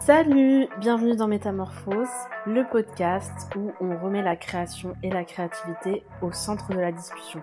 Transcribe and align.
Salut, 0.00 0.66
bienvenue 0.78 1.14
dans 1.14 1.28
Métamorphose, 1.28 2.08
le 2.46 2.66
podcast 2.66 3.50
où 3.54 3.70
on 3.82 3.98
remet 3.98 4.22
la 4.22 4.34
création 4.34 4.94
et 5.02 5.10
la 5.10 5.24
créativité 5.24 6.02
au 6.22 6.32
centre 6.32 6.70
de 6.70 6.78
la 6.80 6.90
discussion. 6.90 7.42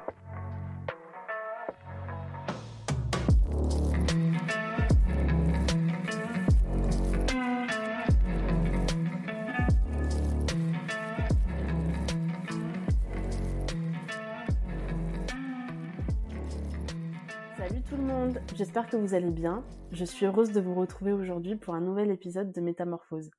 J'espère 18.78 18.92
que 18.92 19.04
vous 19.04 19.16
allez 19.16 19.32
bien. 19.32 19.64
Je 19.92 20.06
suis 20.06 20.28
heureuse 20.28 20.52
de 20.52 20.62
vous 20.62 20.76
retrouver 20.76 21.12
aujourd'hui 21.12 21.56
pour 21.56 21.74
un 21.74 21.82
nouvel 21.82 22.12
épisode 22.12 22.52
de 22.52 22.62
Métamorphose. 22.62 23.32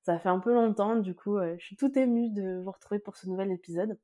Ça 0.00 0.18
fait 0.18 0.30
un 0.30 0.38
peu 0.38 0.54
longtemps, 0.54 0.96
du 0.96 1.14
coup, 1.14 1.36
euh, 1.36 1.56
je 1.58 1.66
suis 1.66 1.76
toute 1.76 1.98
émue 1.98 2.30
de 2.30 2.62
vous 2.64 2.70
retrouver 2.70 2.98
pour 2.98 3.14
ce 3.18 3.28
nouvel 3.28 3.52
épisode. 3.52 3.98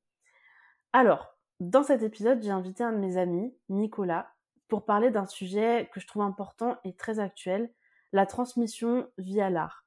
Alors, 0.92 1.38
dans 1.58 1.82
cet 1.84 2.02
épisode, 2.02 2.42
j'ai 2.42 2.50
invité 2.50 2.84
un 2.84 2.92
de 2.92 2.98
mes 2.98 3.16
amis, 3.16 3.56
Nicolas, 3.70 4.28
pour 4.68 4.84
parler 4.84 5.10
d'un 5.10 5.24
sujet 5.24 5.88
que 5.90 6.00
je 6.00 6.06
trouve 6.06 6.20
important 6.20 6.76
et 6.84 6.94
très 6.94 7.18
actuel, 7.18 7.72
la 8.12 8.26
transmission 8.26 9.08
via 9.16 9.48
l'art. 9.48 9.86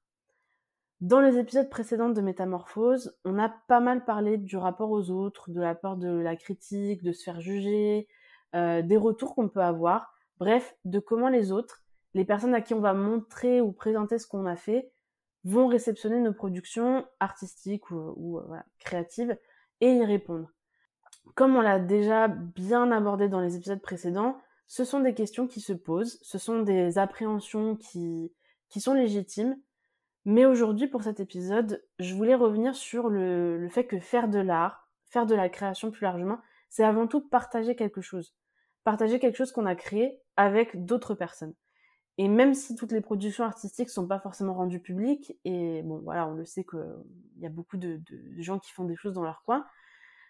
Dans 0.99 1.21
les 1.21 1.37
épisodes 1.37 1.69
précédents 1.69 2.09
de 2.09 2.21
Métamorphose, 2.21 3.15
on 3.23 3.37
a 3.37 3.49
pas 3.49 3.81
mal 3.81 4.03
parlé 4.03 4.37
du 4.37 4.57
rapport 4.57 4.89
aux 4.89 5.11
autres, 5.11 5.51
de 5.51 5.61
la 5.61 5.75
peur 5.75 5.95
de 5.95 6.09
la 6.09 6.35
critique, 6.35 7.03
de 7.03 7.11
se 7.11 7.23
faire 7.23 7.39
juger, 7.39 8.07
euh, 8.55 8.81
des 8.81 8.97
retours 8.97 9.35
qu'on 9.35 9.47
peut 9.47 9.61
avoir, 9.61 10.16
bref, 10.39 10.75
de 10.85 10.99
comment 10.99 11.29
les 11.29 11.51
autres, 11.51 11.83
les 12.13 12.25
personnes 12.25 12.55
à 12.55 12.61
qui 12.61 12.73
on 12.73 12.79
va 12.79 12.93
montrer 12.93 13.61
ou 13.61 13.71
présenter 13.71 14.19
ce 14.19 14.27
qu'on 14.27 14.45
a 14.45 14.55
fait, 14.55 14.91
vont 15.43 15.67
réceptionner 15.67 16.19
nos 16.19 16.33
productions 16.33 17.05
artistiques 17.19 17.89
ou, 17.91 18.39
euh, 18.39 18.57
créatives 18.79 19.37
et 19.81 19.93
y 19.93 20.03
répondre. 20.03 20.49
Comme 21.35 21.55
on 21.55 21.61
l'a 21.61 21.79
déjà 21.79 22.27
bien 22.27 22.91
abordé 22.91 23.29
dans 23.29 23.39
les 23.39 23.55
épisodes 23.55 23.81
précédents, 23.81 24.37
ce 24.67 24.83
sont 24.83 24.99
des 24.99 25.13
questions 25.13 25.47
qui 25.47 25.61
se 25.61 25.73
posent, 25.73 26.19
ce 26.21 26.37
sont 26.37 26.61
des 26.61 26.97
appréhensions 26.97 27.75
qui, 27.75 28.33
qui 28.69 28.81
sont 28.81 28.93
légitimes, 28.93 29.57
mais 30.25 30.45
aujourd'hui, 30.45 30.87
pour 30.87 31.03
cet 31.03 31.21
épisode, 31.21 31.85
je 31.99 32.13
voulais 32.13 32.35
revenir 32.35 32.75
sur 32.75 33.07
le, 33.07 33.57
le 33.57 33.69
fait 33.69 33.85
que 33.85 33.99
faire 33.99 34.27
de 34.27 34.39
l'art, 34.39 34.89
faire 35.05 35.25
de 35.25 35.35
la 35.35 35.47
création 35.47 35.89
plus 35.89 36.03
largement, 36.03 36.39
c'est 36.69 36.83
avant 36.83 37.07
tout 37.07 37.21
partager 37.21 37.77
quelque 37.77 38.01
chose. 38.01 38.35
Partager 38.83 39.19
quelque 39.19 39.37
chose 39.37 39.53
qu'on 39.53 39.65
a 39.65 39.75
créé 39.75 40.19
avec 40.37 40.85
d'autres 40.85 41.15
personnes. 41.15 41.53
Et 42.17 42.27
même 42.27 42.53
si 42.53 42.75
toutes 42.75 42.91
les 42.91 43.01
productions 43.01 43.43
artistiques 43.43 43.89
sont 43.89 44.07
pas 44.07 44.19
forcément 44.19 44.53
rendues 44.53 44.79
publiques, 44.79 45.37
et 45.45 45.83
bon 45.83 45.99
voilà, 45.99 46.27
on 46.27 46.33
le 46.33 46.45
sait 46.45 46.63
qu'il 46.63 46.81
y 47.39 47.45
a 47.45 47.49
beaucoup 47.49 47.77
de, 47.77 48.01
gens 48.39 48.59
qui 48.59 48.71
font 48.71 48.85
des 48.85 48.95
choses 48.95 49.13
dans 49.13 49.23
leur 49.23 49.43
coin, 49.43 49.65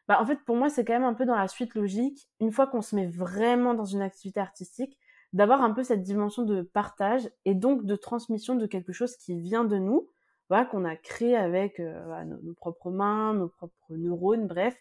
bah 0.08 0.20
en 0.22 0.26
fait 0.26 0.40
pour 0.46 0.56
moi 0.58 0.70
c'est 0.70 0.84
quand 0.84 0.94
même 0.94 1.04
un 1.04 1.14
peu 1.14 1.26
dans 1.26 1.36
la 1.36 1.48
suite 1.48 1.76
logique, 1.76 2.30
une 2.40 2.52
fois 2.52 2.68
qu'on 2.68 2.82
se 2.82 2.96
met 2.96 3.08
vraiment 3.08 3.74
dans 3.74 3.86
une 3.86 4.02
activité 4.02 4.40
artistique, 4.40 4.98
d'avoir 5.34 5.62
un 5.62 5.72
peu 5.72 5.84
cette 5.84 6.04
dimension 6.04 6.44
de 6.44 6.62
partage 6.62 7.30
et 7.46 7.54
donc 7.54 7.86
de 7.86 7.96
transmission 7.96 8.56
de 8.56 8.66
quelque 8.66 8.94
chose 8.94 9.16
qui 9.18 9.40
vient 9.40 9.66
de 9.66 9.78
nous, 9.78 10.10
voilà, 10.50 10.66
qu'on 10.66 10.86
a 10.86 10.96
créé 10.96 11.36
avec 11.36 11.80
euh, 11.80 12.24
nos, 12.26 12.54
propres 12.54 12.92
mains, 12.92 13.34
nos 13.34 13.50
propres 13.50 13.96
neurones, 13.96 14.48
bref, 14.48 14.76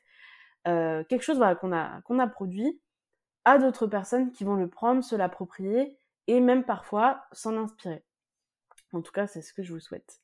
euh, 0.69 1.05
quelque 1.05 1.23
chose 1.23 1.37
voilà, 1.37 1.55
qu'on 1.55 1.73
a, 1.73 2.01
qu'on 2.03 2.19
a 2.19 2.27
produit 2.27 2.81
à 3.47 3.59
d'autres 3.59 3.87
personnes 3.87 4.33
qui 4.33 4.45
vont 4.45 4.57
le 4.57 4.69
prendre, 4.69 5.03
se 5.03 5.15
l'approprier 5.15 5.97
et 6.27 6.41
même 6.41 6.65
parfois 6.65 7.23
s'en 7.31 7.57
inspirer. 7.57 8.05
En 8.93 9.01
tout 9.01 9.13
cas, 9.13 9.29
c'est 9.29 9.41
ce 9.41 9.55
que 9.55 9.63
je 9.63 9.73
vous 9.73 9.81
souhaite. 9.81 10.21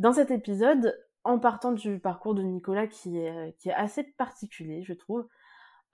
Dans 0.00 0.12
cet 0.12 0.32
épisode, 0.32 0.98
en 1.22 1.38
partant 1.38 1.70
du 1.70 2.00
parcours 2.00 2.34
de 2.34 2.42
Nicolas 2.42 2.88
qui 2.88 3.16
est, 3.16 3.54
assez 3.74 4.02
particulier, 4.02 4.82
je 4.82 4.92
trouve, 4.92 5.28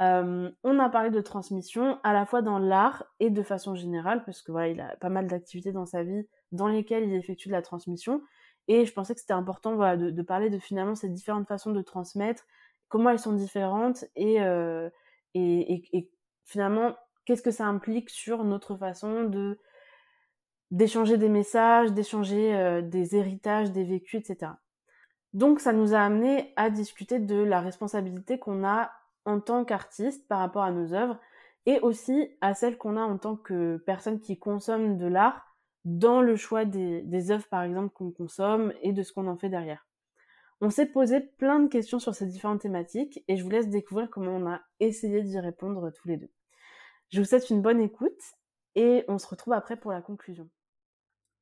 euh, 0.01 0.51
on 0.65 0.79
a 0.79 0.89
parlé 0.89 1.11
de 1.11 1.21
transmission 1.21 1.99
à 2.03 2.15
la 2.15 2.25
fois 2.25 2.41
dans 2.41 2.59
l'art 2.59 3.05
et 3.21 3.29
de 3.29 3.43
façon 3.43 3.75
générale, 3.75 4.25
parce 4.25 4.41
que 4.41 4.51
voilà, 4.51 4.69
il 4.69 4.81
a 4.81 4.97
pas 4.97 5.11
mal 5.11 5.27
d'activités 5.27 5.73
dans 5.73 5.87
sa 5.87 6.03
vie 6.03 6.27
dans 6.51 6.69
lesquelles 6.69 7.05
il 7.05 7.15
effectue 7.15 7.49
de 7.49 7.53
la 7.53 7.63
transmission. 7.63 8.23
Et 8.69 8.87
je 8.87 8.93
pensais 8.95 9.15
que 9.15 9.21
c'était 9.21 9.35
important 9.35 9.75
voilà, 9.75 9.99
de, 9.99 10.11
de, 10.11 10.23
parler 10.23 10.49
de 10.49 10.59
finalement 10.59 10.95
ces 10.95 11.11
différentes 11.11 11.47
façons 11.47 11.73
de 11.73 11.83
transmettre, 11.83 12.47
comment 12.89 13.11
elles 13.11 13.19
sont 13.19 13.35
différentes 13.35 14.07
et, 14.17 14.41
euh, 14.41 14.89
et, 15.35 15.75
et, 15.75 15.99
et, 15.99 16.11
finalement 16.45 16.97
qu'est-ce 17.25 17.43
que 17.43 17.51
ça 17.51 17.67
implique 17.67 18.11
sur 18.11 18.45
notre 18.45 18.77
façon 18.77 19.25
de 19.25 19.59
d'échanger 20.71 21.19
des 21.19 21.29
messages, 21.29 21.93
d'échanger 21.93 22.55
euh, 22.57 22.83
des 22.83 23.15
héritages, 23.15 23.71
des 23.71 23.85
vécus, 23.85 24.29
etc. 24.29 24.53
Donc 25.33 25.61
ça 25.61 25.73
nous 25.73 25.95
a 25.95 26.01
amené 26.01 26.53
à 26.57 26.71
discuter 26.71 27.19
de 27.19 27.37
la 27.37 27.61
responsabilité 27.61 28.39
qu'on 28.39 28.65
a 28.65 28.91
en 29.25 29.41
tant 29.41 29.65
qu'artiste 29.65 30.27
par 30.29 30.41
rapport 30.41 30.65
à 30.65 30.73
nos 30.73 30.93
œuvres 30.93 31.19
et 31.67 31.81
aussi 31.81 32.31
à 32.41 32.55
celle 32.55 32.77
qu'on 32.77 32.97
a 32.97 33.03
en 33.03 33.19
tant 33.19 33.37
que 33.37 33.77
personne 33.87 34.21
qui 34.21 34.39
consomme 34.39 34.99
de 34.99 35.07
l'art 35.07 35.55
dans 35.85 36.21
le 36.21 36.37
choix 36.37 36.65
des, 36.65 37.03
des 37.03 37.31
œuvres 37.31 37.49
par 37.49 37.63
exemple 37.63 37.93
qu'on 37.95 38.11
consomme 38.11 38.73
et 38.83 38.93
de 38.93 39.03
ce 39.03 39.13
qu'on 39.13 39.27
en 39.27 39.37
fait 39.37 39.49
derrière. 39.49 39.87
On 40.65 40.71
s'est 40.71 40.87
posé 40.87 41.21
plein 41.21 41.61
de 41.61 41.69
questions 41.69 41.99
sur 41.99 42.15
ces 42.15 42.25
différentes 42.25 42.63
thématiques 42.63 43.23
et 43.29 43.37
je 43.37 43.45
vous 43.45 43.51
laisse 43.51 43.69
découvrir 43.69 44.09
comment 44.09 44.31
on 44.31 44.51
a 44.51 44.63
essayé 44.81 45.21
d'y 45.21 45.39
répondre 45.39 45.91
tous 45.91 46.09
les 46.09 46.17
deux. 46.17 46.31
Je 47.11 47.21
vous 47.21 47.27
souhaite 47.27 47.51
une 47.51 47.61
bonne 47.61 47.83
écoute 47.83 48.19
et 48.75 49.05
on 49.07 49.19
se 49.19 49.27
retrouve 49.27 49.53
après 49.53 49.77
pour 49.77 49.93
la 49.93 50.01
conclusion. 50.01 50.49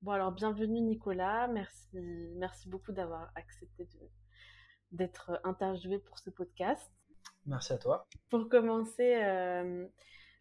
Bon 0.01 0.11
alors 0.11 0.33
bienvenue 0.33 0.81
Nicolas, 0.81 1.47
merci, 1.47 1.87
merci 2.35 2.69
beaucoup 2.69 2.91
d'avoir 2.91 3.31
accepté 3.37 3.87
d'être 4.91 5.41
interviewé 5.45 6.01
pour 6.01 6.19
ce 6.19 6.31
podcast. 6.31 6.91
Merci 7.47 7.75
à 7.75 7.79
toi. 7.79 8.09
Pour 8.29 8.49
commencer, 8.49 9.23
euh, 9.23 9.87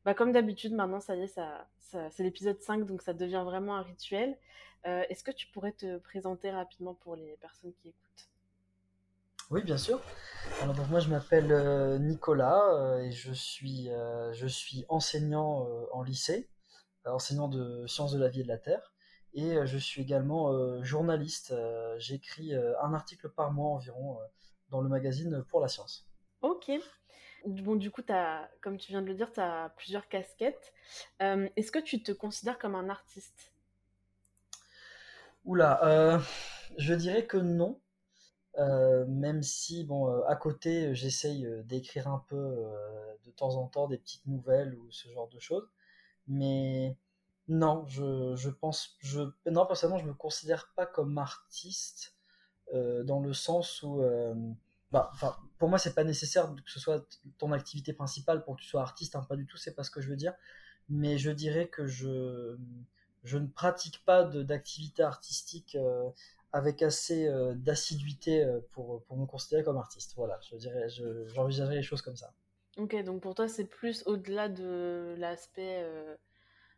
bah 0.05 0.15
comme 0.15 0.31
d'habitude 0.31 0.73
maintenant 0.73 1.01
ça 1.01 1.15
y 1.15 1.21
est, 1.21 1.27
ça, 1.27 1.67
ça 1.77 2.09
c'est 2.09 2.23
l'épisode 2.23 2.59
5 2.59 2.87
donc 2.87 3.03
ça 3.03 3.13
devient 3.13 3.43
vraiment 3.45 3.75
un 3.75 3.83
rituel. 3.83 4.39
Euh, 4.87 5.03
Est-ce 5.07 5.23
que 5.23 5.29
tu 5.29 5.51
pourrais 5.51 5.73
te 5.73 5.99
présenter 5.99 6.49
rapidement 6.49 6.95
pour 6.95 7.15
les 7.15 7.37
personnes 7.37 7.73
qui 7.73 7.89
écoutent? 7.89 8.30
Oui, 9.51 9.63
bien 9.63 9.77
sûr. 9.77 10.01
Alors 10.61 10.73
donc 10.73 10.89
moi 10.89 10.99
je 10.99 11.09
m'appelle 11.09 11.51
euh, 11.51 11.97
Nicolas 11.99 12.73
euh, 12.73 12.99
et 12.99 13.11
je 13.11 13.31
suis, 13.33 13.89
euh, 13.89 14.33
je 14.33 14.47
suis 14.47 14.85
enseignant 14.89 15.67
en 15.91 16.03
lycée, 16.03 16.49
enseignant 17.05 17.47
de 17.47 17.85
sciences 17.85 18.13
de 18.13 18.19
la 18.19 18.29
vie 18.29 18.39
et 18.39 18.43
de 18.43 18.47
la 18.47 18.57
terre, 18.57 18.93
et 19.33 19.55
je 19.65 19.77
suis 19.77 20.01
également 20.01 20.83
journaliste. 20.83 21.53
J'écris 21.97 22.53
un 22.53 22.93
article 22.93 23.29
par 23.29 23.51
mois 23.51 23.69
environ 23.69 24.19
dans 24.69 24.81
le 24.81 24.89
magazine 24.89 25.43
Pour 25.49 25.61
la 25.61 25.67
science. 25.67 26.07
Ok. 26.41 26.71
Bon, 27.45 27.75
du 27.75 27.91
coup, 27.91 28.03
as, 28.09 28.49
comme 28.61 28.77
tu 28.77 28.91
viens 28.91 29.01
de 29.01 29.07
le 29.07 29.15
dire, 29.15 29.31
tu 29.31 29.39
as 29.39 29.73
plusieurs 29.77 30.07
casquettes. 30.09 30.73
Est-ce 31.19 31.71
que 31.71 31.79
tu 31.79 32.03
te 32.03 32.11
considères 32.11 32.59
comme 32.59 32.75
un 32.75 32.89
artiste? 32.89 33.53
Oula, 35.45 36.21
je 36.77 36.93
dirais 36.93 37.25
que 37.25 37.37
non. 37.37 37.79
Euh, 38.57 39.05
même 39.07 39.43
si, 39.43 39.83
bon, 39.83 40.09
euh, 40.09 40.23
à 40.27 40.35
côté, 40.35 40.93
j'essaye 40.93 41.45
euh, 41.45 41.63
d'écrire 41.63 42.07
un 42.07 42.23
peu 42.27 42.57
de 43.25 43.31
temps 43.31 43.55
en 43.55 43.67
temps 43.67 43.87
des 43.87 43.97
petites 43.97 44.25
nouvelles 44.27 44.75
ou 44.75 44.91
ce 44.91 45.09
genre 45.09 45.29
de 45.29 45.39
choses. 45.39 45.67
Mais 46.27 46.97
non, 47.47 47.85
je, 47.87 48.35
je 48.35 48.49
pense, 48.49 48.97
je, 48.99 49.21
non, 49.49 49.65
personnellement, 49.65 49.99
je 49.99 50.07
me 50.07 50.13
considère 50.13 50.71
pas 50.75 50.85
comme 50.85 51.17
artiste 51.17 52.15
dans 53.03 53.19
le 53.19 53.33
sens 53.33 53.83
où, 53.83 54.01
bah, 54.91 55.11
pour 55.57 55.67
moi, 55.67 55.77
c'est 55.77 55.93
pas 55.93 56.05
nécessaire 56.05 56.53
que 56.55 56.71
ce 56.71 56.79
soit 56.79 57.05
ton 57.37 57.51
activité 57.51 57.91
principale 57.91 58.45
pour 58.45 58.55
que 58.55 58.61
tu 58.61 58.67
sois 58.67 58.81
artiste, 58.81 59.15
hein, 59.15 59.25
pas 59.27 59.35
du 59.35 59.45
tout, 59.45 59.57
c'est 59.57 59.75
pas 59.75 59.83
ce 59.83 59.91
que 59.91 59.99
je 59.99 60.09
veux 60.09 60.15
dire. 60.15 60.33
Mais 60.87 61.17
je 61.17 61.31
dirais 61.31 61.67
que 61.67 61.85
je, 61.85 62.57
je 63.23 63.37
ne 63.37 63.47
pratique 63.47 64.05
pas 64.05 64.23
d'activité 64.23 65.03
artistique 65.03 65.77
avec 66.53 66.81
assez 66.81 67.27
euh, 67.27 67.53
d'assiduité 67.55 68.43
euh, 68.43 68.59
pour, 68.71 69.03
pour 69.03 69.17
me 69.17 69.25
considérer 69.25 69.63
comme 69.63 69.77
artiste. 69.77 70.13
Voilà, 70.15 70.39
je 70.49 70.55
dirais, 70.57 70.87
j'envisagerais 71.33 71.75
les 71.75 71.83
choses 71.83 72.01
comme 72.01 72.17
ça. 72.17 72.33
Ok, 72.77 72.95
donc 73.03 73.21
pour 73.21 73.35
toi, 73.35 73.47
c'est 73.47 73.65
plus 73.65 74.03
au-delà 74.05 74.49
de 74.49 75.15
l'aspect, 75.17 75.81
euh, 75.83 76.15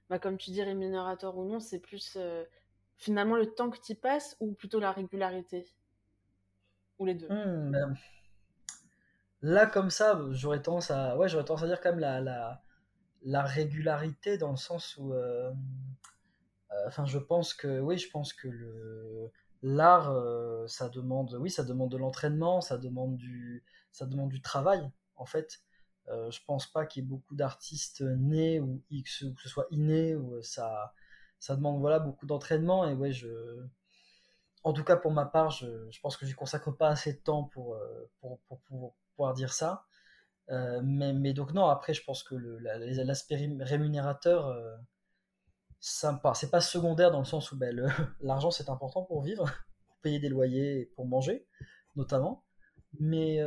bah, 0.09 0.19
comme 0.19 0.37
tu 0.37 0.51
dis, 0.51 0.63
rémunérateur 0.63 1.37
ou 1.37 1.45
non, 1.45 1.59
c'est 1.59 1.79
plus 1.79 2.13
euh, 2.17 2.43
finalement 2.97 3.35
le 3.35 3.47
temps 3.47 3.69
que 3.69 3.79
tu 3.79 3.95
passes 3.95 4.35
ou 4.39 4.53
plutôt 4.53 4.79
la 4.79 4.91
régularité? 4.91 5.65
Ou 6.99 7.05
les 7.05 7.15
deux? 7.15 7.29
Mmh, 7.29 7.71
ben, 7.71 7.97
Là, 9.41 9.65
comme 9.65 9.89
ça, 9.89 10.19
j'aurais 10.31 10.61
tendance 10.61 10.89
à, 10.89 11.17
ouais, 11.17 11.29
tendance 11.29 11.63
à 11.63 11.67
dire 11.67 11.81
quand 11.81 11.91
même 11.91 11.99
la, 11.99 12.21
la, 12.21 12.61
la 13.23 13.43
régularité 13.43 14.37
dans 14.37 14.51
le 14.51 14.57
sens 14.57 14.95
où, 14.97 15.13
enfin, 16.87 17.05
je 17.05 17.17
pense 17.17 17.53
que, 17.53 17.79
oui, 17.79 17.97
je 17.97 18.09
pense 18.09 18.33
que 18.33 18.47
le 18.47 19.31
l'art, 19.63 20.11
euh, 20.11 20.67
ça 20.67 20.89
demande, 20.89 21.35
oui, 21.39 21.49
ça 21.49 21.63
demande 21.63 21.89
de 21.91 21.97
l'entraînement, 21.97 22.61
ça 22.61 22.77
demande 22.77 23.15
du, 23.17 23.63
ça 23.91 24.05
demande 24.05 24.29
du 24.29 24.41
travail, 24.41 24.91
en 25.15 25.25
fait. 25.25 25.61
Euh, 26.09 26.29
je 26.31 26.41
pense 26.45 26.67
pas 26.67 26.85
qu'il 26.85 27.03
y 27.03 27.05
ait 27.05 27.09
beaucoup 27.09 27.35
d'artistes 27.35 28.01
nés 28.01 28.59
ou 28.59 28.83
ou 28.91 29.33
que 29.33 29.41
ce 29.41 29.49
soit 29.49 29.67
inné 29.71 30.15
ou 30.15 30.35
euh, 30.35 30.41
ça, 30.41 30.93
ça 31.39 31.55
demande 31.55 31.79
voilà 31.79 31.99
beaucoup 31.99 32.25
d'entraînement 32.25 32.85
et 32.89 32.93
ouais, 32.93 33.13
je, 33.13 33.29
en 34.63 34.73
tout 34.73 34.83
cas 34.83 34.97
pour 34.97 35.11
ma 35.11 35.25
part, 35.25 35.51
je, 35.51 35.99
pense 36.01 36.17
que 36.17 36.25
je 36.25 36.31
ne 36.31 36.35
consacre 36.35 36.71
pas 36.71 36.89
assez 36.89 37.13
de 37.13 37.19
temps 37.19 37.45
pour, 37.45 37.79
pour, 38.19 38.39
pouvoir 39.15 39.33
dire 39.33 39.53
ça. 39.53 39.85
mais, 40.49 41.13
mais, 41.13 41.33
donc 41.33 41.53
non, 41.53 41.67
après, 41.67 41.93
je 41.93 42.03
pense 42.03 42.23
que 42.23 42.35
l'aspect 42.35 43.35
rémunérateur, 43.61 44.53
c'est 45.85 46.51
pas 46.51 46.61
secondaire 46.61 47.11
dans 47.11 47.19
le 47.19 47.25
sens 47.25 47.51
où 47.51 47.57
ben, 47.57 47.75
l'argent 48.21 48.51
c'est 48.51 48.69
important 48.69 49.03
pour 49.03 49.21
vivre, 49.21 49.45
pour 49.87 49.97
payer 50.01 50.19
des 50.19 50.29
loyers, 50.29 50.91
pour 50.95 51.05
manger 51.05 51.45
notamment. 51.95 52.43
Mais, 52.99 53.39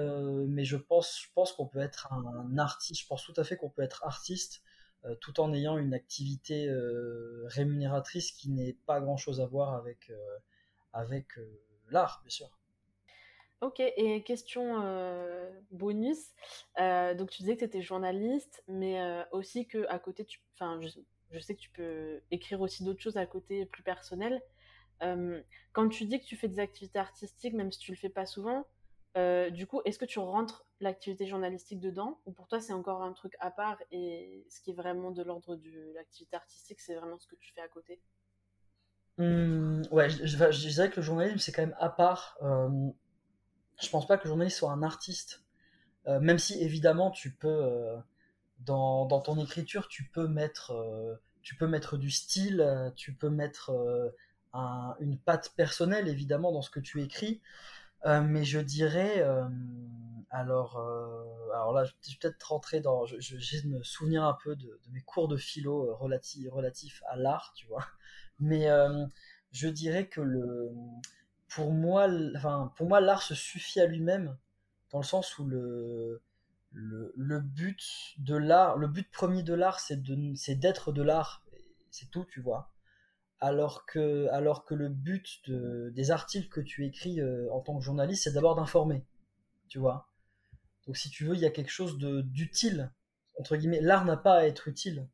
mais 0.48 0.64
je 0.64 0.76
pense, 0.76 1.28
qu'on 1.56 1.66
peut 1.66 1.78
être 1.78 2.12
un, 2.12 2.58
artiste, 2.58 3.02
je 3.02 3.06
pense 3.06 3.24
tout 3.24 3.34
à 3.36 3.44
fait 3.44 3.56
qu'on 3.56 3.70
peut 3.70 3.82
être 3.82 4.04
artiste 4.04 4.60
euh, 5.06 5.14
tout 5.16 5.40
en 5.40 5.52
ayant 5.52 5.78
une 5.78 5.94
activité 5.94 6.68
euh, 6.68 7.44
rémunératrice 7.46 8.32
qui 8.32 8.50
n'est 8.50 8.76
pas 8.86 9.00
grand 9.00 9.16
chose 9.16 9.40
à 9.40 9.46
voir 9.46 9.74
avec, 9.74 10.10
euh, 10.10 11.44
l'art, 11.90 12.20
bien 12.22 12.30
sûr. 12.30 12.50
Ok, 13.62 13.80
et 13.80 14.22
question 14.22 14.82
bonus. 15.70 16.34
donc 16.78 17.30
tu 17.30 17.42
disais 17.42 17.54
que 17.54 17.60
tu 17.60 17.64
étais 17.64 17.82
journaliste, 17.82 18.62
mais 18.68 19.24
aussi 19.32 19.66
que 19.66 19.86
à 19.88 19.98
côté, 19.98 20.26
tu, 20.26 20.40
je, 21.30 21.38
sais 21.38 21.54
que 21.54 21.60
tu 21.60 21.70
peux 21.70 22.20
écrire 22.30 22.60
aussi 22.60 22.84
d'autres 22.84 23.00
choses 23.02 23.16
à 23.16 23.26
côté 23.26 23.66
plus 23.66 23.82
personnelles. 23.82 24.40
quand 25.00 25.88
tu 25.88 26.04
dis 26.06 26.20
que 26.20 26.24
tu 26.24 26.36
fais 26.36 26.48
des 26.48 26.58
activités 26.58 26.98
artistiques, 26.98 27.54
même 27.54 27.72
si 27.72 27.78
tu 27.78 27.92
le 27.92 27.96
fais 27.96 28.08
pas 28.08 28.26
souvent, 28.26 28.66
du 29.50 29.66
coup, 29.66 29.80
est-ce 29.84 29.98
que 29.98 30.04
tu 30.04 30.18
rentres 30.18 30.66
l'activité 30.80 31.26
journalistique 31.26 31.80
dedans 31.80 32.20
ou 32.26 32.32
pour 32.32 32.48
toi 32.48 32.60
c'est 32.60 32.74
encore 32.74 33.02
un 33.02 33.12
truc 33.12 33.34
à 33.40 33.50
part 33.50 33.78
et 33.90 34.44
ce 34.50 34.60
qui 34.60 34.70
est 34.70 34.74
vraiment 34.74 35.10
de 35.10 35.22
l'ordre 35.22 35.56
de 35.56 35.92
l'activité 35.94 36.36
artistique, 36.36 36.80
c'est 36.80 36.94
vraiment 36.94 37.18
ce 37.18 37.26
que 37.26 37.36
tu 37.36 37.52
fais 37.54 37.62
à 37.62 37.68
côté? 37.68 38.00
Mmh, 39.18 39.84
Ouais, 39.90 40.10
je, 40.10 40.68
dirais 40.68 40.90
que 40.90 40.96
le 40.96 41.02
journalisme 41.02 41.38
c'est 41.38 41.52
quand 41.52 41.62
même 41.62 41.76
à 41.78 41.88
part. 41.88 42.36
Euh, 42.42 42.90
je 43.80 43.88
pense 43.88 44.06
pas 44.06 44.18
que 44.18 44.24
le 44.24 44.28
journaliste 44.28 44.58
soit 44.58 44.70
un 44.70 44.82
artiste, 44.82 45.42
même 46.06 46.38
si 46.38 46.62
évidemment 46.62 47.10
tu 47.10 47.34
peux, 47.34 47.98
euh, 48.60 48.64
dans, 48.64 49.20
ton 49.20 49.42
écriture, 49.42 49.88
tu 49.88 50.04
peux 50.04 50.28
mettre, 50.28 50.72
tu 51.42 51.56
peux 51.56 51.66
mettre 51.66 51.96
du 51.96 52.10
style, 52.10 52.92
tu 52.96 53.14
peux 53.14 53.30
mettre 53.30 53.72
une 55.00 55.18
patte 55.18 55.52
personnelle 55.56 56.08
évidemment 56.08 56.52
dans 56.52 56.62
ce 56.62 56.70
que 56.70 56.80
tu 56.80 57.02
écris. 57.02 57.40
Euh, 58.04 58.20
mais 58.22 58.44
je 58.44 58.60
dirais, 58.60 59.20
euh, 59.22 59.48
alors, 60.30 60.76
euh, 60.78 61.24
alors 61.54 61.72
là, 61.72 61.84
je 61.84 61.90
vais 61.90 62.16
peut-être 62.20 62.42
rentrer 62.44 62.80
dans, 62.80 63.06
je, 63.06 63.16
vais 63.16 63.62
de 63.62 63.68
me 63.68 63.82
souvenir 63.82 64.24
un 64.24 64.36
peu 64.44 64.54
de, 64.54 64.78
mes 64.92 65.00
cours 65.00 65.28
de 65.28 65.36
philo 65.36 65.94
relatifs 65.96 66.48
relatif 66.50 67.02
à 67.08 67.16
l'art, 67.16 67.52
tu 67.56 67.66
vois. 67.66 67.84
Mais 68.38 68.68
je 69.52 69.68
dirais 69.68 70.08
que 70.08 70.20
le, 70.20 70.70
pour 71.48 71.72
moi, 71.72 72.06
enfin, 72.36 72.72
pour 72.76 72.86
moi, 72.86 73.00
l'art 73.00 73.22
se 73.22 73.34
suffit 73.34 73.80
à 73.80 73.86
lui-même, 73.86 74.36
dans 74.90 74.98
le 74.98 75.04
sens 75.04 75.38
où 75.38 75.46
le, 75.46 76.22
le, 76.78 77.12
le 77.16 77.40
but 77.40 77.82
de 78.18 78.36
l'art, 78.36 78.76
le 78.76 78.86
but 78.86 79.10
premier 79.10 79.42
de 79.42 79.54
l'art, 79.54 79.80
c'est 79.80 79.96
d'être 80.54 80.92
de 80.92 81.02
l'art, 81.02 81.42
c'est 81.90 82.10
tout, 82.10 82.26
tu 82.26 82.40
vois 82.40 82.70
alors 83.40 83.86
que, 83.86 84.28
alors 84.28 84.64
que 84.64 84.74
le 84.74 84.88
but 84.88 85.40
de, 85.48 85.90
des 85.94 86.10
articles 86.10 86.48
que 86.48 86.60
tu 86.60 86.86
écris 86.86 87.20
euh, 87.20 87.48
en 87.52 87.60
tant 87.60 87.78
que 87.78 87.84
journaliste, 87.84 88.24
c'est 88.24 88.32
d'abord 88.32 88.56
d'informer, 88.56 89.04
tu 89.68 89.78
vois. 89.78 90.08
Donc 90.86 90.96
si 90.96 91.10
tu 91.10 91.24
veux, 91.24 91.34
il 91.34 91.40
y 91.40 91.46
a 91.46 91.50
quelque 91.50 91.70
chose 91.70 91.98
d'utile, 91.98 92.92
entre 93.38 93.56
guillemets. 93.56 93.80
L'art 93.80 94.04
n'a 94.04 94.16
pas 94.16 94.36
à 94.36 94.46
être 94.46 94.68
utile, 94.68 95.08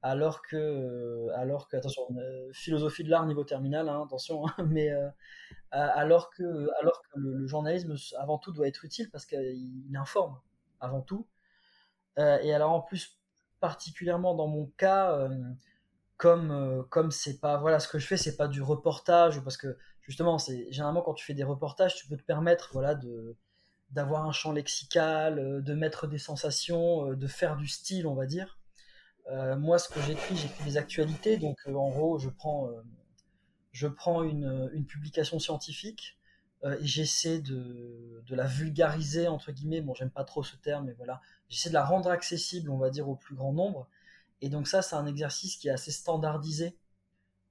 alors 0.00 0.42
que, 0.42 0.56
euh, 0.56 1.28
alors 1.36 1.68
que 1.68 1.76
attention, 1.76 2.02
euh, 2.16 2.50
philosophie 2.52 3.04
de 3.04 3.10
l'art 3.10 3.26
niveau 3.26 3.44
terminal, 3.44 3.88
hein, 3.88 4.02
attention, 4.04 4.46
hein, 4.46 4.54
mais 4.68 4.90
alors 5.70 6.30
que, 6.30 6.68
alors 6.80 7.02
que 7.02 7.18
le, 7.18 7.46
journalisme 7.46 7.94
avant 8.18 8.38
tout 8.38 8.52
doit 8.52 8.68
être 8.68 8.84
utile 8.84 9.10
parce 9.10 9.26
qu'il 9.26 9.94
informe 9.94 10.38
avant 10.80 11.02
tout. 11.02 11.26
et 12.16 12.52
alors 12.52 12.72
en 12.72 12.80
plus, 12.80 13.18
particulièrement 13.60 14.34
dans 14.34 14.48
mon 14.48 14.66
cas 14.76 15.28
comme 16.18 16.50
euh, 16.50 16.82
comme 16.90 17.10
c'est 17.10 17.38
pas 17.40 17.56
voilà 17.56 17.80
ce 17.80 17.88
que 17.88 17.98
je 17.98 18.06
fais 18.06 18.18
c'est 18.18 18.36
pas 18.36 18.48
du 18.48 18.60
reportage 18.60 19.40
parce 19.42 19.56
que 19.56 19.78
justement 20.02 20.38
c'est 20.38 20.70
généralement 20.70 21.00
quand 21.00 21.14
tu 21.14 21.24
fais 21.24 21.32
des 21.32 21.44
reportages 21.44 21.94
tu 21.94 22.06
peux 22.08 22.16
te 22.16 22.24
permettre 22.24 22.70
voilà 22.72 22.94
de 22.94 23.36
d'avoir 23.92 24.26
un 24.26 24.32
champ 24.32 24.52
lexical 24.52 25.38
euh, 25.38 25.60
de 25.62 25.74
mettre 25.74 26.06
des 26.08 26.18
sensations 26.18 27.10
euh, 27.10 27.16
de 27.16 27.26
faire 27.28 27.56
du 27.56 27.68
style 27.68 28.06
on 28.06 28.14
va 28.14 28.26
dire. 28.26 28.58
Moi 29.58 29.78
ce 29.78 29.90
que 29.90 30.00
j'écris 30.00 30.36
j'écris 30.36 30.64
des 30.64 30.78
actualités. 30.78 31.36
Donc 31.36 31.58
en 31.66 31.90
gros 31.90 32.18
je 32.18 32.30
prends 32.30 32.70
je 33.72 33.86
prends 33.86 34.22
une, 34.22 34.70
une 34.72 34.86
publication 34.86 35.38
scientifique 35.38 36.17
et 36.64 36.86
j'essaie 36.86 37.38
de, 37.40 38.22
la 38.30 38.46
vulgariser 38.46 39.28
entre 39.28 39.52
guillemets 39.52 39.80
bon 39.80 39.94
j'aime 39.94 40.10
pas 40.10 40.24
trop 40.24 40.42
ce 40.42 40.56
terme 40.56 40.86
mais 40.86 40.92
voilà 40.94 41.20
j'essaie 41.48 41.68
de 41.68 41.74
la 41.74 41.84
rendre 41.84 42.10
accessible 42.10 42.70
on 42.70 42.78
va 42.78 42.90
dire 42.90 43.08
au 43.08 43.14
plus 43.14 43.34
grand 43.34 43.52
nombre 43.52 43.88
et 44.40 44.48
donc 44.48 44.68
ça, 44.68 44.82
c'est 44.82 44.96
un 44.96 45.06
exercice 45.06 45.56
qui 45.56 45.68
est 45.68 45.72
assez 45.72 45.90
standardisé, 45.90 46.76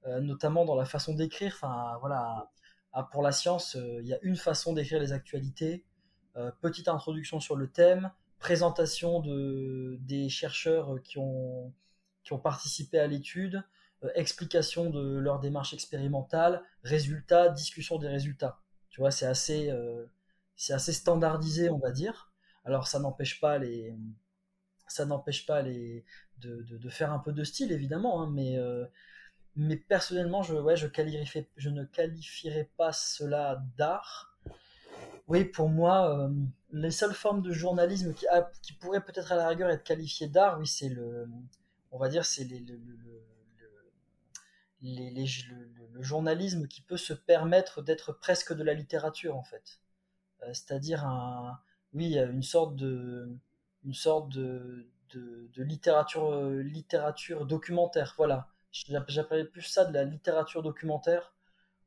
euh, 0.06 0.20
notamment 0.20 0.64
dans 0.64 0.74
la 0.74 0.84
façon 0.84 1.14
d'écrire. 1.14 1.52
Enfin, 1.54 1.96
voilà, 2.00 2.50
pour 3.12 3.22
la 3.22 3.32
science, 3.32 3.76
euh, 3.76 4.00
il 4.00 4.08
y 4.08 4.14
a 4.14 4.18
une 4.22 4.36
façon 4.36 4.72
d'écrire 4.72 5.00
les 5.00 5.12
actualités. 5.12 5.84
Euh, 6.36 6.50
petite 6.60 6.88
introduction 6.88 7.40
sur 7.40 7.56
le 7.56 7.68
thème, 7.68 8.10
présentation 8.38 9.20
de, 9.20 9.98
des 10.00 10.28
chercheurs 10.28 11.02
qui 11.02 11.18
ont, 11.18 11.72
qui 12.22 12.32
ont 12.32 12.38
participé 12.38 12.98
à 12.98 13.06
l'étude, 13.06 13.64
explication 14.14 14.90
de 14.90 15.18
leur 15.18 15.40
démarche 15.40 15.74
expérimentale, 15.74 16.62
résultats, 16.84 17.48
discussion 17.48 17.98
des 17.98 18.06
résultats. 18.06 18.60
Tu 18.98 19.02
vois, 19.02 19.12
c'est 19.12 19.26
assez, 19.26 19.72
c'est 20.56 20.72
assez 20.72 20.92
standardisé, 20.92 21.70
on 21.70 21.78
va 21.78 21.92
dire. 21.92 22.32
Alors, 22.64 22.88
ça 22.88 22.98
n'empêche 22.98 23.38
pas 23.38 23.56
les, 23.56 23.94
ça 24.88 25.06
n'empêche 25.06 25.46
pas 25.46 25.62
les, 25.62 26.04
de, 26.38 26.88
faire 26.88 27.12
un 27.12 27.20
peu 27.20 27.32
de 27.32 27.44
style, 27.44 27.70
évidemment, 27.70 28.20
hein, 28.20 28.30
mais, 28.34 28.58
euh, 28.58 28.84
mais 29.54 29.76
personnellement, 29.76 30.42
je, 30.42 30.56
ouais, 30.56 30.74
je, 30.74 30.88
je 31.56 31.68
ne 31.68 31.84
qualifierais 31.84 32.68
pas 32.76 32.92
cela 32.92 33.62
d'art. 33.76 34.36
Oui, 35.28 35.44
pour 35.44 35.68
moi, 35.68 36.18
euh, 36.18 36.28
les 36.72 36.90
seules 36.90 37.14
formes 37.14 37.40
de 37.40 37.52
journalisme 37.52 38.14
qui, 38.14 38.26
qui 38.62 38.72
pourraient 38.72 39.04
peut-être 39.04 39.30
à 39.30 39.36
la 39.36 39.46
rigueur 39.46 39.70
être 39.70 39.84
qualifiées 39.84 40.26
d'art, 40.26 40.58
oui, 40.58 40.66
c'est 40.66 40.88
le, 40.88 41.28
on 41.92 41.98
va 41.98 42.08
dire, 42.08 42.24
c'est 42.24 42.42
le, 42.42 42.58
le, 42.58 43.22
journalisme 46.00 46.66
qui 46.68 46.82
peut 46.82 46.96
se 46.96 47.12
permettre 47.12 47.82
d'être 47.82 48.12
presque 48.12 48.52
de 48.52 48.62
la 48.62 48.74
littérature, 48.74 49.36
en 49.36 49.42
fait. 49.42 49.80
Euh, 50.42 50.52
c'est-à-dire 50.52 51.04
un, 51.04 51.58
oui, 51.92 52.16
une 52.18 52.42
sorte 52.42 52.76
de, 52.76 53.36
une 53.84 53.94
sorte 53.94 54.28
de, 54.30 54.88
de, 55.14 55.62
littérature, 55.62 56.32
euh, 56.32 56.62
littérature 56.62 57.46
documentaire. 57.46 58.14
Voilà, 58.16 58.48
j'appellerais 58.72 59.46
plus 59.46 59.62
ça 59.62 59.84
de 59.84 59.92
la 59.92 60.04
littérature 60.04 60.62
documentaire, 60.62 61.34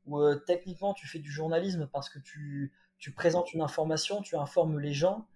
où 0.06 0.18
euh, 0.18 0.36
techniquement 0.36 0.94
tu 0.94 1.06
fais 1.06 1.18
du 1.18 1.30
journalisme 1.30 1.86
parce 1.86 2.08
que 2.08 2.18
tu, 2.18 2.72
tu 2.98 3.12
présentes 3.12 3.52
une 3.54 3.62
information, 3.62 4.22
tu 4.22 4.36
informes 4.36 4.78
les 4.78 4.92
gens, 4.92 5.26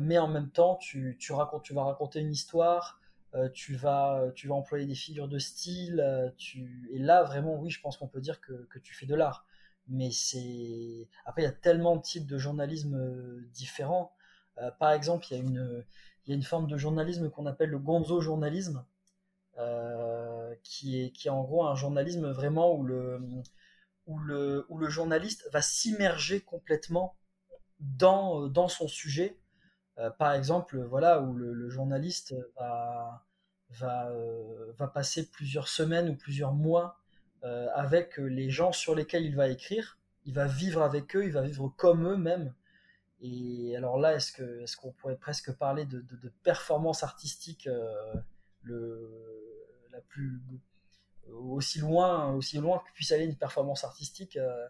mais 0.00 0.18
en 0.18 0.26
même 0.26 0.50
temps 0.50 0.76
tu, 0.76 1.16
tu, 1.20 1.32
racontes, 1.32 1.62
tu 1.62 1.72
vas 1.72 1.84
raconter 1.84 2.18
une 2.18 2.32
histoire, 2.32 2.98
tu, 3.54 3.74
vas, 3.76 4.24
tu 4.34 4.48
vas 4.48 4.54
employer 4.54 4.86
des 4.86 4.94
figures 4.94 5.28
de 5.28 5.38
style, 5.38 6.32
tu... 6.38 6.88
et 6.92 6.98
là 6.98 7.22
vraiment 7.22 7.58
oui 7.60 7.70
je 7.70 7.80
pense 7.80 7.96
qu'on 7.98 8.08
peut 8.08 8.20
dire 8.20 8.40
que, 8.40 8.66
que 8.70 8.78
tu 8.78 8.94
fais 8.94 9.06
de 9.06 9.14
l'art. 9.14 9.46
Mais 9.88 10.10
c'est 10.10 11.08
après 11.26 11.42
il 11.42 11.44
y 11.44 11.48
a 11.48 11.52
tellement 11.52 11.96
de 11.96 12.02
types 12.02 12.26
de 12.26 12.38
journalisme 12.38 13.42
différents. 13.52 14.12
par 14.78 14.92
exemple, 14.92 15.26
il 15.30 15.36
y 15.36 15.40
a 15.40 15.42
une, 15.42 15.84
il 16.26 16.30
y 16.30 16.32
a 16.32 16.36
une 16.36 16.42
forme 16.42 16.66
de 16.66 16.76
journalisme 16.76 17.30
qu'on 17.30 17.46
appelle 17.46 17.70
le 17.70 17.78
gonzo 17.78 18.20
journalisme, 18.20 18.84
euh, 19.58 20.54
qui, 20.62 21.00
est, 21.00 21.10
qui 21.12 21.28
est 21.28 21.30
en 21.30 21.42
gros 21.42 21.64
un 21.64 21.76
journalisme 21.76 22.30
vraiment 22.30 22.74
où 22.74 22.82
le, 22.82 23.20
où 24.06 24.18
le, 24.18 24.66
où 24.68 24.76
le 24.76 24.88
journaliste 24.88 25.48
va 25.52 25.62
s'immerger 25.62 26.40
complètement 26.40 27.16
dans, 27.80 28.48
dans 28.48 28.68
son 28.68 28.88
sujet. 28.88 29.38
Euh, 29.98 30.10
par 30.10 30.32
exemple, 30.32 30.78
voilà, 30.82 31.20
où 31.22 31.34
le, 31.34 31.68
journaliste 31.68 32.34
va, 32.58 33.24
va, 33.70 34.10
euh, 34.10 34.72
va 34.78 34.88
passer 34.88 35.30
plusieurs 35.30 35.68
semaines 35.68 36.08
ou 36.10 36.16
plusieurs 36.16 36.52
mois 36.52 37.00
avec 37.74 38.16
les 38.16 38.50
gens 38.50 38.72
sur 38.72 38.96
lesquels 38.96 39.24
il 39.24 39.36
va 39.36 39.46
écrire. 39.46 39.98
Il 40.24 40.34
va 40.34 40.48
vivre 40.48 40.82
avec 40.82 41.14
eux, 41.14 41.24
il 41.24 41.30
va 41.30 41.42
vivre 41.42 41.72
comme 41.76 42.04
eux 42.08 42.16
même. 42.16 42.52
Et 43.20 43.74
alors 43.76 43.98
là, 43.98 44.14
est-ce 44.14 44.42
est-ce 44.62 44.76
qu'on 44.76 44.92
pourrait 44.92 45.16
presque 45.16 45.52
parler 45.52 45.86
de, 45.86 46.00
de, 46.00 46.28
performance 46.42 47.02
artistique 47.02 47.66
euh, 47.66 48.14
le, 48.62 49.10
la 49.90 50.00
plus 50.00 50.40
aussi 51.32 51.80
loin 51.80 52.32
aussi 52.32 52.58
loin 52.58 52.78
que 52.78 52.92
puisse 52.92 53.10
aller 53.12 53.24
une 53.24 53.36
performance 53.36 53.84
artistique 53.84 54.36
euh, 54.36 54.68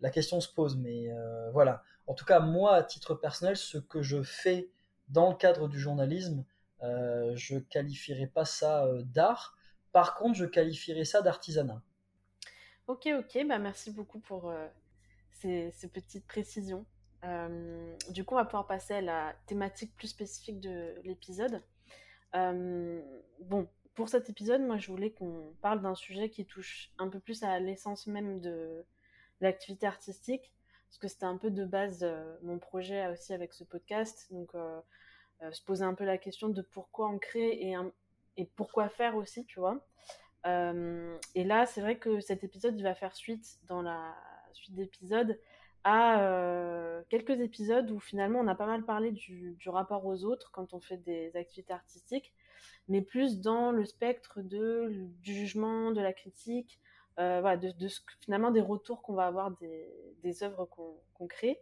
La 0.00 0.10
question 0.10 0.40
se 0.40 0.52
pose, 0.52 0.76
mais 0.76 1.10
euh, 1.10 1.50
voilà. 1.52 1.82
En 2.06 2.14
tout 2.14 2.24
cas, 2.24 2.40
moi, 2.40 2.74
à 2.74 2.82
titre 2.82 3.14
personnel, 3.14 3.56
ce 3.56 3.78
que 3.78 4.02
je 4.02 4.22
fais 4.22 4.70
dans 5.08 5.30
le 5.30 5.36
cadre 5.36 5.68
du 5.68 5.78
journalisme, 5.78 6.44
je 6.82 7.58
qualifierais 7.58 8.26
pas 8.26 8.44
ça 8.44 8.86
d'art. 9.04 9.56
Par 9.92 10.14
contre, 10.14 10.36
je 10.36 10.44
qualifierais 10.44 11.04
ça 11.04 11.22
d'artisanat. 11.22 11.82
Ok, 12.86 13.08
ok, 13.18 13.46
bah 13.48 13.58
merci 13.58 13.90
beaucoup 13.90 14.20
pour 14.20 14.52
ces, 15.32 15.72
petites 15.92 16.26
précisions. 16.26 16.86
du 18.10 18.24
coup, 18.24 18.34
on 18.34 18.38
va 18.38 18.44
pouvoir 18.44 18.66
passer 18.66 18.94
à 18.94 19.00
la 19.00 19.34
thématique 19.46 19.96
plus 19.96 20.08
spécifique 20.08 20.60
de 20.60 20.94
l'épisode. 21.02 21.62
bon, 22.32 23.68
pour 23.96 24.10
cet 24.10 24.28
épisode, 24.28 24.60
moi, 24.60 24.76
je 24.76 24.88
voulais 24.88 25.10
qu'on 25.10 25.54
parle 25.62 25.80
d'un 25.80 25.94
sujet 25.94 26.28
qui 26.28 26.44
touche 26.44 26.92
un 26.98 27.08
peu 27.08 27.18
plus 27.18 27.42
à 27.42 27.58
l'essence 27.58 28.06
même 28.06 28.40
de 28.40 28.84
l'activité 29.40 29.86
artistique, 29.86 30.52
parce 30.88 30.98
que 30.98 31.08
c'était 31.08 31.24
un 31.24 31.36
peu 31.36 31.50
de 31.50 31.64
base 31.64 32.00
euh, 32.02 32.36
mon 32.42 32.58
projet 32.58 33.06
aussi 33.08 33.32
avec 33.32 33.52
ce 33.52 33.64
podcast. 33.64 34.26
Donc, 34.30 34.54
euh, 34.54 34.80
euh, 35.42 35.52
se 35.52 35.62
poser 35.62 35.84
un 35.84 35.94
peu 35.94 36.04
la 36.04 36.18
question 36.18 36.48
de 36.48 36.62
pourquoi 36.62 37.08
on 37.08 37.18
crée 37.18 37.72
et, 38.36 38.46
pourquoi 38.56 38.88
faire 38.88 39.16
aussi, 39.16 39.44
tu 39.46 39.60
vois. 39.60 39.80
et 40.44 41.44
là, 41.44 41.66
c'est 41.66 41.80
vrai 41.80 41.98
que 41.98 42.20
cet 42.20 42.44
épisode, 42.44 42.80
va 42.80 42.94
faire 42.94 43.14
suite 43.14 43.58
dans 43.66 43.82
la 43.82 44.14
suite 44.52 44.74
d'épisodes 44.74 45.38
à 45.84 47.02
quelques 47.08 47.40
épisodes 47.40 47.90
où 47.90 48.00
finalement 48.00 48.40
on 48.40 48.46
a 48.48 48.54
pas 48.54 48.66
mal 48.66 48.84
parlé 48.84 49.12
du, 49.12 49.54
du 49.58 49.68
rapport 49.68 50.04
aux 50.04 50.24
autres 50.24 50.50
quand 50.52 50.74
on 50.74 50.80
fait 50.80 50.98
des 50.98 51.34
activités 51.36 51.72
artistiques 51.72 52.34
mais 52.88 53.02
plus 53.02 53.40
dans 53.40 53.72
le 53.72 53.84
spectre 53.84 54.40
de, 54.42 55.08
du 55.22 55.34
jugement, 55.34 55.90
de 55.90 56.00
la 56.00 56.12
critique, 56.12 56.78
euh, 57.18 57.40
voilà, 57.40 57.56
de, 57.56 57.88
finalement 58.20 58.50
des 58.50 58.60
retours 58.60 59.02
qu'on 59.02 59.14
va 59.14 59.26
avoir 59.26 59.50
des, 59.52 60.42
œuvres 60.42 60.66
qu'on 61.14 61.26
crée. 61.26 61.60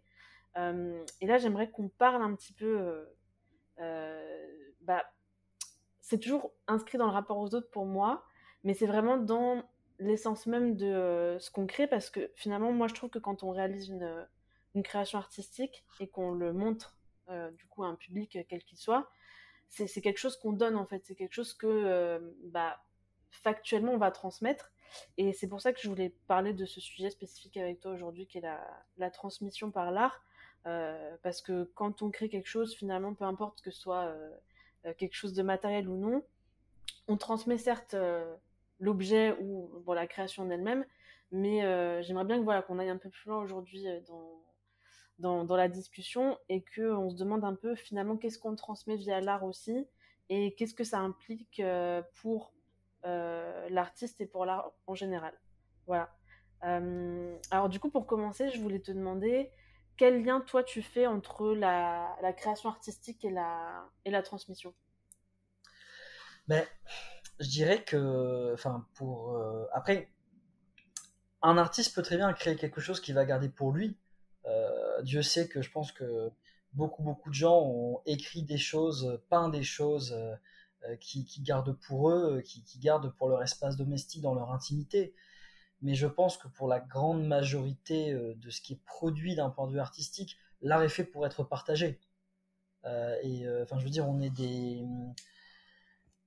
Euh, 0.57 1.05
et 1.21 1.27
là, 1.27 1.39
j'aimerais 1.39 1.71
qu'on 1.71 1.89
parle 1.89 2.23
un 2.23 2.35
petit 2.35 2.53
peu. 2.53 2.79
Euh, 2.79 3.05
euh, 3.81 4.47
bah, 4.83 5.05
c'est 6.01 6.19
toujours 6.19 6.53
inscrit 6.67 6.99
dans 6.99 7.07
le 7.07 7.13
rapport 7.13 7.39
aux 7.39 7.55
autres 7.55 7.71
pour 7.71 7.87
moi, 7.87 8.25
mais 8.63 8.75
c'est 8.75 8.87
vraiment 8.87 9.17
dans 9.17 9.65
l'essence 9.99 10.47
même 10.47 10.77
de 10.77 11.37
ce 11.41 11.51
qu'on 11.51 11.67
crée 11.67 11.87
parce 11.87 12.11
que 12.11 12.31
finalement, 12.35 12.73
moi, 12.73 12.89
je 12.89 12.95
trouve 12.95 13.11
que 13.11 13.19
quand 13.19 13.43
on 13.43 13.51
réalise 13.51 13.89
une, 13.89 14.27
création 14.83 15.19
artistique 15.19 15.85
et 16.01 16.09
qu'on 16.09 16.33
le 16.33 16.53
montre 16.53 16.99
du 17.57 17.65
coup 17.67 17.85
à 17.85 17.87
un 17.87 17.95
public 17.95 18.37
quel 18.49 18.65
qu'il 18.65 18.77
soit, 18.77 19.09
c'est 19.69 20.01
quelque 20.01 20.19
chose 20.19 20.37
qu'on 20.37 20.53
donne 20.53 20.75
en 20.77 20.85
fait, 20.85 21.05
c'est 21.05 21.15
quelque 21.15 21.33
chose 21.33 21.55
que 21.55 22.35
bah, 22.43 22.77
factuellement 23.31 23.93
on 23.93 23.99
va 23.99 24.11
transmettre. 24.11 24.73
Et 25.19 25.33
c'est 25.33 25.49
pour 25.49 25.61
ça 25.61 25.73
que 25.73 25.81
je 25.81 25.89
voulais 25.89 26.15
parler 26.27 26.53
de 26.53 26.65
ce 26.65 26.81
sujet 26.81 27.11
spécifique 27.11 27.57
avec 27.57 27.81
toi 27.81 27.93
aujourd'hui, 27.93 28.27
qui 28.27 28.39
est 28.39 28.45
la, 28.97 29.11
transmission 29.11 29.71
par 29.71 29.91
l'art. 29.91 30.23
Euh, 30.67 31.17
parce 31.23 31.43
que 31.43 31.65
quand 31.75 32.03
on 32.03 32.11
crée 32.11 32.29
quelque 32.29 32.49
chose, 32.49 32.75
finalement, 32.75 33.15
peu 33.15 33.25
importe 33.25 33.61
que 33.61 33.71
ce 33.71 33.81
soit 33.81 34.05
euh, 34.05 34.95
quelque 34.97 35.15
chose 35.15 35.35
de 35.35 35.43
matériel 35.43 35.89
ou 35.89 35.97
non, 35.97 36.25
on 37.07 37.17
transmet 37.17 37.59
certes 37.59 37.97
l'objet 38.81 39.37
ou 39.41 39.71
bon, 39.85 39.93
la 39.93 40.07
création 40.07 40.43
en 40.43 40.51
elle-même, 40.51 40.87
mais 41.33 41.61
j'aimerais 42.03 42.25
bien 42.25 42.39
que 42.39 42.45
voilà 42.45 42.63
qu'on 42.63 42.79
aille 42.79 42.89
un 42.89 42.97
peu 42.97 43.11
plus 43.11 43.29
loin 43.29 43.43
aujourd'hui 43.43 43.87
dans, 44.07 44.43
dans, 45.19 45.45
dans 45.45 45.57
la 45.57 45.69
discussion 45.69 46.39
et 46.49 46.65
qu'on 46.75 47.11
se 47.11 47.17
demande 47.17 47.45
un 47.45 47.55
peu 47.55 47.75
finalement 47.75 48.17
qu'est-ce 48.17 48.39
qu'on 48.39 48.57
transmet 48.57 48.97
via 48.97 49.21
l'art 49.21 49.45
aussi 49.45 49.87
et 50.29 50.55
qu'est-ce 50.55 50.75
que 50.75 50.85
ça 50.85 50.99
implique 50.99 51.61
euh, 51.61 52.03
pour 52.23 52.47
euh, 52.49 52.54
l'artiste 53.05 54.21
et 54.21 54.27
pour 54.27 54.45
l'art 54.47 54.73
en 54.87 54.95
général. 54.95 55.35
Voilà. 55.87 56.15
Euh, 56.65 57.37
alors 57.51 57.69
du 57.69 57.79
coup, 57.79 57.91
pour 57.91 58.07
commencer, 58.07 58.49
je 58.51 58.61
voulais 58.61 58.81
te 58.81 58.91
demander 58.91 59.51
quel 59.97 60.25
lien 60.25 60.41
toi 60.41 60.65
tu 60.65 60.83
fais 60.83 61.07
entre 61.07 61.55
la, 61.55 62.17
création 62.37 62.69
artistique 62.69 63.25
et 63.25 63.31
la, 63.31 63.89
et 64.05 64.11
la 64.11 64.23
transmission? 64.23 64.75
Mais 66.49 66.67
je 67.41 67.49
dirais 67.49 67.85
que, 67.85 68.53
enfin, 68.55 68.87
pour 68.95 69.41
après, 69.73 70.11
un 71.43 71.59
artiste 71.59 71.95
peut 71.95 72.03
très 72.03 72.17
bien 72.17 72.33
créer 72.33 72.57
quelque 72.57 72.81
chose 72.81 73.01
qu'il 73.01 73.15
va 73.15 73.25
garder 73.25 73.49
pour 73.49 73.73
lui. 73.73 73.97
Dieu 75.03 75.23
sait 75.23 75.49
que 75.49 75.63
je 75.63 75.71
pense 75.71 75.93
que 75.93 76.31
beaucoup, 76.73 77.03
beaucoup 77.03 77.31
de 77.31 77.35
gens 77.35 77.61
ont 77.61 78.01
écrit 78.07 78.43
des 78.43 78.59
choses, 78.59 79.21
peint 79.29 79.49
des 79.49 79.63
choses 79.63 80.17
euh, 80.87 80.93
euh, 80.93 80.97
qui, 80.97 81.27
gardent 81.43 81.77
pour 81.87 82.11
eux, 82.11 82.43
qui, 82.43 82.79
gardent 82.79 83.15
pour 83.15 83.29
leur 83.29 83.43
espace 83.43 83.77
domestique 83.77 84.23
dans 84.23 84.35
leur 84.35 84.53
intimité. 84.53 85.15
Mais 85.83 85.95
je 85.95 86.07
pense 86.07 86.37
que 86.37 86.49
pour 86.49 86.69
la 86.69 86.81
grande 86.81 87.27
majorité 87.27 88.13
euh, 88.13 88.35
de 88.37 88.51
ce 88.51 88.61
qui 88.61 88.75
est 88.75 88.85
produit 88.87 89.35
d'un 89.35 89.51
point 89.51 89.67
de 89.67 89.73
vue 89.73 89.81
artistique, 89.81 90.39
l'art 90.63 90.83
est 90.83 90.89
fait 90.89 91.05
pour 91.05 91.27
être 91.27 91.45
partagé. 91.45 92.01
et 93.23 93.47
enfin, 93.63 93.79
je 93.79 93.85
veux 93.85 93.91
dire, 93.91 94.09
on 94.09 94.21
est 94.21 94.31
des. 94.31 94.85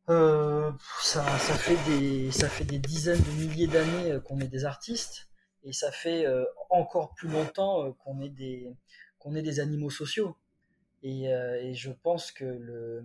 ça, 0.07 1.23
fait 1.23 1.77
des, 1.89 2.31
ça 2.31 2.49
fait 2.49 2.65
des 2.65 2.79
dizaines 2.79 3.21
de 3.21 3.31
milliers 3.31 3.67
d'années 3.67 4.19
qu'on 4.25 4.39
est 4.39 4.47
des 4.47 4.65
artistes 4.65 5.27
et 5.67 5.73
ça 5.73 5.91
fait 5.91 6.25
euh, 6.25 6.45
encore 6.69 7.13
plus 7.13 7.27
longtemps 7.27 7.85
euh, 7.85 7.91
qu'on 7.91 8.21
est 8.21 8.29
des 8.29 8.73
est 9.35 9.41
des 9.41 9.59
animaux 9.59 9.89
sociaux 9.89 10.37
euh, 11.03 11.55
et, 11.61 11.73
je 11.73 11.91
pense 11.91 12.31
que 12.31 12.45
le, 12.45 13.03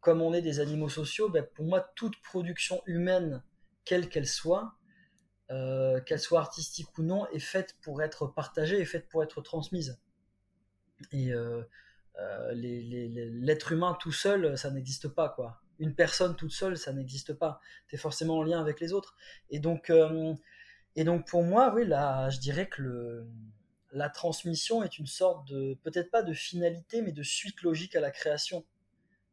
comme 0.00 0.22
on 0.22 0.32
est 0.32 0.42
des 0.42 0.60
animaux 0.60 0.88
sociaux 0.88 1.28
ben 1.28 1.44
pour 1.54 1.64
moi 1.64 1.92
toute 1.96 2.20
production 2.22 2.82
humaine 2.86 3.42
quelle 3.84 4.08
qu'elle 4.08 4.26
soit 4.26 4.74
euh, 5.50 6.00
qu'elle 6.00 6.20
soit 6.20 6.40
artistique 6.40 6.96
ou 6.98 7.02
non 7.02 7.26
est 7.28 7.38
faite 7.38 7.76
pour 7.82 8.02
être 8.02 8.26
partagée 8.26 8.80
est 8.80 8.84
faite 8.84 9.08
pour 9.08 9.22
être 9.22 9.40
transmise. 9.40 10.00
Et 11.12 11.32
euh, 11.32 11.62
l'être 12.52 13.72
humain 13.72 13.96
tout 14.00 14.12
seul 14.12 14.56
ça 14.56 14.70
n'existe 14.70 15.08
pas 15.08 15.28
quoi. 15.28 15.60
Une 15.78 15.94
personne 15.94 16.36
toute 16.36 16.52
seule 16.52 16.76
ça 16.76 16.92
n'existe 16.92 17.34
pas. 17.34 17.60
Tu 17.88 17.96
es 17.96 17.98
forcément 17.98 18.38
en 18.38 18.42
lien 18.42 18.60
avec 18.60 18.80
les 18.80 18.92
autres. 18.92 19.16
Et 19.50 19.58
donc 19.58 19.90
pour 21.28 21.42
moi, 21.42 21.72
oui, 21.74 21.86
là, 21.86 22.30
je 22.30 22.38
dirais 22.38 22.68
que 22.68 23.26
la 23.92 24.08
transmission 24.08 24.82
est 24.82 24.98
une 24.98 25.06
sorte 25.06 25.48
de, 25.48 25.74
peut-être 25.82 26.10
pas 26.10 26.22
de 26.22 26.32
finalité, 26.32 27.02
mais 27.02 27.12
de 27.12 27.22
suite 27.22 27.62
logique 27.62 27.96
à 27.96 28.00
la 28.00 28.10
création. 28.10 28.64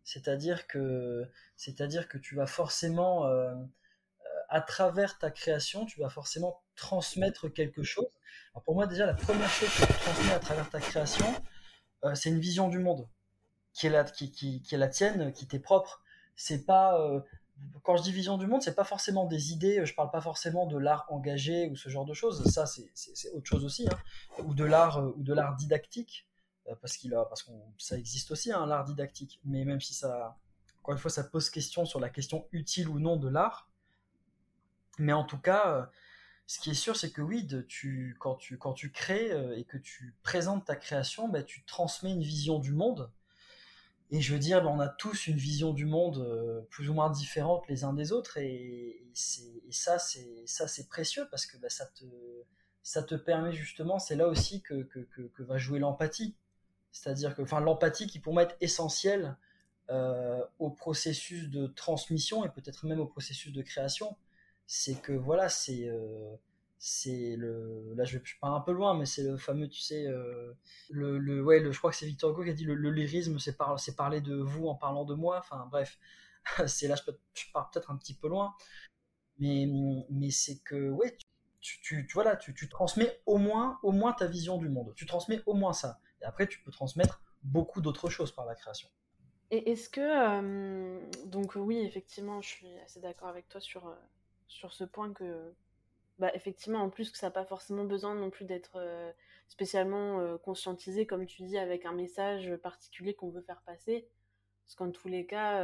C'est-à-dire 0.04 0.68
que, 0.68 1.30
c'est-à-dire 1.56 2.08
que 2.08 2.18
tu 2.18 2.36
vas 2.36 2.48
forcément, 2.48 3.26
euh, 3.26 3.54
à 4.50 4.62
travers 4.62 5.18
ta 5.18 5.32
création, 5.32 5.86
tu 5.86 6.00
vas 6.00 6.10
forcément 6.10 6.62
transmettre 6.76 7.48
quelque 7.52 7.84
chose. 7.84 8.10
Alors 8.54 8.64
pour 8.64 8.76
moi, 8.76 8.88
déjà, 8.88 9.06
la 9.06 9.14
première 9.14 9.50
chose 9.50 9.70
que 9.70 9.86
tu 9.86 10.00
transmets 10.00 10.34
à 10.34 10.40
travers 10.40 10.70
ta 10.70 10.80
création, 10.80 11.34
euh, 12.04 12.16
c'est 12.16 12.30
une 12.30 12.40
vision 12.40 12.68
du 12.70 12.80
monde 12.80 13.08
qui 13.74 13.88
est 13.88 13.90
la, 13.90 14.04
qui, 14.04 14.32
qui, 14.32 14.62
qui 14.62 14.76
est 14.76 14.78
la 14.78 14.88
tienne, 14.88 15.34
qui 15.34 15.48
t'est 15.48 15.60
propre. 15.60 16.04
C'est 16.36 16.66
pas, 16.66 17.00
euh, 17.00 17.22
quand 17.84 17.98
je 17.98 18.04
dis 18.04 18.12
vision 18.12 18.38
du 18.38 18.48
monde, 18.48 18.62
c'est 18.62 18.76
pas 18.76 18.84
forcément 18.84 19.26
des 19.26 19.52
idées, 19.52 19.86
je 19.86 19.94
parle 19.94 20.12
pas 20.12 20.22
forcément 20.22 20.66
de 20.66 20.78
l'art 20.78 21.06
engagé 21.10 21.70
ou 21.70 21.76
ce 21.76 21.90
genre 21.90 22.06
de 22.06 22.14
choses, 22.14 22.44
ça 22.52 22.66
c'est 22.66 23.32
autre 23.34 23.48
chose 23.48 23.66
aussi, 23.66 23.88
hein. 23.88 24.44
ou 24.44 24.54
de 24.54 24.64
l'art 24.64 25.00
euh, 25.00 25.14
ou 25.18 25.24
de 25.24 25.34
l'art 25.34 25.56
didactique, 25.56 26.28
euh, 26.28 26.33
parce 26.82 26.98
qu'il 26.98 27.14
a, 27.14 27.26
parce 27.26 27.44
que 27.44 27.52
ça 27.78 27.98
existe 27.98 28.32
aussi 28.32 28.52
hein, 28.52 28.66
l'art 28.66 28.86
didactique, 28.86 29.40
mais 29.44 29.66
même 29.66 29.82
si 29.82 29.94
ça, 29.94 30.38
encore 30.82 30.94
une 30.94 31.00
fois, 31.00 31.12
ça 31.12 31.24
pose 31.24 31.50
question 31.50 31.86
sur 31.86 32.00
la 32.00 32.10
question 32.10 32.48
utile 32.52 32.90
ou 32.90 33.00
non 33.00 33.18
de 33.18 33.30
l'art, 33.30 33.70
mais 35.00 35.14
en 35.14 35.24
tout 35.24 35.40
cas, 35.40 35.70
euh, 35.70 35.86
ce 36.48 36.60
qui 36.60 36.72
est 36.72 36.76
sûr, 36.76 36.96
c'est 36.96 37.12
que 37.12 37.22
oui, 37.22 37.48
tu, 37.68 38.16
quand 38.20 38.36
tu 38.36 38.58
quand 38.58 38.74
tu 38.74 38.92
crées 38.92 39.32
et 39.58 39.64
que 39.64 39.78
tu 39.78 40.16
présentes 40.24 40.66
ta 40.66 40.76
création, 40.76 41.30
bah, 41.30 41.42
tu 41.44 41.64
transmets 41.66 42.12
une 42.12 42.22
vision 42.22 42.60
du 42.60 42.74
monde. 42.74 43.12
Et 44.14 44.22
je 44.22 44.32
veux 44.32 44.40
dire, 44.40 44.62
ben, 44.62 44.70
on 44.70 44.80
a 44.80 44.88
tous 44.88 45.26
une 45.26 45.38
vision 45.38 45.74
du 45.74 45.86
monde 45.88 46.20
euh, 46.20 46.62
plus 46.70 46.88
ou 46.88 46.94
moins 46.94 47.10
différente 47.10 47.68
les 47.68 47.84
uns 47.84 47.94
des 47.94 48.12
autres, 48.12 48.38
et, 48.38 49.00
ça, 49.72 49.98
c'est 49.98 50.44
ça, 50.46 50.68
c'est 50.68 50.88
précieux 50.88 51.28
parce 51.32 51.48
que 51.48 51.58
ben, 51.58 51.70
ça 51.70 51.88
te 51.88 52.06
ça 52.84 53.02
te 53.02 53.16
permet 53.16 53.54
justement, 53.54 53.98
c'est 53.98 54.16
là 54.16 54.28
aussi 54.28 54.62
que, 54.62 54.84
que, 54.84 55.44
va 55.44 55.58
jouer 55.58 55.80
l'empathie. 55.80 56.36
C'est-à-dire 56.94 57.36
que, 57.36 57.42
enfin, 57.42 57.60
l'empathie 57.60 58.08
qui 58.08 58.20
pour 58.20 58.34
moi 58.34 58.44
est 58.44 58.56
essentielle 58.62 59.36
euh, 59.90 60.42
au 60.60 60.70
processus 60.70 61.50
de 61.50 61.68
transmission 61.68 62.46
et 62.46 62.50
peut-être 62.50 62.86
même 62.86 63.02
au 63.02 63.08
processus 63.08 63.52
de 63.52 63.62
création. 63.62 64.16
C'est 64.68 65.02
que 65.02 65.12
voilà, 65.12 65.50
c'est 65.50 65.90
euh, 65.90 66.36
c'est 66.80 67.36
le 67.38 67.94
là 67.96 68.04
je 68.06 68.18
pas 68.42 68.50
un 68.50 68.60
peu 68.60 68.74
loin 68.74 68.94
mais 68.94 69.06
c'est 69.06 69.24
le 69.24 69.38
fameux 69.38 69.70
tu 69.70 69.80
sais 69.80 70.06
euh, 70.06 70.52
le, 70.90 71.18
le, 71.18 71.42
ouais 71.42 71.62
le, 71.62 71.72
je 71.72 71.78
crois 71.78 71.92
que 71.92 71.96
c'est 71.96 72.06
Victor 72.06 72.32
Hugo 72.32 72.44
qui 72.44 72.50
a 72.50 72.54
dit 72.54 72.66
le, 72.66 72.92
lyrisme 72.92 73.40
c'est 73.40 73.56
par, 73.56 73.80
c'est 73.80 73.96
parler 73.96 74.20
de 74.20 74.36
vous 74.36 74.68
en 74.68 74.76
parlant 74.76 75.06
de 75.06 75.16
moi. 75.16 75.40
Enfin 75.40 75.68
bref 75.72 75.98
c'est 76.68 76.88
là 76.88 76.96
je, 76.96 77.04
peux, 77.04 77.18
pars 77.54 77.70
peut-être 77.72 77.92
un 77.92 77.98
petit 77.98 78.14
peu 78.14 78.28
loin. 78.28 78.54
Mais 79.40 79.68
mais 80.10 80.32
c'est 80.32 80.60
que 80.60 80.90
ouais 80.90 81.18
tu, 81.62 81.82
tu, 81.82 82.06
tu 82.08 82.14
voilà 82.14 82.36
tu, 82.36 82.54
tu, 82.54 82.70
transmets 82.70 83.22
au 83.26 83.38
moins 83.38 83.80
au 83.84 83.92
moins 83.92 84.14
ta 84.14 84.28
vision 84.28 84.58
du 84.58 84.70
monde. 84.70 84.94
Tu 84.96 85.06
transmets 85.06 85.42
au 85.46 85.54
moins 85.56 85.74
ça 85.74 86.00
et 86.24 86.26
après 86.26 86.48
tu 86.48 86.60
peux 86.62 86.72
transmettre 86.72 87.22
beaucoup 87.44 87.82
d'autres 87.82 88.10
choses 88.10 88.32
par 88.32 88.46
la 88.46 88.56
création 88.56 88.90
et 89.52 89.72
est-ce 89.72 89.90
que 89.90 90.02
euh, 90.02 91.00
donc 91.26 91.56
oui 91.56 91.80
effectivement 91.80 92.42
je 92.42 92.50
suis 92.50 92.80
assez 92.80 93.00
d'accord 93.00 93.28
avec 93.28 93.48
toi 93.50 93.62
sur 93.62 93.88
euh, 93.88 93.96
sur 94.48 94.74
ce 94.74 94.84
point 94.84 95.14
que 95.14 95.54
bah, 96.20 96.32
effectivement, 96.36 96.80
en 96.80 96.90
plus 96.90 97.12
que 97.12 97.18
ça 97.18 97.28
n'a 97.28 97.32
pas 97.32 97.46
forcément 97.46 97.86
besoin 97.86 98.16
non 98.16 98.30
plus 98.30 98.46
d'être 98.46 98.78
euh, 98.78 99.12
spécialement 99.48 100.38
conscientisé, 100.38 101.06
comme 101.06 101.26
tu 101.26 101.44
dis, 101.44 101.58
avec 101.58 101.86
un 101.86 101.92
message 101.92 102.56
particulier 102.58 103.14
qu'on 103.14 103.30
veut 103.30 103.42
faire 103.42 103.62
passer. 103.64 104.08
Parce 104.64 104.76
qu'en 104.76 104.92
tous 104.92 105.08
les 105.08 105.26
cas, 105.26 105.62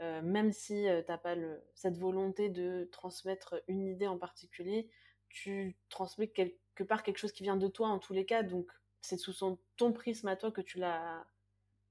même 0.00 0.52
si 0.52 0.86
tu 0.86 1.10
n'as 1.10 1.18
pas 1.18 1.34
cette 1.74 1.98
volonté 1.98 2.48
de 2.48 2.88
transmettre 2.92 3.62
une 3.68 3.86
idée 3.86 4.06
en 4.06 4.16
particulier, 4.16 4.88
tu 5.28 5.76
transmets 5.88 6.28
quelque 6.28 6.82
part 6.82 7.02
quelque 7.02 7.18
chose 7.18 7.32
qui 7.32 7.42
vient 7.42 7.56
de 7.56 7.68
toi 7.68 7.88
en 7.88 7.98
tous 7.98 8.12
les 8.12 8.24
cas, 8.24 8.42
donc 8.42 8.72
c'est 9.02 9.18
sous 9.18 9.34
ton 9.76 9.92
prisme 9.92 10.28
à 10.28 10.36
toi 10.36 10.50
que 10.50 10.60
tu 10.62 10.78
l'as 10.78 11.26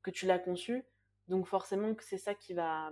que 0.04 0.12
tu 0.12 0.26
l'as 0.26 0.40
conçu, 0.40 0.84
donc 1.28 1.48
forcément 1.48 1.94
que 1.96 2.04
c'est 2.04 2.18
ça 2.18 2.34
qui 2.34 2.54
va 2.54 2.92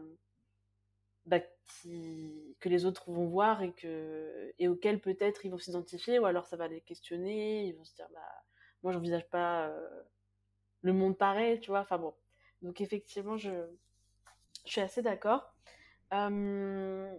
bah, 1.26 1.40
qui, 1.68 2.56
que 2.60 2.70
les 2.70 2.86
autres 2.86 3.12
vont 3.12 3.28
voir 3.28 3.64
et 3.64 3.74
que 3.74 4.54
et 4.60 4.68
auquel 4.68 5.02
peut-être 5.02 5.46
ils 5.46 5.52
vont 5.52 5.58
s'identifier 5.58 6.20
ou 6.20 6.26
alors 6.26 6.46
ça 6.46 6.58
va 6.58 6.68
les 6.68 6.82
questionner, 6.82 7.66
ils 7.66 7.76
vont 7.76 7.86
se 7.86 7.96
dire 7.96 8.08
bah 8.14 8.44
moi 8.84 8.92
j'envisage 8.94 9.28
pas 9.30 9.68
euh, 9.70 10.04
le 10.82 10.94
monde 10.94 11.18
pareil, 11.18 11.60
tu 11.60 11.72
vois, 11.72 11.82
enfin 11.82 11.98
bon. 11.98 12.14
Donc 12.62 12.82
effectivement 12.82 13.38
je 13.38 13.52
je 14.66 14.72
suis 14.72 14.82
assez 14.82 15.02
d'accord. 15.02 15.54
Euh, 16.14 17.12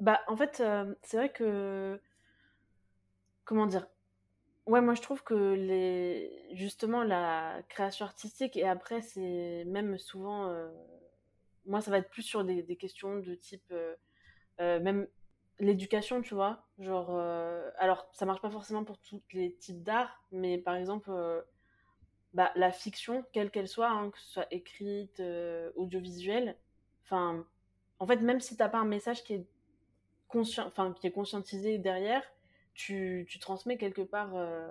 bah, 0.00 0.20
en 0.26 0.36
fait, 0.36 0.60
euh, 0.60 0.94
c'est 1.02 1.16
vrai 1.16 1.32
que. 1.32 2.00
Comment 3.44 3.66
dire 3.66 3.86
Ouais, 4.66 4.80
moi 4.80 4.94
je 4.94 5.02
trouve 5.02 5.24
que 5.24 5.54
les... 5.54 6.46
justement 6.52 7.02
la 7.02 7.62
création 7.68 8.06
artistique, 8.06 8.56
et 8.56 8.66
après 8.66 9.02
c'est 9.02 9.64
même 9.66 9.98
souvent. 9.98 10.48
Euh, 10.50 10.70
moi 11.66 11.80
ça 11.80 11.90
va 11.90 11.98
être 11.98 12.10
plus 12.10 12.22
sur 12.22 12.44
des, 12.44 12.62
des 12.62 12.76
questions 12.76 13.18
de 13.18 13.34
type. 13.34 13.72
même 14.58 15.08
l'éducation, 15.58 16.22
tu 16.22 16.34
vois. 16.34 16.64
Genre. 16.78 17.18
alors 17.78 18.08
ça 18.12 18.26
marche 18.26 18.40
pas 18.40 18.50
forcément 18.50 18.84
pour 18.84 18.98
tous 18.98 19.22
les 19.32 19.54
types 19.56 19.82
d'art, 19.82 20.22
mais 20.30 20.58
par 20.58 20.76
exemple. 20.76 21.10
Bah, 22.34 22.50
la 22.54 22.72
fiction, 22.72 23.26
quelle 23.34 23.50
qu'elle 23.50 23.68
soit, 23.68 23.90
hein, 23.90 24.10
que 24.10 24.18
ce 24.18 24.26
soit 24.32 24.46
écrite, 24.50 25.22
audiovisuelle, 25.76 26.56
enfin, 27.04 27.46
en 27.98 28.06
fait, 28.06 28.16
même 28.16 28.40
si 28.40 28.56
t'as 28.56 28.70
pas 28.70 28.78
un 28.78 28.86
message 28.86 29.22
qui 29.22 29.34
est 29.34 29.46
qui 31.00 31.06
est 31.06 31.12
conscientisé 31.12 31.78
derrière, 31.78 32.22
tu, 32.74 33.26
tu 33.28 33.38
transmets 33.38 33.76
quelque 33.76 34.02
part, 34.02 34.34
euh, 34.34 34.68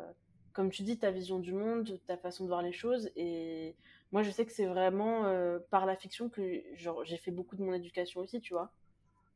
comme 0.54 0.70
tu 0.70 0.84
dis, 0.84 0.98
ta 0.98 1.12
vision 1.12 1.40
du 1.40 1.54
monde, 1.54 2.00
ta 2.08 2.18
façon 2.18 2.44
de 2.44 2.50
voir 2.50 2.62
les 2.62 2.72
choses. 2.72 3.12
Et 3.16 3.76
moi, 4.12 4.24
je 4.24 4.32
sais 4.32 4.46
que 4.46 4.52
c'est 4.52 4.66
vraiment 4.66 5.26
euh, 5.26 5.60
par 5.70 5.86
la 5.86 5.96
fiction 5.96 6.30
que 6.30 6.62
j'ai 6.76 7.18
fait 7.18 7.32
beaucoup 7.32 7.56
de 7.56 7.64
mon 7.64 7.74
éducation 7.74 8.22
aussi, 8.22 8.42
tu 8.42 8.54
vois. 8.54 8.72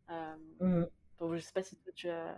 Euh, 0.10 0.36
mmh. 0.60 1.36
je 1.36 1.40
sais 1.40 1.54
pas 1.54 1.64
si 1.64 1.76
toi, 1.78 1.92
tu 1.96 2.10
as, 2.10 2.36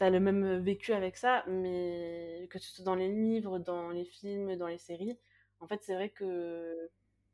as 0.00 0.10
le 0.10 0.20
même 0.20 0.58
vécu 0.58 0.92
avec 0.92 1.16
ça, 1.16 1.44
mais 1.46 2.46
que 2.50 2.58
ce 2.58 2.74
soit 2.74 2.84
dans 2.84 2.94
les 2.94 3.08
livres, 3.08 3.58
dans 3.58 3.90
les 3.90 4.04
films, 4.04 4.56
dans 4.56 4.68
les 4.68 4.78
séries, 4.78 5.18
en 5.60 5.66
fait, 5.66 5.82
c'est 5.82 5.94
vrai 5.94 6.10
que 6.10 6.90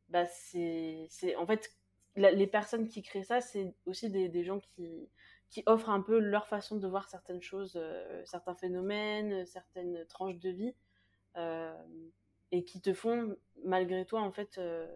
bah, 0.09 0.26
c'est, 0.26 1.09
en 1.37 1.47
fait, 1.47 1.71
les 2.16 2.47
personnes 2.47 2.88
qui 2.88 3.02
créent 3.02 3.25
ça, 3.25 3.40
c'est 3.40 3.75
aussi 3.87 4.11
des, 4.11 4.45
gens 4.45 4.61
qui, 4.61 5.09
qui 5.49 5.62
offrent 5.66 5.90
un 5.90 6.00
peu 6.00 6.19
leur 6.19 6.47
façon 6.47 6.76
de 6.76 6.87
voir 6.87 7.09
certaines 7.09 7.42
choses, 7.42 7.75
euh, 7.76 8.23
certains 8.26 8.54
phénomènes, 8.54 9.47
certaines 9.47 10.07
tranches 10.07 10.38
de 10.38 10.50
vie, 10.50 10.75
euh, 11.37 11.75
et 12.50 12.64
qui 12.64 12.81
te 12.81 12.92
font, 12.92 13.37
malgré 13.64 14.04
toi, 14.04 14.21
en 14.21 14.33
fait, 14.33 14.59
euh, 14.59 14.87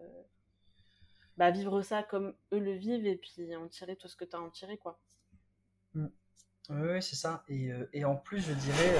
bah, 1.37 1.49
vivre 1.49 1.81
ça 1.81 2.03
comme 2.03 2.35
eux 2.53 2.59
le 2.59 2.73
vivent, 2.73 3.07
et 3.07 3.15
puis 3.17 3.55
en 3.55 3.67
tirer 3.67 3.95
tout 3.95 4.07
ce 4.07 4.15
que 4.15 4.25
tu 4.25 4.35
as 4.35 4.41
en 4.41 4.49
tiré, 4.49 4.77
quoi. 4.77 4.99
Mm. 5.93 6.07
Oui, 6.69 7.01
c'est 7.01 7.15
ça. 7.15 7.45
Et, 7.47 7.71
et, 7.93 8.03
en 8.03 8.17
plus, 8.17 8.41
je 8.41 8.51
dirais, 8.51 8.93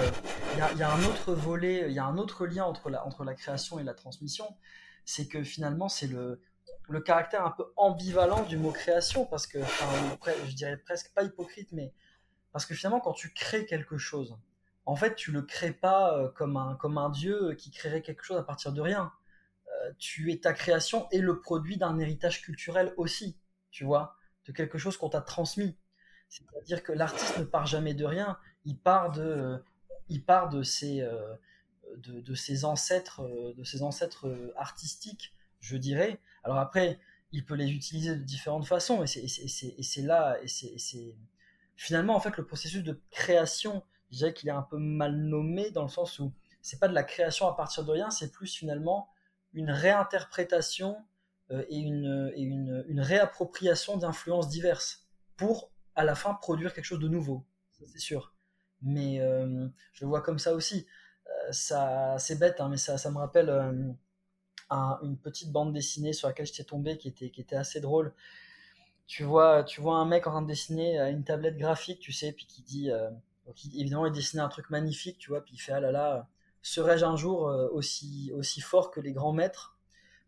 il 0.54 0.76
y, 0.76 0.80
y, 0.80 0.84
a 0.84 0.94
un 0.94 1.04
autre 1.04 1.34
volet, 1.34 1.90
il 1.90 1.94
y 1.94 2.00
a 2.00 2.06
un 2.06 2.18
autre 2.18 2.48
lien 2.48 2.64
entre 2.64 2.90
la, 2.90 3.06
entre 3.06 3.26
la 3.26 3.34
création 3.34 3.78
et 3.78 3.84
la 3.84 3.94
transmission, 3.94 4.56
c'est 5.04 5.28
que 5.28 5.44
finalement, 5.44 5.90
c'est 5.90 6.08
le, 6.08 6.40
le 6.90 7.02
caractère 7.02 7.46
un 7.46 7.52
peu 7.52 7.66
ambivalent 7.76 8.44
du 8.44 8.58
mot 8.58 8.72
création, 8.72 9.26
parce 9.26 9.48
que, 9.48 9.60
je 9.60 10.56
dirais 10.56 10.78
presque 10.78 11.14
pas 11.14 11.24
hypocrite, 11.24 11.72
mais 11.72 11.94
parce 12.52 12.66
que 12.66 12.74
finalement, 12.74 13.00
quand 13.00 13.14
tu 13.14 13.34
crées 13.34 13.66
quelque 13.66 13.98
chose, 13.98 14.38
en 14.86 14.96
fait, 14.96 15.16
tu 15.16 15.32
le 15.32 15.42
crées 15.42 15.74
pas 15.74 16.18
euh, 16.18 16.30
comme 16.30 16.56
un, 16.56 16.76
comme 16.76 16.98
un 16.98 17.10
dieu 17.10 17.54
qui 17.56 17.72
créerait 17.72 18.02
quelque 18.02 18.24
chose 18.24 18.38
à 18.38 18.44
partir 18.44 18.72
de 18.72 18.80
rien. 18.82 19.12
Euh, 19.68 19.92
tu 20.00 20.32
es 20.32 20.38
ta 20.40 20.54
création 20.54 21.10
et 21.12 21.20
le 21.20 21.42
produit 21.42 21.78
d'un 21.78 22.00
héritage 22.00 22.42
culturel 22.42 22.94
aussi, 22.96 23.38
tu 23.70 23.84
vois, 23.84 24.16
de 24.46 24.54
quelque 24.54 24.78
chose 24.78 24.96
qu'on 24.96 25.10
t'a 25.10 25.22
transmis. 25.22 25.78
C'est-à-dire 26.30 26.84
que 26.84 26.94
l'artiste 26.94 27.38
ne 27.38 27.44
part 27.44 27.66
jamais 27.66 27.94
de 27.94 28.06
rien, 28.06 28.38
il 28.64 28.80
part 28.80 29.12
de, 29.12 29.62
il 30.08 30.24
part 30.24 30.48
de 30.48 30.64
ses, 30.64 31.02
euh, 31.02 31.36
de, 31.98 32.22
de, 32.22 32.34
ses 32.34 32.64
ancêtres, 32.64 33.22
de 33.56 33.64
ses 33.66 33.84
ancêtres 33.84 34.54
artistiques 34.56 35.34
je 35.68 35.78
dirais. 35.78 36.20
Alors 36.44 36.58
après, 36.58 37.00
il 37.32 37.46
peut 37.46 37.56
les 37.56 37.70
utiliser 37.70 38.16
de 38.16 38.24
différentes 38.24 38.66
façons, 38.66 39.04
et 39.04 39.08
c'est 39.08 40.02
là, 40.02 40.38
et 40.42 40.48
c'est 40.48 41.16
finalement 41.76 42.16
en 42.16 42.20
fait 42.20 42.36
le 42.38 42.46
processus 42.46 42.84
de 42.84 43.00
création, 43.12 43.84
je 44.12 44.18
dirais 44.18 44.34
qu'il 44.34 44.50
est 44.50 44.54
un 44.54 44.64
peu 44.64 44.78
mal 44.78 45.16
nommé 45.16 45.72
dans 45.72 45.84
le 45.84 45.90
sens 45.90 46.20
où 46.20 46.34
c'est 46.62 46.80
pas 46.80 46.88
de 46.88 46.94
la 46.94 47.04
création 47.04 47.48
à 47.48 47.56
partir 47.56 47.84
de 47.84 47.92
rien, 47.92 48.10
c'est 48.10 48.32
plus 48.32 48.54
finalement 48.54 49.10
une 49.54 49.72
réinterprétation 49.72 50.98
euh, 51.52 51.64
et, 51.70 51.78
une, 51.78 53.00
réappropriation 53.00 53.98
d'influences 53.98 54.50
diverses 54.50 55.06
pour 55.36 55.72
à 55.96 56.04
la 56.04 56.16
fin 56.16 56.34
produire 56.34 56.74
quelque 56.74 56.86
chose 56.86 57.00
de 57.00 57.08
nouveau, 57.08 57.46
c'est 57.72 58.00
sûr. 58.00 58.34
Mais 58.82 59.20
euh, 59.20 59.68
je 59.94 60.06
le 60.06 60.10
vois 60.10 60.22
comme 60.22 60.40
ça 60.40 60.54
aussi. 60.54 60.86
Euh, 61.28 61.52
ça, 61.52 62.16
c'est 62.20 62.38
bête, 62.38 62.60
hein, 62.62 62.70
mais 62.70 62.78
ça 62.78 63.12
me 63.12 63.18
rappelle 63.18 63.96
une 64.70 65.18
petite 65.18 65.52
bande 65.52 65.74
dessinée 65.74 66.14
sur 66.14 66.28
laquelle 66.28 66.46
j'étais 66.46 66.64
tombé 66.64 66.98
qui 66.98 67.08
était, 67.08 67.30
qui 67.30 67.42
était 67.42 67.56
assez 67.56 67.80
drôle. 67.80 68.14
Tu 69.08 69.24
vois, 69.24 69.64
tu 69.64 69.80
vois 69.82 69.96
un 69.98 70.06
mec 70.06 70.28
en 70.28 70.32
train 70.32 70.42
de 70.42 70.48
dessiner 70.48 71.00
euh, 71.00 71.10
une 71.10 71.24
tablette 71.24 71.58
graphique, 71.58 72.00
tu 72.02 72.12
sais, 72.12 72.34
puis 72.34 72.46
qui 72.46 72.62
dit, 72.62 72.92
euh, 72.92 73.10
évidemment, 73.74 74.06
il 74.06 74.12
dessinait 74.12 74.44
un 74.44 74.50
truc 74.50 74.70
magnifique, 74.70 75.18
tu 75.18 75.30
vois, 75.30 75.42
puis 75.42 75.56
il 75.56 75.60
fait 75.60 75.72
ah 75.72 75.80
là 75.80 75.92
là, 75.92 76.28
serais-je 76.62 77.06
un 77.06 77.16
jour 77.16 77.48
euh, 77.48 77.70
aussi, 77.72 78.32
aussi 78.36 78.60
fort 78.60 78.92
que 78.92 79.00
les 79.00 79.14
grands 79.14 79.32
maîtres? 79.32 79.78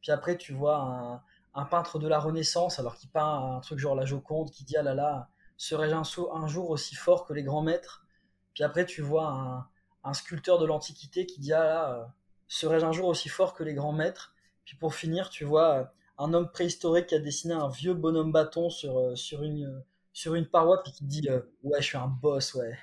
Puis 0.01 0.11
après, 0.11 0.37
tu 0.37 0.53
vois 0.53 1.21
un, 1.53 1.65
peintre 1.65 1.99
de 1.99 2.07
la 2.07 2.19
Renaissance, 2.19 2.79
alors 2.79 2.95
qu'il 2.95 3.09
peint 3.09 3.57
un 3.57 3.59
truc 3.59 3.79
genre 3.79 3.95
la 3.95 4.05
Joconde, 4.05 4.49
qui 4.49 4.63
dit 4.63 4.77
ah 4.77 4.83
là 4.83 4.93
là, 4.93 5.29
serais-je 5.57 5.93
un, 5.93 6.03
un, 6.33 6.47
jour 6.47 6.69
aussi 6.69 6.95
fort 6.95 7.25
que 7.25 7.33
les 7.33 7.43
grands 7.43 7.61
maîtres? 7.61 8.05
Puis 8.53 8.63
après, 8.63 8.85
tu 8.85 9.01
vois 9.01 9.27
un, 9.27 9.67
un 10.05 10.13
sculpteur 10.13 10.57
de 10.57 10.65
l'Antiquité 10.65 11.25
qui 11.25 11.41
dit 11.41 11.51
ah 11.51 11.63
là, 11.65 12.13
serais-je 12.49 12.85
un 12.85 12.91
jour 12.91 13.07
aussi 13.07 13.29
fort 13.29 13.53
que 13.53 13.63
les 13.63 13.73
grands 13.73 13.93
maîtres? 13.93 14.33
Puis 14.65 14.75
pour 14.75 14.93
finir, 14.93 15.29
tu 15.29 15.45
vois 15.45 15.93
un 16.17 16.33
homme 16.33 16.51
préhistorique 16.51 17.07
qui 17.07 17.15
a 17.15 17.19
dessiné 17.19 17.53
un 17.53 17.69
vieux 17.69 17.93
bonhomme 17.93 18.31
bâton 18.31 18.69
sur, 18.69 18.99
euh, 18.99 19.15
sur, 19.15 19.41
une, 19.41 19.83
sur 20.11 20.35
une 20.35 20.47
paroi, 20.47 20.83
puis 20.83 20.91
qui 20.91 21.05
dit 21.05 21.29
euh, 21.29 21.39
Ouais, 21.63 21.81
je 21.81 21.87
suis 21.87 21.97
un 21.97 22.07
boss, 22.07 22.53
ouais. 22.55 22.77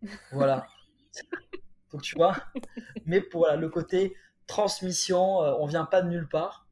Voilà. 0.32 0.66
Donc 1.90 2.02
tu 2.02 2.14
vois, 2.14 2.36
mais 3.04 3.20
pour 3.20 3.48
le 3.48 3.68
côté 3.68 4.14
transmission, 4.46 5.42
euh, 5.42 5.54
on 5.58 5.66
vient 5.66 5.86
pas 5.86 6.02
de 6.02 6.08
nulle 6.08 6.28
part. 6.28 6.68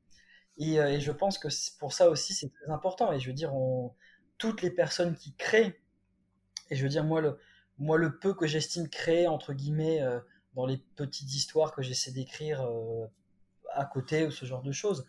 Et, 0.59 1.01
je 1.01 1.13
pense 1.13 1.37
que 1.39 1.49
pour 1.79 1.93
ça 1.93 2.09
aussi, 2.09 2.33
c'est 2.33 2.51
très 2.51 2.71
important. 2.71 3.13
Et 3.13 3.19
je 3.19 3.27
veux 3.27 3.35
dire, 3.35 3.55
on, 3.55 3.95
toutes 4.39 4.63
les 4.63 4.71
personnes 4.71 5.15
qui 5.17 5.35
créent, 5.35 5.79
et 6.71 6.77
je 6.77 6.83
veux 6.83 6.89
dire, 6.89 7.05
moi, 7.05 7.21
le, 7.21 7.39
moi, 7.79 7.99
le 7.99 8.19
peu 8.19 8.33
que 8.33 8.47
j'estime 8.47 8.89
créer, 8.89 9.27
entre 9.27 9.53
guillemets, 9.53 10.03
dans 10.57 10.67
les 10.67 10.79
petites 10.97 11.33
histoires 11.35 11.71
que 11.71 11.83
j'essaie 11.83 12.11
d'écrire 12.11 12.63
euh, 12.63 13.07
à 13.75 13.85
côté 13.85 14.27
ou 14.27 14.31
ce 14.31 14.47
genre 14.47 14.63
de 14.63 14.73
choses, 14.73 15.07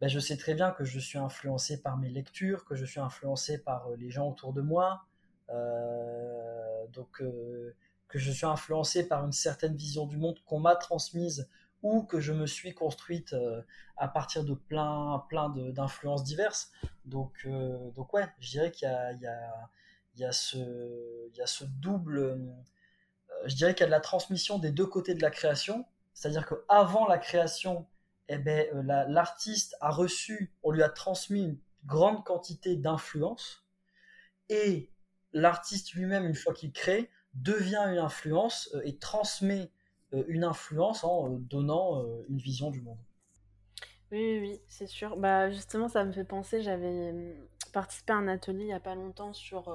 ben 0.00 0.08
je 0.08 0.18
sais 0.18 0.36
très 0.36 0.54
bien 0.54 0.72
que 0.72 0.84
je 0.84 0.98
suis 0.98 1.18
influencé 1.18 1.80
par 1.80 1.96
mes 1.96 2.10
lectures, 2.10 2.64
que 2.64 2.74
je 2.74 2.84
suis 2.84 3.00
influencé 3.00 3.58
par 3.58 3.86
euh, 3.86 3.96
les 3.96 4.10
gens 4.10 4.28
autour 4.28 4.52
de 4.52 4.60
moi, 4.60 5.04
euh, 5.50 6.86
donc 6.92 7.22
que 8.08 8.18
je 8.18 8.32
suis 8.32 8.46
influencé 8.46 9.06
par 9.06 9.24
une 9.24 9.32
certaine 9.32 9.76
vision 9.76 10.04
du 10.06 10.16
monde 10.16 10.40
qu'on 10.44 10.58
m'a 10.58 10.74
transmise 10.74 11.48
ou 11.82 12.02
que 12.02 12.18
je 12.18 12.32
me 12.32 12.46
suis 12.46 12.74
construite 12.74 13.36
à 13.96 14.08
partir 14.08 14.42
de 14.42 14.54
plein, 14.54 15.24
plein 15.28 15.48
d'influences 15.50 16.24
diverses. 16.24 16.72
Donc, 17.04 17.46
donc 17.94 18.12
ouais, 18.14 18.26
je 18.40 18.50
dirais 18.50 18.72
qu'il 18.72 18.88
y 18.88 20.24
a, 20.24 20.32
ce 20.32 21.64
double 21.64 22.36
je 23.46 23.54
dirais 23.54 23.74
qu'il 23.74 23.82
y 23.82 23.84
a 23.84 23.86
de 23.86 23.92
la 23.92 24.00
transmission 24.00 24.58
des 24.58 24.70
deux 24.70 24.86
côtés 24.86 25.14
de 25.14 25.22
la 25.22 25.30
création. 25.30 25.84
C'est-à-dire 26.14 26.46
qu'avant 26.46 27.06
la 27.06 27.18
création, 27.18 27.86
eh 28.28 28.38
ben, 28.38 28.66
euh, 28.74 28.82
l'artiste 29.08 29.76
a 29.80 29.90
reçu, 29.90 30.52
on 30.62 30.70
lui 30.70 30.82
a 30.82 30.88
transmis 30.88 31.44
une 31.44 31.58
grande 31.86 32.24
quantité 32.24 32.76
d'influence. 32.76 33.64
Et 34.48 34.90
l'artiste 35.32 35.92
lui-même, 35.92 36.26
une 36.26 36.34
fois 36.34 36.52
qu'il 36.52 36.72
crée, 36.72 37.10
devient 37.34 37.84
une 37.88 37.98
influence 37.98 38.70
euh, 38.74 38.82
et 38.84 38.98
transmet 38.98 39.70
euh, 40.12 40.24
une 40.28 40.44
influence 40.44 41.04
en 41.04 41.28
donnant 41.28 42.04
une 42.28 42.38
vision 42.38 42.70
du 42.70 42.80
monde. 42.80 42.98
Oui, 44.10 44.38
oui, 44.40 44.60
c'est 44.68 44.86
sûr. 44.86 45.16
Bah, 45.16 45.50
justement, 45.50 45.88
ça 45.88 46.04
me 46.04 46.12
fait 46.12 46.24
penser, 46.24 46.62
j'avais 46.62 47.36
participé 47.72 48.12
à 48.12 48.16
un 48.16 48.28
atelier 48.28 48.62
il 48.62 48.66
n'y 48.66 48.72
a 48.72 48.80
pas 48.80 48.94
longtemps 48.94 49.34
sur 49.34 49.68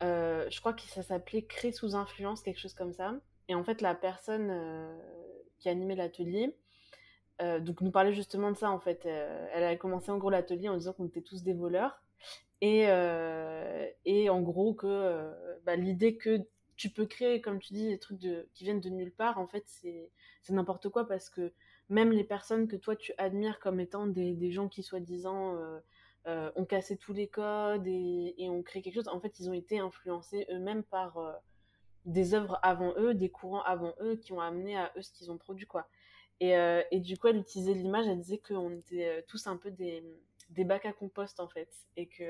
je 0.00 0.60
crois 0.60 0.72
que 0.72 0.82
ça 0.82 1.02
s'appelait 1.02 1.42
Créer 1.42 1.72
sous 1.72 1.94
influence, 1.94 2.42
quelque 2.42 2.60
chose 2.60 2.74
comme 2.74 2.92
ça. 2.92 3.14
Et 3.48 3.54
en 3.54 3.64
fait, 3.64 3.80
la 3.80 3.94
personne 3.94 4.48
euh, 4.50 4.98
qui 5.58 5.68
animait 5.68 5.96
l'atelier, 5.96 6.54
euh, 7.40 7.60
donc 7.60 7.80
nous 7.80 7.90
parlait 7.90 8.12
justement 8.12 8.50
de 8.50 8.56
ça 8.56 8.70
en 8.70 8.80
fait. 8.80 9.06
elle 9.06 9.64
a 9.64 9.76
commencé 9.76 10.10
en 10.10 10.18
gros 10.18 10.30
l'atelier 10.30 10.68
en 10.68 10.76
disant 10.76 10.92
qu'on 10.92 11.06
était 11.06 11.22
tous 11.22 11.42
des 11.42 11.54
voleurs. 11.54 12.00
Et, 12.60 12.88
et 14.04 14.30
en 14.30 14.40
gros 14.42 14.74
que 14.74 15.32
bah, 15.64 15.76
l'idée 15.76 16.16
que 16.16 16.40
tu 16.76 16.90
peux 16.90 17.06
créer, 17.06 17.40
comme 17.40 17.60
tu 17.60 17.72
dis, 17.72 17.88
des 17.88 17.98
trucs 17.98 18.18
qui 18.18 18.64
viennent 18.64 18.80
de 18.80 18.88
nulle 18.88 19.12
part. 19.12 19.38
En 19.38 19.46
fait, 19.46 19.64
c'est 19.66 20.10
n'importe 20.50 20.88
quoi 20.88 21.06
parce 21.06 21.30
que 21.30 21.52
même 21.88 22.10
les 22.10 22.24
personnes 22.24 22.66
que 22.66 22.76
toi 22.76 22.96
tu 22.96 23.12
admires 23.16 23.60
comme 23.60 23.78
étant 23.78 24.06
des 24.06 24.50
gens 24.50 24.68
qui 24.68 24.82
soi-disant 24.82 25.56
euh, 26.26 26.48
euh, 26.48 26.52
ont 26.56 26.64
cassé 26.64 26.96
tous 26.96 27.12
les 27.12 27.28
codes 27.28 27.86
et, 27.86 28.34
et, 28.38 28.50
ont 28.50 28.62
créé 28.62 28.82
quelque 28.82 28.94
chose, 28.94 29.08
en 29.08 29.20
fait, 29.20 29.38
ils 29.40 29.48
ont 29.48 29.54
été 29.54 29.78
influencés 29.78 30.46
eux-mêmes 30.50 30.82
par 30.82 31.18
euh, 31.18 31.32
des 32.04 32.34
œuvres 32.34 32.58
avant 32.62 32.94
eux, 32.98 33.14
des 33.14 33.30
courants 33.30 33.62
avant 33.62 33.94
eux 34.00 34.16
qui 34.16 34.32
ont 34.32 34.40
amené 34.40 34.76
à 34.76 34.92
eux 34.96 35.02
ce 35.02 35.12
qu'ils 35.12 35.30
ont 35.30 35.38
produit, 35.38 35.66
quoi. 35.66 35.88
Et, 36.40 36.52
et, 36.92 37.00
du 37.00 37.18
coup, 37.18 37.26
elle 37.26 37.38
utilisait 37.38 37.74
l'image, 37.74 38.06
elle 38.06 38.20
disait 38.20 38.38
qu'on 38.38 38.70
était 38.70 39.24
tous 39.26 39.48
un 39.48 39.56
peu 39.56 39.72
des, 39.72 40.04
des 40.50 40.64
bacs 40.64 40.86
à 40.86 40.92
compost, 40.92 41.40
en 41.40 41.48
fait. 41.48 41.68
Et 41.96 42.06
que, 42.06 42.22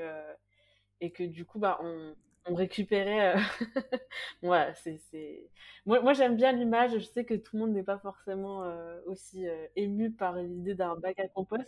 et 1.01 1.11
que 1.11 1.23
du 1.23 1.45
coup, 1.45 1.59
bah, 1.59 1.79
on, 1.83 2.15
récupérait. 2.55 3.35
Euh, 3.35 3.39
voilà, 4.41 4.73
c'est. 4.73 5.49
Moi, 5.85 6.01
moi 6.01 6.13
j'aime 6.13 6.35
bien 6.35 6.51
l'image. 6.51 6.93
Je 6.93 7.05
sais 7.05 7.25
que 7.25 7.35
tout 7.35 7.55
le 7.55 7.61
monde 7.61 7.73
n'est 7.73 7.83
pas 7.83 7.99
forcément 7.99 8.63
euh, 8.63 8.99
aussi 9.05 9.47
euh, 9.47 9.67
ému 9.75 10.11
par 10.11 10.35
l'idée 10.37 10.75
d'un 10.75 10.95
bac 10.95 11.19
à 11.19 11.27
compost. 11.27 11.67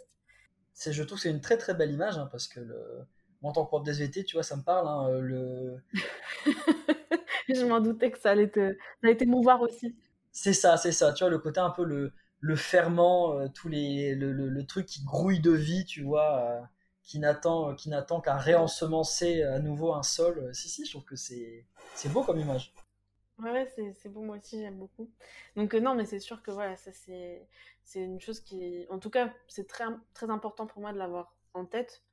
C'est, 0.74 0.94
je 0.94 1.04
trouve 1.04 1.18
que 1.18 1.24
c'est 1.24 1.30
une 1.30 1.42
très 1.42 1.58
très 1.58 1.74
belle 1.74 1.92
image 1.92 2.18
hein, 2.18 2.28
parce 2.32 2.48
que 2.48 2.60
le... 2.60 3.06
en 3.44 3.52
tant 3.52 3.64
que 3.64 3.70
prof 3.70 3.84
d'SVT, 3.84 4.24
tu 4.24 4.36
vois, 4.36 4.44
ça 4.44 4.56
me 4.56 4.64
parle. 4.64 4.88
Hein, 4.88 5.20
le... 5.20 5.78
je 7.50 7.66
m'en 7.66 7.80
doutais 7.80 8.12
que 8.12 8.20
ça 8.20 8.32
allait, 8.32 8.50
te... 8.50 8.74
ça 8.74 8.80
allait 9.04 9.18
t'émouvoir 9.18 9.62
aussi. 9.62 9.96
C'est 10.32 10.54
ça, 10.54 10.78
c'est 10.78 10.92
ça. 10.92 11.14
Tu 11.14 11.24
vois, 11.24 11.30
le 11.30 11.40
côté 11.40 11.60
un 11.60 11.72
peu 11.72 11.84
le, 11.84 12.14
le 12.40 12.56
ferment, 12.56 13.48
tous 13.50 13.68
les... 13.68 14.16
Le, 14.16 14.32
le, 14.32 14.50
le, 14.50 14.66
truc 14.66 14.86
qui 14.86 15.04
grouille 15.04 15.42
de 15.42 15.52
vie, 15.52 15.86
tu 15.86 16.04
vois 16.04 16.70
qui 17.04 17.20
n'attend 17.20 17.76
qui 17.76 17.90
n'attend 17.90 18.22
qu'à 18.22 18.38
réensemencer 18.38 19.44
à 19.44 19.60
nouveau 19.60 19.94
un 19.94 20.04
sol. 20.04 20.50
Si 20.54 20.70
si, 20.70 20.86
je 20.86 20.92
trouve 20.92 21.04
que 21.04 21.16
c'est 21.16 21.66
c'est 21.96 22.10
beau 22.10 22.24
comme 22.24 22.40
image. 22.40 22.74
Ouais, 23.40 23.66
c'est 23.96 24.10
beau, 24.10 24.22
moi 24.22 24.38
aussi 24.38 24.60
j'aime 24.60 24.78
beaucoup. 24.78 25.10
Donc 25.56 25.74
euh, 25.74 25.80
non, 25.80 25.96
mais 25.96 26.06
c'est 26.06 26.20
sûr 26.20 26.44
que 26.44 26.52
voilà, 26.52 26.76
ça 26.78 26.92
c'est 26.92 27.48
c'est 27.84 28.02
une 28.04 28.20
chose 28.22 28.40
qui, 28.40 28.86
en 28.90 29.00
tout 29.00 29.10
cas, 29.10 29.34
c'est 29.48 29.68
très 29.68 29.86
très 30.14 30.30
important 30.30 30.68
pour 30.68 30.82
moi 30.82 30.94
de 30.94 30.98
l'avoir 31.00 31.36
en 31.56 31.66
tête 31.66 32.04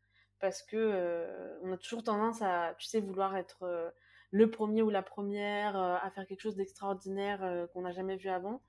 parce 0.40 0.62
que 0.62 0.76
euh, 0.76 1.58
on 1.62 1.72
a 1.72 1.76
toujours 1.76 2.02
tendance 2.02 2.40
à, 2.42 2.74
tu 2.78 2.86
sais, 2.86 3.00
vouloir 3.00 3.36
être 3.36 3.62
euh, 3.64 3.90
le 4.30 4.50
premier 4.50 4.80
ou 4.82 4.88
la 4.90 5.02
première 5.02 5.76
à 5.76 6.10
faire 6.10 6.26
quelque 6.26 6.40
chose 6.40 6.56
d'extraordinaire 6.56 7.66
qu'on 7.72 7.82
n'a 7.82 7.92
jamais 7.92 8.16
vu 8.16 8.28
avant, 8.30 8.60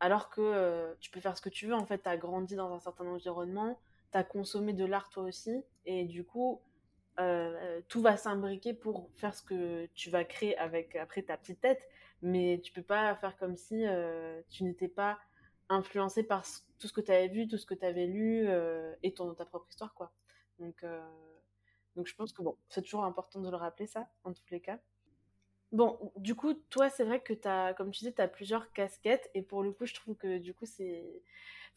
alors 0.00 0.30
que 0.30 0.96
tu 1.00 1.10
peux 1.10 1.20
faire 1.20 1.36
ce 1.36 1.42
que 1.42 1.48
tu 1.48 1.66
veux. 1.66 1.74
En 1.74 1.86
fait, 1.86 2.02
tu 2.02 2.08
as 2.08 2.16
grandi 2.16 2.56
dans 2.56 2.72
un 2.72 2.80
certain 2.80 3.06
environnement, 3.06 3.78
tu 4.12 4.18
as 4.18 4.24
consommé 4.24 4.72
de 4.72 4.84
l'art 4.84 5.10
toi 5.10 5.24
aussi, 5.24 5.64
et 5.86 6.04
du 6.04 6.24
coup, 6.24 6.60
euh, 7.18 7.80
tout 7.88 8.00
va 8.00 8.16
s'imbriquer 8.16 8.74
pour 8.74 9.10
faire 9.16 9.34
ce 9.34 9.42
que 9.42 9.86
tu 9.94 10.10
vas 10.10 10.24
créer 10.24 10.56
avec 10.58 10.94
après 10.96 11.22
ta 11.22 11.36
petite 11.36 11.60
tête, 11.60 11.82
mais 12.22 12.60
tu 12.62 12.72
peux 12.72 12.82
pas 12.82 13.14
faire 13.16 13.36
comme 13.36 13.56
si 13.56 13.86
euh, 13.86 14.40
tu 14.50 14.64
n'étais 14.64 14.88
pas 14.88 15.18
influencé 15.68 16.22
par 16.22 16.44
tout 16.78 16.86
ce 16.86 16.92
que 16.92 17.00
tu 17.00 17.10
avais 17.10 17.28
vu, 17.28 17.48
tout 17.48 17.58
ce 17.58 17.66
que 17.66 17.74
tu 17.74 17.84
avais 17.84 18.06
lu 18.06 18.46
euh, 18.46 18.94
et 19.02 19.14
ton, 19.14 19.34
ta 19.34 19.44
propre 19.44 19.68
histoire, 19.68 19.94
quoi. 19.94 20.12
Donc, 20.58 20.84
donc 21.94 22.06
je 22.08 22.14
pense 22.16 22.32
que 22.32 22.42
bon, 22.42 22.56
c'est 22.68 22.82
toujours 22.82 23.04
important 23.04 23.40
de 23.40 23.50
le 23.50 23.56
rappeler 23.56 23.86
ça, 23.86 24.08
en 24.24 24.32
tous 24.32 24.50
les 24.50 24.60
cas. 24.60 24.80
Bon, 25.72 25.98
du 26.16 26.34
coup, 26.34 26.54
toi, 26.70 26.88
c'est 26.88 27.04
vrai 27.04 27.20
que 27.20 27.34
tu 27.34 27.46
as, 27.46 27.74
comme 27.74 27.90
tu 27.90 28.04
dis, 28.04 28.14
tu 28.14 28.22
as 28.22 28.28
plusieurs 28.28 28.72
casquettes, 28.72 29.30
et 29.34 29.42
pour 29.42 29.62
le 29.62 29.72
coup, 29.72 29.86
je 29.86 29.94
trouve 29.94 30.16
que 30.16 30.38
du 30.38 30.54
coup, 30.54 30.66
c'est 30.66 31.22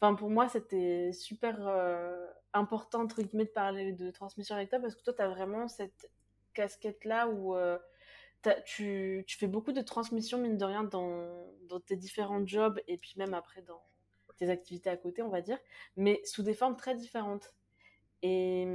Enfin, 0.02 0.16
pour 0.16 0.30
moi, 0.30 0.48
c'était 0.48 1.12
super 1.12 1.68
euh, 1.68 2.26
important, 2.52 3.02
entre 3.02 3.22
guillemets, 3.22 3.44
de 3.44 3.50
parler 3.50 3.92
de 3.92 4.10
transmission 4.10 4.56
avec 4.56 4.68
toi 4.68 4.80
parce 4.80 4.96
que 4.96 5.02
toi, 5.02 5.12
tu 5.12 5.22
as 5.22 5.28
vraiment 5.28 5.68
cette 5.68 6.10
casquette-là 6.54 7.28
où 7.28 7.54
euh, 7.54 7.78
tu, 8.64 9.24
fais 9.28 9.46
beaucoup 9.46 9.70
de 9.70 9.80
transmission, 9.80 10.38
mine 10.38 10.58
de 10.58 10.64
rien, 10.64 10.82
dans, 10.82 11.80
tes 11.86 11.94
différents 11.94 12.44
jobs 12.44 12.80
et 12.88 12.98
puis 12.98 13.14
même 13.16 13.32
après 13.32 13.62
dans 13.62 13.80
tes 14.38 14.50
activités 14.50 14.90
à 14.90 14.96
côté, 14.96 15.22
on 15.22 15.28
va 15.28 15.40
dire, 15.40 15.58
mais 15.96 16.20
sous 16.24 16.42
des 16.42 16.54
formes 16.54 16.76
très 16.76 16.96
différentes. 16.96 17.54
Et, 18.22 18.66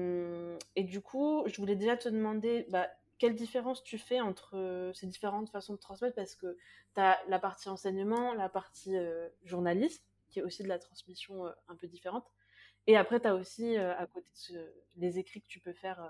et 0.78 0.84
du 0.84 1.02
coup, 1.02 1.44
je 1.46 1.58
voulais 1.58 1.76
déjà 1.76 1.98
te 1.98 2.08
demander 2.08 2.66
bah, 2.70 2.88
quelle 3.20 3.36
différence 3.36 3.84
tu 3.84 3.98
fais 3.98 4.20
entre 4.20 4.92
ces 4.94 5.08
différentes 5.08 5.50
façons 5.50 5.74
de 5.74 5.80
transmettre? 5.80 6.16
Parce 6.16 6.36
que 6.36 6.58
tu 6.96 7.02
as 7.02 7.20
la 7.28 7.40
partie 7.40 7.70
enseignement, 7.70 8.34
la 8.34 8.50
partie 8.50 8.96
euh, 8.96 9.28
journalisme 9.44 10.04
qui 10.30 10.40
est 10.40 10.44
aussi 10.44 10.64
de 10.64 10.68
la 10.68 10.80
transmission 10.80 11.46
euh, 11.46 11.52
un 11.68 11.76
peu 11.76 11.88
différente. 11.88 12.26
Et 12.86 12.96
après, 12.96 13.20
tu 13.20 13.28
as 13.28 13.36
aussi 13.36 13.78
euh, 13.78 13.98
à 13.98 14.08
côté 14.08 14.30
les 14.96 15.20
écrits 15.20 15.42
que 15.42 15.48
tu 15.48 15.60
peux 15.60 15.74
faire 15.74 16.02
euh, 16.02 16.10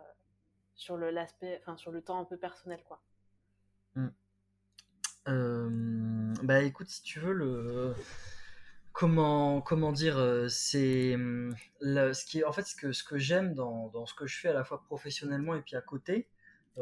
sur 0.76 0.98
l'aspect, 0.98 1.58
enfin 1.62 1.76
sur 1.78 1.92
le 1.92 2.02
temps 2.02 2.20
un 2.20 2.26
peu 2.26 2.38
personnel, 2.38 2.84
quoi. 2.88 3.02
Mmh. 3.96 4.10
bah 6.44 6.62
écoute, 6.62 6.88
si 6.88 7.02
tu 7.02 7.20
veux 7.20 7.34
le 7.34 7.96
comment 8.94 9.60
comment 9.60 9.92
dire 9.92 10.18
c'est 10.50 11.16
ce 11.82 12.26
qui 12.26 12.44
en 12.44 12.52
fait 12.52 12.62
ce 12.62 12.76
que 12.76 12.92
ce 12.92 13.04
que 13.04 13.18
j'aime 13.18 13.56
dans, 13.56 13.88
dans, 13.88 14.06
ce 14.06 14.14
que 14.14 14.28
je 14.28 14.38
fais 14.38 14.50
à 14.50 14.54
la 14.54 14.64
fois 14.64 14.84
professionnellement 14.84 15.56
et 15.56 15.62
puis 15.62 15.76
à 15.76 15.82
côté 15.82 16.28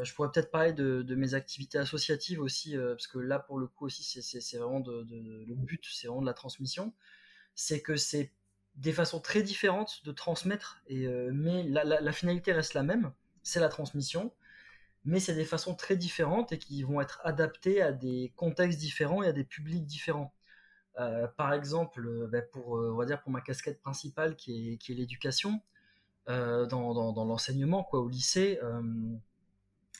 je 0.02 0.14
pourrais 0.14 0.32
peut-être 0.32 0.52
parler 0.52 0.74
de, 0.74 1.16
mes 1.16 1.34
activités 1.34 1.78
associatives 1.78 2.42
aussi 2.42 2.76
parce 2.78 3.08
que 3.08 3.20
là 3.20 3.40
pour 3.40 3.60
le 3.60 3.68
coup 3.68 3.86
aussi 3.86 4.04
c'est 4.04 4.58
vraiment 4.58 4.84
le 4.86 5.56
but 5.56 5.86
c'est 5.92 6.08
vraiment 6.08 6.22
de 6.22 6.26
la 6.26 6.34
transmission 6.34 6.94
c'est 7.56 7.82
que 7.82 7.96
c'est 7.96 8.32
des 8.76 8.92
façons 8.92 9.20
très 9.20 9.42
différentes 9.42 10.02
de 10.06 10.12
transmettre, 10.12 10.82
et, 10.88 11.08
euh, 11.08 11.32
mais 11.34 11.64
la, 11.64 12.12
finalité 12.12 12.52
reste 12.52 12.74
la 12.74 12.84
même, 12.84 13.12
c'est 13.42 13.60
la 13.60 13.70
transmission, 13.70 14.34
mais 15.06 15.20
c'est 15.20 15.36
des 15.36 15.46
façons 15.46 15.76
très 15.76 15.96
différentes 15.96 16.52
et 16.52 16.60
qui 16.60 16.84
vont 16.84 17.00
être 17.00 17.22
adaptées 17.24 17.82
à 17.82 17.92
des 17.92 18.34
contextes 18.36 18.80
différents 18.80 19.24
et 19.24 19.28
à 19.28 19.32
des 19.32 19.44
publics 19.44 19.86
différents. 19.86 20.34
Euh, 21.00 21.28
par 21.28 21.54
exemple, 21.54 22.06
euh, 22.08 22.28
ben, 22.28 22.44
pour, 22.52 22.72
on 22.72 22.96
va 22.96 23.06
dire 23.06 23.22
pour 23.22 23.32
ma 23.32 23.42
casquette 23.42 23.82
principale 23.82 24.36
qui 24.36 24.74
est, 24.74 24.90
l'éducation, 24.90 25.62
dans, 26.28 26.68
dans, 27.14 27.26
l'enseignement, 27.26 27.84
quoi, 27.84 28.00
au 28.00 28.10
lycée, 28.10 28.60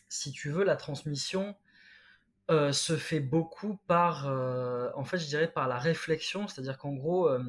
si 0.10 0.32
tu 0.32 0.50
veux, 0.50 0.64
la 0.64 0.76
transmission, 0.76 1.56
euh, 2.52 2.72
se 2.72 2.96
fait 2.96 3.20
beaucoup 3.20 3.80
par, 3.88 4.28
euh, 4.28 4.92
en 4.96 5.04
fait, 5.04 5.18
je 5.18 5.26
dirais 5.26 5.52
par 5.52 5.68
la 5.68 5.80
réflexion, 5.80 6.48
c'est-à-dire 6.48 6.78
qu'en 6.78 6.94
gros, 6.94 7.28
euh, 7.28 7.42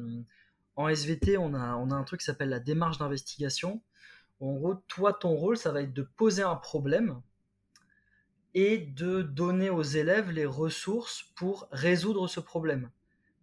en 0.75 0.87
SVT, 0.87 1.37
on 1.37 1.53
a, 1.53 1.75
on 1.75 1.91
a 1.91 1.95
un 1.95 2.03
truc 2.03 2.21
qui 2.21 2.25
s'appelle 2.25 2.49
la 2.49 2.59
démarche 2.59 2.97
d'investigation. 2.97 3.81
En 4.39 4.53
gros, 4.55 4.75
toi, 4.87 5.13
ton 5.13 5.35
rôle, 5.35 5.57
ça 5.57 5.71
va 5.71 5.81
être 5.81 5.93
de 5.93 6.01
poser 6.01 6.41
un 6.43 6.55
problème 6.55 7.21
et 8.55 8.79
de 8.79 9.21
donner 9.21 9.69
aux 9.69 9.83
élèves 9.83 10.31
les 10.31 10.45
ressources 10.45 11.25
pour 11.35 11.67
résoudre 11.71 12.27
ce 12.27 12.39
problème. 12.39 12.89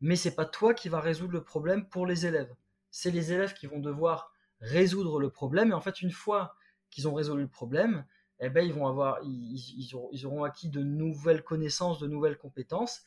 Mais 0.01 0.17
c'est 0.17 0.35
pas 0.35 0.45
toi 0.45 0.75
qui 0.75 0.89
va 0.89 1.01
résoudre 1.01 1.33
le 1.33 1.45
problème 1.45 1.89
pour 1.89 2.05
les 2.05 2.27
élèves. 2.27 2.53
C'est 2.91 3.13
les 3.13 3.33
élèves 3.33 3.55
qui 3.55 3.69
vont 3.69 3.79
devoir 3.79 4.33
résoudre 4.61 5.21
le 5.21 5.31
problème. 5.31 5.71
Et 5.71 5.75
en 5.75 5.81
fait, 5.81 6.03
une 6.03 6.11
fois 6.11 6.57
qu'ils 6.91 7.07
ont 7.07 7.15
résolu 7.15 7.43
le 7.43 7.49
problème, 7.49 8.05
eh 8.41 8.51
ben, 8.51 8.65
ils 8.65 8.73
vont 8.73 8.87
avoir, 8.87 9.21
ils, 9.23 9.95
auront, 9.95 10.45
acquis 10.45 10.69
de 10.69 10.83
nouvelles 10.83 11.43
connaissances, 11.43 11.99
de 11.99 12.07
nouvelles 12.07 12.39
compétences. 12.39 13.03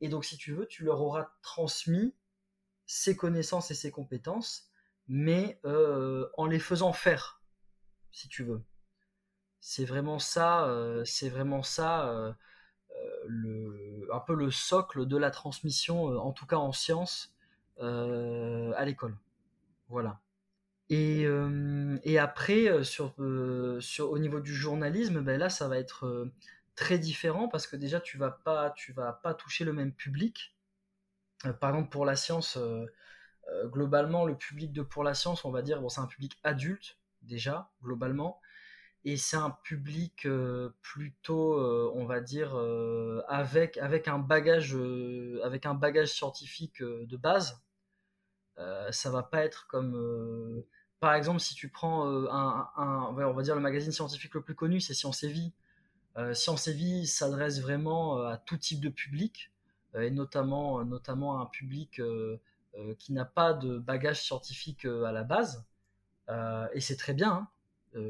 Et 0.00 0.08
donc, 0.08 0.24
si 0.24 0.36
tu 0.36 0.52
veux, 0.52 0.66
tu 0.66 0.84
leur 0.84 1.00
auras 1.00 1.30
transmis 1.42 2.14
ces 2.86 3.16
connaissances 3.16 3.70
et 3.70 3.74
ces 3.74 3.90
compétences, 3.90 4.70
mais 5.08 5.60
euh, 5.64 6.28
en 6.36 6.46
les 6.46 6.58
faisant 6.58 6.92
faire, 6.92 7.40
si 8.10 8.28
tu 8.28 8.44
veux. 8.44 8.62
C'est 9.60 9.84
vraiment 9.84 10.18
ça, 10.18 10.66
euh, 10.66 11.04
c'est 11.04 11.28
vraiment 11.28 11.62
ça, 11.62 12.08
euh, 12.10 12.32
un 14.12 14.20
peu 14.20 14.34
le 14.34 14.50
socle 14.50 15.06
de 15.06 15.16
la 15.16 15.30
transmission, 15.30 16.04
en 16.18 16.32
tout 16.32 16.46
cas 16.46 16.56
en 16.56 16.72
sciences, 16.72 17.34
à 17.78 18.84
l'école. 18.84 19.16
Voilà. 19.88 20.20
Et, 20.92 21.24
euh, 21.24 21.98
et 22.04 22.18
après, 22.18 22.68
euh, 22.68 22.82
euh, 23.18 23.80
sur, 23.80 24.10
au 24.10 24.18
niveau 24.18 24.40
du 24.40 24.54
journalisme, 24.54 25.22
ben 25.22 25.38
là, 25.40 25.48
ça 25.48 25.66
va 25.66 25.78
être 25.78 26.30
très 26.74 26.98
différent 26.98 27.48
parce 27.48 27.66
que 27.66 27.76
déjà, 27.76 27.98
tu 27.98 28.18
vas 28.18 28.38
vas 28.44 29.12
pas 29.22 29.34
toucher 29.34 29.64
le 29.64 29.72
même 29.72 29.94
public. 29.94 30.54
par 31.60 31.70
exemple, 31.70 31.88
pour 31.90 32.04
la 32.04 32.14
science, 32.14 32.58
globalement, 33.66 34.26
le 34.26 34.36
public 34.36 34.72
de 34.72 34.82
pour 34.82 35.02
la 35.02 35.14
science, 35.14 35.46
on 35.46 35.50
va 35.50 35.62
dire, 35.62 35.80
bon, 35.80 35.88
c'est 35.88 36.00
un 36.02 36.06
public 36.06 36.38
adulte 36.44 36.98
déjà, 37.22 37.70
globalement. 37.82 38.40
Et 39.04 39.16
c'est 39.16 39.36
un 39.38 39.50
public 39.64 40.28
plutôt, 40.82 41.58
on 41.94 42.04
va 42.04 42.20
dire, 42.20 42.54
avec, 43.28 43.78
avec, 43.78 44.08
un 44.08 44.18
bagage, 44.18 44.76
avec 45.42 45.64
un 45.64 45.74
bagage 45.74 46.08
scientifique 46.08 46.82
de 46.82 47.16
base. 47.16 47.62
ça 48.90 49.10
va 49.10 49.22
pas 49.22 49.42
être 49.44 49.66
comme 49.68 50.62
par 51.02 51.14
exemple, 51.14 51.40
si 51.40 51.56
tu 51.56 51.68
prends 51.68 52.06
euh, 52.06 52.28
un, 52.30 52.68
on 52.76 53.32
va 53.32 53.42
dire 53.42 53.56
le 53.56 53.60
magazine 53.60 53.90
scientifique 53.90 54.34
le 54.34 54.40
plus 54.40 54.54
connu, 54.54 54.78
c'est 54.78 54.94
Science 54.94 55.24
et 55.24 55.28
Vie. 55.28 55.52
Euh, 56.16 56.32
Science 56.32 56.68
et 56.68 56.72
Vie 56.72 57.08
s'adresse 57.08 57.60
vraiment 57.60 58.18
euh, 58.18 58.28
à 58.28 58.36
tout 58.36 58.56
type 58.56 58.80
de 58.80 58.88
public, 58.88 59.50
et 59.98 60.12
notamment, 60.12 60.84
notamment 60.84 61.40
à 61.40 61.42
un 61.42 61.46
public 61.46 62.00
qui 62.98 63.12
n'a 63.12 63.24
pas 63.24 63.52
de 63.52 63.78
bagage 63.78 64.22
scientifique 64.22 64.84
à 64.84 65.10
la 65.10 65.24
base. 65.24 65.66
et 66.72 66.80
c'est 66.80 66.96
très 66.96 67.14
bien, 67.14 67.48
hein. 67.94 68.00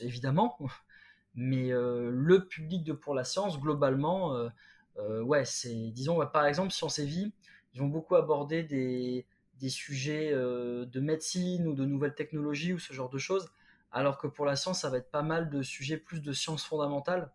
évidemment. 0.00 0.58
Mais 1.34 1.68
le 1.70 2.46
public 2.50 2.84
de 2.84 2.92
Pour 2.92 3.14
la 3.14 3.24
Science, 3.24 3.58
globalement, 3.60 4.50
ouais, 4.98 5.44
c'est, 5.46 5.90
disons, 5.92 6.26
par 6.26 6.44
exemple, 6.44 6.72
Sciences 6.72 6.98
et 6.98 7.06
Vie, 7.06 7.32
ils 7.72 7.80
vont 7.80 7.88
beaucoup 7.88 8.16
aborder 8.16 8.62
des, 8.62 9.24
des 9.62 9.70
sujets 9.70 10.32
de 10.32 11.00
médecine 11.00 11.66
ou 11.66 11.74
de 11.74 11.86
nouvelles 11.86 12.14
technologies 12.14 12.74
ou 12.74 12.78
ce 12.78 12.92
genre 12.92 13.08
de 13.08 13.16
choses, 13.16 13.48
alors 13.92 14.18
que 14.18 14.26
pour 14.26 14.44
la 14.44 14.56
science, 14.56 14.80
ça 14.80 14.90
va 14.90 14.98
être 14.98 15.10
pas 15.10 15.22
mal 15.22 15.48
de 15.48 15.62
sujets 15.62 15.96
plus 15.96 16.20
de 16.20 16.32
sciences 16.32 16.64
fondamentales 16.64 17.30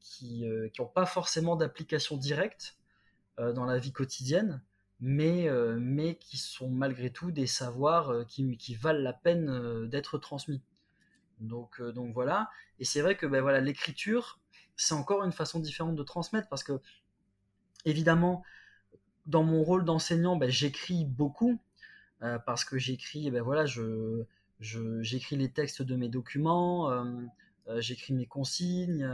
qui 0.00 0.44
n'ont 0.78 0.86
pas 0.86 1.06
forcément 1.06 1.56
d'application 1.56 2.16
directe 2.16 2.76
dans 3.38 3.64
la 3.64 3.78
vie 3.78 3.92
quotidienne, 3.92 4.60
mais, 5.00 5.48
mais 5.78 6.16
qui 6.16 6.36
sont 6.36 6.68
malgré 6.68 7.10
tout 7.10 7.30
des 7.30 7.46
savoirs 7.46 8.26
qui, 8.26 8.56
qui 8.56 8.74
valent 8.74 9.02
la 9.02 9.12
peine 9.12 9.88
d'être 9.88 10.18
transmis. 10.18 10.62
Donc, 11.40 11.80
donc 11.80 12.12
voilà. 12.12 12.50
Et 12.80 12.84
c'est 12.84 13.00
vrai 13.00 13.16
que 13.16 13.26
ben 13.26 13.40
voilà, 13.40 13.60
l'écriture, 13.60 14.40
c'est 14.76 14.94
encore 14.94 15.22
une 15.22 15.32
façon 15.32 15.60
différente 15.60 15.94
de 15.94 16.02
transmettre 16.02 16.48
parce 16.48 16.64
que, 16.64 16.80
évidemment, 17.84 18.42
dans 19.26 19.42
mon 19.42 19.62
rôle 19.62 19.84
d'enseignant, 19.84 20.36
ben, 20.36 20.50
j'écris 20.50 21.04
beaucoup 21.04 21.58
euh, 22.22 22.38
parce 22.38 22.64
que 22.64 22.78
j'écris, 22.78 23.30
ben 23.30 23.42
voilà, 23.42 23.66
je, 23.66 24.24
j'écris 24.60 25.36
les 25.36 25.50
textes 25.50 25.82
de 25.82 25.96
mes 25.96 26.08
documents, 26.08 26.90
euh, 26.90 27.04
euh, 27.68 27.80
j'écris 27.80 28.14
mes 28.14 28.26
consignes, 28.26 29.08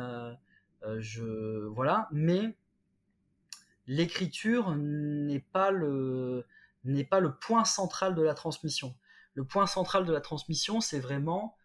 je, 0.98 1.66
voilà. 1.66 2.08
Mais 2.12 2.56
l'écriture 3.86 4.74
n'est 4.76 5.44
pas 5.52 5.70
le 5.70 6.46
n'est 6.84 7.04
pas 7.04 7.20
le 7.20 7.34
point 7.34 7.64
central 7.64 8.14
de 8.14 8.22
la 8.22 8.32
transmission. 8.34 8.94
Le 9.34 9.44
point 9.44 9.66
central 9.66 10.06
de 10.06 10.12
la 10.12 10.20
transmission, 10.20 10.80
c'est 10.80 11.00
vraiment 11.00 11.56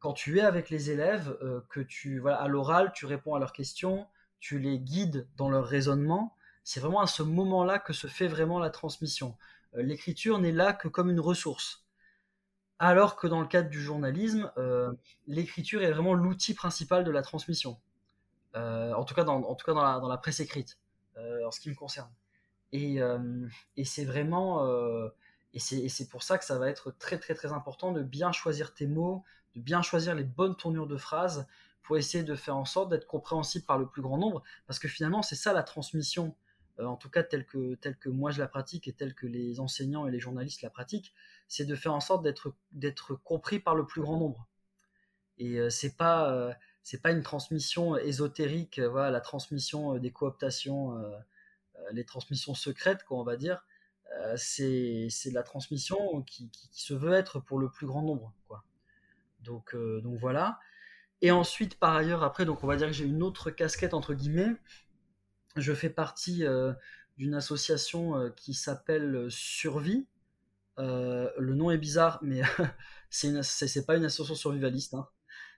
quand 0.00 0.12
tu 0.12 0.38
es 0.38 0.42
avec 0.42 0.70
les 0.70 0.90
élèves, 0.90 1.36
que 1.70 1.80
tu, 1.80 2.18
voilà, 2.18 2.38
à 2.38 2.48
l'oral, 2.48 2.92
tu 2.94 3.06
réponds 3.06 3.34
à 3.34 3.38
leurs 3.38 3.52
questions, 3.52 4.06
tu 4.40 4.58
les 4.58 4.78
guides 4.78 5.26
dans 5.36 5.48
leur 5.48 5.66
raisonnement, 5.66 6.34
c'est 6.66 6.80
vraiment 6.80 7.00
à 7.00 7.06
ce 7.06 7.22
moment-là 7.22 7.78
que 7.78 7.92
se 7.92 8.08
fait 8.08 8.26
vraiment 8.26 8.58
la 8.58 8.70
transmission. 8.70 9.36
Euh, 9.76 9.82
l'écriture 9.82 10.40
n'est 10.40 10.50
là 10.50 10.72
que 10.72 10.88
comme 10.88 11.10
une 11.10 11.20
ressource. 11.20 11.86
Alors 12.80 13.14
que 13.14 13.28
dans 13.28 13.40
le 13.40 13.46
cadre 13.46 13.70
du 13.70 13.80
journalisme, 13.80 14.50
euh, 14.58 14.92
l'écriture 15.28 15.84
est 15.84 15.92
vraiment 15.92 16.12
l'outil 16.12 16.54
principal 16.54 17.04
de 17.04 17.12
la 17.12 17.22
transmission. 17.22 17.78
Euh, 18.56 18.92
en 18.94 19.04
tout 19.04 19.14
cas, 19.14 19.22
dans, 19.22 19.36
en 19.44 19.54
tout 19.54 19.64
cas 19.64 19.74
dans, 19.74 20.08
la, 20.08 20.16
presse 20.16 20.40
écrite, 20.40 20.76
en 21.16 21.52
ce 21.52 21.60
qui 21.60 21.70
me 21.70 21.76
concerne. 21.76 22.10
Et, 22.72 23.00
c'est 23.84 24.04
vraiment. 24.04 24.68
et 25.54 25.60
c'est 25.60 26.08
pour 26.10 26.24
ça 26.24 26.36
que 26.36 26.44
ça 26.44 26.58
va 26.58 26.68
être 26.68 26.90
très 26.98 27.18
très 27.18 27.34
très 27.34 27.52
important 27.52 27.92
de 27.92 28.02
bien 28.02 28.32
choisir 28.32 28.74
tes 28.74 28.88
mots, 28.88 29.22
de 29.54 29.60
bien 29.60 29.82
choisir 29.82 30.16
les 30.16 30.24
bonnes 30.24 30.56
tournures 30.56 30.88
de 30.88 30.96
phrases 30.96 31.46
pour 31.84 31.96
essayer 31.96 32.24
de 32.24 32.34
faire 32.34 32.56
en 32.56 32.64
sorte 32.64 32.90
d'être 32.90 33.06
compréhensible 33.06 33.64
par 33.64 33.78
le 33.78 33.86
plus 33.86 34.02
grand 34.02 34.18
nombre. 34.18 34.42
Parce 34.66 34.80
que 34.80 34.88
finalement, 34.88 35.22
c'est 35.22 35.36
ça 35.36 35.52
la 35.52 35.62
transmission 35.62 36.34
en 36.78 36.96
tout 36.96 37.08
cas 37.08 37.22
tel 37.22 37.46
que, 37.46 37.74
tel 37.76 37.96
que 37.96 38.08
moi 38.08 38.30
je 38.30 38.40
la 38.40 38.48
pratique 38.48 38.88
et 38.88 38.92
tel 38.92 39.14
que 39.14 39.26
les 39.26 39.60
enseignants 39.60 40.06
et 40.06 40.10
les 40.10 40.20
journalistes 40.20 40.62
la 40.62 40.70
pratiquent, 40.70 41.14
c'est 41.48 41.64
de 41.64 41.74
faire 41.74 41.94
en 41.94 42.00
sorte 42.00 42.24
d'être, 42.24 43.14
compris 43.24 43.58
par 43.58 43.74
le 43.74 43.86
plus 43.86 44.02
grand 44.02 44.18
nombre. 44.18 44.46
Et 45.38 45.58
euh, 45.58 45.70
c'est 45.70 45.96
pas 45.96 46.32
euh, 46.32 46.52
pas 47.02 47.12
une 47.12 47.22
transmission 47.22 47.96
ésotérique, 47.96 48.76
la 48.76 49.20
transmission 49.20 49.98
des 49.98 50.12
cooptations, 50.12 51.02
les 51.90 52.04
transmissions 52.04 52.54
secrètes, 52.54 53.04
on 53.10 53.24
va 53.24 53.36
dire. 53.36 53.64
c'est, 54.36 55.08
la 55.32 55.42
transmission 55.42 56.22
qui, 56.22 56.48
qui, 56.50 56.68
se 56.80 56.94
veut 56.94 57.14
être 57.14 57.40
pour 57.40 57.58
le 57.58 57.68
plus 57.70 57.88
grand 57.88 58.02
nombre, 58.02 58.32
quoi. 58.46 58.62
Donc, 59.40 59.74
donc 59.74 60.16
voilà. 60.20 60.60
Et 61.22 61.30
ensuite, 61.30 61.78
par 61.78 61.96
ailleurs, 61.96 62.22
après, 62.22 62.44
donc 62.44 62.62
on 62.62 62.66
va 62.66 62.76
dire 62.76 62.88
que 62.88 62.92
j'ai 62.92 63.04
une 63.04 63.22
autre 63.22 63.50
casquette 63.50 63.94
entre 63.94 64.14
guillemets, 64.14 64.54
je 65.56 65.72
fais 65.72 65.90
partie 65.90 66.44
euh, 66.44 66.72
d'une 67.16 67.34
association 67.34 68.16
euh, 68.16 68.30
qui 68.30 68.54
s'appelle 68.54 69.26
Survie. 69.30 70.06
Euh, 70.78 71.30
le 71.38 71.54
nom 71.54 71.70
est 71.70 71.78
bizarre, 71.78 72.18
mais 72.22 72.42
c'est 73.10 73.86
pas 73.86 73.96
une 73.96 74.04
association 74.04 74.34
survivaliste. 74.34 74.94
Hein. 74.94 75.08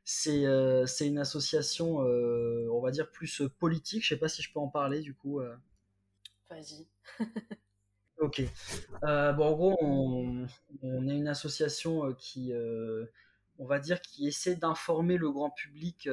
C'est 0.05 1.07
une 1.07 1.19
association, 1.19 1.99
on 1.99 2.81
va 2.81 2.91
dire, 2.91 3.11
plus 3.11 3.43
politique. 3.59 4.05
Je 4.05 4.09
sais 4.09 4.17
pas 4.17 4.29
si 4.29 4.41
je 4.41 4.51
peux 4.51 4.61
en 4.61 4.69
parler, 4.69 5.03
du 5.03 5.15
coup. 5.15 5.43
Vas-y. 6.49 6.87
ok. 8.19 8.43
bon, 9.03 9.45
en 9.45 9.53
gros, 9.53 9.77
on, 9.83 10.47
on, 10.81 11.09
est 11.09 11.15
une 11.15 11.29
association 11.29 12.15
qui, 12.15 12.55
on 13.59 13.67
va 13.67 13.81
dire, 13.81 14.01
qui 14.01 14.27
essaie 14.27 14.57
d'informer 14.57 15.19
le 15.19 15.31
grand 15.31 15.51
public 15.51 16.09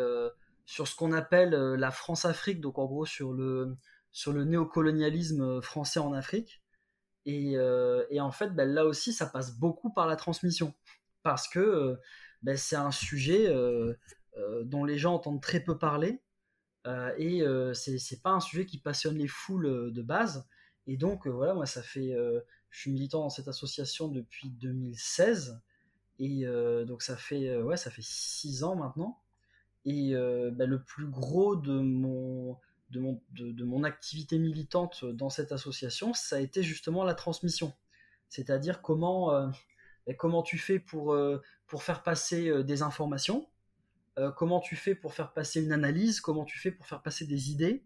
sur 0.65 0.87
ce 0.87 0.95
qu'on 0.95 1.13
appelle 1.13 1.53
euh, 1.53 1.77
la 1.77 1.91
France-Afrique, 1.91 2.59
donc 2.61 2.79
en 2.79 2.85
gros 2.85 3.05
sur 3.05 3.33
le, 3.33 3.77
sur 4.11 4.33
le 4.33 4.43
néocolonialisme 4.43 5.41
euh, 5.41 5.61
français 5.61 5.99
en 5.99 6.13
Afrique. 6.13 6.63
Et, 7.25 7.57
euh, 7.57 8.03
en 8.19 8.31
fait, 8.31 8.49
ben, 8.49 8.69
là 8.69 8.85
aussi, 8.85 9.13
ça 9.13 9.25
passe 9.25 9.57
beaucoup 9.57 9.91
par 9.93 10.07
la 10.07 10.15
transmission. 10.15 10.73
Parce 11.23 11.47
que 11.47 11.97
ben, 12.43 12.57
c'est 12.57 12.75
un 12.75 12.91
sujet 12.91 13.51
dont 14.63 14.83
les 14.85 14.97
gens 14.99 15.15
entendent 15.15 15.41
très 15.41 15.59
peu 15.59 15.77
parler. 15.77 16.21
et 17.17 17.43
c'est 17.73 18.21
pas 18.21 18.29
un 18.29 18.39
sujet 18.39 18.67
qui 18.67 18.77
passionne 18.77 19.17
les 19.17 19.27
foules 19.27 19.91
de 19.91 20.01
base. 20.03 20.47
Et 20.85 20.97
donc, 20.97 21.25
voilà, 21.25 21.55
moi, 21.55 21.65
ça 21.65 21.81
fait. 21.81 22.15
je 22.69 22.79
suis 22.79 22.91
militant 22.91 23.21
dans 23.21 23.31
cette 23.31 23.47
association 23.47 24.07
depuis 24.07 24.49
2016. 24.51 25.59
Et 26.19 26.45
donc, 26.85 27.01
ça 27.01 27.17
fait, 27.17 27.57
ouais, 27.57 27.77
ça 27.77 27.89
fait 27.89 28.05
six 28.05 28.63
ans 28.63 28.75
maintenant. 28.75 29.19
Et 29.85 30.15
euh, 30.15 30.51
bah, 30.51 30.65
le 30.65 30.81
plus 30.83 31.07
gros 31.07 31.55
de 31.55 31.79
mon, 31.79 32.57
activité 33.83 34.39
militante 34.39 35.05
dans 35.05 35.29
cette 35.29 35.51
association, 35.51 36.13
ça 36.13 36.37
a 36.37 36.39
été 36.39 36.63
justement 36.63 37.03
la 37.03 37.13
transmission. 37.13 37.73
C'est-à-dire 38.29 38.81
comment, 38.81 39.33
euh, 39.33 39.47
bah, 40.07 40.13
comment 40.15 40.41
tu 40.41 40.57
fais 40.57 40.79
pour, 40.79 41.13
euh, 41.13 41.41
pour 41.67 41.83
faire 41.83 42.03
passer 42.03 42.63
des 42.63 42.81
informations, 42.81 43.47
comment 44.37 44.61
tu 44.61 44.77
fais 44.77 44.95
pour 44.95 45.13
faire 45.13 45.33
passer 45.33 45.61
une 45.61 45.73
analyse, 45.73 46.21
comment 46.21 46.45
tu 46.45 46.57
fais 46.57 46.71
pour 46.71 46.87
faire 46.87 47.01
passer 47.01 47.25
des 47.25 47.51
idées 47.51 47.83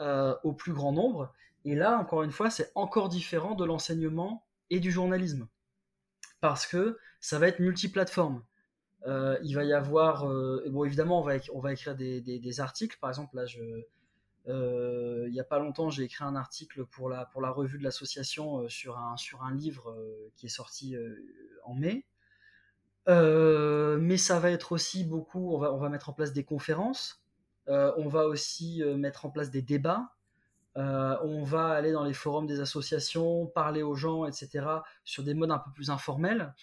au 0.00 0.52
plus 0.54 0.72
grand 0.72 0.92
nombre. 0.92 1.34
Et 1.66 1.74
là, 1.74 1.98
encore 1.98 2.22
une 2.22 2.30
fois, 2.30 2.48
c'est 2.48 2.72
encore 2.74 3.10
différent 3.10 3.54
de 3.54 3.64
l'enseignement 3.64 4.46
et 4.70 4.80
du 4.80 4.90
journalisme. 4.90 5.48
Parce 6.40 6.66
que 6.66 6.98
ça 7.20 7.38
va 7.38 7.48
être 7.48 7.58
multiplateforme. 7.58 8.42
Euh, 9.04 9.38
il 9.42 9.54
va 9.54 9.64
y 9.64 9.72
avoir, 9.72 10.28
euh, 10.28 10.64
bon 10.68 10.84
évidemment 10.84 11.20
on 11.20 11.22
va, 11.22 11.34
on 11.54 11.60
va 11.60 11.72
écrire 11.72 11.94
des, 11.94 12.60
articles, 12.60 12.98
par 13.00 13.10
exemple 13.10 13.36
là 13.36 13.44
euh, 14.48 15.24
il 15.26 15.32
n'y 15.32 15.40
a 15.40 15.44
pas 15.44 15.58
longtemps 15.58 15.90
j'ai 15.90 16.04
écrit 16.04 16.24
un 16.24 16.36
article 16.36 16.86
pour 16.86 17.08
la, 17.08 17.26
pour 17.26 17.40
la 17.40 17.50
revue 17.50 17.78
de 17.78 17.84
l'association 17.84 18.68
sur, 18.68 18.98
un, 18.98 19.16
sur 19.16 19.42
un 19.44 19.54
livre 19.54 19.96
qui 20.36 20.46
est 20.46 20.50
sorti 20.50 20.96
en 21.64 21.74
mai. 21.74 22.04
mais 23.06 24.16
ça 24.16 24.40
va 24.40 24.50
être 24.50 24.72
aussi 24.72 25.04
beaucoup, 25.04 25.54
on 25.54 25.58
va, 25.58 25.72
on 25.72 25.78
va 25.78 25.88
mettre 25.88 26.08
en 26.08 26.12
place 26.12 26.32
des 26.32 26.44
conférences, 26.44 27.22
on 27.68 28.08
va 28.08 28.26
aussi 28.26 28.82
mettre 28.96 29.26
en 29.26 29.30
place 29.30 29.50
des 29.50 29.62
débats, 29.62 30.14
on 30.74 31.44
va 31.44 31.68
aller 31.68 31.92
dans 31.92 32.04
les 32.04 32.14
forums 32.14 32.46
des 32.46 32.60
associations, 32.60 33.46
parler 33.46 33.82
aux 33.82 33.94
gens, 33.94 34.26
etc., 34.26 34.66
sur 35.04 35.22
des 35.22 35.34
modes 35.34 35.52
un 35.52 35.58
peu 35.58 35.70
plus 35.72 35.90
informels. 35.90 36.54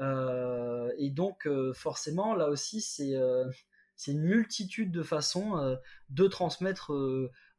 Euh, 0.00 0.90
et 0.98 1.10
donc, 1.10 1.46
euh, 1.46 1.72
forcément, 1.72 2.34
là 2.34 2.48
aussi, 2.48 2.80
c'est 2.80 3.14
euh, 3.14 3.50
c'est 3.96 4.12
une 4.12 4.22
multitude 4.22 4.90
de 4.90 5.02
façons 5.02 5.76
de 6.10 6.26
transmettre. 6.26 6.90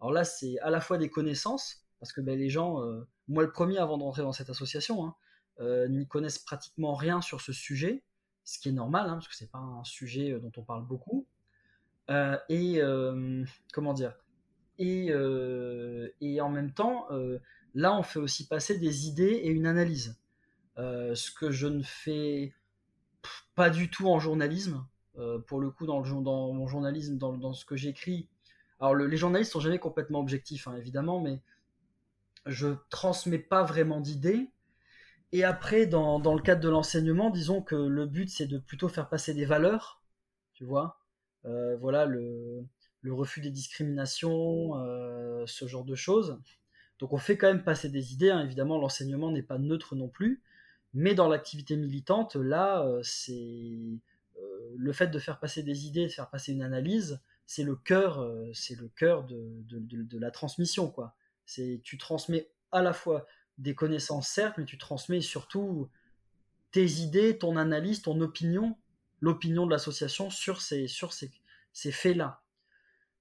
alors 0.01 0.11
là, 0.11 0.25
c'est 0.25 0.59
à 0.59 0.69
la 0.69 0.81
fois 0.81 0.97
des 0.97 1.09
connaissances, 1.09 1.85
parce 1.99 2.11
que 2.11 2.19
ben, 2.19 2.37
les 2.37 2.49
gens, 2.49 2.81
moi 3.29 3.43
le 3.43 3.51
premier 3.51 3.77
avant 3.77 3.97
de 3.97 4.03
rentrer 4.03 4.23
dans 4.23 4.33
cette 4.33 4.49
association, 4.49 5.05
hein, 5.05 5.87
n'y 5.87 6.05
connaissent 6.05 6.39
pratiquement 6.39 6.95
rien 6.95 7.21
sur 7.21 7.39
ce 7.39 7.53
sujet, 7.53 8.03
ce 8.43 8.59
qui 8.59 8.69
est 8.69 8.73
normal, 8.73 9.07
hein, 9.07 9.13
parce 9.13 9.29
que 9.29 9.35
c'est 9.35 9.51
pas 9.51 9.59
un 9.59 9.85
sujet 9.85 10.37
dont 10.41 10.51
on 10.57 10.63
parle 10.63 10.85
beaucoup. 10.85 11.27
et 12.09 12.81
comment 13.71 13.93
dire? 13.93 14.13
Et, 14.79 15.13
et, 16.19 16.41
en 16.41 16.49
même 16.49 16.73
temps, 16.73 17.07
là, 17.73 17.97
on 17.97 18.03
fait 18.03 18.19
aussi 18.19 18.47
passer 18.47 18.79
des 18.79 19.07
idées 19.07 19.39
et 19.43 19.49
une 19.49 19.67
analyse. 19.67 20.17
Euh, 20.77 21.13
ce 21.13 21.31
que 21.31 21.51
je 21.51 21.67
ne 21.67 21.83
fais 21.83 22.53
pas 23.55 23.69
du 23.69 23.89
tout 23.89 24.07
en 24.07 24.19
journalisme. 24.19 24.85
Euh, 25.17 25.37
pour 25.39 25.59
le 25.59 25.69
coup, 25.69 25.85
dans, 25.85 26.01
mon 26.01 26.67
journalisme, 26.67 27.17
dans, 27.17 27.53
ce 27.53 27.65
que 27.65 27.75
j'écris, 27.75 28.27
alors 28.79 28.95
les 28.95 29.17
journalistes 29.17 29.51
sont 29.51 29.59
jamais 29.59 29.77
complètement 29.77 30.19
objectifs, 30.19 30.67
hein, 30.67 30.75
évidemment, 30.75 31.21
mais 31.21 31.39
je 32.47 32.69
transmets 32.89 33.37
pas 33.37 33.63
vraiment 33.63 34.01
d'idées. 34.01 34.49
Et 35.31 35.43
après, 35.43 35.85
dans, 35.85 36.17
le 36.17 36.41
cadre 36.41 36.61
de 36.61 36.69
l'enseignement, 36.69 37.29
disons 37.29 37.61
que 37.61 37.75
le 37.75 38.07
but 38.07 38.29
c'est 38.29 38.47
de 38.47 38.57
plutôt 38.57 38.89
faire 38.89 39.07
passer 39.07 39.35
des 39.35 39.45
valeurs, 39.45 40.01
tu 40.53 40.65
vois. 40.65 40.99
Euh, 41.45 41.77
voilà 41.77 42.05
le, 42.05 42.65
le, 43.01 43.13
refus 43.13 43.41
des 43.41 43.51
discriminations, 43.51 44.73
ce 45.45 45.67
genre 45.67 45.85
de 45.85 45.95
choses. 45.95 46.39
Donc 46.99 47.13
on 47.13 47.17
fait 47.17 47.37
quand 47.37 47.47
même 47.47 47.63
passer 47.63 47.89
des 47.89 48.13
idées. 48.13 48.31
Hein. 48.31 48.41
Évidemment, 48.41 48.79
l'enseignement 48.79 49.31
n'est 49.31 49.43
pas 49.43 49.59
neutre 49.59 49.95
non 49.95 50.07
plus. 50.07 50.41
Mais 50.93 51.15
dans 51.15 51.27
l'activité 51.27 51.75
militante, 51.75 52.35
là, 52.35 52.83
euh, 52.85 53.01
c'est 53.03 53.99
euh, 54.37 54.73
le 54.77 54.93
fait 54.93 55.07
de 55.07 55.19
faire 55.19 55.39
passer 55.39 55.63
des 55.63 55.85
idées, 55.87 56.07
de 56.07 56.11
faire 56.11 56.29
passer 56.29 56.51
une 56.51 56.61
analyse, 56.61 57.19
c'est 57.45 57.63
le 57.63 57.75
cœur, 57.75 58.25
c'est 58.53 58.79
le 58.79 58.87
cœur 58.87 59.25
de, 59.25 59.61
de, 59.69 60.17
la 60.17 60.31
transmission, 60.31 60.89
quoi. 60.89 61.13
C'est 61.45 61.81
tu 61.83 61.97
transmets 61.97 62.49
à 62.71 62.81
la 62.81 62.93
fois 62.93 63.27
des 63.57 63.75
connaissances 63.75 64.29
certes, 64.29 64.57
mais 64.57 64.65
tu 64.65 64.77
transmets 64.77 65.19
surtout 65.19 65.89
tes 66.71 66.85
idées, 66.85 67.37
ton 67.37 67.57
analyse, 67.57 68.01
ton 68.01 68.19
opinion, 68.21 68.77
l'opinion 69.19 69.65
de 69.65 69.71
l'association 69.71 70.29
sur 70.29 70.61
ces, 70.61 70.87
sur 70.87 71.11
ces, 71.11 71.31
ces 71.73 71.91
faits-là. 71.91 72.41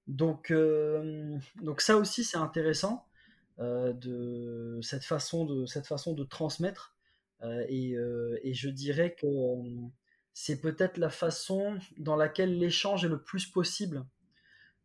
Donc, 0.07 0.51
euh, 0.51 1.37
donc 1.61 1.81
ça 1.81 1.97
aussi 1.97 2.23
c'est 2.23 2.37
intéressant 2.37 3.07
euh, 3.59 3.93
de 3.93 4.79
cette 4.81 5.05
façon 5.05 5.45
de 5.45 5.65
cette 5.65 5.87
façon 5.87 6.13
de 6.13 6.23
transmettre 6.23 6.92
euh, 6.92 6.92
et, 7.67 7.95
et, 8.43 8.53
je 8.53 8.69
dirais 8.69 9.15
que 9.19 9.27
c'est 10.33 10.61
peut-être 10.61 10.97
la 10.97 11.09
façon 11.09 11.77
dans 11.97 12.15
laquelle 12.15 12.57
l'échange 12.57 13.03
est 13.05 13.09
le 13.09 13.21
plus 13.21 13.47
possible 13.47 14.05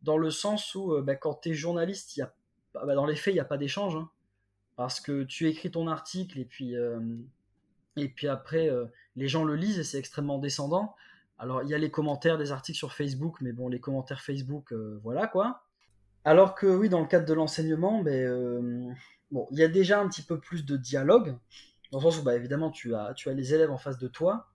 dans 0.03 0.19
le 0.19 0.31
sens 0.31 0.75
où 0.75 1.01
bah, 1.03 1.15
quand 1.15 1.43
tu 1.43 1.51
es 1.51 1.55
journaliste, 1.55 2.17
y 2.17 2.23
a, 2.23 2.35
bah, 2.75 2.95
dans 2.95 3.07
les 3.07 3.17
faits 3.17 3.33
il 3.33 3.37
n'y 3.37 3.41
a 3.41 3.45
pas 3.45 3.59
d'échange 3.59 3.97
hein, 3.97 4.11
parce 4.77 5.01
que 5.01 5.23
tu 5.23 5.49
écris 5.49 5.71
ton 5.71 5.87
article 5.87 6.41
et 6.41 6.45
puis 6.45 6.75
et 7.99 8.09
puis 8.09 8.29
après, 8.29 8.69
euh, 8.69 8.87
les 9.17 9.29
gens 9.29 9.45
le 9.45 9.57
lisent 9.57 9.79
et 9.79 9.85
c'est 9.85 9.99
extrêmement 9.99 10.39
descendant. 10.39 10.95
Alors, 11.39 11.63
il 11.63 11.69
y 11.69 11.75
a 11.75 11.79
les 11.79 11.91
commentaires 11.91 12.39
des 12.39 12.53
articles 12.53 12.79
sur 12.79 12.93
Facebook, 12.93 13.37
mais 13.41 13.53
bon, 13.53 13.69
les 13.69 13.81
commentaires 13.81 14.21
Facebook, 14.21 14.73
euh, 14.73 15.01
voilà 15.03 15.27
quoi. 15.27 15.63
Alors 16.25 16.55
que 16.55 16.67
oui, 16.67 16.89
dans 16.89 17.01
le 17.01 17.07
cadre 17.07 17.27
de 17.27 17.35
l'enseignement, 17.35 18.03
ben, 18.03 18.13
euh, 18.13 18.93
bon, 19.31 19.47
il 19.51 19.59
y 19.59 19.63
a 19.63 19.69
déjà 19.69 20.01
un 20.01 20.09
petit 20.09 20.23
peu 20.23 20.39
plus 20.41 20.65
de 20.65 20.77
dialogue, 20.77 21.37
dans 21.91 21.99
le 21.99 22.03
sens 22.03 22.19
où, 22.19 22.23
bah, 22.23 22.37
évidemment, 22.37 22.71
tu 22.71 22.95
as, 22.95 23.15
tu 23.15 23.29
as 23.29 23.33
les 23.33 23.55
élèves 23.55 23.71
en 23.71 23.79
face 23.79 23.99
de 23.99 24.09
toi, 24.09 24.49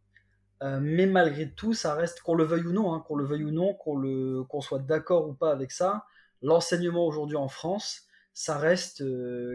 mais 0.61 1.07
malgré 1.07 1.49
tout, 1.51 1.73
ça 1.73 1.93
reste, 1.93 2.21
qu'on 2.21 2.35
le 2.35 2.45
veuille 2.45 2.65
ou 2.65 2.71
non, 2.71 2.93
hein, 2.93 3.03
qu'on 3.05 3.17
le 3.17 3.25
veuille 3.25 3.43
ou 3.43 3.51
non, 3.51 3.73
qu'on 3.73 4.61
soit 4.61 4.79
d'accord 4.79 5.27
ou 5.27 5.33
pas 5.33 5.51
avec 5.51 5.73
ça, 5.73 6.05
l'enseignement 6.41 7.05
aujourd'hui 7.05 7.35
en 7.35 7.49
France, 7.49 8.07
ça 8.33 8.57
reste 8.57 9.03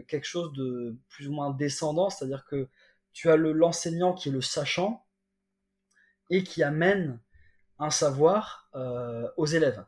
quelque 0.06 0.26
chose 0.26 0.52
de 0.52 0.98
plus 1.08 1.28
ou 1.28 1.32
moins 1.32 1.50
descendant, 1.50 2.10
c'est-à-dire 2.10 2.44
que 2.44 2.68
tu 3.14 3.30
as 3.30 3.36
l'enseignant 3.36 4.12
qui 4.12 4.28
est 4.28 4.32
le 4.32 4.42
sachant 4.42 5.04
et 6.30 6.44
qui 6.44 6.62
amène 6.62 7.18
un 7.78 7.90
savoir 7.90 8.68
euh, 8.74 9.28
aux 9.36 9.46
élèves. 9.46 9.84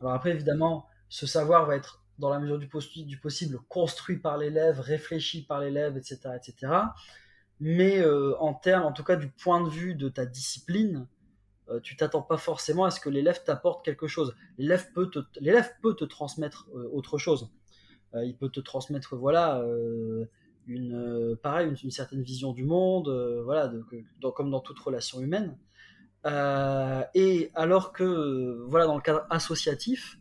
Alors 0.00 0.12
après, 0.12 0.30
évidemment, 0.30 0.86
ce 1.08 1.26
savoir 1.26 1.66
va 1.66 1.76
être, 1.76 2.02
dans 2.18 2.30
la 2.30 2.38
mesure 2.38 2.58
du, 2.58 2.68
du 3.04 3.18
possible, 3.18 3.58
construit 3.68 4.16
par 4.18 4.38
l'élève, 4.38 4.80
réfléchi 4.80 5.44
par 5.44 5.60
l'élève, 5.60 5.96
etc., 5.96 6.30
etc. 6.36 6.72
Mais 7.60 7.98
euh, 8.00 8.36
en 8.38 8.54
termes, 8.54 8.84
en 8.84 8.92
tout 8.92 9.04
cas, 9.04 9.16
du 9.16 9.28
point 9.28 9.62
de 9.62 9.70
vue 9.70 9.94
de 9.94 10.08
ta 10.08 10.26
discipline, 10.26 11.06
euh, 11.68 11.80
tu 11.80 11.96
t'attends 11.96 12.22
pas 12.22 12.36
forcément 12.36 12.84
à 12.84 12.90
ce 12.90 13.00
que 13.00 13.08
l'élève 13.08 13.42
t'apporte 13.44 13.84
quelque 13.84 14.06
chose. 14.06 14.34
L'élève 14.58 14.92
peut 14.92 15.10
te, 15.10 15.20
l'élève 15.40 15.72
peut 15.82 15.94
te 15.94 16.04
transmettre 16.04 16.68
autre 16.92 17.18
chose. 17.18 17.50
il 18.14 18.36
peut 18.36 18.50
te 18.50 18.60
transmettre, 18.60 19.16
voilà, 19.16 19.62
une 20.66 20.94
euh, 20.94 21.36
pareil 21.36 21.72
une, 21.82 21.90
certaine 21.90 22.22
vision 22.22 22.52
du 22.52 22.64
monde 22.64 23.08
euh, 23.08 23.42
voilà 23.44 23.72
comme 24.34 24.50
dans 24.50 24.60
toute 24.60 24.78
relation 24.78 25.20
humaine 25.20 25.56
euh, 26.26 27.02
et 27.14 27.50
alors 27.54 27.92
que 27.92 28.64
voilà 28.68 28.86
dans 28.86 28.96
le 28.96 29.02
cadre 29.02 29.26
associatif 29.30 30.18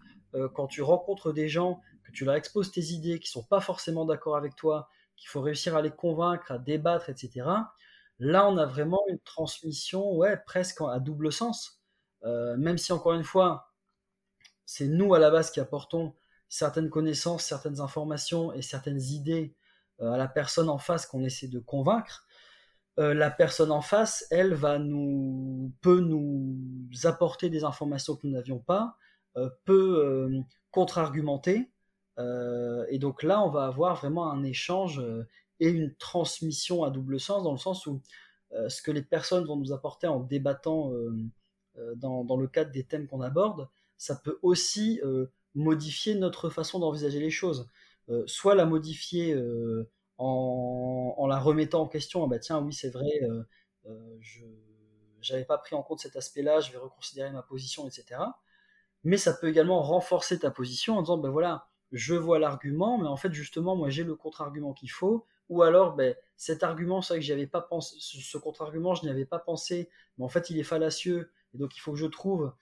quand 0.54 0.68
tu 0.68 0.82
rencontres 0.82 1.32
des 1.32 1.48
gens 1.48 1.80
que 2.04 2.12
tu 2.12 2.26
leur 2.26 2.36
exposes 2.36 2.70
tes 2.70 2.84
idées 2.88 3.20
qui 3.20 3.30
sont 3.30 3.44
pas 3.44 3.62
forcément 3.62 4.04
d'accord 4.04 4.36
avec 4.36 4.56
toi 4.56 4.90
qu'il 5.18 5.30
faut 5.30 5.42
réussir 5.42 5.76
à 5.76 5.82
les 5.82 5.92
convaincre 5.92 6.52
à 6.52 6.58
débattre 6.58 7.10
etc 7.10 7.48
là 8.20 8.48
on 8.48 8.58
a 8.58 8.66
vraiment 8.66 9.02
une 9.10 9.20
transmission 9.20 10.16
ouais 10.16 10.38
presque 10.46 10.82
à 10.82 11.00
double 11.00 11.32
sens 11.32 11.82
même 12.58 12.78
si 12.78 12.92
encore 12.92 13.14
une 13.14 13.24
fois 13.24 13.72
c'est 14.66 14.88
nous 14.88 15.14
à 15.14 15.20
la 15.20 15.30
base 15.30 15.52
qui 15.52 15.60
apportons 15.60 16.16
certaines 16.50 16.90
connaissances 16.90 17.44
certaines 17.44 17.82
informations 17.82 18.52
et 18.54 18.62
certaines 18.62 19.02
idées 19.02 19.56
euh, 20.02 20.12
à 20.12 20.18
la 20.18 20.28
personne 20.28 20.70
en 20.70 20.78
face 20.78 21.06
qu'on 21.06 21.24
essaie 21.24 21.48
de 21.48 21.60
convaincre, 21.60 22.26
euh, 23.00 23.14
la 23.14 23.32
personne 23.32 23.72
en 23.72 23.82
face, 23.82 24.26
elle, 24.30 24.54
va 24.54 24.78
nous, 24.80 25.74
peut 25.82 26.00
nous 26.00 26.58
apporter 27.04 27.50
des 27.50 27.64
informations 27.64 28.16
que 28.16 28.28
nous 28.28 28.34
n'avions 28.34 28.60
pas, 28.60 28.98
euh, 29.38 29.50
peut 29.66 30.30
contre-argumenter. 30.72 31.72
Et 32.18 33.00
donc 33.00 33.24
là, 33.24 33.42
on 33.42 33.50
va 33.50 33.66
avoir 33.66 33.96
vraiment 33.96 34.32
un 34.32 34.44
échange 34.44 35.04
et 35.60 35.68
une 35.68 35.94
transmission 35.96 36.84
à 36.84 36.90
double 36.90 37.20
sens, 37.20 37.44
dans 37.44 37.52
le 37.52 37.58
sens 37.58 37.86
où 37.88 38.02
ce 38.52 38.82
que 38.82 38.92
les 38.92 39.02
personnes 39.02 39.46
vont 39.46 39.58
nous 39.58 39.74
apporter 39.74 40.08
en 40.08 40.20
débattant 40.20 40.92
dans, 41.96 42.38
le 42.38 42.48
cadre 42.48 42.72
des 42.72 42.84
thèmes 42.84 43.08
qu'on 43.08 43.22
aborde, 43.22 43.68
ça 43.98 44.16
peut 44.16 44.40
aussi 44.42 45.02
modifier 45.56 46.16
notre 46.16 46.50
façon 46.50 46.80
d'envisager 46.80 47.20
les 47.20 47.32
choses. 47.32 47.68
Euh, 48.10 48.24
soit 48.28 48.54
la 48.54 48.66
modifier 48.66 49.34
euh, 49.34 49.90
en, 50.18 51.26
la 51.28 51.40
remettant 51.40 51.82
en 51.82 51.88
question, 51.88 52.24
ah 52.24 52.28
bah 52.28 52.38
tiens 52.38 52.60
oui 52.60 52.72
c'est 52.72 52.92
vrai, 52.92 53.20
euh, 53.24 54.18
je 54.20 54.44
n'avais 55.32 55.46
pas 55.46 55.58
pris 55.58 55.76
en 55.76 55.82
compte 55.82 56.00
cet 56.00 56.16
aspect-là, 56.16 56.60
je 56.60 56.72
vais 56.72 56.78
reconsidérer 56.78 57.32
ma 57.32 57.42
position, 57.42 57.88
etc. 57.88 58.22
Mais 59.04 59.18
ça 59.18 59.34
peut 59.34 59.50
également 59.50 59.82
renforcer 59.82 60.40
ta 60.40 60.52
position 60.52 60.98
en 60.98 61.02
disant, 61.02 61.18
ben 61.18 61.30
voilà, 61.30 61.68
je 61.96 62.14
vois 62.14 62.40
l'argument, 62.40 62.98
mais 62.98 63.08
en 63.08 63.16
fait, 63.16 63.34
justement, 63.34 63.76
moi, 63.76 63.90
j'ai 63.90 64.04
le 64.04 64.16
contre-argument 64.16 64.74
qu'il 64.74 64.92
faut. 64.92 65.26
Ou 65.50 65.64
alors, 65.64 65.96
ben, 65.96 66.14
cet 66.36 66.62
argument, 66.64 67.02
c'est 67.02 67.14
vrai 67.14 67.20
que 67.20 67.26
j'avais 67.26 67.48
pas 67.48 67.62
pensé, 67.62 67.96
ce 68.00 68.38
contre-argument, 68.38 68.96
je 68.96 69.04
n'y 69.04 69.10
avais 69.10 69.26
pas 69.26 69.40
pensé, 69.40 69.90
mais 70.18 70.26
en 70.26 70.30
fait, 70.30 70.50
il 70.50 70.60
est 70.60 70.64
fallacieux, 70.64 71.32
et 71.54 71.58
donc 71.58 71.78
il 71.78 71.80
faut 71.80 71.94
que 71.94 71.98
je 71.98 72.06
trouve 72.08 72.54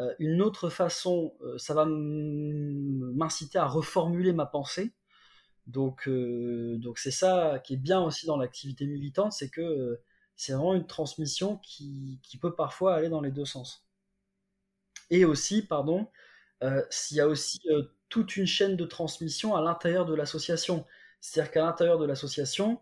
euh, 0.00 0.14
une 0.18 0.42
autre 0.42 0.68
façon, 0.68 1.34
euh, 1.42 1.56
ça 1.58 1.74
va 1.74 1.86
m'inciter 1.86 3.58
à 3.58 3.66
reformuler 3.66 4.32
ma 4.32 4.46
pensée. 4.46 4.92
Donc, 5.66 6.08
euh, 6.08 6.76
donc 6.78 6.98
c'est 6.98 7.10
ça 7.12 7.60
qui 7.64 7.74
est 7.74 7.76
bien 7.78 8.02
aussi 8.02 8.26
dans 8.26 8.36
l'activité 8.36 8.86
militante, 8.86 9.32
c'est 9.32 9.48
que 9.50 10.00
c'est 10.36 10.52
vraiment 10.52 10.74
une 10.74 10.86
transmission 10.86 11.58
qui, 11.58 12.20
qui, 12.22 12.38
peut 12.38 12.54
parfois 12.54 12.94
aller 12.94 13.08
dans 13.08 13.20
les 13.20 13.30
deux 13.30 13.44
sens. 13.44 13.86
Et 15.10 15.24
aussi, 15.24 15.62
pardon, 15.62 16.08
s'il 16.90 17.16
y 17.18 17.20
a 17.20 17.28
aussi 17.28 17.60
toute 18.12 18.36
une 18.36 18.46
chaîne 18.46 18.76
de 18.76 18.84
transmission 18.84 19.56
à 19.56 19.62
l'intérieur 19.62 20.04
de 20.04 20.14
l'association. 20.14 20.84
C'est-à-dire 21.22 21.50
qu'à 21.50 21.62
l'intérieur 21.62 21.98
de 21.98 22.04
l'association, 22.04 22.78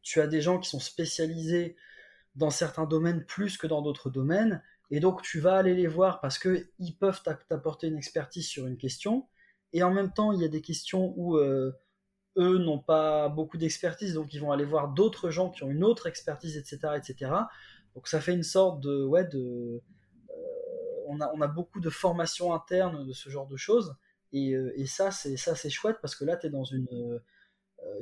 tu 0.00 0.22
as 0.22 0.26
des 0.26 0.40
gens 0.40 0.58
qui 0.58 0.70
sont 0.70 0.80
spécialisés 0.80 1.76
dans 2.34 2.48
certains 2.48 2.86
domaines 2.86 3.26
plus 3.26 3.58
que 3.58 3.66
dans 3.66 3.82
d'autres 3.82 4.08
domaines, 4.08 4.62
et 4.90 5.00
donc, 5.00 5.20
tu 5.20 5.38
vas 5.38 5.56
aller 5.56 5.74
les 5.74 5.86
voir 5.86 6.20
parce 6.20 6.38
qu'ils 6.38 6.96
peuvent 6.98 7.20
t'apporter 7.22 7.88
une 7.88 7.98
expertise 7.98 8.46
sur 8.46 8.66
une 8.66 8.78
question. 8.78 9.28
Et 9.74 9.82
en 9.82 9.92
même 9.92 10.12
temps, 10.12 10.32
il 10.32 10.40
y 10.40 10.44
a 10.44 10.48
des 10.48 10.62
questions 10.62 11.12
où 11.16 11.36
euh, 11.36 11.72
eux 12.38 12.56
n'ont 12.56 12.78
pas 12.78 13.28
beaucoup 13.28 13.58
d'expertise, 13.58 14.14
donc 14.14 14.32
ils 14.32 14.40
vont 14.40 14.50
aller 14.50 14.64
voir 14.64 14.88
d'autres 14.88 15.28
gens 15.28 15.50
qui 15.50 15.62
ont 15.62 15.70
une 15.70 15.84
autre 15.84 16.06
expertise, 16.06 16.56
etc., 16.56 16.94
etc. 16.96 17.32
Donc, 17.94 18.08
ça 18.08 18.18
fait 18.20 18.32
une 18.32 18.42
sorte 18.42 18.80
de, 18.80 19.04
ouais, 19.04 19.26
de, 19.26 19.82
euh, 20.30 21.04
on, 21.06 21.20
a, 21.20 21.30
on 21.34 21.42
a 21.42 21.48
beaucoup 21.48 21.80
de 21.80 21.90
formations 21.90 22.54
internes 22.54 23.06
de 23.06 23.12
ce 23.12 23.28
genre 23.28 23.46
de 23.46 23.58
choses. 23.58 23.94
Et, 24.32 24.54
euh, 24.54 24.72
ça, 24.86 25.10
c'est 25.10 25.70
chouette 25.70 25.98
parce 26.02 26.14
que 26.14 26.24
là, 26.24 26.36
tu 26.36 26.46
es 26.46 26.50
dans 26.50 26.64
une, 26.64 27.20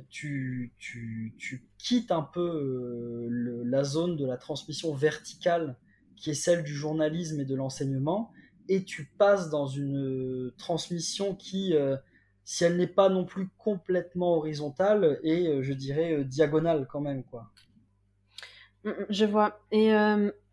tu, 0.08 0.74
tu, 0.78 1.34
tu, 1.38 1.68
quittes 1.78 2.10
un 2.10 2.22
peu 2.22 3.28
la 3.64 3.84
zone 3.84 4.16
de 4.16 4.26
la 4.26 4.36
transmission 4.36 4.94
verticale 4.94 5.76
qui 6.16 6.30
est 6.30 6.34
celle 6.34 6.64
du 6.64 6.74
journalisme 6.74 7.40
et 7.40 7.44
de 7.44 7.54
l'enseignement, 7.54 8.32
et 8.68 8.84
tu 8.84 9.04
passes 9.04 9.50
dans 9.50 9.66
une 9.66 9.96
euh, 9.96 10.54
transmission 10.58 11.34
qui, 11.34 11.74
euh, 11.74 11.96
si 12.44 12.64
elle 12.64 12.76
n'est 12.76 12.86
pas 12.86 13.08
non 13.08 13.24
plus 13.24 13.48
complètement 13.58 14.36
horizontale, 14.36 15.20
est, 15.22 15.46
euh, 15.46 15.62
je 15.62 15.72
dirais, 15.72 16.24
diagonale 16.24 16.88
quand 16.90 17.00
même, 17.00 17.22
quoi. 17.22 17.46
Mm, 18.84 18.90
mm, 18.90 19.06
je 19.10 19.24
vois. 19.24 19.60
Et 19.70 19.92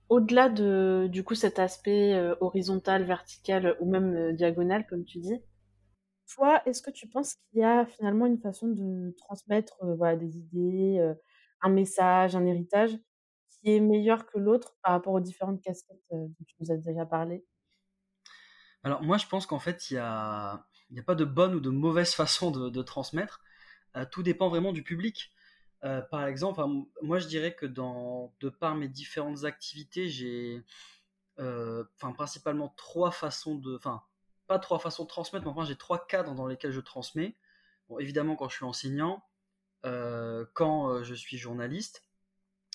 au-delà 0.09 0.49
de, 0.49 1.07
du 1.09 1.23
coup, 1.23 1.35
cet 1.35 1.59
aspect 1.59 2.19
horizontal, 2.39 3.03
vertical 3.03 3.75
ou 3.79 3.89
même 3.89 4.35
diagonal, 4.35 4.85
comme 4.85 5.05
tu 5.05 5.19
dis, 5.19 5.39
toi, 6.33 6.61
est-ce 6.65 6.81
que 6.81 6.91
tu 6.91 7.07
penses 7.07 7.35
qu'il 7.35 7.59
y 7.59 7.63
a 7.63 7.85
finalement 7.85 8.25
une 8.25 8.39
façon 8.39 8.67
de 8.67 9.13
transmettre 9.17 9.77
voilà, 9.97 10.15
des 10.15 10.37
idées, 10.37 11.13
un 11.61 11.69
message, 11.69 12.35
un 12.35 12.45
héritage 12.45 12.97
est 13.63 13.79
meilleur 13.79 14.25
que 14.25 14.37
l'autre 14.37 14.75
par 14.81 14.91
rapport 14.91 15.13
aux 15.13 15.19
différentes 15.19 15.61
casquettes 15.61 16.03
dont 16.11 16.33
tu 16.45 16.55
nous 16.59 16.71
as 16.71 16.77
déjà 16.77 17.05
parlé? 17.05 17.45
Alors 18.83 19.01
moi 19.01 19.17
je 19.17 19.27
pense 19.27 19.45
qu'en 19.45 19.59
fait 19.59 19.89
il 19.89 19.93
n'y 19.93 19.99
a, 19.99 20.53
a 20.55 21.03
pas 21.05 21.15
de 21.15 21.25
bonne 21.25 21.55
ou 21.55 21.59
de 21.59 21.69
mauvaise 21.69 22.13
façon 22.13 22.51
de, 22.51 22.81
transmettre. 22.81 23.41
tout 24.11 24.23
dépend 24.23 24.49
vraiment 24.49 24.73
du 24.73 24.83
public. 24.83 25.31
par 25.81 26.25
exemple, 26.25 26.61
moi 27.01 27.19
je 27.19 27.27
dirais 27.27 27.55
que 27.55 27.65
dans, 27.65 28.33
de 28.41 28.49
par 28.49 28.75
mes 28.75 28.89
différentes 28.89 29.45
activités, 29.45 30.09
j'ai 30.09 30.63
enfin 31.37 32.11
principalement 32.13 32.73
trois 32.75 33.11
façons 33.11 33.55
de, 33.55 33.79
trois 34.59 34.79
façons 34.79 35.03
de 35.03 35.09
transmettre, 35.09 35.45
mais 35.45 35.51
enfin 35.51 35.65
j'ai 35.65 35.75
trois 35.75 36.05
cadres 36.07 36.35
dans 36.35 36.47
lesquels 36.47 36.71
je 36.71 36.81
transmets. 36.81 37.35
Bon, 37.89 37.99
évidemment 37.99 38.35
quand 38.35 38.49
je 38.49 38.55
suis 38.55 38.65
enseignant, 38.65 39.23
quand 39.83 41.03
je 41.03 41.13
suis 41.13 41.37
journaliste, 41.37 42.03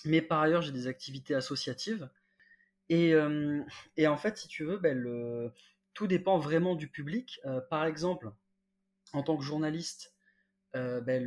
mais 0.05 0.21
par 0.21 0.41
ailleurs, 0.41 0.61
j'ai 0.61 0.71
des 0.71 0.87
activités 0.87 1.35
associatives. 1.35 2.09
Et, 2.89 3.13
euh, 3.13 3.61
et, 3.97 4.07
en 4.07 4.17
fait, 4.17 4.37
si 4.37 4.47
tu 4.47 4.63
veux, 4.63 4.77
ben, 4.77 5.51
tout 5.93 6.07
dépend 6.07 6.37
vraiment 6.37 6.75
du 6.75 6.87
public. 6.89 7.39
par 7.69 7.85
exemple, 7.85 8.31
en 9.13 9.23
tant 9.23 9.37
que 9.37 9.43
journaliste, 9.43 10.13
ben, 10.73 11.23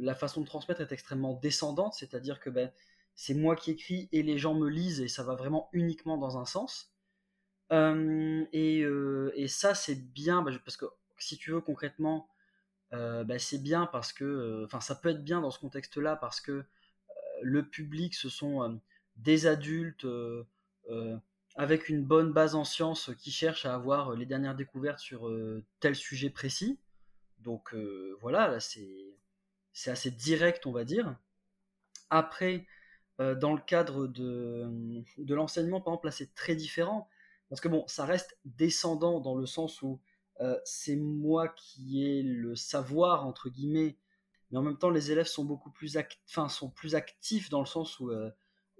la 0.00 0.14
façon 0.14 0.40
de 0.40 0.46
transmettre 0.46 0.80
est 0.80 0.92
extrêmement 0.92 1.34
descendante, 1.34 1.94
c'est-à-dire 1.94 2.40
que 2.40 2.50
ben, 2.50 2.72
c'est 3.14 3.34
moi 3.34 3.56
qui 3.56 3.70
écris 3.70 4.08
et 4.12 4.22
les 4.22 4.38
gens 4.38 4.54
me 4.54 4.68
lisent 4.68 5.00
et 5.00 5.08
ça 5.08 5.22
va 5.22 5.34
vraiment 5.34 5.68
uniquement 5.72 6.18
dans 6.18 6.38
un 6.38 6.44
sens. 6.44 6.93
Et, 7.70 9.48
ça, 9.48 9.74
c'est 9.74 10.12
bien, 10.12 10.42
ben, 10.42 10.58
parce 10.64 10.76
que 10.76 10.86
si 11.18 11.36
tu 11.38 11.52
veux 11.52 11.60
concrètement, 11.60 12.28
c'est 13.38 13.62
bien 13.62 13.86
parce 13.86 14.12
que, 14.12 14.64
enfin, 14.64 14.80
ça 14.80 14.94
peut 14.94 15.10
être 15.10 15.24
bien 15.24 15.40
dans 15.40 15.50
ce 15.50 15.58
contexte-là 15.58 16.16
parce 16.16 16.40
que 16.40 16.64
le 17.42 17.68
public, 17.68 18.14
ce 18.14 18.28
sont 18.28 18.80
des 19.16 19.46
adultes 19.46 20.06
avec 21.56 21.88
une 21.88 22.04
bonne 22.04 22.32
base 22.32 22.54
en 22.54 22.64
sciences 22.64 23.10
qui 23.18 23.30
cherchent 23.30 23.66
à 23.66 23.74
avoir 23.74 24.14
les 24.14 24.26
dernières 24.26 24.54
découvertes 24.54 24.98
sur 24.98 25.30
tel 25.80 25.94
sujet 25.96 26.30
précis. 26.30 26.78
Donc 27.38 27.74
voilà, 28.20 28.48
là 28.48 28.60
c'est 28.60 29.90
assez 29.90 30.10
direct, 30.10 30.66
on 30.66 30.72
va 30.72 30.84
dire. 30.84 31.16
Après, 32.10 32.66
dans 33.18 33.54
le 33.54 33.60
cadre 33.60 34.06
de, 34.06 35.02
de 35.18 35.34
l'enseignement, 35.34 35.80
par 35.80 35.94
exemple, 35.94 36.06
là 36.06 36.12
c'est 36.12 36.34
très 36.34 36.54
différent. 36.54 37.08
Parce 37.54 37.60
que 37.60 37.68
bon, 37.68 37.84
ça 37.86 38.04
reste 38.04 38.36
descendant 38.44 39.20
dans 39.20 39.36
le 39.36 39.46
sens 39.46 39.80
où 39.82 40.00
c'est 40.64 40.96
moi 40.96 41.46
qui 41.48 42.04
ai 42.04 42.24
le 42.24 42.56
savoir, 42.56 43.24
entre 43.24 43.48
guillemets, 43.48 43.96
mais 44.50 44.58
en 44.58 44.62
même 44.62 44.76
temps, 44.76 44.90
les 44.90 45.12
élèves 45.12 45.28
sont 45.28 45.44
beaucoup 45.44 45.70
plus, 45.70 45.96
plus 46.74 46.94
actifs 46.96 47.50
dans 47.50 47.60
le 47.60 47.66
sens 47.66 48.00
où 48.00 48.10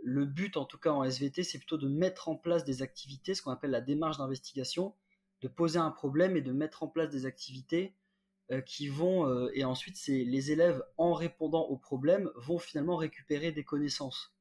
le 0.02 0.26
but, 0.26 0.56
en 0.56 0.64
tout 0.64 0.78
cas 0.78 0.90
en 0.90 1.04
SVT, 1.04 1.44
c'est 1.44 1.58
plutôt 1.58 1.78
de 1.78 1.88
mettre 1.88 2.28
en 2.28 2.34
place 2.34 2.64
des 2.64 2.82
activités, 2.82 3.36
ce 3.36 3.42
qu'on 3.42 3.52
appelle 3.52 3.70
la 3.70 3.80
démarche 3.80 4.18
d'investigation, 4.18 4.94
de 5.40 5.48
poser 5.48 5.78
un 5.78 5.92
problème 5.92 6.36
et 6.36 6.42
de 6.42 6.52
mettre 6.52 6.82
en 6.82 6.88
place 6.88 7.10
des 7.10 7.26
activités 7.26 7.94
euh, 8.50 8.60
qui 8.60 8.88
vont, 8.88 9.26
euh, 9.26 9.50
et 9.54 9.64
ensuite, 9.64 9.96
c'est 9.96 10.24
les 10.24 10.52
élèves, 10.52 10.84
en 10.98 11.14
répondant 11.14 11.62
aux 11.62 11.78
problèmes, 11.78 12.30
vont 12.36 12.58
finalement 12.58 12.96
récupérer 12.96 13.52
des 13.52 13.64
connaissances. 13.64 14.34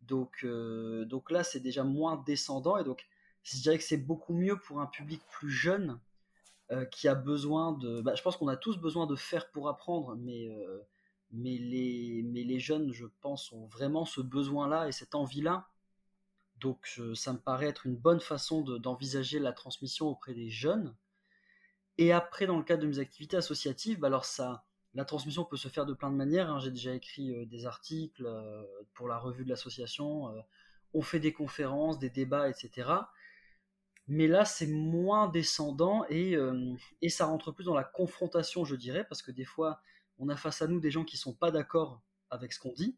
Donc, 0.00 0.44
euh, 0.44 1.04
donc 1.04 1.30
là, 1.30 1.44
c'est 1.44 1.60
déjà 1.60 1.84
moins 1.84 2.22
descendant, 2.26 2.78
et 2.78 2.84
donc 2.84 3.04
je 3.42 3.60
dirais 3.60 3.78
que 3.78 3.84
c'est 3.84 3.96
beaucoup 3.96 4.34
mieux 4.34 4.58
pour 4.58 4.80
un 4.80 4.86
public 4.86 5.22
plus 5.30 5.50
jeune 5.50 5.98
qui 6.90 7.06
a 7.06 7.14
besoin 7.14 7.72
de. 7.72 8.00
Bah, 8.00 8.14
je 8.14 8.22
pense 8.22 8.38
qu'on 8.38 8.48
a 8.48 8.56
tous 8.56 8.78
besoin 8.78 9.06
de 9.06 9.14
faire 9.14 9.50
pour 9.50 9.68
apprendre, 9.68 10.16
mais 10.16 10.48
mais 11.32 11.58
les, 11.58 12.22
mais 12.24 12.44
les 12.44 12.58
jeunes, 12.60 12.92
je 12.92 13.06
pense, 13.20 13.52
ont 13.52 13.66
vraiment 13.66 14.06
ce 14.06 14.20
besoin-là 14.20 14.88
et 14.88 14.92
cette 14.92 15.14
envie-là. 15.14 15.68
Donc 16.60 17.00
ça 17.14 17.32
me 17.32 17.38
paraît 17.38 17.66
être 17.66 17.86
une 17.86 17.96
bonne 17.96 18.20
façon 18.20 18.62
d'envisager 18.62 19.38
la 19.38 19.52
transmission 19.52 20.08
auprès 20.08 20.32
des 20.32 20.48
jeunes. 20.48 20.94
Et 21.98 22.12
après, 22.12 22.46
dans 22.46 22.56
le 22.56 22.64
cadre 22.64 22.82
de 22.82 22.86
mes 22.86 22.98
activités 22.98 23.36
associatives, 23.36 23.98
bah 23.98 24.06
alors 24.06 24.24
ça, 24.24 24.64
la 24.94 25.04
transmission 25.04 25.44
peut 25.44 25.56
se 25.56 25.68
faire 25.68 25.86
de 25.86 25.94
plein 25.94 26.10
de 26.10 26.16
manières. 26.16 26.50
Hein. 26.50 26.58
J'ai 26.58 26.70
déjà 26.70 26.94
écrit 26.94 27.34
euh, 27.34 27.46
des 27.46 27.66
articles 27.66 28.24
euh, 28.26 28.64
pour 28.94 29.08
la 29.08 29.18
revue 29.18 29.44
de 29.44 29.50
l'association. 29.50 30.28
Euh, 30.30 30.40
on 30.94 31.02
fait 31.02 31.20
des 31.20 31.32
conférences, 31.32 31.98
des 31.98 32.10
débats, 32.10 32.48
etc. 32.48 32.90
Mais 34.12 34.26
là, 34.26 34.44
c'est 34.44 34.66
moins 34.66 35.26
descendant 35.28 36.04
et, 36.10 36.36
et 37.00 37.08
ça 37.08 37.24
rentre 37.24 37.50
plus 37.50 37.64
dans 37.64 37.74
la 37.74 37.84
confrontation, 37.84 38.64
je 38.64 38.76
dirais, 38.76 39.06
parce 39.08 39.22
que 39.22 39.30
des 39.30 39.46
fois, 39.46 39.80
on 40.18 40.28
a 40.28 40.36
face 40.36 40.60
à 40.60 40.66
nous 40.66 40.80
des 40.80 40.90
gens 40.90 41.04
qui 41.04 41.16
sont 41.16 41.32
pas 41.32 41.50
d'accord 41.50 42.02
avec 42.30 42.52
ce 42.52 42.60
qu'on 42.60 42.72
dit. 42.72 42.96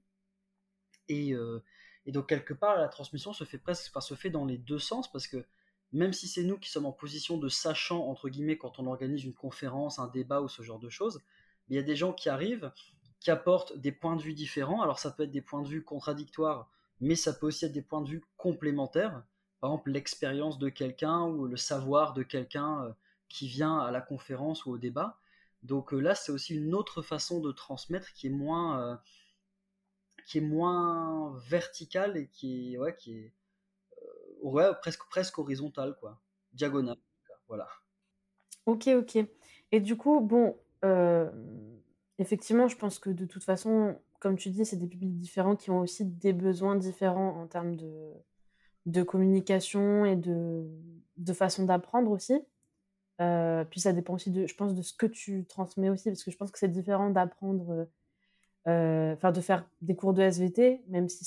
Euh, 1.10 1.60
et, 2.06 2.12
donc 2.12 2.28
quelque 2.28 2.54
part, 2.54 2.76
la 2.76 2.88
transmission 2.88 3.32
se 3.32 3.44
fait 3.44 3.58
presque, 3.58 3.90
se 4.00 4.14
fait 4.14 4.30
dans 4.30 4.44
les 4.44 4.58
deux 4.58 4.78
sens 4.78 5.10
parce 5.10 5.26
que 5.26 5.44
même 5.92 6.12
si 6.12 6.26
c'est 6.26 6.42
nous 6.42 6.58
qui 6.58 6.70
sommes 6.70 6.86
en 6.86 6.92
position 6.92 7.38
de 7.38 7.48
sachant 7.48 8.08
entre 8.08 8.28
guillemets 8.28 8.58
quand 8.58 8.78
on 8.78 8.86
organise 8.86 9.24
une 9.24 9.34
conférence, 9.34 9.98
un 9.98 10.08
débat 10.08 10.40
ou 10.40 10.48
ce 10.48 10.62
genre 10.62 10.78
de 10.78 10.88
choses, 10.88 11.20
il 11.68 11.76
y 11.76 11.78
a 11.78 11.82
des 11.82 11.96
gens 11.96 12.12
qui 12.12 12.28
arrivent, 12.28 12.72
qui 13.20 13.30
apportent 13.30 13.76
des 13.78 13.92
points 13.92 14.16
de 14.16 14.22
vue 14.22 14.34
différents. 14.34 14.82
Alors 14.82 14.98
ça 14.98 15.10
peut 15.10 15.22
être 15.22 15.30
des 15.30 15.42
points 15.42 15.62
de 15.62 15.68
vue 15.68 15.84
contradictoires, 15.84 16.70
mais 17.00 17.14
ça 17.14 17.32
peut 17.32 17.46
aussi 17.46 17.64
être 17.64 17.72
des 17.72 17.82
points 17.82 18.02
de 18.02 18.08
vue 18.08 18.22
complémentaires. 18.36 19.22
Exemple, 19.66 19.90
l'expérience 19.90 20.58
de 20.58 20.68
quelqu'un 20.68 21.22
ou 21.22 21.46
le 21.46 21.56
savoir 21.56 22.12
de 22.12 22.22
quelqu'un 22.22 22.84
euh, 22.84 22.92
qui 23.28 23.48
vient 23.48 23.78
à 23.78 23.90
la 23.90 24.00
conférence 24.00 24.64
ou 24.64 24.72
au 24.72 24.78
débat. 24.78 25.18
Donc 25.64 25.92
euh, 25.92 25.98
là, 25.98 26.14
c'est 26.14 26.30
aussi 26.30 26.54
une 26.54 26.74
autre 26.74 27.02
façon 27.02 27.40
de 27.40 27.50
transmettre 27.50 28.12
qui 28.12 28.26
est 28.26 28.30
moins, 28.30 28.80
euh, 28.80 28.96
qui 30.26 30.38
est 30.38 30.42
moins 30.42 31.36
verticale 31.48 32.16
et 32.16 32.28
qui 32.28 32.74
est, 32.74 32.78
ouais, 32.78 32.94
qui 32.94 33.16
est 33.16 33.32
euh, 34.44 34.74
presque, 34.74 35.08
presque 35.08 35.38
horizontale, 35.38 35.96
quoi, 35.98 36.20
diagonale. 36.52 36.98
Voilà. 37.48 37.66
Ok, 38.66 38.88
ok. 38.88 39.18
Et 39.72 39.80
du 39.80 39.96
coup, 39.96 40.20
bon, 40.20 40.56
effectivement, 42.18 42.68
je 42.68 42.76
pense 42.76 42.98
que 42.98 43.10
de 43.10 43.24
toute 43.24 43.42
façon, 43.42 43.98
comme 44.20 44.36
tu 44.36 44.50
dis, 44.50 44.64
c'est 44.64 44.76
des 44.76 44.86
publics 44.86 45.16
différents 45.16 45.56
qui 45.56 45.70
ont 45.70 45.80
aussi 45.80 46.04
des 46.04 46.32
besoins 46.32 46.76
différents 46.76 47.40
en 47.40 47.46
termes 47.46 47.76
de, 47.76 48.12
de 48.87 49.03
communication 49.03 50.05
et 50.05 50.16
de, 50.16 50.64
de 51.16 51.32
façon 51.32 51.64
d'apprendre 51.64 52.11
aussi. 52.11 52.41
Euh, 53.20 53.64
puis 53.64 53.80
ça 53.80 53.93
dépend 53.93 54.14
aussi, 54.14 54.30
de, 54.30 54.47
je 54.47 54.55
pense, 54.55 54.74
de 54.74 54.82
ce 54.82 54.93
que 54.93 55.07
tu 55.07 55.45
transmets 55.47 55.89
aussi, 55.89 56.11
parce 56.11 56.24
que 56.24 56.30
je 56.30 56.37
pense 56.37 56.51
que 56.51 56.59
c'est 56.59 56.68
différent 56.68 57.11
d'apprendre, 57.11 57.87
euh, 58.66 59.14
enfin 59.14 59.32
de 59.32 59.41
faire 59.41 59.68
des 59.82 59.95
cours 59.95 60.14
de 60.14 60.22
SVT, 60.22 60.82
même 60.89 61.09
si 61.09 61.24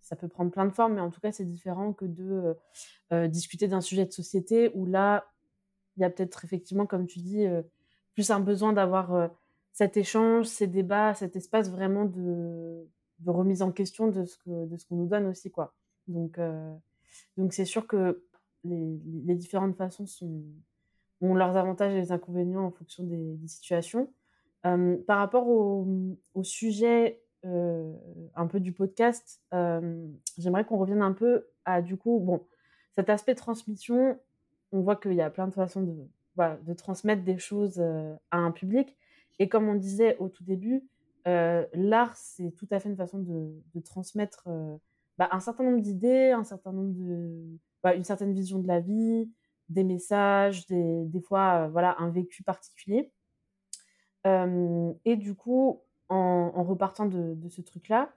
ça 0.00 0.16
peut 0.16 0.28
prendre 0.28 0.50
plein 0.50 0.66
de 0.66 0.72
formes, 0.72 0.94
mais 0.94 1.00
en 1.00 1.10
tout 1.10 1.20
cas 1.20 1.32
c'est 1.32 1.44
différent 1.44 1.92
que 1.92 2.04
de 2.04 2.56
euh, 3.12 3.28
discuter 3.28 3.68
d'un 3.68 3.80
sujet 3.80 4.06
de 4.06 4.12
société 4.12 4.70
où 4.74 4.86
là, 4.86 5.26
il 5.96 6.02
y 6.02 6.04
a 6.04 6.10
peut-être 6.10 6.44
effectivement, 6.44 6.86
comme 6.86 7.06
tu 7.06 7.18
dis, 7.20 7.44
plus 8.14 8.30
un 8.30 8.40
besoin 8.40 8.72
d'avoir 8.72 9.30
cet 9.72 9.96
échange, 9.96 10.46
ces 10.46 10.68
débats, 10.68 11.14
cet 11.14 11.34
espace 11.34 11.70
vraiment 11.70 12.04
de, 12.04 12.86
de, 13.18 13.30
remise 13.30 13.62
en 13.62 13.72
question 13.72 14.06
de 14.06 14.24
ce 14.24 14.38
de 14.46 14.76
ce 14.76 14.86
qu'on 14.86 14.94
nous 14.94 15.08
donne 15.08 15.26
aussi, 15.26 15.50
quoi. 15.50 15.74
Donc 16.08 16.38
donc 17.36 17.52
c'est 17.52 17.64
sûr 17.64 17.86
que 17.86 18.22
les, 18.64 19.34
différentes 19.34 19.76
façons 19.76 20.04
ont 21.20 21.34
leurs 21.34 21.56
avantages 21.56 21.92
et 21.92 22.00
les 22.00 22.12
inconvénients 22.12 22.64
en 22.64 22.70
fonction 22.70 23.04
des, 23.04 23.38
situations. 23.46 24.12
Euh, 24.66 24.96
par 25.06 25.18
rapport 25.18 25.48
au, 25.48 25.86
sujet 26.42 27.22
euh, 27.44 27.92
un 28.34 28.46
peu 28.46 28.60
du 28.60 28.72
podcast, 28.72 29.40
euh, 29.54 30.06
j'aimerais 30.36 30.64
qu'on 30.64 30.78
revienne 30.78 31.02
un 31.02 31.12
peu 31.12 31.46
à 31.64 31.82
du 31.82 31.96
coup, 31.96 32.20
bon, 32.20 32.44
cet 32.94 33.08
aspect 33.10 33.34
transmission. 33.34 34.18
On 34.72 34.80
voit 34.80 34.96
qu'il 34.96 35.14
y 35.14 35.22
a 35.22 35.30
plein 35.30 35.46
de 35.48 35.54
façons 35.54 35.82
de, 35.82 36.74
transmettre 36.74 37.22
des 37.22 37.38
choses 37.38 37.80
à 38.30 38.36
un 38.36 38.50
public. 38.50 38.96
Et 39.38 39.48
comme 39.48 39.68
on 39.68 39.74
disait 39.74 40.16
au 40.18 40.28
tout 40.28 40.44
début, 40.44 40.88
l'art, 41.24 42.16
c'est 42.16 42.50
tout 42.52 42.66
à 42.70 42.80
fait 42.80 42.88
une 42.88 42.96
façon 42.96 43.18
de 43.18 43.80
transmettre 43.80 44.48
bah, 45.18 45.28
un 45.32 45.40
certain 45.40 45.64
nombre 45.64 45.80
d'idées, 45.80 46.30
un 46.30 46.44
certain 46.44 46.72
nombre 46.72 46.94
de, 46.94 47.58
bah, 47.82 47.94
une 47.94 48.04
certaine 48.04 48.32
vision 48.32 48.60
de 48.60 48.68
la 48.68 48.80
vie, 48.80 49.30
des 49.68 49.84
messages, 49.84 50.66
des, 50.66 51.04
des 51.06 51.20
fois, 51.20 51.64
euh, 51.64 51.68
voilà, 51.68 51.96
un 51.98 52.10
vécu 52.10 52.42
particulier. 52.42 53.12
Euh, 54.26 54.92
et 55.04 55.16
du 55.16 55.34
coup, 55.34 55.82
en, 56.08 56.62
repartant 56.64 57.06
de, 57.06 57.36
ce 57.48 57.60
truc-là, 57.60 58.12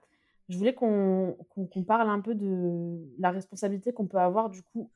je 0.48 0.58
voulais 0.58 0.74
qu'on 0.74 1.36
qu'on 1.50 1.84
parle 1.84 2.08
un 2.10 2.20
peu 2.20 2.34
de 2.34 2.98
la 3.18 3.30
responsabilité 3.30 3.92
qu'on 3.92 4.06
peut 4.06 4.18
avoir 4.18 4.50
du 4.50 4.62
coup 4.62 4.90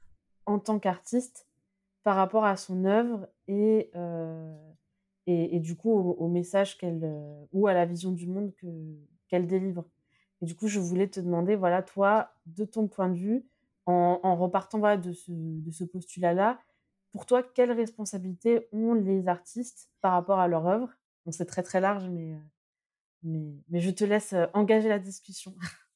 en 0.44 0.58
tant 0.58 0.78
qu'artiste 0.78 1.46
par 2.02 2.16
rapport 2.16 2.44
à 2.44 2.56
son 2.56 2.84
œuvre 2.84 3.28
et, 3.48 3.90
euh, 3.94 4.54
et, 5.26 5.60
du 5.60 5.76
coup 5.76 5.90
au, 5.92 6.12
au 6.14 6.28
message 6.28 6.76
qu'elle 6.78 7.00
ou 7.52 7.68
à 7.68 7.74
la 7.74 7.86
vision 7.86 8.12
du 8.12 8.26
monde 8.26 8.52
que 8.56 8.66
qu'elle 9.28 9.46
délivre. 9.46 9.84
Et 10.42 10.46
du 10.46 10.54
coup, 10.54 10.68
je 10.68 10.78
voulais 10.78 11.08
te 11.08 11.20
demander, 11.20 11.56
voilà, 11.56 11.82
toi, 11.82 12.30
de 12.46 12.64
ton 12.64 12.88
point 12.88 13.08
de 13.08 13.16
vue, 13.16 13.46
en, 13.86 14.36
repartant 14.36 14.78
de 14.96 15.12
ce, 15.12 15.84
postulat-là, 15.84 16.60
pour 17.12 17.24
toi, 17.24 17.42
quelles 17.42 17.72
responsabilités 17.72 18.68
ont 18.72 18.94
les 18.94 19.28
artistes 19.28 19.90
par 20.00 20.12
rapport 20.12 20.40
à 20.40 20.48
leur 20.48 20.66
œuvre? 20.66 20.90
C'est 21.30 21.46
très 21.46 21.62
très 21.62 21.80
large, 21.80 22.08
mais, 22.08 22.34
euh, 22.34 22.38
mais, 23.22 23.54
mais, 23.68 23.80
je 23.80 23.90
te 23.90 24.04
laisse 24.04 24.32
euh, 24.32 24.46
engager 24.54 24.88
la 24.88 24.98
discussion. 24.98 25.54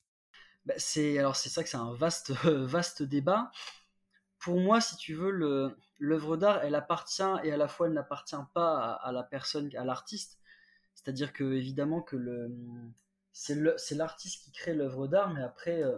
Bah, 0.67 0.75
c'est 0.77 1.19
alors 1.19 1.37
c'est 1.37 1.49
ça 1.49 1.63
que 1.63 1.71
c'est 1.71 1.79
un 1.79 1.95
vaste 1.95 2.33
vaste 2.45 3.03
débat. 3.03 3.51
Pour 4.39 4.61
moi, 4.61 4.83
si 4.83 4.95
tu 4.97 5.15
veux, 5.15 5.31
l'œuvre 5.99 6.37
d'art, 6.37 6.63
elle 6.63 6.75
appartient 6.75 7.23
et 7.45 7.51
à 7.51 7.57
la 7.57 7.67
fois 7.67 7.87
elle 7.87 7.95
n'appartient 7.95 8.37
pas 8.53 8.93
à, 8.93 9.11
la 9.11 9.23
personne, 9.23 9.75
à 9.75 9.85
l'artiste. 9.85 10.39
C'est-à-dire 10.95 11.33
que 11.33 11.45
évidemment 11.55 12.03
que 12.03 12.17
le 12.17 12.55
c'est 13.41 13.95
l'artiste 13.95 14.45
qui 14.45 14.53
crée 14.53 14.75
l'œuvre 14.75 15.07
d'art, 15.07 15.33
mais 15.33 15.43
après 15.43 15.83
euh, 15.83 15.97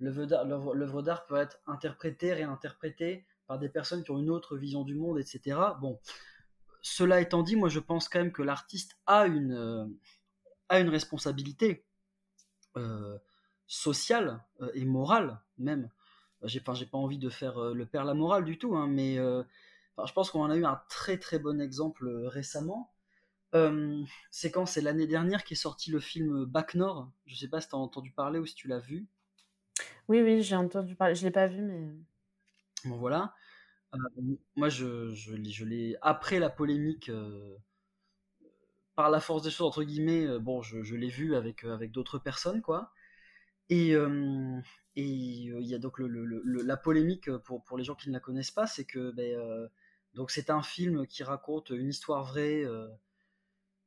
l'œuvre 0.00 1.02
d'art 1.02 1.24
peut 1.26 1.36
être 1.36 1.60
interprétée, 1.68 2.32
réinterprétée 2.32 3.24
par 3.46 3.60
des 3.60 3.68
personnes 3.68 4.02
qui 4.02 4.10
ont 4.10 4.18
une 4.18 4.30
autre 4.30 4.56
vision 4.56 4.82
du 4.82 4.96
monde, 4.96 5.20
etc. 5.20 5.56
Bon, 5.80 6.00
cela 6.82 7.20
étant 7.20 7.44
dit, 7.44 7.54
moi 7.54 7.68
je 7.68 7.78
pense 7.78 8.08
quand 8.08 8.18
même 8.18 8.32
que 8.32 8.42
l'artiste 8.42 8.96
a 9.06 9.26
une, 9.26 9.52
euh, 9.52 9.86
a 10.68 10.80
une 10.80 10.88
responsabilité 10.88 11.86
euh, 12.76 13.18
sociale 13.68 14.42
et 14.74 14.84
morale 14.84 15.40
même 15.58 15.88
j'ai 16.42 16.60
pas 16.60 16.74
envie 16.92 17.18
de 17.18 17.30
faire 17.30 17.58
le 17.58 17.86
père 17.86 18.04
la 18.04 18.12
morale 18.12 18.44
du 18.44 18.58
tout, 18.58 18.76
hein, 18.76 18.86
mais 18.86 19.14
je 19.16 20.12
pense 20.12 20.30
qu'on 20.30 20.42
en 20.42 20.50
a 20.50 20.56
eu 20.56 20.66
un 20.66 20.78
très 20.90 21.16
très 21.18 21.38
bon 21.38 21.58
exemple 21.58 22.06
récemment. 22.26 22.92
C'est 24.30 24.50
quand 24.50 24.66
C'est 24.66 24.80
l'année 24.80 25.06
dernière 25.06 25.44
qu'est 25.44 25.54
sorti 25.54 25.90
le 25.90 26.00
film 26.00 26.44
Bac 26.44 26.74
Nord. 26.74 27.10
Je 27.26 27.36
sais 27.36 27.48
pas 27.48 27.60
si 27.60 27.68
tu 27.68 27.74
as 27.74 27.78
entendu 27.78 28.10
parler 28.10 28.38
ou 28.38 28.46
si 28.46 28.54
tu 28.54 28.68
l'as 28.68 28.78
vu. 28.78 29.06
Oui, 30.08 30.20
oui, 30.22 30.42
j'ai 30.42 30.56
entendu 30.56 30.94
parler. 30.94 31.14
Je 31.14 31.24
l'ai 31.24 31.30
pas 31.30 31.46
vu, 31.46 31.62
mais. 31.62 31.92
Bon, 32.84 32.96
voilà. 32.96 33.34
moi, 34.56 34.68
je, 34.68 35.12
je, 35.14 35.36
je 35.42 35.64
l'ai. 35.64 35.96
Après 36.02 36.38
la 36.38 36.50
polémique, 36.50 37.10
par 38.94 39.10
la 39.10 39.20
force 39.20 39.42
des 39.42 39.50
choses, 39.50 39.66
entre 39.66 39.82
guillemets, 39.82 40.38
bon, 40.38 40.62
je, 40.62 40.82
je 40.82 40.94
l'ai 40.94 41.08
vu 41.08 41.34
avec, 41.34 41.64
avec 41.64 41.90
d'autres 41.90 42.18
personnes, 42.18 42.62
quoi. 42.62 42.92
Et 43.70 43.94
et 44.96 45.02
il 45.02 45.66
y 45.66 45.74
a 45.74 45.78
donc 45.78 45.98
le, 45.98 46.06
la 46.62 46.76
polémique 46.76 47.30
pour, 47.38 47.64
pour 47.64 47.76
les 47.76 47.84
gens 47.84 47.94
qui 47.94 48.08
ne 48.08 48.14
la 48.14 48.20
connaissent 48.20 48.52
pas, 48.52 48.66
c'est 48.66 48.84
que 48.84 49.10
ben, 49.10 49.68
donc 50.14 50.30
c'est 50.30 50.50
un 50.50 50.62
film 50.62 51.06
qui 51.06 51.24
raconte 51.24 51.70
une 51.70 51.88
histoire 51.88 52.24
vraie 52.24 52.64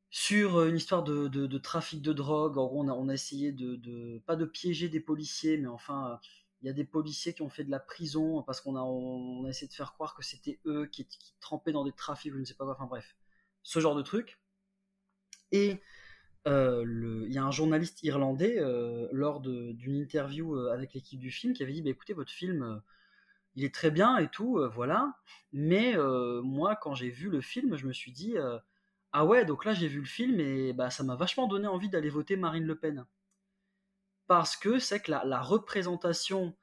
sur 0.09 0.63
une 0.63 0.77
histoire 0.77 1.03
de, 1.03 1.27
de, 1.27 1.57
trafic 1.57 2.01
de 2.01 2.13
drogue. 2.13 2.57
En 2.57 2.65
gros, 2.67 2.83
on 2.83 2.87
a, 2.87 2.93
on 2.93 3.09
a 3.09 3.13
essayé 3.13 3.51
de, 3.51 3.75
de, 3.75 4.21
pas 4.25 4.35
de 4.35 4.45
piéger 4.45 4.89
des 4.89 4.99
policiers, 4.99 5.57
mais 5.57 5.67
enfin, 5.67 6.19
il 6.61 6.67
y 6.67 6.69
a 6.69 6.73
des 6.73 6.85
policiers 6.85 7.33
qui 7.33 7.41
ont 7.41 7.49
fait 7.49 7.63
de 7.63 7.71
la 7.71 7.79
prison 7.79 8.43
parce 8.43 8.61
qu'on 8.61 8.75
a, 8.75 8.81
on 8.81 9.45
a 9.45 9.49
essayé 9.49 9.67
de 9.67 9.73
faire 9.73 9.93
croire 9.93 10.15
que 10.15 10.23
c'était 10.23 10.59
eux 10.65 10.87
qui, 10.87 11.05
qui 11.05 11.33
trempaient 11.39 11.71
dans 11.71 11.83
des 11.83 11.91
trafics, 11.91 12.33
je 12.33 12.39
ne 12.39 12.45
sais 12.45 12.55
pas 12.55 12.65
quoi. 12.65 12.73
Enfin 12.73 12.87
bref, 12.87 13.15
ce 13.63 13.79
genre 13.79 13.95
de 13.95 14.01
truc. 14.01 14.39
Et 15.51 15.81
euh, 16.47 17.25
il 17.27 17.33
y 17.33 17.37
a 17.37 17.43
un 17.43 17.51
journaliste 17.51 18.03
irlandais 18.03 18.57
euh, 18.59 19.09
lors 19.11 19.41
d'une 19.41 19.95
interview 19.95 20.55
euh, 20.55 20.71
avec 20.71 20.93
l'équipe 20.93 21.19
du 21.19 21.31
film 21.31 21.53
qui 21.53 21.63
avait 21.63 21.73
dit 21.73 21.81
bah, 21.81 21.89
écoutez 21.89 22.13
votre 22.13 22.31
film 22.31 22.81
il 23.55 23.65
est 23.65 23.73
très 23.73 23.91
bien 23.91 24.17
et 24.17 24.29
tout 24.29 24.61
voilà 24.73 25.17
mais 25.51 25.95
moi 26.43 26.75
quand 26.75 26.93
j'ai 26.93 27.09
vu 27.09 27.29
le 27.29 27.41
film 27.41 27.75
je 27.75 27.87
me 27.87 27.91
suis 27.91 28.11
dit 28.11 28.35
ah 29.17 29.25
ouais 29.25 29.45
donc 29.45 29.65
là 29.65 29.73
j'ai 29.73 29.87
vu 29.87 29.99
le 29.99 30.05
film 30.05 30.39
et 30.39 30.73
bah 30.73 30.89
ça 30.89 31.03
m'a 31.03 31.15
vachement 31.15 31.47
donné 31.47 31.67
envie 31.67 31.89
d'aller 31.89 32.09
voter 32.09 32.35
Marine 32.35 32.65
Le 32.65 32.77
Pen 32.77 33.05
parce 34.27 34.55
que 34.55 34.79
c'est 34.79 34.99
que 34.99 35.11
la, 35.11 35.41
représentation 35.41 36.55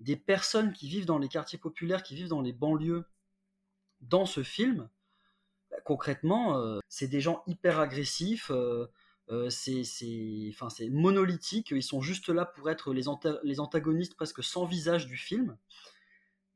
des 0.00 0.16
personnes 0.16 0.72
qui 0.72 0.88
vivent 0.88 1.06
dans 1.06 1.18
les 1.18 1.28
quartiers 1.28 1.58
populaires 1.58 2.02
qui 2.02 2.14
vivent 2.14 2.28
dans 2.28 2.42
les 2.42 2.52
banlieues 2.52 3.04
dans 4.00 4.26
ce 4.26 4.42
film 4.42 4.88
concrètement, 5.84 6.58
euh, 6.58 6.78
c'est 6.88 7.08
des 7.08 7.20
gens 7.20 7.42
hyper 7.46 7.80
agressifs. 7.80 8.50
Euh, 8.50 8.86
euh, 9.30 9.48
c'est 9.48 10.88
monolithique, 10.90 11.70
ils 11.70 11.82
sont 11.82 12.00
juste 12.00 12.28
là 12.28 12.44
pour 12.44 12.68
être 12.68 12.92
les, 12.92 13.04
les 13.44 13.60
antagonistes 13.60 14.16
presque 14.16 14.42
sans 14.42 14.64
visage 14.64 15.06
du 15.06 15.16
film. 15.16 15.56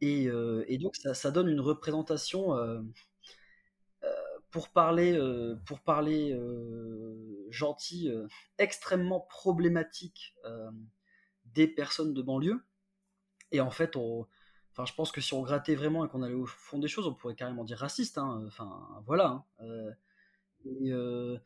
Et, 0.01 0.28
donc 0.78 0.97
ça, 0.97 1.30
donne 1.30 1.49
une 1.49 1.61
représentation 1.61 2.53
pour 4.55 4.68
parler, 4.68 5.20
pour 5.66 5.80
parler 5.80 6.38
gentil, 7.50 8.09
extrêmement 8.59 9.18
problématique 9.18 10.36
des 11.44 11.66
personnes 11.66 12.14
de 12.14 12.22
banlieue. 12.22 12.64
Et 13.50 13.61
en 13.61 13.72
fait, 13.72 13.96
Enfin, 14.74 14.86
je 14.86 14.94
pense 14.94 15.12
que 15.12 15.20
si 15.20 15.32
on 15.34 15.42
grattait 15.42 15.76
vraiment 15.76 16.05
et 16.05 16.09
qu'on 16.09 16.22
allait 16.22 16.34
au 16.34 16.46
fond 16.46 16.80
des 16.80 16.88
choses, 16.88 17.07
on 17.07 17.14
pourrait 17.14 17.36
carrément 17.36 17.62
dire 17.62 17.78
raciste. 17.78 18.18
Hein. 18.18 18.42
Enfin, 18.48 18.88
voilà. 19.07 19.26
Hein. 19.26 19.44
Euh, 19.61 19.90
euh, 20.66 21.38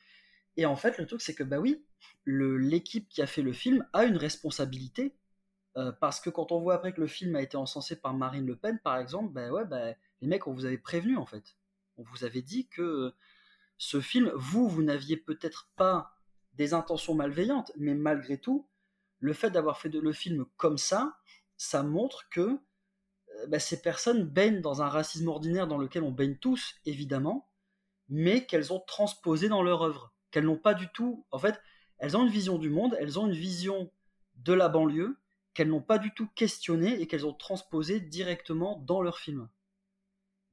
et, 0.56 0.64
en 0.64 0.76
fait, 0.76 0.96
le 0.96 1.06
truc, 1.06 1.20
c'est 1.20 1.34
que, 1.34 1.42
bah 1.42 1.58
oui, 1.58 1.84
l'équipe 2.24 3.06
qui 3.10 3.20
a 3.20 3.26
fait 3.26 3.42
le 3.42 3.52
film 3.52 3.86
a 3.92 4.04
une 4.04 4.16
responsabilité. 4.16 5.14
Euh, 5.76 5.92
parce 5.92 6.20
que 6.20 6.30
quand 6.30 6.52
on 6.52 6.60
voit 6.60 6.74
après 6.74 6.94
que 6.94 7.02
le 7.02 7.06
film 7.06 7.36
a 7.36 7.42
été 7.42 7.58
encensé 7.58 8.00
par 8.00 8.14
Marine 8.14 8.46
Le 8.46 8.56
Pen, 8.56 8.78
par 8.82 8.96
exemple, 8.98 9.30
bah 9.34 9.50
ouais, 9.50 9.66
bah, 9.66 9.92
les 10.22 10.26
mecs, 10.26 10.46
on 10.46 10.54
vous 10.54 10.64
avait 10.64 10.78
prévenu, 10.78 11.18
en 11.18 11.26
fait. 11.26 11.54
On 11.98 12.02
vous 12.04 12.24
avait 12.24 12.42
dit 12.42 12.68
que 12.68 13.12
ce 13.76 14.00
film, 14.00 14.32
vous, 14.34 14.68
vous 14.68 14.82
n'aviez 14.82 15.16
peut-être 15.16 15.68
pas 15.76 16.16
des 16.54 16.74
intentions 16.74 17.14
malveillantes, 17.14 17.72
mais 17.76 17.94
malgré 17.94 18.38
tout, 18.38 18.68
le 19.18 19.32
fait 19.32 19.50
d'avoir 19.50 19.78
fait 19.78 19.88
le 19.88 20.12
film 20.12 20.46
comme 20.56 20.78
ça, 20.78 21.18
ça 21.56 21.82
montre 21.82 22.28
que 22.30 22.58
bah, 23.48 23.58
ces 23.58 23.80
personnes 23.82 24.24
baignent 24.24 24.60
dans 24.60 24.82
un 24.82 24.88
racisme 24.88 25.28
ordinaire 25.28 25.68
dans 25.68 25.78
lequel 25.78 26.02
on 26.02 26.10
baigne 26.10 26.36
tous, 26.36 26.74
évidemment, 26.84 27.48
mais 28.08 28.46
qu'elles 28.46 28.72
ont 28.72 28.80
transposé 28.80 29.48
dans 29.48 29.62
leur 29.62 29.82
œuvre. 29.82 30.12
Qu'elles 30.30 30.44
n'ont 30.44 30.58
pas 30.58 30.74
du 30.74 30.88
tout. 30.88 31.26
En 31.30 31.38
fait, 31.38 31.60
elles 31.98 32.16
ont 32.16 32.24
une 32.24 32.32
vision 32.32 32.58
du 32.58 32.70
monde, 32.70 32.96
elles 33.00 33.18
ont 33.18 33.26
une 33.26 33.32
vision 33.32 33.90
de 34.36 34.52
la 34.52 34.68
banlieue, 34.68 35.18
qu'elles 35.54 35.68
n'ont 35.68 35.82
pas 35.82 35.98
du 35.98 36.12
tout 36.14 36.28
questionné 36.34 37.00
et 37.00 37.06
qu'elles 37.06 37.26
ont 37.26 37.34
transposé 37.34 38.00
directement 38.00 38.78
dans 38.86 39.02
leur 39.02 39.18
film. 39.18 39.48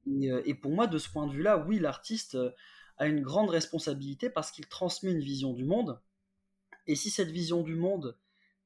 Et, 0.06 0.30
euh, 0.30 0.54
pour 0.60 0.72
moi, 0.72 0.86
de 0.86 0.98
ce 0.98 1.08
point 1.08 1.26
de 1.26 1.32
vue-là, 1.32 1.58
oui, 1.66 1.78
l'artiste 1.78 2.36
euh, 2.36 2.50
a 2.98 3.06
une 3.06 3.22
grande 3.22 3.50
responsabilité 3.50 4.30
parce 4.30 4.50
qu'il 4.50 4.66
transmet 4.66 5.12
une 5.12 5.20
vision 5.20 5.52
du 5.52 5.64
monde. 5.64 6.00
Et 6.86 6.96
si 6.96 7.10
cette 7.10 7.30
vision 7.30 7.62
du 7.62 7.74
monde 7.74 8.16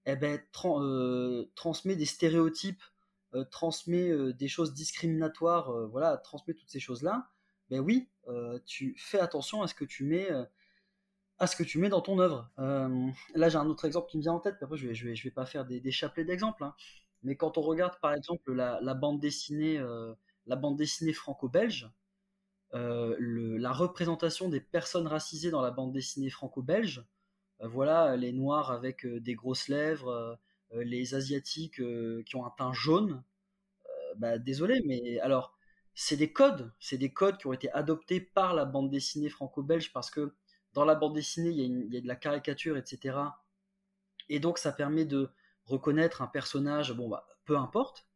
eh 0.07 0.17
ben, 0.17 0.41
euh, 0.65 1.51
transmet 1.55 1.97
des 1.97 2.07
stéréotypes 2.07 2.83
transmet 3.53 4.33
des 4.33 4.49
choses 4.49 4.75
discriminatoires, 4.75 5.71
voilà, 5.87 6.17
transmet 6.17 6.53
toutes 6.53 6.69
ces 6.69 6.81
choses-là, 6.81 7.31
ben 7.71 7.79
oui, 7.79 8.09
tu 8.67 8.97
fais 8.99 9.21
attention 9.21 9.63
à 9.63 9.69
ce 9.69 9.75
que 9.75 9.85
tu 9.85 10.03
mets 10.03 10.29
à 11.39 11.47
ce 11.47 11.55
que 11.55 11.63
tu 11.63 11.79
mets 11.79 11.89
dans 11.89 12.01
ton 12.01 12.19
œuvre. 12.19 12.51
là, 12.57 13.49
j'ai 13.49 13.57
un 13.57 13.69
autre 13.69 13.85
exemple 13.85 14.11
qui 14.11 14.17
me 14.17 14.23
vient 14.23 14.33
en 14.33 14.41
tête, 14.41 14.57
après 14.61 14.77
je 14.77 14.89
vais, 14.89 15.15
vais, 15.15 15.31
pas 15.31 15.47
faire 15.47 15.65
des, 15.65 15.79
des 15.79 15.93
chapelets 15.93 16.25
d'exemples, 16.25 16.65
hein. 16.65 16.75
mais 17.23 17.37
quand 17.37 17.57
on 17.57 17.63
regarde 17.63 18.01
par 18.01 18.15
exemple 18.15 18.53
la 18.53 18.95
bande 18.95 19.21
dessinée, 19.21 19.81
la 20.47 20.57
bande 20.57 20.77
dessinée 20.77 21.13
franco-belge, 21.13 21.91
la 22.73 23.73
représentation 23.73 24.49
des 24.49 24.61
personnes 24.61 25.07
racisées 25.07 25.51
dans 25.51 25.63
la 25.63 25.71
bande 25.71 25.93
dessinée 25.93 26.31
franco-belge, 26.31 27.05
voilà, 27.61 28.17
les 28.17 28.33
noirs 28.33 28.71
avec 28.71 29.07
des 29.07 29.35
grosses 29.35 29.69
lèvres, 29.69 30.39
euh, 30.75 30.85
les 30.85 31.15
asiatiques 31.15 31.81
euh, 31.81 32.23
qui 32.25 32.37
ont 32.37 32.47
un 32.47 32.51
teint 32.51 32.73
jaune, 32.73 33.23
euh, 33.87 34.15
bah, 34.17 34.39
désolé, 34.39 34.81
mais 34.87 35.19
alors 35.21 35.57
c'est 35.95 36.17
des 36.17 36.33
codes, 36.33 36.73
c'est 36.79 36.99
des 36.99 37.13
codes 37.13 37.39
qui 37.39 37.47
ont 37.49 37.53
été 37.53 37.71
adoptés 37.73 38.21
par 38.21 38.55
la 38.55 38.65
bande 38.65 38.91
dessinée 38.91 39.29
franco-belge 39.29 39.93
parce 39.93 40.11
que 40.11 40.35
dans 40.73 40.85
la 40.85 40.95
bande 40.95 41.15
dessinée 41.15 41.51
il 41.51 41.93
y, 41.93 41.97
a 41.97 42.01
de 42.01 42.07
la 42.07 42.15
caricature, 42.17 42.77
etc. 42.77 43.19
Et 44.29 44.39
donc 44.39 44.59
ça 44.59 44.73
permet 44.73 45.05
de 45.05 45.31
reconnaître 45.65 46.23
un 46.23 46.29
personnage, 46.29 46.93
bon 46.93 47.09
bah 47.09 47.27
peu 47.45 47.57
importe. 47.57 48.07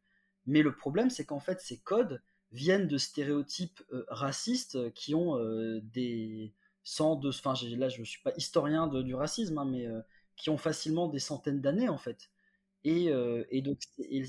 Mais 0.45 0.61
le 0.61 0.75
problème 0.75 1.09
c'est 1.09 1.25
qu'en 1.25 1.39
fait 1.39 1.61
ces 1.61 1.79
codes 1.79 2.21
viennent 2.51 2.87
de 2.87 2.97
stéréotypes 2.97 3.83
racistes 4.07 4.93
qui 4.93 5.15
ont 5.15 5.37
des 5.81 6.53
sans 6.83 7.15
de, 7.15 7.29
enfin 7.29 7.53
là 7.77 7.89
je 7.89 7.99
ne 7.99 8.05
suis 8.05 8.21
pas 8.21 8.33
historien 8.37 8.87
du 8.87 9.15
racisme, 9.15 9.57
hein, 9.57 9.65
mais 9.65 9.87
qui 10.35 10.49
ont 10.49 10.57
facilement 10.57 11.07
des 11.07 11.19
centaines 11.19 11.61
d'années 11.61 11.89
en 11.89 11.97
fait. 11.97 12.29
Euh, 12.87 13.45
et, 13.49 13.61
donc, 13.61 13.79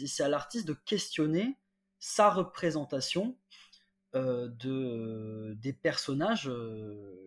c'est 0.07 0.23
à 0.23 0.29
l'artiste 0.29 0.67
de 0.67 0.73
questionner 0.73 1.59
sa 1.99 2.31
représentation 2.31 3.37
euh, 4.15 4.49
de, 4.49 4.71
euh, 4.71 5.55
des 5.57 5.73
personnages 5.73 6.51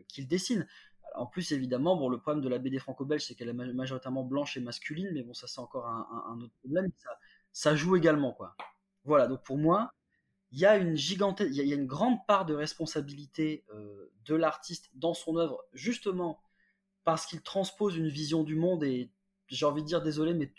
qu'il 0.07 0.27
dessine. 0.27 0.67
En 1.15 1.25
plus, 1.25 1.51
évidemment, 1.51 1.95
bon, 1.95 2.09
le 2.09 2.19
problème 2.19 2.43
de 2.43 2.49
la 2.49 2.59
BD 2.59 2.79
franco-belge, 2.79 3.23
c'est 3.25 3.35
qu'elle 3.35 3.49
est 3.49 3.53
majoritairement 3.53 4.23
blanche 4.23 4.57
et 4.57 4.59
masculine, 4.59 5.09
mais 5.13 5.23
bon, 5.23 5.33
ça, 5.33 5.47
c'est 5.47 5.59
encore 5.59 5.87
un, 5.87 6.39
autre 6.41 6.53
problème. 6.59 6.89
Ça, 7.51 7.75
joue 7.75 7.95
également, 7.95 8.31
quoi. 8.31 8.55
Voilà, 9.05 9.27
donc 9.27 9.43
pour 9.43 9.57
moi, 9.57 9.93
il 10.51 10.59
y 10.59 10.65
a 10.65 10.77
une 10.77 10.95
gigantesque, 10.95 11.51
il 11.53 11.67
y, 11.67 11.73
a 11.73 11.75
une 11.75 11.87
grande 11.87 12.25
part 12.27 12.45
de 12.45 12.53
responsabilité 12.53 13.65
de 14.25 14.35
l'artiste 14.35 14.89
dans 14.95 15.13
son 15.13 15.37
œuvre, 15.37 15.63
justement 15.73 16.41
parce 17.03 17.25
qu'il 17.25 17.41
transpose 17.41 17.95
une 17.97 18.09
vision 18.09 18.43
du 18.43 18.55
monde 18.55 18.83
et 18.83 19.11
j'ai 19.47 19.65
envie 19.65 19.81
de 19.81 19.87
dire 19.87 20.01
désolé, 20.01 20.33
mais 20.33 20.53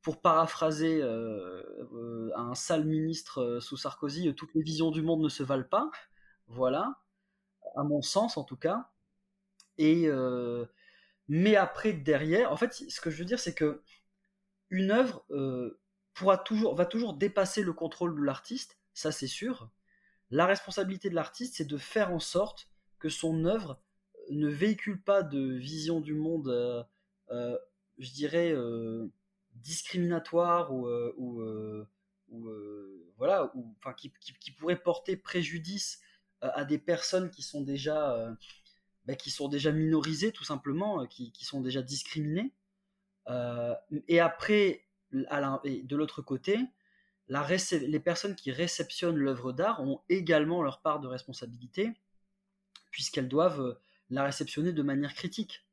pour 0.00 0.20
paraphraser 0.20 1.02
euh, 1.02 1.62
euh, 1.92 2.30
un 2.36 2.54
sale 2.54 2.84
ministre 2.84 3.42
euh, 3.42 3.60
sous 3.60 3.76
Sarkozy, 3.76 4.32
toutes 4.34 4.54
les 4.54 4.62
visions 4.62 4.90
du 4.90 5.02
monde 5.02 5.20
ne 5.20 5.28
se 5.28 5.42
valent 5.42 5.68
pas. 5.68 5.90
Voilà, 6.46 6.94
à 7.76 7.82
mon 7.82 8.02
sens 8.02 8.36
en 8.36 8.44
tout 8.44 8.56
cas. 8.56 8.88
Et 9.78 10.08
mais 11.28 11.56
après 11.56 11.92
derrière, 11.92 12.52
en 12.52 12.56
fait, 12.56 12.72
ce 12.72 13.00
que 13.00 13.10
je 13.10 13.18
veux 13.18 13.24
dire, 13.24 13.40
c'est 13.40 13.54
que 13.54 13.82
une 14.70 14.92
œuvre 14.92 15.26
va 16.24 16.38
toujours 16.38 17.14
dépasser 17.14 17.62
le 17.62 17.72
contrôle 17.72 18.16
de 18.16 18.22
l'artiste, 18.22 18.78
ça 18.94 19.12
c'est 19.12 19.26
sûr. 19.26 19.70
La 20.30 20.46
responsabilité 20.46 21.10
de 21.10 21.14
l'artiste, 21.14 21.56
c'est 21.56 21.66
de 21.66 21.76
faire 21.76 22.12
en 22.12 22.18
sorte 22.18 22.68
que 22.98 23.08
son 23.08 23.44
œuvre 23.44 23.80
ne 24.30 24.48
véhicule 24.48 25.00
pas 25.00 25.22
de 25.22 25.52
vision 25.54 26.00
du 26.00 26.14
monde, 26.14 26.86
je 27.30 28.12
dirais, 28.12 28.54
discriminatoire 29.62 30.72
ou, 30.72 30.86
euh, 30.86 31.14
ou, 31.16 31.40
euh, 31.40 31.88
euh, 32.32 33.12
voilà, 33.16 33.50
ou 33.54 33.74
enfin 33.78 33.92
qui, 33.92 34.12
qui, 34.20 34.50
pourrait 34.52 34.80
porter 34.80 35.16
préjudice 35.16 36.00
à 36.40 36.64
des 36.64 36.78
personnes 36.78 37.30
qui 37.30 37.42
sont 37.42 37.62
déjà 37.62 38.36
bah, 39.06 39.14
qui 39.14 39.30
sont 39.30 39.48
déjà 39.48 39.72
minorisées 39.72 40.32
tout 40.32 40.44
simplement, 40.44 41.06
qui 41.06 41.44
sont 41.44 41.60
déjà 41.60 41.82
discriminées. 41.82 42.52
et 44.08 44.20
après, 44.20 44.85
de 45.24 45.96
l'autre 45.96 46.22
côté, 46.22 46.58
les 47.28 48.00
personnes 48.00 48.34
qui 48.34 48.52
réceptionnent 48.52 49.16
l'œuvre 49.16 49.52
d'art 49.52 49.82
ont 49.82 50.00
également 50.08 50.62
leur 50.62 50.80
part 50.80 51.00
de 51.00 51.08
responsabilité, 51.08 51.92
puisqu'elles 52.90 53.28
doivent 53.28 53.60
euh, 53.60 53.80
la 54.10 54.24
réceptionner 54.24 54.72
de 54.72 54.82
manière 54.82 55.14
critique. 55.14 55.66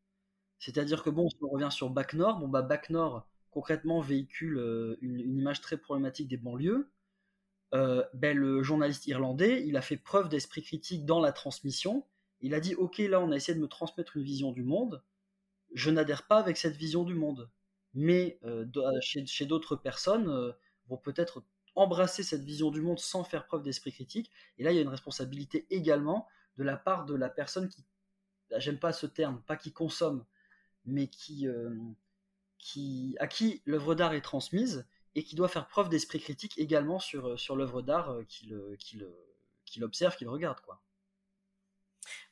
C'est-à-dire 0.60 1.04
que 1.04 1.10
bon, 1.10 1.30
on 1.42 1.50
revient 1.50 1.72
sur 1.72 1.90
Bac 1.90 2.14
Nord, 2.14 2.40
bon 2.40 2.48
bah 2.48 2.62
Bac 2.62 2.90
Nord 2.90 3.28
concrètement 3.52 4.02
véhicule 4.02 4.58
euh, 4.58 4.98
une, 5.02 5.20
image 5.20 5.62
très 5.62 5.78
problématique 5.78 6.28
des 6.28 6.38
banlieues. 6.38 6.92
Euh, 7.74 8.04
ben, 8.14 8.38
le 8.38 8.64
journaliste 8.64 9.08
irlandais, 9.08 9.64
il 9.66 9.78
a 9.78 9.82
fait 9.82 9.98
preuve 9.98 10.30
d'esprit 10.30 10.64
critique 10.64 11.06
dans 11.06 11.20
la 11.20 11.32
transmission. 11.32 12.06
Il 12.42 12.54
a 12.56 12.60
dit 12.60 12.76
ok 12.76 12.98
là 12.98 13.20
on 13.22 13.32
a 13.32 13.36
essayé 13.36 13.56
de 13.56 13.62
me 13.62 13.68
transmettre 13.68 14.18
une 14.18 14.24
vision 14.24 14.52
du 14.52 14.64
monde. 14.64 15.04
Je 15.74 15.90
n'adhère 15.92 16.24
pas 16.28 16.40
avec 16.40 16.58
cette 16.58 16.76
vision 16.76 17.04
du 17.04 17.16
monde, 17.16 17.50
mais 17.94 18.40
chez 19.02 19.46
d'autres 19.46 19.76
personnes 19.76 20.54
vont 20.88 20.98
peut-être 20.98 21.44
embrasser 21.76 22.24
cette 22.24 22.44
vision 22.44 22.72
du 22.72 22.82
monde 22.82 23.00
sans 23.00 23.24
faire 23.24 23.46
preuve 23.46 23.64
d'esprit 23.64 23.92
critique. 23.92 24.32
Et 24.58 24.64
là, 24.64 24.72
il 24.72 24.76
y 24.76 24.80
a 24.80 24.82
une 24.82 24.90
responsabilité 24.90 25.66
également 25.70 26.28
de 26.58 26.64
la 26.64 26.78
part 26.78 27.06
de 27.06 27.16
la 27.16 27.30
personne 27.30 27.68
qui, 27.68 27.84
j'aime 28.58 28.80
pas 28.80 28.94
ce 28.94 29.06
terme, 29.06 29.42
pas 29.42 29.58
qui 29.58 29.72
consomme, 29.72 30.26
mais 30.86 31.10
euh, 31.46 31.76
qui 32.58 33.16
à 33.20 33.28
qui 33.28 33.62
l'œuvre 33.66 33.96
d'art 33.96 34.14
est 34.14 34.22
transmise 34.22 34.86
et 35.16 35.24
qui 35.24 35.36
doit 35.36 35.48
faire 35.48 35.68
preuve 35.68 35.90
d'esprit 35.90 36.20
critique 36.20 36.58
également 36.58 37.00
sur, 37.00 37.28
euh, 37.28 37.38
sur 37.38 37.56
l'œuvre 37.56 37.82
d'art 37.82 38.12
euh, 38.12 38.24
qu'il 38.24 38.60
qu'il 39.66 39.84
observe, 39.84 40.16
qu'il 40.16 40.28
regarde. 40.28 40.60
Quoi. 40.62 40.82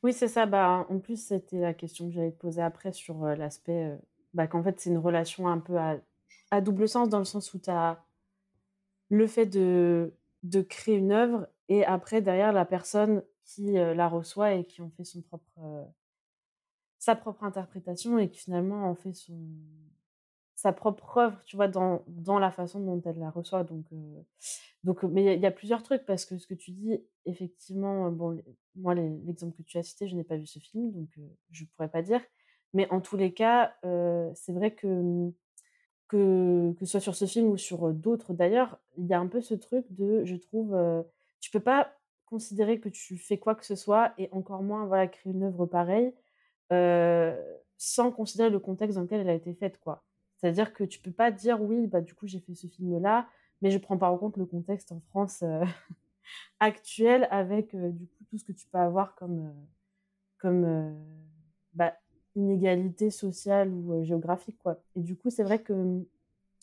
Oui, 0.04 0.14
c'est 0.14 0.28
ça. 0.28 0.46
Bah, 0.46 0.86
en 0.90 1.00
plus, 1.00 1.26
c'était 1.26 1.60
la 1.60 1.74
question 1.74 2.08
que 2.08 2.14
j'allais 2.14 2.32
te 2.34 2.38
poser 2.40 2.62
après 2.62 2.92
sur 2.92 3.26
l'aspect 3.26 3.98
bah, 4.34 4.48
qu'en 4.48 4.64
fait, 4.64 4.80
c'est 4.80 4.90
une 4.90 4.98
relation 4.98 5.48
un 5.48 5.60
peu 5.60 5.78
à, 5.78 6.62
double 6.62 6.88
sens 6.88 7.10
dans 7.10 7.20
le 7.20 7.26
sens 7.26 7.54
où 7.54 7.60
tu 7.60 7.70
as 7.70 8.04
le 9.10 9.28
fait 9.28 9.46
de, 9.46 10.14
de 10.44 10.62
créer 10.62 10.98
une 10.98 11.12
œuvre 11.12 11.48
et 11.70 11.86
après 11.86 12.22
derrière 12.22 12.52
la 12.52 12.66
personne 12.66 13.24
qui 13.46 13.74
la 13.74 14.08
reçoit 14.08 14.54
et 14.54 14.66
qui 14.66 14.82
en 14.82 14.90
fait 14.90 15.04
son 15.04 15.22
propre 15.22 15.88
sa 17.00 17.16
propre 17.16 17.44
interprétation 17.44 18.20
et 18.20 18.30
qui 18.30 18.40
finalement 18.40 18.86
en 18.90 18.96
fait 18.96 19.14
son 19.14 19.40
sa 20.56 20.72
propre 20.72 21.18
œuvre 21.18 21.42
tu 21.46 21.56
vois 21.56 21.68
dans, 21.68 22.04
dans 22.08 22.38
la 22.38 22.52
façon 22.52 22.80
dont 22.80 23.02
elle 23.06 23.18
la 23.18 23.32
reçoit. 23.32 23.64
Donc 23.64 23.86
donc 24.84 25.04
mais 25.04 25.36
il 25.36 25.42
y, 25.42 25.46
a 25.46 25.52
plusieurs 25.52 25.84
trucs 25.84 26.06
parce 26.06 26.26
que 26.26 26.38
ce 26.38 26.48
que 26.48 26.54
tu 26.54 26.72
dis 26.72 27.00
effectivement 27.26 28.12
bon 28.12 28.42
moi 28.76 28.94
l'exemple 28.94 29.56
que 29.58 29.64
tu 29.64 29.78
as 29.78 29.84
cité 29.84 30.08
je 30.08 30.16
n'ai 30.16 30.24
pas 30.24 30.38
vu 30.38 30.46
ce 30.46 30.60
film 30.60 30.92
donc 30.92 31.10
je 31.50 31.66
pourrais 31.66 31.90
pas 31.90 32.02
dire 32.02 32.22
mais 32.74 32.88
en 32.90 33.02
tous 33.02 33.18
les 33.18 33.34
cas 33.34 33.76
c'est 34.36 34.54
vrai 34.54 34.72
que 34.72 34.88
mmh, 34.88 35.34
que, 36.12 36.74
que 36.74 36.86
ce 36.86 36.92
soit 36.92 37.00
sur 37.00 37.16
ce 37.16 37.26
film 37.26 37.48
ou 37.48 37.58
sur 37.58 37.94
d'autres 37.94 38.34
d'ailleurs, 38.34 38.78
il 38.98 39.06
y 39.06 39.14
a 39.14 39.20
un 39.20 39.28
peu 39.28 39.40
ce 39.40 39.54
truc 39.54 39.86
de, 39.92 40.26
je 40.26 40.36
trouve, 40.36 40.78
tu 41.40 41.50
peux 41.52 41.62
pas 41.62 41.94
considérer 42.26 42.82
que 42.82 42.90
tu 42.90 43.18
fais 43.18 43.38
quoi 43.38 43.56
que 43.56 43.66
ce 43.66 43.76
soit 43.76 44.14
et 44.18 44.28
encore 44.34 44.62
moins 44.62 44.86
voilà 44.86 45.08
créer 45.08 45.32
une 45.32 45.44
œuvre 45.44 45.66
pareille 45.66 46.14
sans 47.78 48.12
considérer 48.12 48.50
le 48.50 48.60
contexte 48.60 48.96
dans 48.96 49.04
lequel 49.04 49.22
elle 49.22 49.30
a 49.30 49.34
été 49.34 49.54
faite 49.54 49.80
quoi. 49.80 50.04
C'est-à-dire 50.38 50.74
que 50.74 50.84
tu 50.84 51.00
peux 51.00 51.12
pas 51.12 51.32
dire 51.32 51.62
oui 51.62 51.88
bah 51.88 52.02
du 52.02 52.14
coup 52.14 52.28
j'ai 52.28 52.40
fait 52.40 52.56
ce 52.56 52.68
film 52.68 53.02
là, 53.02 53.28
mais 53.62 53.72
je 53.72 53.78
prends 53.78 53.98
pas 53.98 54.12
en 54.12 54.18
compte 54.18 54.36
le 54.36 54.46
contexte 54.46 54.92
en 54.92 55.00
France 55.00 55.44
actuel 56.60 57.26
avec 57.32 57.74
du 57.74 58.08
coup 58.08 58.26
tout 58.30 58.38
ce 58.38 58.44
que 58.44 58.52
tu 58.52 58.68
peux 58.68 58.80
avoir 58.80 59.16
comme 59.16 59.54
comme 60.40 60.94
bah, 61.74 61.94
inégalité 62.36 63.10
sociale 63.10 63.70
ou 63.70 64.04
géographique 64.04 64.58
quoi. 64.60 64.82
Et 64.96 65.02
du 65.02 65.16
coup, 65.16 65.30
c'est 65.30 65.44
vrai 65.44 65.62
que 65.62 65.74
mmh, 65.74 66.06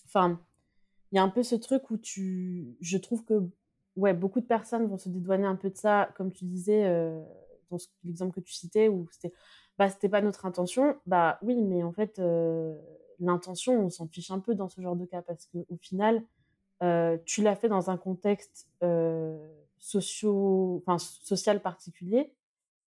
enfin, 0.07 0.41
il 1.13 1.17
y 1.17 1.19
a 1.19 1.23
un 1.23 1.29
peu 1.29 1.43
ce 1.43 1.55
truc 1.55 1.91
où 1.91 1.97
tu 1.97 2.77
je 2.81 2.99
trouve 2.99 3.25
que 3.25 3.49
ouais, 3.97 4.15
beaucoup 4.15 4.41
de 4.41 4.47
personnes 4.47 4.87
vont 4.87 4.99
se 4.99 5.09
dédouaner 5.09 5.47
un 5.47 5.57
peu 5.57 5.71
de 5.71 5.77
ça 5.77 6.11
comme 6.17 6.33
tu 6.33 6.45
disais 6.45 6.85
dans 7.71 7.79
l'exemple 8.05 8.35
que 8.35 8.41
tu 8.41 8.53
citais 8.53 8.89
où 8.89 9.07
c'était 9.11 9.33
bah 9.79 9.89
c'était 9.91 10.09
pas 10.09 10.21
notre 10.23 10.47
intention. 10.47 10.97
Bah 11.07 11.39
oui, 11.43 11.63
mais 11.63 11.83
en 11.83 11.93
fait 11.93 12.21
l'intention, 13.21 13.81
on 13.85 13.91
s'en 13.91 14.07
fiche 14.07 14.31
un 14.31 14.41
peu 14.41 14.55
dans 14.55 14.69
ce 14.69 14.81
genre 14.81 14.97
de 14.97 15.05
cas 15.05 15.23
parce 15.23 15.47
que 15.47 15.59
au 15.69 15.77
final 15.77 16.23
tu 17.25 17.43
l'as 17.43 17.57
fait 17.57 17.69
dans 17.69 17.91
un 17.91 17.97
contexte 17.97 18.69
socio 19.79 20.83
enfin 20.87 20.99
social 20.99 21.61
particulier 21.63 22.33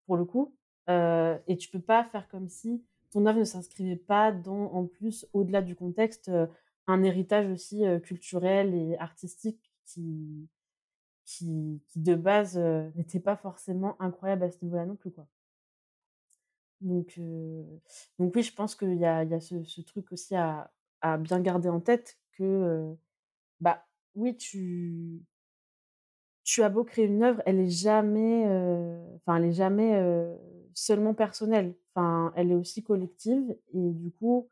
pour 0.06 0.18
le 0.18 0.26
coup 0.26 0.54
euh, 0.92 1.38
et 1.48 1.58
tu 1.58 1.70
peux 1.70 1.80
pas 1.82 2.04
faire 2.04 2.28
comme 2.28 2.50
si 2.50 2.84
ton 3.12 3.26
œuvre 3.26 3.40
ne 3.40 3.44
s'inscrivait 3.44 3.96
pas 3.96 4.32
dans, 4.32 4.72
en 4.74 4.86
plus, 4.86 5.28
au-delà 5.34 5.62
du 5.62 5.76
contexte, 5.76 6.30
euh, 6.30 6.48
un 6.88 7.04
héritage 7.04 7.50
aussi 7.50 7.86
euh, 7.86 8.00
culturel 8.00 8.74
et 8.74 8.98
artistique 8.98 9.72
qui, 9.86 10.50
de 11.96 12.16
base 12.16 12.58
n'était 12.96 13.20
pas 13.20 13.36
forcément 13.38 13.96
incroyable 14.02 14.44
à 14.44 14.52
ce 14.52 14.58
niveau-là 14.64 14.86
non 14.86 14.96
plus, 14.96 15.12
quoi. 15.12 15.28
Donc, 16.82 17.14
oui, 18.20 18.44
je 18.44 18.54
pense 18.54 18.76
qu'il 18.76 18.96
y 18.96 19.06
a, 19.06 19.40
ce, 19.40 19.82
truc 19.82 20.12
aussi 20.12 20.36
à, 20.36 20.72
bien 21.20 21.40
garder 21.40 21.70
en 21.70 21.80
tête 21.80 22.18
que, 22.32 22.96
bah 23.60 23.86
oui, 24.16 24.36
tu, 24.36 25.22
tu 26.44 26.64
as 26.64 26.70
beau 26.70 26.84
créer 26.84 27.06
une 27.06 27.24
œuvre, 27.24 27.42
elle 27.46 27.60
est 27.60 27.70
jamais, 27.70 28.46
enfin, 29.16 29.38
elle 29.38 29.46
est 29.46 29.54
jamais 29.54 29.94
seulement 30.74 31.14
personnelle. 31.14 31.76
Enfin, 31.94 32.34
elle 32.36 32.52
est 32.52 32.56
aussi 32.56 32.84
collective 32.84 33.56
et 33.74 33.92
du 33.92 34.12
coup, 34.12 34.50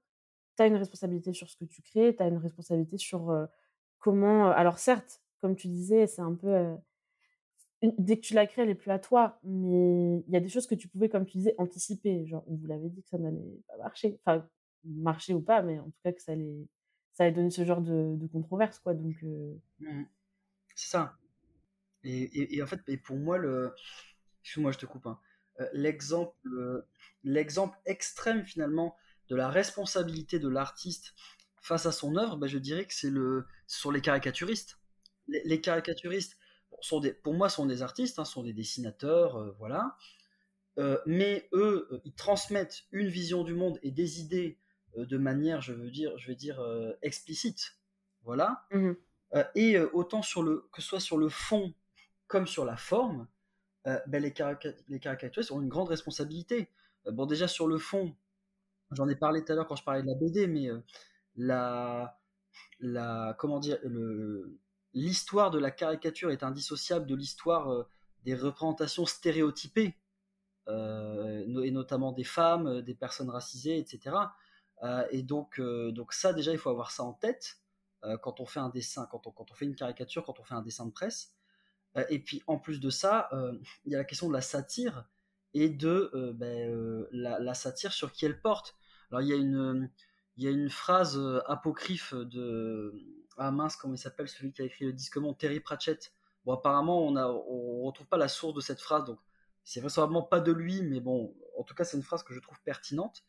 tu 0.57 0.63
as 0.63 0.67
une 0.67 0.76
responsabilité 0.76 1.34
sur 1.34 1.49
ce 1.49 1.57
que 1.57 1.65
tu 1.65 1.82
crées, 1.82 2.15
tu 2.15 2.24
as 2.24 2.28
une 2.28 2.38
responsabilité 2.38 2.97
sur 2.97 3.34
comment. 3.99 4.51
alors 4.51 4.80
certes, 4.80 5.22
comme 5.41 5.55
tu 5.55 5.67
disais, 5.67 6.07
c'est 6.07 6.22
un 6.22 6.36
peu 6.36 6.76
dès 7.82 8.17
que 8.17 8.22
tu 8.22 8.34
la 8.34 8.45
crées, 8.45 8.63
elle 8.63 8.70
est 8.70 8.76
plus 8.76 8.91
à 8.91 8.99
toi, 8.99 9.39
mais 9.43 10.24
il 10.28 10.34
y 10.34 10.36
a 10.36 10.39
des 10.39 10.49
choses 10.49 10.67
que 10.67 10.76
tu 10.76 10.88
pouvais, 10.88 11.09
comme 11.09 11.26
tu 11.26 11.38
disais, 11.38 11.55
anticiper. 11.57 12.26
Genre, 12.26 12.43
on 12.47 12.55
vous 12.55 12.67
l'avait 12.67 12.89
dit 12.89 13.01
que 13.01 13.09
ça 13.09 13.17
n'allait 13.17 13.61
pas 13.67 13.78
marcher, 13.78 14.20
enfin 14.26 14.45
marcher 14.84 15.34
ou 15.34 15.41
pas, 15.41 15.61
mais 15.61 15.80
en 15.80 15.86
tout 15.86 15.99
cas 16.03 16.11
que 16.11 16.22
ça 16.22 16.34
allait, 16.34 16.67
ça 17.13 17.24
allait 17.24 17.34
donner 17.34 17.51
ce 17.51 17.63
genre 17.63 17.82
de, 17.82 18.28
controverse, 18.32 18.80
quoi. 18.80 18.93
Donc, 18.93 19.22
mmh. 19.22 20.03
c'est 20.76 20.89
ça. 20.89 21.17
Et, 22.03 22.61
en 22.61 22.67
fait, 22.67 22.82
et 22.88 22.97
pour 22.97 23.17
moi, 23.17 23.38
le, 23.38 23.74
excuse-moi, 24.41 24.72
je 24.72 24.78
te 24.78 24.86
coupe. 24.86 25.05
Hein. 25.05 25.20
Euh, 25.60 25.68
l'exemple, 25.74 26.47
euh, 26.47 26.88
l'exemple 27.24 27.78
extrême 27.86 28.43
finalement 28.43 28.95
de 29.28 29.36
la 29.36 29.49
responsabilité 29.49 30.39
de 30.39 30.47
l'artiste 30.47 31.14
face 31.62 31.86
à 31.86 31.91
son 31.91 32.16
œuvre, 32.16 32.38
bah, 32.38 32.47
je 32.47 32.57
dirais 32.57 32.86
que 32.86 32.93
c'est 32.93 33.10
le, 33.10 33.45
sur 33.68 33.91
les 33.91 34.01
caricaturistes. 34.01 34.80
Les, 35.28 35.62
caricaturistes, 35.62 36.38
sont 36.82 36.99
des, 36.99 37.14
pour 37.14 37.34
moi, 37.34 37.49
sont 37.49 37.66
des 37.66 37.82
artistes, 37.84 38.18
hein, 38.18 38.26
sont 38.26 38.41
des 38.41 38.53
dessinateurs, 38.53 39.36
euh, 39.38 39.55
voilà. 39.60 39.97
mais 41.05 41.49
eux, 41.51 42.01
ils 42.05 42.14
transmettent 42.14 42.86
une 42.91 43.10
vision 43.10 43.43
du 43.43 43.53
monde 43.53 43.78
et 43.84 43.91
des 43.91 44.22
idées 44.22 44.57
de 44.95 45.18
manière, 45.18 45.62
je 45.62 45.74
veux 45.74 45.91
dire, 45.91 46.18
je 46.18 46.28
vais 46.28 46.36
dire 46.36 46.64
explicite, 47.01 47.78
voilà. 48.24 48.66
Mmh 48.72 48.93
et 49.53 49.78
autant 49.78 50.24
sur 50.24 50.41
le, 50.41 50.68
que 50.72 50.82
ce 50.82 50.88
soit 50.88 50.99
sur 50.99 51.18
le 51.18 51.30
fond 51.30 51.76
comme 52.26 52.47
sur 52.47 52.66
la 52.66 52.78
forme, 52.78 53.28
ben, 53.86 54.21
les, 54.21 54.34
les, 54.89 54.99
caricaturistes 54.99 55.51
ont 55.51 55.61
une 55.61 55.69
grande 55.69 55.89
responsabilité. 55.89 56.69
Euh, 57.07 57.11
bon, 57.11 57.25
déjà 57.25 57.47
sur 57.47 57.67
le 57.67 57.77
fond, 57.77 58.15
j'en 58.91 59.07
ai 59.07 59.15
parlé 59.15 59.43
tout 59.43 59.51
à 59.51 59.55
l'heure 59.55 59.67
quand 59.67 59.75
je 59.75 59.84
parlais 59.84 60.01
de 60.01 60.07
la 60.07 60.15
BD, 60.15 60.47
mais 60.47 60.69
euh, 60.69 60.80
la, 61.36 62.19
la, 62.80 63.36
comment 63.39 63.59
dire, 63.59 63.77
l'histoire 64.93 65.51
de 65.51 65.59
la 65.59 65.71
caricature 65.71 66.32
est 66.32 66.43
indissociable 66.43 67.05
de 67.07 67.15
l'histoire 67.15 67.88
des 68.25 68.36
représentations 68.36 69.05
stéréotypées, 69.05 69.95
et 70.67 71.71
notamment 71.71 72.11
des 72.11 72.23
femmes, 72.23 72.82
des 72.82 72.93
personnes 72.93 73.30
racisées, 73.30 73.77
etc. 73.77 74.15
et 75.11 75.23
donc, 75.23 75.61
donc 75.61 76.13
ça, 76.13 76.34
déjà, 76.34 76.51
il 76.51 76.57
faut 76.57 76.69
avoir 76.69 76.91
ça 76.91 77.03
en 77.03 77.13
tête 77.13 77.61
quand 78.21 78.39
on 78.39 78.45
fait 78.45 78.59
un 78.59 78.69
dessin, 78.69 79.07
quand 79.09 79.25
on, 79.27 79.32
quand 79.32 79.49
on 79.51 79.53
fait 79.53 79.65
une 79.65 79.75
caricature, 79.75 80.25
quand 80.25 80.39
on 80.39 80.43
fait 80.43 80.55
un 80.55 80.61
dessin 80.61 80.86
de 80.86 80.91
presse. 80.91 81.34
Euh, 81.97 82.05
et 82.09 82.19
puis 82.19 82.43
en 82.47 82.57
plus 82.57 82.79
de 82.79 82.89
ça, 82.89 83.29
euh, 83.33 83.57
il 83.85 83.91
y 83.91 83.95
a 83.95 83.97
la 83.97 84.03
question 84.03 84.27
de 84.27 84.33
la 84.33 84.41
satire 84.41 85.05
et 85.53 85.69
de 85.69 86.11
euh, 86.13 86.33
ben, 86.33 87.07
la, 87.11 87.53
satire 87.53 87.93
sur 87.93 88.11
qui 88.11 88.25
elle 88.25 88.41
porte. 88.41 88.75
Alors 89.09 89.21
il 89.21 89.27
y 89.27 89.33
a 90.47 90.51
une, 90.51 90.69
phrase 90.69 91.19
apocryphe 91.47 92.13
de 92.13 92.93
ah 93.37 93.51
mince 93.51 93.75
comment 93.75 93.95
il 93.95 93.97
s'appelle 93.97 94.27
celui 94.27 94.51
qui 94.51 94.61
a 94.61 94.65
écrit 94.65 94.85
le 94.85 94.93
disque 94.93 95.17
mon 95.17 95.33
Terry 95.33 95.59
Pratchett. 95.59 96.13
Bon 96.45 96.53
apparemment 96.53 97.07
on 97.07 97.15
on 97.17 97.83
retrouve 97.83 98.07
pas 98.07 98.17
la 98.17 98.27
source 98.27 98.53
de 98.53 98.61
cette 98.61 98.79
phrase 98.79 99.05
donc 99.05 99.19
c'est 99.63 99.79
vraisemblablement 99.79 100.21
pas 100.21 100.39
de 100.39 100.51
lui 100.51 100.83
mais 100.83 100.99
bon 100.99 101.35
en 101.57 101.63
tout 101.63 101.73
cas 101.73 101.83
c'est 101.83 101.97
une 101.97 102.03
phrase 102.03 102.21
que 102.23 102.33
je 102.33 102.39
trouve 102.39 102.61
pertinente. 102.61 103.23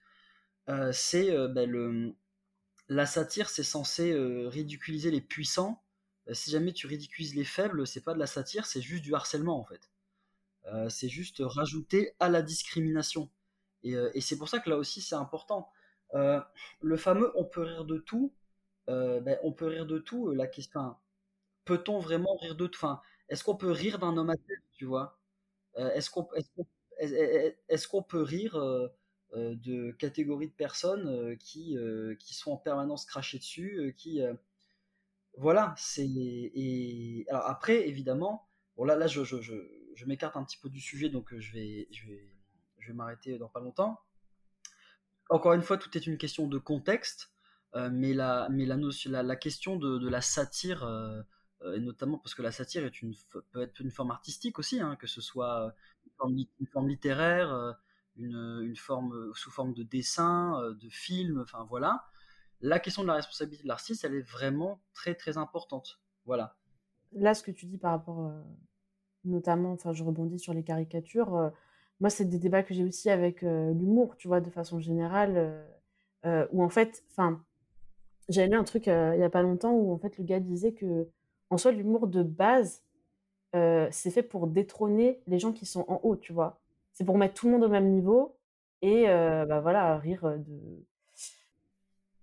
c'est 0.92 1.34
ben, 1.48 2.14
la 2.88 3.06
satire 3.06 3.48
c'est 3.48 3.64
censé 3.64 4.14
ridiculiser 4.48 5.10
les 5.10 5.22
puissants 5.22 5.82
si 6.32 6.50
jamais 6.50 6.72
tu 6.72 6.86
ridiculises 6.86 7.34
les 7.34 7.44
faibles, 7.44 7.86
c'est 7.86 8.02
pas 8.02 8.14
de 8.14 8.18
la 8.18 8.26
satire, 8.26 8.66
c'est 8.66 8.80
juste 8.80 9.02
du 9.02 9.14
harcèlement 9.14 9.58
en 9.58 9.64
fait. 9.64 9.90
Euh, 10.66 10.88
c'est 10.88 11.08
juste 11.08 11.38
rajouter 11.40 12.14
à 12.20 12.28
la 12.28 12.42
discrimination. 12.42 13.30
Et, 13.82 13.94
euh, 13.94 14.10
c'est 14.20 14.36
pour 14.38 14.48
ça 14.48 14.60
que 14.60 14.70
là 14.70 14.76
aussi 14.76 15.00
c'est 15.00 15.14
important. 15.14 15.70
le 16.12 16.96
fameux 16.96 17.32
on 17.36 17.44
peut 17.44 17.62
rire 17.62 17.84
de 17.84 17.98
tout, 17.98 18.32
euh, 18.88 19.20
ben, 19.20 19.38
on 19.42 19.52
peut 19.52 19.66
rire 19.66 19.86
de 19.86 19.98
tout. 19.98 20.32
La 20.32 20.46
question, 20.46 20.96
peut-on 21.64 21.98
vraiment 22.00 22.36
rire 22.36 22.56
de 22.56 22.66
tout? 22.66 22.78
Enfin, 22.78 23.02
Est-ce 23.28 23.44
qu'on 23.44 23.56
peut 23.56 23.70
rire 23.70 23.98
d'un 23.98 24.16
homme 24.16 24.30
à 24.30 24.36
tête, 24.36 24.64
tu 24.72 24.84
vois? 24.86 25.18
Est-ce 25.76 26.10
qu'on 26.10 26.24
peut 28.02 28.22
rire 28.22 28.58
de 29.34 29.92
catégories 29.92 30.48
de 30.48 30.52
personnes 30.52 31.36
qui, 31.38 31.76
sont 32.32 32.52
en 32.52 32.56
permanence 32.56 33.04
crachées 33.06 33.38
dessus, 33.38 33.94
voilà, 35.38 35.74
c'est 35.76 36.06
et 36.06 37.24
alors 37.28 37.46
après 37.46 37.88
évidemment, 37.88 38.48
bon 38.76 38.84
là 38.84 38.96
là 38.96 39.06
je, 39.06 39.24
je, 39.24 40.04
m'écarte 40.06 40.36
un 40.36 40.44
petit 40.44 40.58
peu 40.58 40.68
du 40.68 40.80
sujet 40.80 41.08
donc 41.08 41.34
je 41.36 41.52
vais 41.52 41.88
je 41.92 42.06
vais 42.08 42.30
je 42.78 42.88
vais 42.88 42.94
m'arrêter 42.94 43.38
dans 43.38 43.48
pas 43.48 43.60
longtemps. 43.60 44.00
Encore 45.28 45.52
une 45.52 45.62
fois, 45.62 45.78
tout 45.78 45.96
est 45.96 46.06
une 46.06 46.18
question 46.18 46.48
de 46.48 46.58
contexte, 46.58 47.32
mais 47.74 48.12
la 48.14 48.48
mais 48.50 48.66
la 48.66 48.76
notion 48.76 49.10
la, 49.10 49.36
question 49.36 49.76
de, 49.76 50.08
la 50.08 50.20
satire 50.20 50.84
et 51.64 51.80
notamment 51.80 52.18
parce 52.18 52.34
que 52.34 52.42
la 52.42 52.52
satire 52.52 52.90
peut 53.52 53.62
être 53.62 53.80
une 53.80 53.90
forme 53.90 54.10
artistique 54.10 54.58
aussi, 54.58 54.80
hein, 54.80 54.96
que 54.96 55.06
ce 55.06 55.20
soit 55.20 55.72
une 56.04 56.12
forme, 56.18 56.36
une 56.60 56.66
forme 56.66 56.88
littéraire, 56.88 57.76
une, 58.16 58.62
une, 58.62 58.76
forme 58.76 59.32
sous 59.34 59.50
forme 59.50 59.74
de 59.74 59.84
dessin, 59.84 60.72
de 60.72 60.88
film, 60.88 61.40
enfin 61.40 61.64
voilà 61.68 62.10
la 62.60 62.78
question 62.78 63.02
de 63.02 63.08
la 63.08 63.14
responsabilité 63.14 63.62
de 63.62 63.68
l'artiste, 63.68 64.04
elle 64.04 64.14
est 64.14 64.28
vraiment 64.28 64.80
très 64.92 65.14
très 65.14 65.38
importante. 65.38 66.00
Voilà. 66.26 66.56
Là, 67.12 67.34
ce 67.34 67.42
que 67.42 67.50
tu 67.50 67.66
dis 67.66 67.78
par 67.78 67.92
rapport, 67.92 68.26
euh, 68.26 68.42
notamment, 69.24 69.72
enfin, 69.72 69.92
je 69.92 70.04
rebondis 70.04 70.38
sur 70.38 70.54
les 70.54 70.62
caricatures. 70.62 71.34
Euh, 71.34 71.50
moi, 72.00 72.10
c'est 72.10 72.24
des 72.24 72.38
débats 72.38 72.62
que 72.62 72.74
j'ai 72.74 72.84
aussi 72.84 73.10
avec 73.10 73.42
euh, 73.42 73.72
l'humour, 73.72 74.16
tu 74.16 74.28
vois, 74.28 74.40
de 74.40 74.50
façon 74.50 74.78
générale, 74.80 75.66
où 76.52 76.62
en 76.62 76.68
fait, 76.68 77.02
enfin, 77.10 77.42
j'avais 78.28 78.48
lu 78.48 78.56
un 78.56 78.64
truc 78.64 78.86
il 78.86 79.18
y 79.18 79.22
a 79.22 79.30
pas 79.30 79.40
longtemps 79.42 79.72
où 79.72 79.90
en 79.92 79.98
fait 79.98 80.18
le 80.18 80.24
gars 80.24 80.38
disait 80.38 80.72
que, 80.72 81.08
en 81.48 81.56
soi, 81.56 81.72
l'humour 81.72 82.08
de 82.08 82.22
base, 82.22 82.82
c'est 83.54 84.10
fait 84.10 84.22
pour 84.22 84.46
détrôner 84.46 85.22
les 85.26 85.38
gens 85.38 85.52
qui 85.52 85.64
sont 85.64 85.86
en 85.88 85.98
haut, 86.02 86.16
tu 86.16 86.34
vois. 86.34 86.60
C'est 86.92 87.04
pour 87.04 87.16
mettre 87.16 87.34
tout 87.34 87.46
le 87.46 87.52
monde 87.52 87.64
au 87.64 87.70
même 87.70 87.90
niveau 87.90 88.36
et 88.82 89.06
bah 89.06 89.60
voilà, 89.60 89.96
rire 89.96 90.38
de 90.38 90.84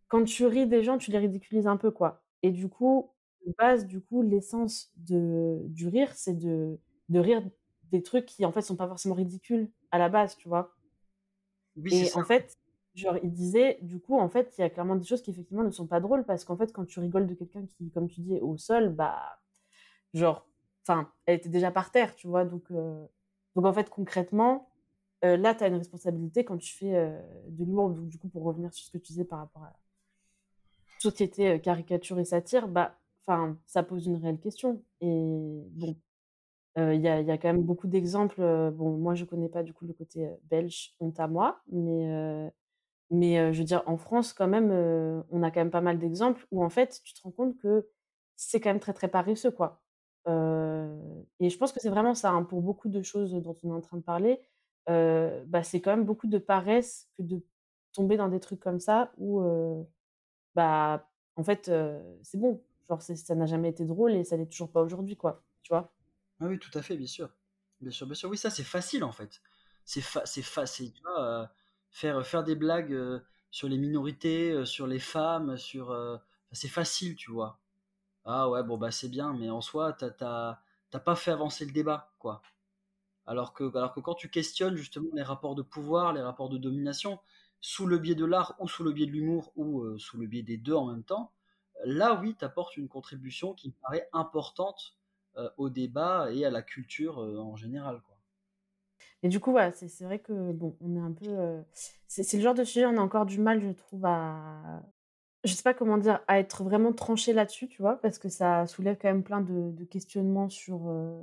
quand 0.08 0.24
tu 0.24 0.46
ris 0.46 0.68
des 0.68 0.84
gens, 0.84 0.98
tu 0.98 1.12
les 1.12 1.18
ridiculises 1.20 1.68
un 1.68 1.78
peu, 1.78 1.92
quoi. 1.92 2.24
Et 2.44 2.52
du 2.52 2.70
coup, 2.70 3.12
de 3.46 3.54
base, 3.58 3.86
du 3.88 4.02
coup, 4.02 4.22
l'essence 4.24 4.92
de, 4.98 5.62
du 5.66 5.88
rire, 5.88 6.12
c'est 6.16 6.36
de, 6.38 6.80
de 7.10 7.20
rire 7.20 7.44
des 7.92 8.04
trucs 8.04 8.26
qui, 8.26 8.46
en 8.46 8.52
fait, 8.52 8.62
sont 8.62 8.76
pas 8.76 8.88
forcément 8.88 9.16
ridicules 9.16 9.72
à 9.92 9.98
la 10.00 10.10
base, 10.10 10.36
tu 10.38 10.50
vois? 10.50 10.76
Oui, 11.76 11.92
et 11.92 12.12
en 12.14 12.24
fait, 12.24 12.58
genre, 12.96 13.18
il 13.24 13.32
disait, 13.32 13.80
du 13.82 14.00
coup, 14.00 14.18
en 14.20 14.30
fait, 14.30 14.54
il 14.58 14.62
y 14.62 14.64
a 14.64 14.70
clairement 14.70 14.96
des 14.96 15.06
choses 15.06 15.22
qui, 15.22 15.32
effectivement, 15.32 15.64
ne 15.64 15.72
sont 15.72 15.88
pas 15.88 16.00
drôles 16.00 16.26
parce 16.26 16.44
qu'en 16.46 16.58
fait, 16.58 16.72
quand 16.74 16.86
tu 16.86 17.00
rigoles 17.00 17.28
de 17.28 17.34
quelqu'un 17.36 17.66
qui, 17.66 17.92
comme 17.92 18.08
tu 18.10 18.22
dis, 18.22 18.36
est 18.36 18.42
au 18.42 18.58
sol, 18.58 18.90
bah, 18.90 19.40
genre, 20.14 20.48
enfin, 20.88 21.12
elle 21.26 21.38
était 21.38 21.50
déjà 21.50 21.72
par 21.72 21.92
terre, 21.92 22.16
tu 22.16 22.28
vois? 22.28 22.46
Donc, 22.46 22.72
euh, 22.72 23.06
donc 23.56 23.66
en 23.66 23.74
fait, 23.74 23.90
concrètement, 23.90 24.70
euh, 25.26 25.38
là, 25.38 25.56
tu 25.56 25.64
as 25.64 25.68
une 25.70 25.76
responsabilité 25.78 26.46
quand 26.46 26.58
tu 26.58 26.76
fais 26.78 26.96
euh, 26.96 27.20
de 27.50 27.66
l'humour. 27.66 27.92
Donc, 27.92 28.10
du 28.10 28.20
coup, 28.20 28.30
pour 28.30 28.44
revenir 28.44 28.74
sur 28.74 28.86
ce 28.88 28.92
que 28.92 28.98
tu 29.00 29.14
disais 29.14 29.26
par 29.26 29.40
rapport 29.40 29.64
à 29.66 29.76
société 31.00 31.60
caricature 31.62 32.20
et 32.20 32.26
satire, 32.26 32.68
bah, 32.68 32.98
ça 33.66 33.84
pose 33.84 34.08
une 34.08 34.18
réelle 34.18 34.40
question. 34.40 34.84
Et 35.02 35.62
bon, 35.72 35.96
il 36.78 37.02
y, 37.02 37.08
a, 37.08 37.22
y, 37.22 37.32
a, 37.32 37.38
quand 37.38 37.48
même 37.50 37.64
beaucoup 37.64 37.88
d'exemples. 37.88 38.42
Bon, 38.74 38.98
moi, 38.98 39.16
je 39.16 39.26
connais 39.26 39.50
pas 39.50 39.64
du 39.64 39.74
coup 39.74 39.86
le 39.86 39.94
côté 39.94 40.30
belge, 40.44 40.96
honte 41.00 41.20
à 41.20 41.28
moi, 41.28 41.62
mais 41.72 42.52
mais 43.10 43.54
je 43.54 43.60
veux 43.60 43.66
dire, 43.66 43.84
en 43.86 43.98
France, 43.98 44.34
quand 44.34 44.48
même, 44.48 44.72
on 45.32 45.44
a 45.44 45.52
quand 45.52 45.62
même 45.62 45.72
pas 45.72 45.82
mal 45.82 45.98
d'exemples 46.00 46.46
où 46.52 46.64
en 46.64 46.70
fait, 46.70 47.02
tu 47.04 47.14
te 47.14 47.22
rends 47.22 47.32
compte 47.32 47.58
que 47.58 47.90
c'est 48.36 48.60
quand 48.60 48.70
même 48.70 48.80
très 48.80 48.94
très 48.94 49.08
paresseux, 49.08 49.52
quoi. 49.52 49.82
et 50.28 51.50
je 51.50 51.58
pense 51.58 51.72
que 51.72 51.80
c'est 51.80 51.90
vraiment 51.90 52.16
ça, 52.16 52.32
hein, 52.32 52.44
pour 52.44 52.62
beaucoup 52.62 52.90
de 52.90 53.02
choses 53.02 53.34
dont 53.34 53.56
on 53.64 53.70
est 53.72 53.78
en 53.78 53.82
train 53.82 53.98
de 53.98 54.04
parler, 54.04 54.40
bah, 54.88 55.64
c'est 55.64 55.82
quand 55.82 55.92
même 55.92 56.06
beaucoup 56.06 56.28
de 56.28 56.38
paresse 56.38 57.10
que 57.18 57.24
de 57.24 57.42
tomber 57.94 58.18
dans 58.18 58.30
des 58.30 58.40
trucs 58.40 58.60
comme 58.60 58.80
ça 58.80 59.12
où 59.18 59.42
bah, 60.58 61.08
en 61.38 61.44
fait, 61.44 61.72
c'est 62.24 62.38
bon. 62.38 62.62
Genre, 62.90 63.02
ça 63.02 63.36
n'a 63.36 63.46
jamais 63.46 63.70
été 63.70 63.86
drôle 63.86 64.14
et 64.14 64.24
ça 64.24 64.36
n'est 64.38 64.48
toujours 64.48 64.72
pas 64.72 64.82
aujourd'hui, 64.82 65.16
quoi. 65.16 65.44
Tu 65.64 65.70
vois? 65.74 65.94
Ah 66.42 66.46
Oui, 66.48 66.58
tout 66.60 66.76
à 66.78 66.82
fait, 66.82 66.98
bien 66.98 67.08
sûr. 67.08 67.30
Bien 67.80 67.92
sûr, 67.92 68.08
bien 68.08 68.16
sûr. 68.16 68.30
Oui, 68.30 68.38
ça, 68.38 68.50
c'est 68.50 68.64
facile, 68.64 69.04
en 69.04 69.12
fait. 69.12 69.42
C'est 69.86 70.02
facile, 70.02 70.92
tu 70.94 71.02
vois, 71.04 71.50
faire, 71.92 72.26
faire 72.26 72.44
des 72.44 72.56
blagues 72.56 73.22
sur 73.52 73.70
les 73.70 73.78
minorités, 73.78 74.66
sur 74.66 74.88
les 74.88 75.00
femmes, 75.00 75.58
sur... 75.58 75.96
c'est 76.52 76.68
facile, 76.68 77.16
tu 77.16 77.32
vois. 77.32 77.60
Ah 78.26 78.50
ouais, 78.50 78.64
bon, 78.64 78.78
bah, 78.78 78.92
c'est 78.92 79.10
bien, 79.10 79.34
mais 79.34 79.50
en 79.50 79.62
soi, 79.62 79.94
t'as 79.94 81.00
pas 81.00 81.16
fait 81.16 81.32
avancer 81.32 81.66
le 81.66 81.72
débat, 81.72 82.12
quoi. 82.20 82.42
Alors 83.28 83.54
que, 83.54 83.66
alors 83.78 83.94
que 83.94 84.00
quand 84.00 84.16
tu 84.16 84.30
questionnes 84.30 84.76
justement 84.76 85.10
les 85.14 85.24
rapports 85.24 85.56
de 85.56 85.62
pouvoir, 85.62 86.14
les 86.14 86.22
rapports 86.22 86.50
de 86.50 86.58
domination, 86.58 87.20
sous 87.62 87.86
le 87.86 87.98
biais 87.98 88.16
de 88.16 88.26
l'art 88.26 88.56
ou 88.60 88.68
sous 88.68 88.84
le 88.84 88.92
biais 88.92 89.06
de 89.06 89.12
l'humour 89.12 89.52
ou 89.56 89.82
euh, 89.82 89.98
sous 89.98 90.18
le 90.18 90.28
biais 90.28 90.44
des 90.44 90.58
deux 90.58 90.74
en 90.74 90.88
même 90.88 91.04
temps, 91.04 91.32
là 91.86 92.20
oui, 92.22 92.36
tu 92.38 92.46
apportes 92.46 92.78
une 92.78 92.88
contribution 92.88 93.54
qui 93.54 93.70
me 93.70 93.74
paraît 93.82 94.08
importante 94.14 94.98
euh, 95.38 95.50
au 95.58 95.70
débat 95.70 96.32
et 96.32 96.46
à 96.46 96.50
la 96.50 96.62
culture 96.62 97.20
euh, 97.20 97.38
en 97.38 97.56
général. 97.56 98.02
Quoi. 98.02 98.18
Et 99.24 99.30
du 99.30 99.40
coup, 99.40 99.52
voilà, 99.52 99.72
c'est 99.72 100.04
vrai 100.04 100.20
que 100.20 100.52
bon, 100.52 100.78
on 100.82 100.96
est 100.96 101.00
un 101.00 101.12
peu. 101.12 101.64
c'est 102.08 102.38
le 102.38 102.44
genre 102.44 102.54
de 102.54 102.64
sujet, 102.64 102.86
on 102.86 102.98
a 102.98 103.02
encore 103.02 103.26
du 103.26 103.40
mal, 103.40 103.62
je 103.62 103.72
trouve, 103.72 104.06
à. 104.06 104.84
Je 105.44 105.54
sais 105.54 105.64
pas 105.64 105.74
comment 105.74 105.98
dire, 105.98 106.20
à 106.28 106.40
être 106.40 106.64
vraiment 106.64 106.92
tranché 106.92 107.32
là-dessus, 107.32 107.68
tu 107.68 107.82
vois, 107.82 107.96
parce 108.02 108.18
que 108.20 108.28
ça 108.28 108.68
soulève 108.68 108.98
quand 109.00 109.08
même 109.08 109.24
plein 109.24 109.42
de, 109.42 109.84
questionnements 109.86 110.50
sur 110.50 110.80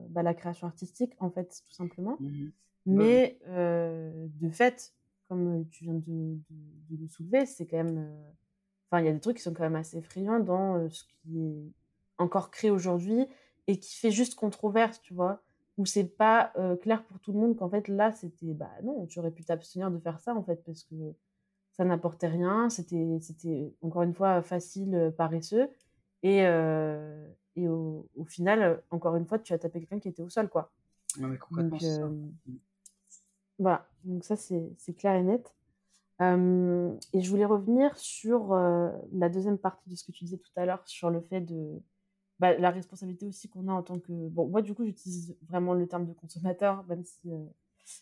bah, 0.08 0.22
la 0.22 0.34
création 0.34 0.66
artistique, 0.66 1.12
en 1.18 1.30
fait, 1.30 1.62
tout 1.68 1.74
simplement. 1.74 2.16
Mmh 2.20 2.48
Mais 2.86 3.38
de 3.46 4.50
fait, 4.50 4.94
comme 5.28 5.66
tu 5.70 5.84
viens 5.84 5.94
de, 5.94 6.38
le 6.90 7.08
soulever, 7.08 7.46
c'est 7.46 7.66
quand 7.66 7.76
même. 7.76 8.12
Enfin, 8.90 9.02
il 9.02 9.06
y 9.06 9.08
a 9.08 9.12
des 9.12 9.20
trucs 9.20 9.38
qui 9.38 9.42
sont 9.42 9.54
quand 9.54 9.62
même 9.62 9.76
assez 9.76 9.98
effrayants 9.98 10.40
dans 10.40 10.88
ce 10.90 11.04
qui 11.04 11.38
est 11.38 11.72
encore 12.18 12.50
créé 12.50 12.70
aujourd'hui 12.70 13.26
et 13.66 13.78
qui 13.78 13.96
fait 13.96 14.10
juste 14.10 14.34
controverse, 14.34 15.00
tu 15.00 15.14
vois, 15.14 15.42
où 15.78 15.86
c'est 15.86 16.04
pas 16.04 16.52
clair 16.82 17.02
pour 17.04 17.18
tout 17.20 17.32
le 17.32 17.38
monde 17.38 17.56
qu'en 17.56 17.68
fait 17.68 17.88
là 17.88 18.12
c'était 18.12 18.54
bah 18.54 18.70
non, 18.82 19.06
tu 19.06 19.18
aurais 19.18 19.30
pu 19.30 19.44
t'abstenir 19.44 19.90
de 19.90 19.98
faire 19.98 20.20
ça 20.20 20.34
en 20.34 20.42
fait 20.42 20.62
parce 20.64 20.84
que 20.84 20.94
ça 21.72 21.84
n'apportait 21.84 22.28
rien, 22.28 22.70
c'était 22.70 23.18
c'était 23.20 23.74
encore 23.82 24.02
une 24.02 24.14
fois 24.14 24.42
facile, 24.42 25.12
paresseux 25.16 25.68
et 26.22 26.44
et 27.56 27.68
au, 27.68 28.06
final 28.26 28.82
encore 28.90 29.16
une 29.16 29.26
fois 29.26 29.38
tu 29.38 29.52
as 29.52 29.58
tapé 29.58 29.80
quelqu'un 29.80 29.98
qui 29.98 30.08
était 30.08 30.22
au 30.22 30.28
sol 30.28 30.48
quoi. 30.48 30.70
Mais. 31.18 31.26
Mmh. 32.46 32.58
Voilà, 33.58 33.88
donc 34.04 34.24
ça 34.24 34.36
c'est 34.36 34.94
clair 34.96 35.14
et 35.14 35.22
net. 35.22 35.54
et 36.20 37.20
je 37.20 37.30
voulais 37.30 37.44
revenir 37.44 37.96
sur 37.96 38.54
la 39.12 39.28
deuxième 39.28 39.58
partie 39.58 39.88
de 39.90 39.94
ce 39.94 40.04
que 40.04 40.12
tu 40.12 40.24
disais 40.24 40.38
tout 40.38 40.50
à 40.56 40.66
l'heure, 40.66 40.86
sur 40.86 41.10
le 41.10 41.20
fait 41.20 41.40
de 41.40 41.80
bah, 42.40 42.56
la 42.58 42.70
responsabilité 42.70 43.26
aussi 43.26 43.48
qu'on 43.48 43.68
a 43.68 43.72
en 43.72 43.82
tant 43.82 44.00
que... 44.00 44.12
Bon, 44.28 44.48
moi 44.48 44.60
du 44.60 44.74
coup 44.74 44.84
j'utilise 44.84 45.36
vraiment 45.48 45.72
le 45.74 45.86
terme 45.86 46.06
de 46.06 46.12
consommateur, 46.12 46.84
même 46.88 47.04
si 47.04 47.30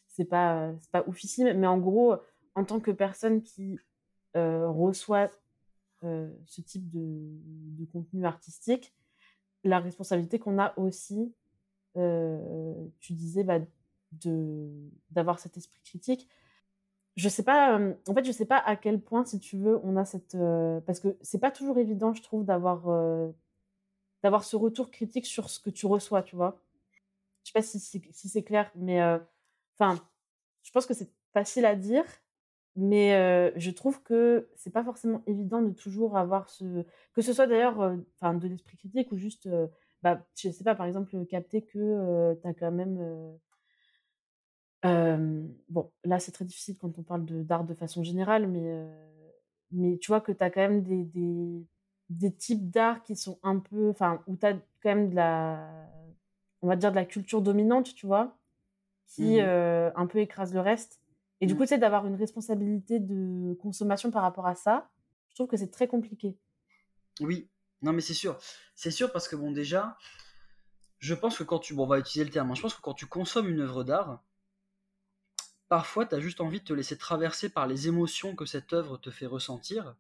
c'est 0.09 0.25
pas, 0.25 0.73
pas 0.91 1.05
oufissime, 1.07 1.53
mais 1.55 1.67
en 1.67 1.79
gros, 1.79 2.17
en 2.55 2.65
tant 2.65 2.81
que 2.81 2.91
personne 2.91 3.43
qui 3.43 3.79
reçoit 4.35 5.31
ce 6.03 6.61
type 6.61 6.91
de, 6.91 7.85
contenu 7.93 8.25
artistique, 8.25 8.95
la 9.65 9.81
responsabilité 9.81 10.39
qu'on 10.39 10.59
a 10.59 10.77
aussi, 10.79 11.35
tu 11.95 13.13
disais, 13.13 13.45
bah, 13.45 13.61
d'avoir 15.11 15.39
cet 15.39 15.57
esprit 15.57 15.81
critique. 15.85 16.29
Je 17.17 17.29
sais 17.29 17.43
pas, 17.43 17.79
en 17.79 18.15
fait, 18.15 18.25
je 18.25 18.33
sais 18.33 18.47
pas 18.47 18.59
à 18.59 18.77
quel 18.77 19.01
point, 19.01 19.25
si 19.25 19.39
tu 19.39 19.59
veux, 19.59 19.79
on 19.85 19.97
a 19.97 20.05
cette 20.05 20.37
parce 20.87 21.01
que 21.01 21.17
c'est 21.21 21.39
pas 21.41 21.51
toujours 21.51 21.79
évident, 21.79 22.15
je 22.15 22.23
trouve, 22.23 22.45
d'avoir 22.45 22.87
d'avoir 24.23 24.45
ce 24.45 24.57
retour 24.57 24.91
critique 24.91 25.27
sur 25.27 25.51
ce 25.51 25.61
que 25.61 25.71
tu 25.71 25.87
reçois, 25.87 26.23
tu 26.23 26.37
vois. 26.37 26.61
Je 27.45 27.51
sais 27.51 27.53
pas 27.53 27.63
si, 27.63 28.29
c'est 28.29 28.43
clair, 28.43 28.71
mais 28.77 29.03
enfin, 29.79 30.01
je 30.63 30.71
pense 30.71 30.87
que 30.87 30.95
c'est 30.95 31.11
facile 31.33 31.67
à 31.67 31.75
dire, 31.75 32.05
mais 32.77 33.53
je 33.57 33.71
trouve 33.71 34.03
que 34.03 34.49
c'est 34.57 34.73
pas 34.73 34.85
forcément 34.85 35.23
évident 35.27 35.61
de 35.61 35.71
toujours 35.71 36.17
avoir 36.17 36.49
ce 36.49 36.85
que 37.15 37.21
ce 37.23 37.33
soit 37.33 37.47
d'ailleurs 37.47 37.95
enfin 38.17 38.35
de 38.35 38.49
l'esprit 38.49 38.77
critique 38.77 39.13
ou 39.13 39.17
juste 39.17 39.49
bah 40.03 40.25
je 40.37 40.51
sais 40.51 40.65
pas 40.65 40.75
par 40.75 40.87
exemple 40.87 41.27
capter 41.27 41.63
que 41.63 42.35
tu 42.41 42.49
as 42.49 42.55
quand 42.55 42.73
même 42.73 43.39
bon, 44.83 45.91
là, 46.05 46.19
c'est 46.19 46.33
très 46.33 46.45
difficile 46.45 46.77
quand 46.81 46.99
on 46.99 47.03
parle 47.03 47.25
d'art 47.25 47.65
de 47.65 47.75
façon 47.75 48.03
générale, 48.03 48.47
mais, 48.49 48.87
mais 49.71 49.99
tu 49.99 50.09
vois 50.09 50.21
que 50.21 50.33
tu 50.33 50.43
as 50.43 50.51
quand 50.51 50.61
même 50.61 50.83
des, 50.83 51.05
des, 51.05 51.67
des 52.11 52.33
types 52.33 52.71
d'art 52.71 53.03
qui 53.03 53.17
sont 53.17 53.39
un 53.43 53.59
peu. 53.59 53.91
Enfin, 53.91 54.23
où 54.27 54.37
tu 54.37 54.47
as 54.47 54.55
quand 54.83 54.95
même 54.95 55.11
de 55.11 55.17
la. 55.17 55.69
On 56.63 56.69
va 56.69 56.77
dire 56.77 56.91
de 56.91 56.97
la 56.97 57.05
culture 57.05 57.43
dominante, 57.43 57.95
tu 57.95 58.07
vois, 58.07 58.37
qui 59.09 59.41
mmh 59.41 59.93
un 59.95 60.07
peu 60.07 60.19
écrase 60.19 60.55
le 60.55 60.61
reste. 60.61 61.01
Et 61.41 61.47
du 61.47 61.55
mmh. 61.55 61.57
coup, 61.57 61.63
tu 61.65 61.69
sais, 61.71 61.79
d'avoir 61.79 62.07
une 62.07 62.15
responsabilité 62.15 63.01
de 63.01 63.55
consommation 63.55 64.13
par 64.13 64.23
rapport 64.23 64.47
à 64.47 64.55
ça, 64.55 64.89
je 65.29 65.35
trouve 65.35 65.49
que 65.49 65.57
c'est 65.57 65.73
très 65.73 65.89
compliqué. 65.89 66.37
Oui, 67.21 67.49
non 67.83 67.93
mais 67.93 68.01
c'est 68.01 68.15
sûr. 68.15 68.39
C'est 68.75 68.91
sûr 68.91 69.11
parce 69.13 69.29
que 69.29 69.37
bon 69.37 69.51
déjà, 69.51 69.97
je 70.99 71.15
pense 71.15 71.39
que 71.39 71.43
quand 71.43 71.59
tu... 71.59 71.75
Bon 71.75 71.85
on 71.85 71.87
va 71.87 71.99
utiliser 71.99 72.25
le 72.25 72.31
terme, 72.31 72.51
hein. 72.51 72.55
je 72.55 72.63
pense 72.63 72.75
que 72.75 72.81
quand 72.81 72.95
tu 72.95 73.07
consommes 73.07 73.49
une 73.49 73.61
œuvre 73.61 73.83
d'art, 73.83 74.23
parfois 75.73 76.05
tu 76.05 76.15
as 76.15 76.21
juste 76.21 76.43
envie 76.43 76.61
de 76.61 76.67
te 76.67 76.75
laisser 76.75 76.99
traverser 76.99 77.49
par 77.49 77.67
les 77.67 77.89
émotions 77.89 78.37
que 78.37 78.45
cette 78.45 78.75
œuvre 78.75 78.99
te 78.99 79.09
fait 79.09 79.25
ressentir, 79.25 79.97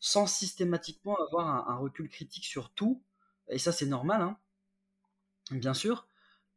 sans 0.00 0.26
systématiquement 0.26 1.16
avoir 1.16 1.70
un, 1.70 1.76
recul 1.78 2.10
critique 2.10 2.44
sur 2.44 2.68
tout, 2.68 3.02
et 3.48 3.56
ça 3.56 3.72
c'est 3.72 3.86
normal, 3.86 4.20
hein. 4.20 4.36
bien 5.50 5.72
sûr. 5.72 6.06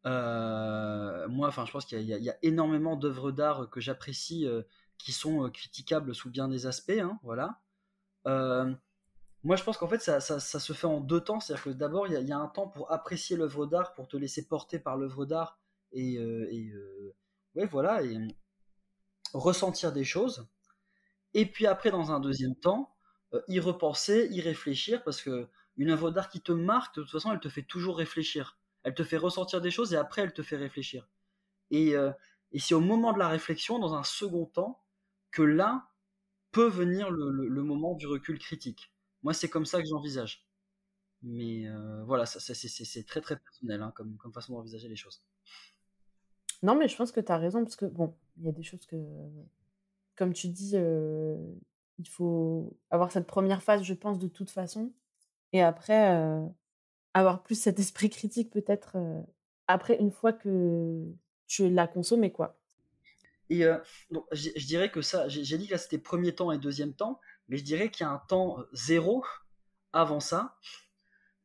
Euh, 0.05 1.29
moi, 1.29 1.47
enfin, 1.47 1.65
je 1.65 1.71
pense 1.71 1.85
qu'il 1.85 2.01
y, 2.01 2.29
a 2.29 2.35
énormément 2.41 2.97
d'œuvres 2.97 3.31
d'art 3.31 3.69
que 3.69 3.79
j'apprécie 3.79 4.45
euh, 4.45 4.63
qui 4.97 5.13
sont 5.13 5.45
euh, 5.45 5.49
critiquables 5.49 6.13
sous 6.13 6.29
bien 6.29 6.49
des 6.49 6.65
aspects, 6.65 6.91
hein, 7.01 7.19
voilà. 7.23 7.61
moi, 8.25 9.55
je 9.55 9.63
pense 9.63 9.77
qu'en 9.77 9.87
fait, 9.87 10.01
ça, 10.01 10.19
se 10.19 10.73
fait 10.73 10.87
en 10.87 10.99
deux 10.99 11.21
temps. 11.21 11.39
C'est-à-dire 11.39 11.63
que 11.63 11.69
d'abord, 11.69 12.05
il 12.07 12.21
y, 12.21 12.33
a 12.33 12.37
un 12.37 12.47
temps 12.47 12.67
pour 12.67 12.91
apprécier 12.91 13.37
l'œuvre 13.37 13.65
d'art, 13.65 13.93
pour 13.93 14.09
te 14.09 14.17
laisser 14.17 14.45
porter 14.45 14.77
par 14.77 14.97
l'œuvre 14.97 15.25
d'art 15.25 15.57
et, 15.93 16.15
et 16.15 16.73
ouais, 17.55 17.65
voilà, 17.65 18.01
ressentir 19.33 19.91
des 19.91 20.03
choses. 20.03 20.47
Et 21.33 21.45
puis 21.45 21.67
après, 21.67 21.91
dans 21.91 22.11
un 22.11 22.19
deuxième 22.19 22.55
temps, 22.55 22.95
y 23.47 23.59
repenser, 23.59 24.27
y 24.31 24.41
réfléchir, 24.41 25.03
parce 25.03 25.21
que 25.21 25.47
une 25.77 25.89
œuvre 25.89 26.11
d'art 26.11 26.29
qui 26.29 26.41
te 26.41 26.51
marque, 26.51 26.95
de 26.95 27.01
toute 27.01 27.11
façon, 27.11 27.31
elle 27.31 27.39
te 27.39 27.49
fait 27.49 27.63
toujours 27.63 27.97
réfléchir. 27.97 28.57
Elle 28.83 28.93
te 28.93 29.03
fait 29.03 29.17
ressentir 29.17 29.61
des 29.61 29.71
choses 29.71 29.93
et 29.93 29.97
après, 29.97 30.21
elle 30.21 30.33
te 30.33 30.43
fait 30.43 30.57
réfléchir. 30.57 31.07
Et, 31.69 31.95
euh, 31.95 32.11
et 32.51 32.59
c'est 32.59 32.73
au 32.73 32.81
moment 32.81 33.13
de 33.13 33.19
la 33.19 33.29
réflexion, 33.29 33.79
dans 33.79 33.93
un 33.93 34.03
second 34.03 34.45
temps, 34.45 34.83
que 35.31 35.41
là 35.41 35.87
peut 36.51 36.67
venir 36.67 37.09
le, 37.09 37.63
moment 37.63 37.95
du 37.95 38.07
recul 38.07 38.37
critique. 38.37 38.91
Moi, 39.23 39.33
c'est 39.33 39.49
comme 39.49 39.65
ça 39.65 39.81
que 39.81 39.87
j'envisage. 39.87 40.45
Mais 41.23 41.67
euh, 41.67 42.03
voilà, 42.03 42.25
ça, 42.25 42.39
c'est 42.39 43.05
très 43.05 43.21
très 43.21 43.37
personnel 43.37 43.81
hein, 43.81 43.93
comme, 43.95 44.17
comme 44.17 44.33
façon 44.33 44.53
d'envisager 44.53 44.89
les 44.89 44.95
choses. 44.95 45.23
Non, 46.63 46.75
mais 46.75 46.87
je 46.87 46.97
pense 46.97 47.11
que 47.11 47.21
tu 47.21 47.31
as 47.31 47.37
raison, 47.37 47.63
parce 47.63 47.75
que 47.75 47.85
bon, 47.85 48.15
y 48.45 48.49
a 48.49 48.51
des 48.51 48.63
choses 48.63 48.85
que, 48.85 48.97
comme 50.15 50.33
tu 50.33 50.47
dis, 50.47 50.75
il 50.75 52.07
faut 52.07 52.77
avoir 52.89 53.11
cette 53.11 53.27
première 53.27 53.63
phase, 53.63 53.83
je 53.83 53.93
pense, 53.93 54.19
de 54.19 54.27
toute 54.27 54.49
façon. 54.49 54.91
Et 55.53 55.61
après, 55.61 56.17
avoir 57.13 57.43
plus 57.43 57.55
cet 57.55 57.79
esprit 57.79 58.09
critique 58.09 58.49
peut-être 58.51 58.97
après 59.67 59.97
une 59.97 60.11
fois 60.11 60.33
que 60.33 61.05
tu 61.47 61.69
l'as 61.69 61.87
consommé 61.87 62.31
quoi. 62.31 62.57
Et 63.49 63.63
je 64.31 64.65
dirais 64.65 64.89
que 64.89 65.01
ça, 65.01 65.27
j'ai 65.27 65.57
dit 65.57 65.67
que 65.67 65.73
là 65.73 65.77
c'était 65.77 65.97
premier 65.97 66.33
temps 66.33 66.53
et 66.53 66.57
deuxième 66.57 66.93
temps, 66.93 67.19
mais 67.49 67.57
je 67.57 67.63
dirais 67.63 67.91
qu'il 67.91 68.05
y 68.05 68.07
a 68.07 68.11
un 68.11 68.21
temps 68.29 68.59
zéro 68.71 69.25
avant 69.91 70.21
ça, 70.21 70.57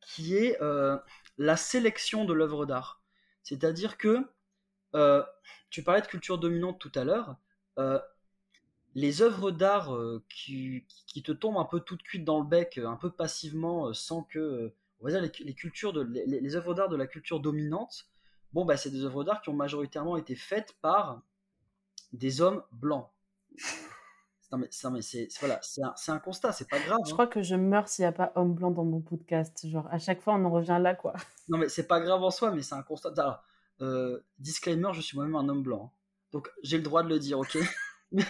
qui 0.01 0.37
est 0.37 0.57
la 1.37 1.57
sélection 1.57 2.25
de 2.25 2.33
l'œuvre 2.33 2.65
d'art. 2.65 3.03
C'est-à-dire 3.43 3.99
que 3.99 4.25
tu 5.77 5.83
parlais 5.83 6.01
de 6.01 6.07
culture 6.07 6.39
dominante 6.39 6.79
tout 6.79 6.93
à 6.95 7.05
l'heure. 7.05 7.37
les 8.95 9.21
œuvres 9.21 9.51
d'art 9.51 9.95
qui, 10.31 10.87
qui, 11.07 11.23
te 11.23 11.33
tombent 11.33 11.59
un 11.59 11.67
peu 11.67 11.81
toutes 11.81 12.03
cuites 12.03 12.25
dans 12.25 12.41
le 12.41 12.47
bec, 12.47 12.79
un 12.79 12.97
peu 12.97 13.11
passivement, 13.11 13.93
sans 13.93 14.23
que 14.23 14.73
on 15.01 15.05
va 15.05 15.11
dire 15.11 15.21
les, 15.21 15.55
cultures 15.55 15.93
de, 15.93 16.01
les, 16.01 16.57
œuvres 16.57 16.73
d'art 16.73 16.89
de 16.89 16.97
la 16.97 17.07
culture 17.07 17.41
dominante, 17.41 18.09
bon, 18.55 18.65
bah, 18.65 18.79
c'est 18.79 18.89
des 18.89 19.05
œuvres 19.05 19.23
d'art 19.23 19.43
qui 19.43 19.51
ont 19.51 19.55
majoritairement 19.55 20.17
été 20.17 20.35
faites 20.35 20.73
par 20.81 21.21
des 22.15 22.41
hommes 22.41 22.63
blancs. 22.73 23.11
mais, 24.57 24.69
c'est 25.03 25.29
voilà, 25.41 25.61
un, 25.83 26.15
un, 26.15 26.19
constat, 26.21 26.53
c'est 26.53 26.71
pas 26.71 26.79
grave. 26.79 27.01
Je 27.05 27.11
hein. 27.11 27.13
crois 27.13 27.27
que 27.27 27.43
je 27.43 27.55
meurs 27.55 27.89
s'il 27.89 28.05
n'y 28.05 28.07
a 28.07 28.13
pas 28.13 28.33
homme 28.35 28.55
blanc 28.55 28.71
dans 28.71 28.87
mon 28.87 29.03
podcast. 29.03 29.69
Genre, 29.69 29.87
à 29.91 29.99
chaque 29.99 30.23
fois, 30.23 30.37
on 30.37 30.45
en 30.47 30.51
revient 30.51 30.79
là, 30.81 30.95
quoi. 30.95 31.13
Non, 31.51 31.59
mais 31.59 31.69
c'est 31.69 31.87
pas 31.87 32.01
grave 32.01 32.23
en 32.25 32.31
soi, 32.31 32.51
mais 32.51 32.63
c'est 32.63 32.75
un 32.75 32.83
constat. 32.83 33.13
Alors, 33.19 33.45
euh, 33.81 34.21
disclaimer, 34.39 34.91
je 34.93 35.01
suis 35.01 35.17
moi-même 35.17 35.37
un 35.37 35.49
homme 35.49 35.63
blanc. 35.63 35.93
Hein. 35.93 35.97
Donc, 36.33 36.51
j'ai 36.63 36.77
le 36.77 36.83
droit 36.83 37.03
de 37.03 37.09
le 37.09 37.19
dire, 37.19 37.39
ok? 37.39 37.59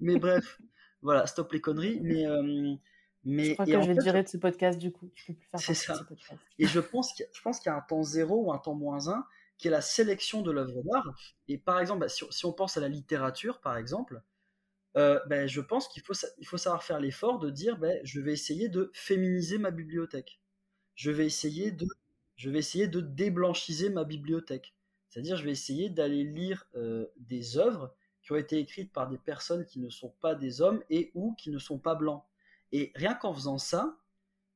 Mais... 0.00 0.16
bref, 0.18 0.60
voilà, 1.00 1.26
stop 1.26 1.52
les 1.52 1.60
conneries. 1.60 2.00
Mais, 2.00 2.26
euh, 2.26 2.74
mais, 3.24 3.44
je 3.44 3.52
crois 3.54 3.66
que 3.66 3.72
je 3.72 3.92
vais 3.92 4.02
virer 4.02 4.22
de 4.22 4.28
ce 4.28 4.36
podcast 4.36 4.78
du 4.78 4.92
coup. 4.92 5.10
Je 5.14 5.26
peux 5.26 5.34
plus 5.34 5.46
faire 5.46 5.60
c'est 5.60 5.74
ça. 5.74 6.00
Et 6.58 6.66
je 6.66 6.80
pense 6.80 7.12
qu'il 7.12 7.26
y, 7.66 7.68
a 7.68 7.76
un 7.76 7.80
temps 7.80 8.02
zéro 8.02 8.46
ou 8.46 8.52
un 8.52 8.58
temps 8.58 8.74
moins 8.74 9.08
un 9.08 9.24
qui 9.58 9.68
est 9.68 9.70
la 9.70 9.80
sélection 9.80 10.42
de 10.42 10.50
l'œuvre 10.50 10.82
d'art. 10.82 11.14
Et 11.46 11.56
par 11.56 11.78
exemple, 11.78 12.00
bah, 12.00 12.08
si, 12.08 12.44
on 12.44 12.52
pense 12.52 12.76
à 12.76 12.80
la 12.80 12.88
littérature, 12.88 13.60
par 13.60 13.76
exemple, 13.76 14.20
euh, 14.96 15.20
bah, 15.28 15.46
je 15.46 15.60
pense 15.60 15.86
qu'il 15.88 16.02
faut, 16.02 16.14
il 16.38 16.46
faut 16.46 16.58
savoir 16.58 16.82
faire 16.82 16.98
l'effort 16.98 17.38
de 17.38 17.48
dire 17.48 17.78
bah, 17.78 17.92
je 18.02 18.20
vais 18.20 18.32
essayer 18.32 18.68
de 18.68 18.90
féminiser 18.92 19.58
ma 19.58 19.70
bibliothèque. 19.70 20.40
Je 20.94 21.10
vais 21.10 21.26
essayer 21.26 21.70
de, 21.70 21.86
je 22.36 22.50
vais 22.50 22.58
essayer 22.58 22.88
de 22.88 23.00
déblanchiser 23.00 23.90
ma 23.90 24.04
bibliothèque. 24.04 24.74
C'est-à-dire, 25.08 25.36
je 25.36 25.44
vais 25.44 25.52
essayer 25.52 25.90
d'aller 25.90 26.24
lire 26.24 26.66
euh, 26.74 27.06
des 27.18 27.58
œuvres 27.58 27.94
qui 28.22 28.32
ont 28.32 28.36
été 28.36 28.58
écrites 28.58 28.92
par 28.92 29.08
des 29.08 29.18
personnes 29.18 29.66
qui 29.66 29.78
ne 29.78 29.90
sont 29.90 30.14
pas 30.20 30.34
des 30.34 30.62
hommes 30.62 30.82
et 30.88 31.10
ou 31.14 31.34
qui 31.34 31.50
ne 31.50 31.58
sont 31.58 31.78
pas 31.78 31.94
blancs. 31.94 32.24
Et 32.72 32.92
rien 32.94 33.14
qu'en 33.14 33.34
faisant 33.34 33.58
ça, 33.58 33.98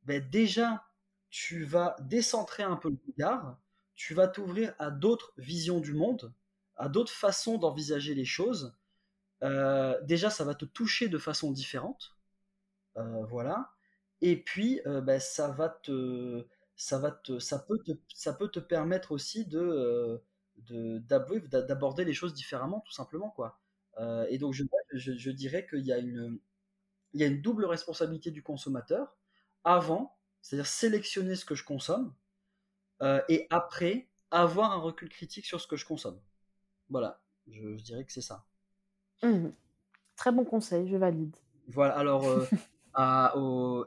ben 0.04 0.26
déjà, 0.30 0.86
tu 1.28 1.64
vas 1.64 1.96
décentrer 2.00 2.62
un 2.62 2.76
peu 2.76 2.88
le 2.88 2.98
regard, 3.06 3.58
tu 3.94 4.14
vas 4.14 4.28
t'ouvrir 4.28 4.74
à 4.78 4.90
d'autres 4.90 5.34
visions 5.36 5.80
du 5.80 5.92
monde, 5.92 6.32
à 6.76 6.88
d'autres 6.88 7.12
façons 7.12 7.58
d'envisager 7.58 8.14
les 8.14 8.24
choses. 8.24 8.74
Euh, 9.42 10.00
déjà, 10.04 10.30
ça 10.30 10.44
va 10.44 10.54
te 10.54 10.64
toucher 10.64 11.08
de 11.08 11.18
façon 11.18 11.52
différente. 11.52 12.16
Euh, 12.96 13.24
voilà. 13.26 13.72
Et 14.22 14.42
puis, 14.42 14.80
ben, 14.86 15.20
ça 15.20 15.50
va 15.50 15.68
te, 15.68 16.46
ça 16.76 16.98
va 16.98 17.10
te, 17.10 17.38
ça 17.38 17.58
peut 17.58 17.78
te, 17.84 17.92
ça 18.14 18.32
peut 18.32 18.48
te 18.48 18.60
permettre 18.60 19.12
aussi 19.12 19.46
de, 19.46 20.22
d'aborder 20.58 22.04
les 22.04 22.14
choses 22.14 22.34
différemment, 22.34 22.80
tout 22.80 22.92
simplement, 22.92 23.30
quoi. 23.30 23.58
et 24.28 24.38
donc, 24.38 24.54
je, 24.54 24.64
je 24.92 25.30
dirais 25.30 25.66
qu'il 25.66 25.84
y 25.86 25.92
a 25.92 25.98
une, 25.98 26.38
il 27.16 27.20
y 27.20 27.24
a 27.24 27.26
une 27.26 27.40
double 27.40 27.64
responsabilité 27.64 28.30
du 28.30 28.42
consommateur 28.42 29.16
avant, 29.64 30.16
c'est-à-dire 30.42 30.66
sélectionner 30.66 31.34
ce 31.34 31.44
que 31.44 31.54
je 31.54 31.64
consomme, 31.64 32.14
euh, 33.02 33.22
et 33.28 33.46
après, 33.50 34.08
avoir 34.30 34.72
un 34.72 34.76
recul 34.76 35.08
critique 35.08 35.46
sur 35.46 35.60
ce 35.60 35.66
que 35.66 35.76
je 35.76 35.86
consomme. 35.86 36.20
Voilà, 36.90 37.20
je, 37.48 37.74
dirais 37.82 38.04
que 38.04 38.12
c'est 38.12 38.20
ça. 38.20 38.44
Mmh. 39.22 39.48
Très 40.16 40.30
bon 40.30 40.44
conseil, 40.44 40.88
je 40.88 40.96
valide. 40.96 41.34
Voilà, 41.68 41.96
alors 41.96 42.26
euh, 42.26 42.46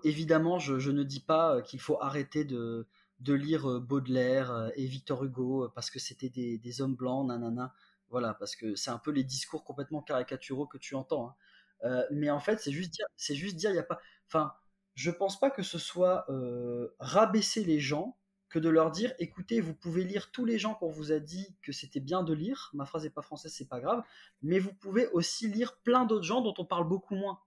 évidemment, 0.03 0.59
je, 0.59 0.91
ne 0.91 1.03
dis 1.03 1.19
pas 1.19 1.55
euh, 1.55 1.61
qu'il 1.61 1.79
faut 1.79 2.01
arrêter 2.01 2.43
de, 2.43 2.87
lire 3.25 3.79
Baudelaire 3.81 4.71
et 4.75 4.85
Victor 4.85 5.23
Hugo 5.23 5.69
parce 5.75 5.89
que 5.89 5.99
c'était 5.99 6.29
des, 6.29 6.81
hommes 6.81 6.95
blancs, 6.95 7.27
nanana. 7.27 7.73
Voilà, 8.09 8.33
parce 8.33 8.55
que 8.55 8.75
c'est 8.75 8.89
un 8.89 8.97
peu 8.97 9.11
les 9.11 9.23
discours 9.23 9.63
complètement 9.63 10.01
caricaturaux 10.01 10.65
que 10.65 10.79
tu 10.79 10.95
entends. 10.95 11.29
Hein. 11.29 11.35
Euh, 11.83 12.05
mais 12.11 12.29
en 12.29 12.39
fait, 12.39 12.59
c'est 12.59 12.71
juste 12.71 12.91
dire, 12.91 13.05
c'est 13.15 13.35
juste 13.35 13.55
dire, 13.55 13.71
il 13.71 13.75
y 13.75 13.79
a 13.79 13.83
pas. 13.83 13.99
Enfin, 14.27 14.53
je 14.95 15.11
pense 15.11 15.39
pas 15.39 15.49
que 15.49 15.63
ce 15.63 15.77
soit 15.77 16.25
euh, 16.29 16.89
rabaisser 16.99 17.63
les 17.63 17.79
gens 17.79 18.17
que 18.49 18.59
de 18.59 18.69
leur 18.69 18.91
dire, 18.91 19.13
écoutez, 19.19 19.61
vous 19.61 19.75
pouvez 19.75 20.03
lire 20.03 20.31
tous 20.31 20.43
les 20.43 20.57
gens 20.57 20.73
qu'on 20.73 20.89
vous 20.89 21.11
a 21.11 21.19
dit 21.19 21.55
que 21.61 21.71
c'était 21.71 21.99
bien 21.99 22.23
de 22.23 22.33
lire. 22.33 22.71
Ma 22.73 22.85
phrase 22.85 23.03
n'est 23.03 23.11
pas 23.11 23.21
française, 23.21 23.53
c'est 23.53 23.69
pas 23.69 23.79
grave. 23.79 24.03
Mais 24.41 24.59
vous 24.59 24.73
pouvez 24.73 25.07
aussi 25.09 25.47
lire 25.47 25.77
plein 25.83 26.05
d'autres 26.05 26.25
gens 26.25 26.41
dont 26.41 26.55
on 26.57 26.65
parle 26.65 26.87
beaucoup 26.87 27.15
moins. 27.15 27.39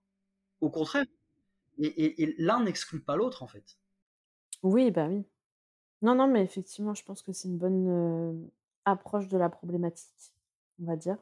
Au 0.60 0.70
contraire. 0.70 1.04
Et, 1.78 2.34
l'un 2.38 2.62
n'exclut 2.62 3.00
pas 3.00 3.16
l'autre, 3.16 3.42
en 3.42 3.46
fait. 3.46 3.78
Oui, 4.62 4.90
bah 4.90 5.08
oui. 5.08 5.24
Non, 6.02 6.14
non, 6.14 6.26
mais 6.26 6.42
effectivement, 6.42 6.94
je 6.94 7.04
pense 7.04 7.22
que 7.22 7.32
c'est 7.32 7.48
une 7.48 7.58
bonne 7.58 7.88
euh, 7.88 8.32
approche 8.84 9.28
de 9.28 9.38
la 9.38 9.48
problématique, 9.48 10.34
on 10.80 10.86
va 10.86 10.96
dire. 10.96 11.16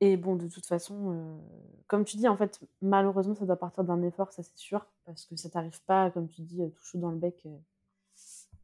Et 0.00 0.16
bon, 0.18 0.36
de 0.36 0.46
toute 0.46 0.66
façon, 0.66 1.40
comme 1.86 2.04
tu 2.04 2.18
dis, 2.18 2.28
en 2.28 2.36
fait, 2.36 2.60
malheureusement, 2.82 3.34
ça 3.34 3.46
doit 3.46 3.56
partir 3.56 3.82
d'un 3.82 4.02
effort, 4.02 4.30
ça 4.30 4.42
c'est 4.42 4.58
sûr, 4.58 4.86
parce 5.06 5.24
que 5.24 5.36
ça 5.36 5.48
t'arrive 5.48 5.82
pas, 5.84 6.10
comme 6.10 6.28
tu 6.28 6.42
dis, 6.42 6.60
tout 6.70 6.84
chaud 6.84 6.98
dans 6.98 7.10
le 7.10 7.16
bec. 7.16 7.46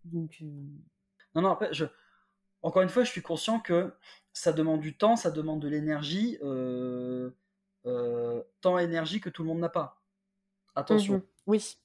donc. 0.04 0.42
Non, 1.34 1.40
non, 1.40 1.52
après, 1.52 1.72
je... 1.72 1.86
encore 2.60 2.82
une 2.82 2.90
fois, 2.90 3.04
je 3.04 3.10
suis 3.10 3.22
conscient 3.22 3.60
que 3.60 3.94
ça 4.34 4.52
demande 4.52 4.82
du 4.82 4.94
temps, 4.94 5.16
ça 5.16 5.30
demande 5.30 5.60
de 5.60 5.68
l'énergie, 5.68 6.36
temps 8.60 8.78
et 8.78 8.82
énergie 8.82 9.22
que 9.22 9.30
tout 9.30 9.42
le 9.42 9.48
monde 9.48 9.60
n'a 9.60 9.70
pas. 9.70 10.01
Attention. 10.74 11.18
Mmh 11.18 11.22
oui. 11.46 11.76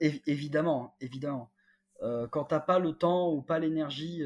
évidemment, 0.00 0.96
évidemment. 1.00 1.50
quand 2.00 2.44
t'as 2.44 2.60
pas 2.60 2.78
le 2.78 2.92
temps 2.92 3.32
ou 3.32 3.42
pas 3.42 3.58
l'énergie 3.58 4.22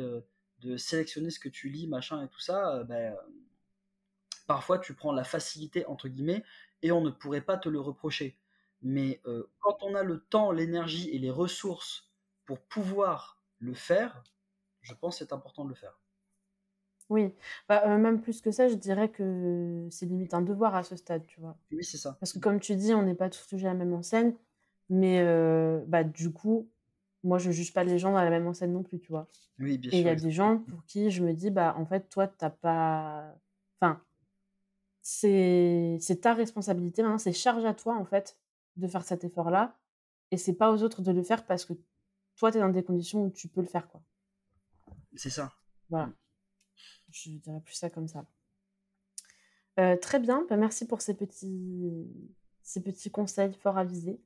de 0.59 0.77
sélectionner 0.77 1.31
ce 1.31 1.39
que 1.39 1.49
tu 1.49 1.69
lis, 1.69 1.87
machin 1.87 2.23
et 2.23 2.29
tout 2.29 2.41
ça, 2.41 2.85
ben 2.85 3.17
parfois 4.47 4.79
tu 4.79 4.95
prends 4.95 5.13
la 5.13 5.25
facilité 5.25 5.87
entre 5.87 6.09
guillemets 6.09 6.45
et 6.83 6.93
on 6.93 7.01
ne 7.01 7.11
pourrait 7.11 7.41
pas 7.41 7.57
te 7.57 7.69
le 7.69 7.81
reprocher. 7.81 8.37
Mais 8.83 9.21
euh, 9.27 9.49
quand 9.61 9.79
on 9.83 9.95
a 9.95 10.03
le 10.03 10.21
temps, 10.21 10.51
l'énergie 10.51 11.09
et 11.11 11.19
les 11.19 11.31
ressources 11.31 12.11
pour 12.45 12.61
pouvoir 12.61 13.41
le 13.59 13.75
faire, 13.75 14.25
je 14.81 14.93
pense 14.95 15.19
que 15.19 15.25
c'est 15.25 15.33
important 15.33 15.65
de 15.65 15.69
le 15.69 15.77
faire. 15.77 16.02
Oui, 17.13 17.35
bah, 17.69 17.83
euh, 17.87 17.99
même 17.99 18.23
plus 18.23 18.41
que 18.41 18.51
ça, 18.51 18.69
je 18.69 18.75
dirais 18.75 19.11
que 19.11 19.87
c'est 19.91 20.07
limite 20.07 20.33
un 20.33 20.41
devoir 20.41 20.75
à 20.75 20.83
ce 20.83 20.97
stade, 20.97 21.27
tu 21.27 21.41
vois. 21.41 21.59
Oui, 21.71 21.85
c'est 21.85 21.99
ça. 21.99 22.17
Parce 22.19 22.33
que 22.33 22.39
comme 22.39 22.59
tu 22.59 22.75
dis, 22.75 22.95
on 22.95 23.03
n'est 23.03 23.15
pas 23.15 23.29
tous 23.29 23.47
touchés 23.47 23.67
à 23.67 23.75
la 23.75 23.75
même 23.75 23.93
enseigne. 23.93 24.33
Mais 24.89 25.23
bah, 25.87 26.05
du 26.05 26.33
coup, 26.33 26.71
moi, 27.23 27.37
je 27.37 27.51
juge 27.51 27.75
pas 27.75 27.85
les 27.85 27.99
gens 27.99 28.13
dans 28.13 28.23
la 28.23 28.31
même 28.31 28.47
enseigne 28.47 28.73
non 28.73 28.83
plus, 28.83 28.99
tu 28.99 29.09
vois. 29.09 29.29
Oui, 29.59 29.77
bien 29.77 29.91
Et 29.93 30.01
il 30.01 30.07
y 30.07 30.09
a 30.09 30.15
des 30.15 30.31
gens 30.31 30.59
pour 30.59 30.87
qui 30.87 31.11
je 31.11 31.23
me 31.23 31.35
dis, 31.35 31.51
bah, 31.51 31.75
en 31.77 31.85
fait, 31.85 32.09
toi, 32.09 32.27
t'as 32.27 32.49
pas. 32.49 33.35
Enfin, 33.79 34.01
c'est 35.03 35.99
c'est 36.01 36.23
ta 36.23 36.33
responsabilité 36.33 37.03
maintenant, 37.03 37.19
c'est 37.19 37.35
charge 37.35 37.67
à 37.67 37.75
toi, 37.75 37.95
en 37.95 38.07
fait, 38.07 38.39
de 38.77 38.89
faire 38.89 39.05
cet 39.05 39.23
effort-là. 39.25 39.77
Et 40.31 40.39
c'est 40.39 40.55
pas 40.55 40.73
aux 40.73 40.83
autres 40.83 41.03
de 41.03 41.13
le 41.13 41.23
faire 41.23 41.45
parce 41.45 41.67
que 41.67 41.75
toi, 42.37 42.51
tu 42.51 42.57
es 42.57 42.61
dans 42.61 42.71
des 42.71 42.83
conditions 42.83 43.27
où 43.27 43.31
tu 43.31 43.49
peux 43.49 43.61
le 43.61 43.67
faire, 43.67 43.87
quoi. 43.87 44.01
C'est 45.15 45.29
ça. 45.29 45.53
Voilà. 45.91 46.11
Je 47.13 47.31
dirais 47.31 47.61
plus 47.61 47.75
ça 47.75 47.91
comme 47.91 48.09
ça. 48.09 48.25
Euh, 49.81 49.97
très 49.97 50.19
bien, 50.19 50.47
bah, 50.49 50.57
merci 50.57 50.87
pour 50.87 51.01
ces 51.01 51.15
petits, 51.15 52.07
conseils 53.11 53.55
fort 53.55 53.79
avisés. 53.79 54.21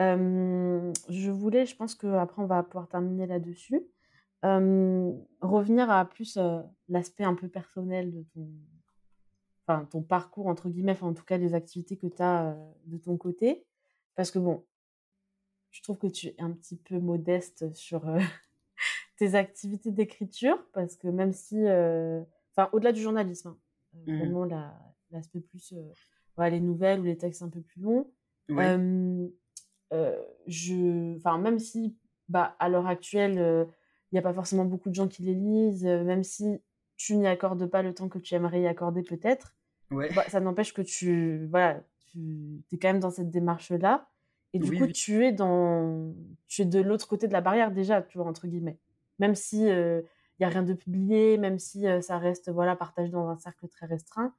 Euh, 0.00 0.92
je 1.08 1.30
voulais, 1.30 1.66
je 1.66 1.76
pense 1.76 1.94
qu'après 1.94 2.42
on 2.42 2.46
va 2.46 2.62
pouvoir 2.62 2.88
terminer 2.88 3.26
là-dessus, 3.26 3.82
euh, 4.44 5.12
revenir 5.40 5.90
à 5.90 6.04
plus 6.04 6.38
l'aspect 6.88 7.24
un 7.24 7.34
peu 7.34 7.48
personnel 7.48 8.10
de 8.12 8.22
ton, 8.34 8.48
enfin, 9.66 9.84
ton 9.86 10.02
parcours, 10.02 10.46
entre 10.46 10.68
guillemets, 10.68 11.00
en 11.02 11.14
tout 11.14 11.24
cas 11.24 11.38
les 11.38 11.54
activités 11.54 11.96
que 11.96 12.08
tu 12.08 12.22
as 12.22 12.56
de 12.86 12.98
ton 12.98 13.16
côté. 13.16 13.64
Parce 14.14 14.30
que 14.30 14.38
bon, 14.38 14.64
je 15.70 15.82
trouve 15.82 15.98
que 15.98 16.06
tu 16.06 16.28
es 16.28 16.36
un 16.38 16.50
petit 16.52 16.76
peu 16.76 16.98
modeste 16.98 17.72
sur 17.74 18.04
tes 19.16 19.34
activités 19.34 19.90
d'écriture, 19.90 20.64
parce 20.72 20.96
que 20.96 21.08
même 21.08 21.32
si, 21.32 21.56
euh, 21.66 22.22
enfin, 22.52 22.68
au-delà 22.72 22.92
du 22.92 23.00
journalisme, 23.00 23.48
hein, 23.48 23.58
euh, 23.96 23.98
Mhm. 24.06 24.18
vraiment 24.18 24.44
la- 24.44 24.78
l'aspect 25.10 25.40
plus, 25.40 25.72
euh, 25.72 25.92
voilà, 26.36 26.50
les 26.50 26.60
nouvelles 26.60 27.00
ou 27.00 27.04
les 27.04 27.16
textes 27.18 27.42
un 27.42 27.48
peu 27.50 27.60
plus 27.60 27.80
longs, 27.82 28.10
euh, 29.92 30.18
je, 30.46 31.16
enfin, 31.16 31.38
même 31.38 31.58
si, 31.58 31.96
bah, 32.28 32.56
à 32.58 32.68
l'heure 32.68 32.86
actuelle, 32.86 33.34
il 34.10 34.14
n'y 34.14 34.18
a 34.18 34.22
pas 34.22 34.32
forcément 34.32 34.64
beaucoup 34.64 34.88
de 34.88 34.94
gens 34.94 35.08
qui 35.08 35.22
les 35.22 35.34
lisent, 35.34 35.84
même 35.84 36.24
si 36.24 36.60
tu 36.96 37.16
n'y 37.16 37.26
accordes 37.26 37.66
pas 37.66 37.82
le 37.82 37.92
temps 37.94 38.08
que 38.08 38.18
tu 38.18 38.34
aimerais 38.34 38.62
y 38.62 38.66
accorder 38.66 39.02
peut-être, 39.02 39.54
Ouais. 39.90 40.10
bah, 40.14 40.24
ça 40.28 40.40
n'empêche 40.40 40.72
que 40.72 40.82
tu, 40.82 41.46
voilà, 41.50 41.82
tu 42.10 42.62
es 42.72 42.78
quand 42.78 42.88
même 42.88 43.00
dans 43.00 43.10
cette 43.10 43.30
démarche-là. 43.30 44.08
Et 44.54 44.58
du 44.58 44.70
Oui, 44.70 44.78
coup, 44.78 44.84
oui. 44.84 44.92
tu 44.92 45.24
es 45.24 45.32
dans, 45.32 46.14
tu 46.48 46.62
es 46.62 46.64
de 46.66 46.80
l'autre 46.80 47.08
côté 47.08 47.26
de 47.26 47.32
la 47.32 47.40
barrière 47.40 47.70
déjà, 47.70 48.02
tu 48.02 48.18
vois, 48.18 48.26
entre 48.26 48.46
guillemets. 48.46 48.78
Même 49.22 49.34
si 49.34 49.62
il 49.62 50.04
n'y 50.40 50.46
a 50.46 50.48
rien 50.48 50.64
de 50.64 50.74
publié, 50.74 51.38
même 51.38 51.60
si 51.60 51.86
euh, 51.86 52.00
ça 52.00 52.18
reste, 52.18 52.50
voilà, 52.50 52.74
partagé 52.74 53.10
dans 53.10 53.28
un 53.28 53.36
cercle 53.38 53.68
très 53.68 53.86
restreint, 53.86 54.34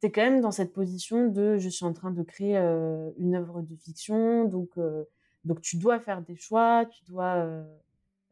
tu 0.00 0.06
es 0.06 0.12
quand 0.12 0.20
même 0.20 0.42
dans 0.42 0.50
cette 0.50 0.74
position 0.74 1.28
de 1.28 1.56
je 1.56 1.68
suis 1.70 1.86
en 1.86 1.94
train 1.94 2.10
de 2.10 2.22
créer 2.22 2.58
euh, 2.58 3.10
une 3.16 3.34
œuvre 3.34 3.62
de 3.62 3.74
fiction, 3.74 4.44
donc, 4.44 4.76
euh, 4.76 5.04
donc 5.44 5.62
tu 5.62 5.78
dois 5.78 6.00
faire 6.00 6.20
des 6.20 6.36
choix, 6.36 6.84
tu 6.86 7.02
dois, 7.04 7.36
euh, 7.36 7.64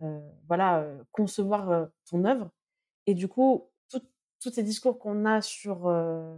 euh, 0.02 0.20
voilà, 0.46 0.80
euh, 0.80 1.02
concevoir 1.10 1.70
euh, 1.70 1.86
ton 2.10 2.24
œuvre. 2.24 2.50
Et 3.06 3.14
du 3.14 3.28
coup, 3.28 3.64
tous 3.88 4.52
ces 4.52 4.62
discours 4.62 4.98
qu'on 4.98 5.24
a 5.24 5.40
sur 5.40 5.88
euh, 5.88 6.36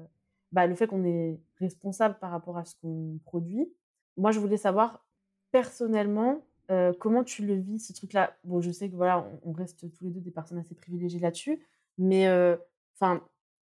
bah, 0.52 0.68
le 0.68 0.76
fait 0.76 0.86
qu'on 0.86 1.04
est 1.04 1.40
responsable 1.58 2.16
par 2.20 2.30
rapport 2.30 2.56
à 2.56 2.64
ce 2.64 2.76
qu'on 2.80 3.18
produit, 3.24 3.68
moi, 4.16 4.30
je 4.30 4.38
voulais 4.38 4.56
savoir 4.56 5.04
personnellement 5.50 6.46
euh, 6.70 6.92
comment 6.98 7.24
tu 7.24 7.44
le 7.46 7.54
vis, 7.54 7.78
ce 7.78 7.92
truc-là? 7.92 8.36
Bon, 8.44 8.60
je 8.60 8.70
sais 8.70 8.88
que 8.90 8.94
voilà, 8.96 9.20
on, 9.44 9.50
on 9.50 9.52
reste 9.52 9.90
tous 9.92 10.04
les 10.04 10.10
deux 10.10 10.20
des 10.20 10.30
personnes 10.30 10.58
assez 10.58 10.74
privilégiées 10.74 11.20
là-dessus, 11.20 11.66
mais 11.96 12.28
euh, 12.28 12.56
enfin, 12.94 13.22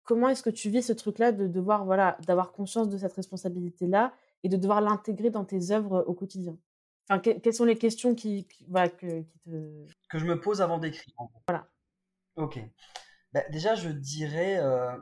comment 0.04 0.30
est-ce 0.30 0.43
que 0.43 0.50
tu 0.50 0.70
vis 0.70 0.84
ce 0.84 0.93
truc-là 0.93 1.32
de 1.32 1.48
devoir, 1.48 1.86
voilà, 1.86 2.18
d'avoir 2.26 2.52
conscience 2.52 2.89
de 2.89 2.98
cette 2.98 3.14
responsabilité-là 3.14 4.14
et 4.43 4.50
de 4.50 4.58
devoir 4.58 4.82
l'intégrer 4.82 5.30
dans 5.30 5.46
tes 5.46 5.72
œuvres 5.72 6.04
au 6.08 6.14
quotidien? 6.14 6.58
Enfin, 7.10 7.20
que- 7.20 7.38
quelles 7.39 7.54
sont 7.54 7.66
les 7.66 7.78
questions 7.78 8.16
qui, 8.16 8.48
qui- 8.48 8.66
voilà, 8.68 8.89
que- 8.89 9.22
qui 9.22 9.39
te... 9.39 9.86
Que 10.10 10.18
je 10.18 10.26
me 10.26 10.39
pose 10.39 10.62
avant 10.62 10.78
d'écrire. 10.80 11.14
Voilà. 11.48 11.68
Ok. 12.36 12.60
Bah, 13.34 13.43
déjà, 13.52 13.76
je 13.76 13.89
dirais, 13.89 14.58
euh, 14.58 14.98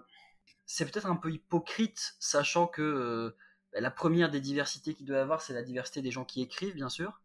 c'est 0.65 0.85
peut-être 0.85 1.07
un 1.07 1.15
peu 1.15 1.31
hypocrite, 1.31 2.15
sachant 2.19 2.67
que 2.67 2.81
euh, 2.81 3.35
bah, 3.71 3.79
la 3.81 3.91
première 3.91 4.29
des 4.31 4.41
diversités 4.41 4.93
qu'il 4.93 5.05
doit 5.05 5.17
y 5.17 5.19
avoir, 5.19 5.41
c'est 5.41 5.53
la 5.53 5.63
diversité 5.63 6.01
des 6.01 6.11
gens 6.11 6.25
qui 6.25 6.41
écrivent, 6.41 6.75
bien 6.75 6.89
sûr. 6.89 7.21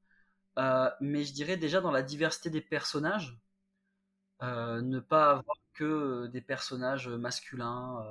Euh, 0.59 0.91
mais 1.01 1.25
je 1.25 1.33
dirais 1.33 1.57
déjà 1.57 1.81
dans 1.81 1.93
la 1.93 2.03
diversité 2.03 2.51
des 2.51 2.61
personnages, 2.61 3.39
euh, 4.43 4.83
ne 4.83 5.01
pas 5.01 5.31
avoir 5.31 5.57
que 5.75 5.85
euh, 5.85 6.29
des 6.29 6.41
personnages 6.41 7.09
masculins, 7.09 8.05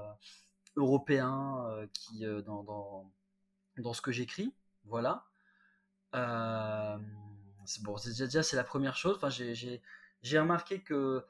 européens, 0.75 1.87
qui 1.93 2.25
dans, 2.45 2.63
dans, 2.63 3.11
dans 3.77 3.93
ce 3.93 4.01
que 4.01 4.11
j'écris, 4.11 4.53
voilà. 4.85 5.25
C'est 7.65 7.83
bon, 7.83 7.95
déjà, 8.05 8.43
c'est 8.43 8.55
la 8.55 8.63
première 8.63 8.95
chose. 8.95 9.17
Enfin, 9.17 9.29
j'ai, 9.29 9.81
remarqué 10.39 10.81
que 10.81 11.25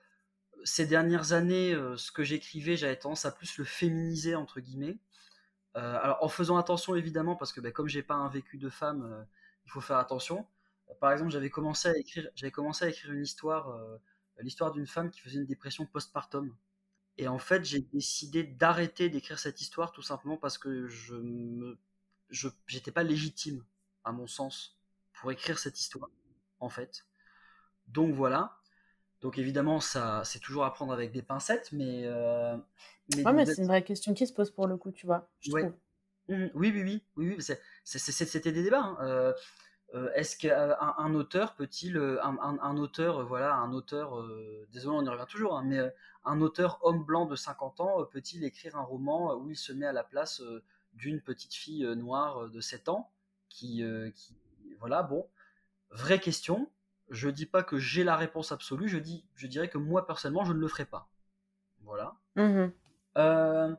ces 0.64 0.86
dernières 0.86 1.34
années, 1.34 1.74
ce 1.98 2.12
que 2.12 2.24
j'écrivais, 2.24 2.78
j'avais 2.78 2.98
tendance 2.98 3.26
à 3.26 3.32
plus 3.32 3.58
le 3.58 3.66
féminiser 3.66 4.36
entre 4.36 4.60
guillemets. 4.60 4.98
Alors 5.76 6.24
en 6.24 6.30
faisant 6.30 6.58
attention 6.58 6.96
évidemment, 6.96 7.36
parce 7.36 7.54
que 7.54 7.62
bah, 7.62 7.72
comme 7.72 7.88
j'ai 7.88 8.04
pas 8.04 8.16
un 8.16 8.30
vécu 8.30 8.58
de 8.58 8.70
femme, 8.70 9.26
il 9.66 9.72
faut 9.72 9.82
faire 9.82 9.98
attention. 9.98 10.48
Par 11.00 11.12
exemple, 11.12 11.32
j'avais 11.32 11.50
commencé 11.50 11.90
à 11.90 11.98
écrire, 11.98 12.30
j'avais 12.36 12.52
commencé 12.52 12.86
à 12.86 12.90
écrire 12.90 13.12
une 13.12 13.24
histoire, 13.24 13.70
euh, 13.70 13.98
l'histoire 14.40 14.72
d'une 14.72 14.88
femme 14.88 15.10
qui 15.12 15.20
faisait 15.22 15.38
une 15.38 15.46
dépression 15.46 15.86
postpartum. 15.86 16.56
Et 17.18 17.28
en 17.28 17.40
fait, 17.40 17.66
j'ai 17.66 17.82
décidé 17.82 18.44
d'arrêter 18.44 19.10
d'écrire 19.10 19.40
cette 19.40 19.62
histoire 19.62 19.92
tout 19.92 20.02
simplement 20.04 20.38
parce 20.38 20.58
que 20.58 20.88
je 20.88 21.16
me, 21.16 21.78
je, 22.30 22.48
j'étais 22.68 22.92
pas 22.92 23.04
légitime, 23.04 23.64
à 24.04 24.12
mon 24.12 24.28
sens, 24.28 24.78
pour 25.14 25.32
écrire 25.32 25.60
cette 25.60 25.80
histoire, 25.80 26.10
en 26.60 26.70
fait. 26.70 27.06
Donc 27.88 28.14
voilà. 28.14 28.58
Donc 29.22 29.38
évidemment, 29.40 29.80
ça, 29.80 30.24
c'est 30.26 30.40
toujours 30.40 30.66
à 30.66 30.74
prendre 30.74 30.94
avec 30.94 31.12
des 31.12 31.24
pincettes, 31.24 31.72
mais, 31.72 32.04
euh, 32.06 32.58
mais 33.16 33.26
Ouais, 33.26 33.34
mais 33.34 33.46
de- 33.46 33.52
c'est 33.52 33.62
une 33.62 33.68
vraie 33.68 33.84
question 33.84 34.14
qui 34.14 34.28
se 34.28 34.34
pose 34.34 34.52
pour 34.52 34.68
le 34.68 34.78
coup, 34.78 34.92
tu 34.92 35.06
vois, 35.08 35.30
je 35.40 35.52
Ouais. 35.52 35.62
trouve. 35.62 35.74
Mhm. 36.30 36.52
Oui, 36.56 36.72
oui, 36.74 36.82
oui, 36.84 37.04
oui, 37.16 37.36
oui, 37.38 37.42
c'est- 37.44 37.62
c'est- 37.84 38.00
c'est- 38.00 38.26
c'était 38.26 38.52
des 38.52 38.64
débats. 38.64 38.82
hein. 38.82 38.98
Euh, 39.02 39.34
euh, 39.96 40.12
Est-ce 40.16 40.38
qu'un 40.38 40.76
un 40.80 41.14
auteur 41.16 41.56
peut-il, 41.56 41.98
euh, 41.98 42.24
un, 42.24 42.38
un- 42.40 42.60
un 42.62 42.78
auteur, 42.78 43.20
euh, 43.22 43.24
voilà, 43.24 43.56
un 43.56 43.72
auteur, 43.74 44.20
euh, 44.20 44.68
désolé, 44.72 44.98
on 45.00 45.06
y 45.06 45.10
revient 45.10 45.26
toujours, 45.30 45.58
hein, 45.58 45.64
mais 45.66 45.78
euh, 45.80 45.90
un 46.26 46.42
auteur 46.42 46.80
homme 46.84 47.04
blanc 47.06 47.26
de 47.26 47.36
50 47.36 47.80
ans 47.80 48.02
euh, 48.02 48.06
peut-il 48.06 48.44
écrire 48.44 48.76
un 48.78 48.82
roman 48.84 49.36
où 49.36 49.50
il 49.50 49.56
se 49.56 49.72
met 49.74 49.86
à 49.86 49.94
la 49.94 50.04
place 50.04 50.42
euh, 50.42 50.64
d'une 50.94 51.22
petite 51.22 51.54
fille 51.54 51.86
euh, 51.86 51.96
noire 51.96 52.44
euh, 52.46 52.50
de 52.50 52.60
7 52.60 52.90
ans 52.90 53.12
qui, 53.50 53.84
euh, 53.84 54.12
qui, 54.12 54.36
voilà, 54.80 55.04
bon, 55.04 55.26
vraie 55.92 56.20
question. 56.20 56.70
Je 57.10 57.30
dis 57.30 57.46
pas 57.46 57.64
que 57.64 57.78
j'ai 57.78 58.04
la 58.04 58.18
réponse 58.18 58.52
absolue, 58.52 58.90
je 58.90 58.98
dis, 58.98 59.26
je 59.36 59.48
dirais 59.48 59.70
que 59.70 59.78
moi 59.78 60.06
personnellement, 60.06 60.44
je 60.44 60.52
ne 60.54 60.60
le 60.60 60.68
ferai 60.68 60.86
pas. 60.86 61.10
Voilà. 61.84 62.16
Euh, 63.18 63.74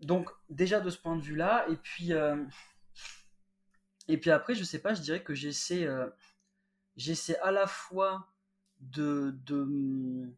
donc 0.00 0.30
déjà 0.50 0.80
de 0.80 0.88
ce 0.90 0.98
point 0.98 1.16
de 1.16 1.22
vue-là, 1.22 1.66
et 1.68 1.76
puis 1.76 2.12
euh, 2.14 2.42
et 4.08 4.18
puis 4.18 4.30
après, 4.30 4.54
je 4.54 4.64
sais 4.64 4.78
pas, 4.78 4.94
je 4.94 5.02
dirais 5.02 5.22
que 5.22 5.34
j'essaie 5.34 5.86
euh, 5.86 6.08
j'essaie 6.96 7.38
à 7.40 7.50
la 7.50 7.66
fois 7.66 8.32
de 8.80 9.34
de, 9.46 10.28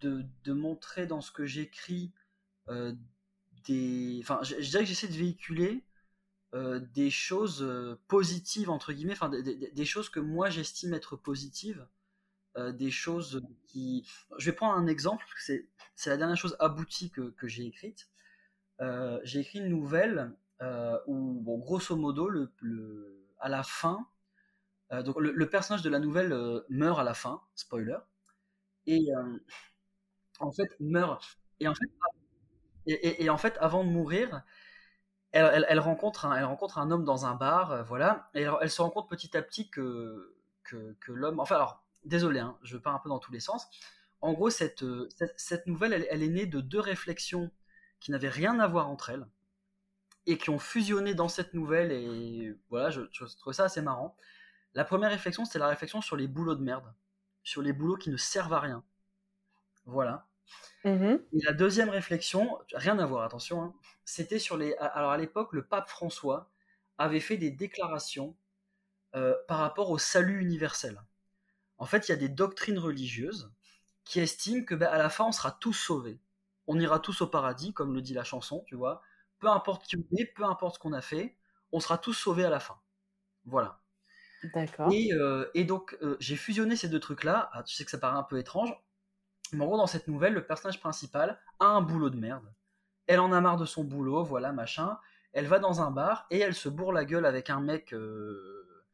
de 0.00 0.24
de 0.44 0.52
montrer 0.52 1.06
dans 1.06 1.20
ce 1.20 1.32
que 1.32 1.46
j'écris 1.46 2.12
euh, 2.68 2.94
des, 3.66 4.20
enfin, 4.22 4.40
je, 4.42 4.56
dirais 4.56 4.84
que 4.84 4.88
j'essaie 4.88 5.08
de 5.08 5.12
véhiculer 5.14 5.84
euh, 6.54 6.80
des 6.94 7.10
choses 7.10 7.66
positives 8.08 8.70
entre 8.70 8.92
guillemets, 8.92 9.12
enfin 9.14 9.28
des, 9.28 9.42
des- 9.42 9.84
choses 9.84 10.08
que 10.08 10.20
moi 10.20 10.50
j'estime 10.50 10.94
être 10.94 11.16
positives, 11.16 11.86
des 12.74 12.90
choses 12.90 13.42
qui, 13.66 14.08
je 14.38 14.46
vais 14.50 14.56
prendre 14.56 14.78
un 14.78 14.86
exemple, 14.86 15.26
c'est 15.38 15.68
c'est 15.94 16.08
la 16.10 16.16
dernière 16.16 16.38
chose 16.38 16.56
aboutie 16.58 17.10
que, 17.10 17.30
que 17.32 17.46
j'ai 17.48 17.66
écrite. 17.66 18.08
J'ai 19.24 19.40
écrit 19.40 19.58
une 19.58 19.68
nouvelle 19.68 20.34
euh, 20.62 20.98
où, 21.06 21.40
bon, 21.42 21.58
grosso 21.58 21.96
modo, 21.96 22.28
le, 22.28 22.52
le- 22.62 23.26
à 23.40 23.48
la 23.48 23.62
fin, 23.62 24.06
euh, 24.92 25.02
donc 25.02 25.16
le, 25.20 25.50
personnage 25.50 25.82
de 25.82 25.90
la 25.90 26.00
nouvelle 26.00 26.32
euh, 26.32 26.62
meurt 26.70 26.98
à 27.00 27.04
la 27.04 27.14
fin, 27.14 27.42
spoiler, 27.56 27.98
et 28.86 29.00
euh, 29.16 29.38
en 30.40 30.52
fait 30.52 30.68
meurt. 30.80 31.38
Et 31.60 31.68
en 31.68 31.74
fait, 31.74 31.86
et, 32.86 33.30
en 33.30 33.38
fait, 33.38 33.56
avant 33.60 33.84
de 33.84 33.88
mourir, 33.90 34.42
elle, 35.32 35.66
elle- 35.68 35.80
rencontre 35.80 36.26
un, 36.26 36.36
elle 36.36 36.44
rencontre 36.44 36.78
un 36.78 36.90
homme 36.90 37.04
dans 37.04 37.26
un 37.26 37.34
bar, 37.34 37.84
voilà, 37.84 38.30
et 38.34 38.42
elle, 38.62 38.70
se 38.70 38.82
rend 38.82 38.90
compte 38.90 39.08
petit 39.10 39.36
à 39.36 39.42
petit 39.42 39.70
que, 39.70 40.36
que, 40.64 40.94
que 41.00 41.12
l'homme. 41.12 41.40
Enfin, 41.40 41.56
alors, 41.56 41.84
désolé, 42.04 42.40
hein, 42.40 42.58
je 42.62 42.76
pars 42.78 42.94
un 42.94 42.98
peu 43.00 43.08
dans 43.10 43.18
tous 43.18 43.32
les 43.32 43.40
sens. 43.40 43.66
En 44.22 44.32
gros, 44.32 44.50
cette, 44.50 44.84
cette, 45.16 45.34
cette 45.38 45.66
nouvelle, 45.66 45.92
elle, 45.94 46.06
elle 46.10 46.22
est 46.22 46.28
née 46.28 46.46
de 46.46 46.60
deux 46.60 46.80
réflexions 46.80 47.50
qui 48.00 48.10
n'avaient 48.12 48.28
rien 48.30 48.60
à 48.60 48.68
voir 48.68 48.88
entre 48.90 49.10
elles 49.10 49.26
et 50.26 50.38
qui 50.38 50.50
ont 50.50 50.58
fusionné 50.58 51.14
dans 51.14 51.28
cette 51.28 51.54
nouvelle, 51.54 51.92
et 51.92 52.54
voilà, 52.68 52.90
je, 52.90 53.02
je 53.12 53.24
trouve 53.36 53.52
ça 53.52 53.64
assez 53.64 53.82
marrant. 53.82 54.16
La 54.74 54.84
première 54.84 55.10
réflexion, 55.10 55.44
c'était 55.44 55.58
la 55.58 55.68
réflexion 55.68 56.00
sur 56.00 56.16
les 56.16 56.26
boulots 56.26 56.54
de 56.54 56.62
merde, 56.62 56.92
sur 57.42 57.62
les 57.62 57.72
boulots 57.72 57.96
qui 57.96 58.10
ne 58.10 58.16
servent 58.16 58.52
à 58.52 58.60
rien. 58.60 58.84
Voilà. 59.86 60.26
Mhm. 60.84 61.20
Et 61.32 61.44
la 61.44 61.52
deuxième 61.52 61.88
réflexion, 61.88 62.58
rien 62.72 62.98
à 62.98 63.06
voir, 63.06 63.24
attention, 63.24 63.62
hein, 63.62 63.74
c'était 64.04 64.38
sur 64.38 64.56
les. 64.56 64.74
Alors 64.76 65.10
à 65.10 65.16
l'époque, 65.16 65.52
le 65.52 65.64
pape 65.64 65.88
François 65.88 66.50
avait 66.98 67.20
fait 67.20 67.36
des 67.36 67.50
déclarations 67.50 68.36
par 69.48 69.60
rapport 69.60 69.88
au 69.88 69.96
salut 69.96 70.42
universel. 70.42 71.00
En 71.78 71.86
fait, 71.86 72.06
il 72.06 72.10
y 72.10 72.14
a 72.14 72.18
des 72.18 72.28
doctrines 72.28 72.78
religieuses 72.78 73.50
qui 74.04 74.20
estiment 74.20 74.64
que 74.64 74.74
ben, 74.74 74.88
à 74.88 74.98
la 74.98 75.08
fin, 75.08 75.24
on 75.24 75.32
sera 75.32 75.52
tous 75.52 75.72
sauvés. 75.72 76.20
On 76.66 76.78
ira 76.78 77.00
tous 77.00 77.22
au 77.22 77.26
paradis, 77.26 77.72
comme 77.72 77.94
le 77.94 78.02
dit 78.02 78.12
la 78.12 78.24
chanson, 78.24 78.62
tu 78.66 78.74
vois. 78.74 79.02
Peu 79.38 79.48
importe 79.48 79.86
qui 79.86 79.96
on 79.96 80.16
est, 80.16 80.26
peu 80.26 80.44
importe 80.44 80.76
ce 80.76 80.78
qu'on 80.78 80.92
a 80.92 81.02
fait, 81.02 81.36
on 81.72 81.80
sera 81.80 81.98
tous 81.98 82.14
sauvés 82.14 82.44
à 82.44 82.50
la 82.50 82.60
fin. 82.60 82.78
Voilà. 83.44 83.80
D'accord. 84.54 84.90
Et, 84.92 85.12
euh, 85.12 85.46
donc, 85.64 85.96
euh, 86.02 86.16
j'ai 86.20 86.36
fusionné 86.36 86.76
ces 86.76 86.88
deux 86.88 87.00
trucs-là. 87.00 87.50
Ah, 87.52 87.62
tu 87.62 87.74
sais 87.74 87.84
que 87.84 87.90
ça 87.90 87.98
paraît 87.98 88.18
un 88.18 88.22
peu 88.22 88.38
étrange. 88.38 88.74
Mais 89.52 89.64
en 89.64 89.66
gros, 89.66 89.76
dans 89.76 89.86
cette 89.86 90.08
nouvelle, 90.08 90.34
le 90.34 90.46
personnage 90.46 90.80
principal 90.80 91.40
a 91.60 91.66
un 91.66 91.80
boulot 91.80 92.10
de 92.10 92.18
merde. 92.18 92.52
Elle 93.06 93.20
en 93.20 93.32
a 93.32 93.40
marre 93.40 93.56
de 93.56 93.64
son 93.64 93.84
boulot, 93.84 94.24
voilà, 94.24 94.52
machin. 94.52 94.98
Elle 95.32 95.46
va 95.46 95.58
dans 95.58 95.80
un 95.80 95.90
bar 95.90 96.26
et 96.30 96.38
elle 96.38 96.54
se 96.54 96.68
bourre 96.68 96.92
la 96.92 97.04
gueule 97.04 97.26
avec 97.26 97.50
un 97.50 97.60
mec 97.60 97.92
euh, 97.92 98.84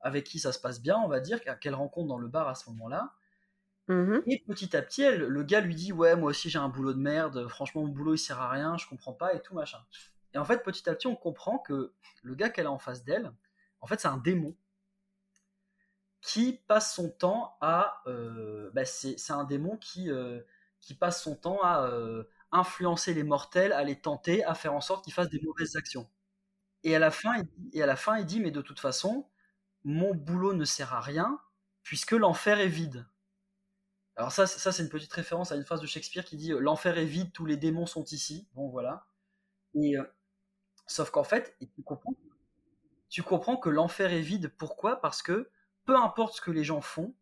avec 0.00 0.24
qui 0.24 0.40
ça 0.40 0.52
se 0.52 0.58
passe 0.58 0.82
bien, 0.82 0.98
on 0.98 1.08
va 1.08 1.20
dire, 1.20 1.40
qu'elle 1.60 1.74
rencontre 1.74 2.08
dans 2.08 2.18
le 2.18 2.28
bar 2.28 2.48
à 2.48 2.54
ce 2.54 2.68
moment-là. 2.70 3.14
Mmh 3.92 4.22
et 4.26 4.42
petit 4.46 4.76
à 4.76 4.82
petit, 4.82 5.04
le 5.10 5.42
gars 5.42 5.60
lui 5.60 5.74
dit 5.74 5.92
Ouais, 5.92 6.16
moi 6.16 6.30
aussi 6.30 6.50
j'ai 6.50 6.58
un 6.58 6.68
boulot 6.68 6.92
de 6.92 6.98
merde, 6.98 7.48
franchement, 7.48 7.82
mon 7.82 7.88
boulot 7.88 8.14
il 8.14 8.18
sert 8.18 8.40
à 8.40 8.50
rien, 8.50 8.76
je 8.76 8.86
comprends 8.86 9.12
pas 9.12 9.34
et 9.34 9.40
tout, 9.40 9.54
machin. 9.54 9.78
Et 10.34 10.38
en 10.38 10.44
fait, 10.44 10.62
petit 10.62 10.88
à 10.88 10.94
petit, 10.94 11.06
on 11.06 11.16
comprend 11.16 11.58
que 11.58 11.92
le 12.22 12.34
gars 12.34 12.48
qu'elle 12.48 12.66
a 12.66 12.72
en 12.72 12.78
face 12.78 13.04
d'elle, 13.04 13.32
en 13.80 13.86
fait, 13.86 14.00
c'est 14.00 14.08
un 14.08 14.16
démon 14.16 14.56
qui 16.20 16.60
passe 16.68 16.94
son 16.94 17.10
temps 17.10 17.56
à. 17.60 18.02
Euh, 18.06 18.70
bah, 18.72 18.84
c'est, 18.84 19.16
un 19.30 19.44
démon 19.44 19.76
qui, 19.76 20.10
euh, 20.10 20.40
qui 20.80 20.94
passe 20.94 21.22
son 21.22 21.36
temps 21.36 21.60
à 21.62 21.86
euh, 21.88 22.24
influencer 22.52 23.12
les 23.12 23.24
mortels, 23.24 23.72
à 23.72 23.84
les 23.84 24.00
tenter, 24.00 24.44
à 24.44 24.54
faire 24.54 24.72
en 24.72 24.80
sorte 24.80 25.04
qu'ils 25.04 25.12
fassent 25.12 25.30
des 25.30 25.40
mauvaises 25.40 25.76
actions. 25.76 26.08
Et 26.84 26.96
à 26.96 26.98
la 26.98 27.10
fin, 27.10 27.42
et 27.72 27.82
à 27.82 27.86
la 27.86 27.96
fin, 27.96 28.18
il 28.18 28.26
dit 28.26 28.40
Mais 28.40 28.50
de 28.50 28.62
toute 28.62 28.80
façon, 28.80 29.28
mon 29.84 30.14
boulot 30.14 30.54
ne 30.54 30.64
sert 30.64 30.94
à 30.94 31.00
rien 31.00 31.38
puisque 31.82 32.12
l'enfer 32.12 32.60
est 32.60 32.68
vide. 32.68 33.06
Alors 34.16 34.32
ça, 34.32 34.46
ça 34.46 34.72
c'est 34.72 34.82
une 34.82 34.88
petite 34.88 35.12
référence 35.12 35.52
à 35.52 35.56
une 35.56 35.64
phrase 35.64 35.80
de 35.80 35.86
Shakespeare 35.86 36.24
qui 36.24 36.36
dit 36.36 36.50
l'enfer 36.50 36.98
est 36.98 37.06
vide, 37.06 37.32
tous 37.32 37.46
les 37.46 37.56
démons 37.56 37.86
sont 37.86 38.04
ici. 38.04 38.48
Bon 38.54 38.68
voilà. 38.68 39.06
Et 39.74 39.96
sauf 40.86 41.10
qu'en 41.10 41.24
fait, 41.24 41.56
tu 41.74 41.82
comprends, 41.82 42.14
tu 43.08 43.22
comprends 43.22 43.56
que 43.56 43.70
l'enfer 43.70 44.12
est 44.12 44.20
vide. 44.20 44.52
Pourquoi? 44.58 45.00
Parce 45.00 45.22
que 45.22 45.50
peu 45.84 45.96
importe 45.96 46.36
ce 46.36 46.40
que 46.40 46.50
les 46.50 46.64
gens 46.64 46.80
font, 46.80 47.14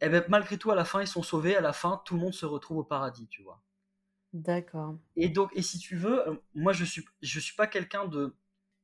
eh 0.00 0.08
ben, 0.08 0.24
malgré 0.28 0.58
tout, 0.58 0.70
à 0.70 0.74
la 0.74 0.84
fin, 0.84 1.00
ils 1.00 1.08
sont 1.08 1.22
sauvés. 1.22 1.56
À 1.56 1.60
la 1.60 1.72
fin, 1.72 2.02
tout 2.04 2.14
le 2.14 2.20
monde 2.20 2.34
se 2.34 2.46
retrouve 2.46 2.78
au 2.78 2.84
paradis, 2.84 3.26
tu 3.28 3.42
vois. 3.42 3.62
D'accord. 4.32 4.96
Et 5.16 5.28
donc, 5.28 5.50
et 5.54 5.62
si 5.62 5.78
tu 5.78 5.96
veux, 5.96 6.28
euh, 6.28 6.34
moi, 6.54 6.72
je 6.72 6.84
suis, 6.84 7.04
je 7.22 7.40
suis 7.40 7.56
pas 7.56 7.66
quelqu'un 7.66 8.06
de 8.06 8.36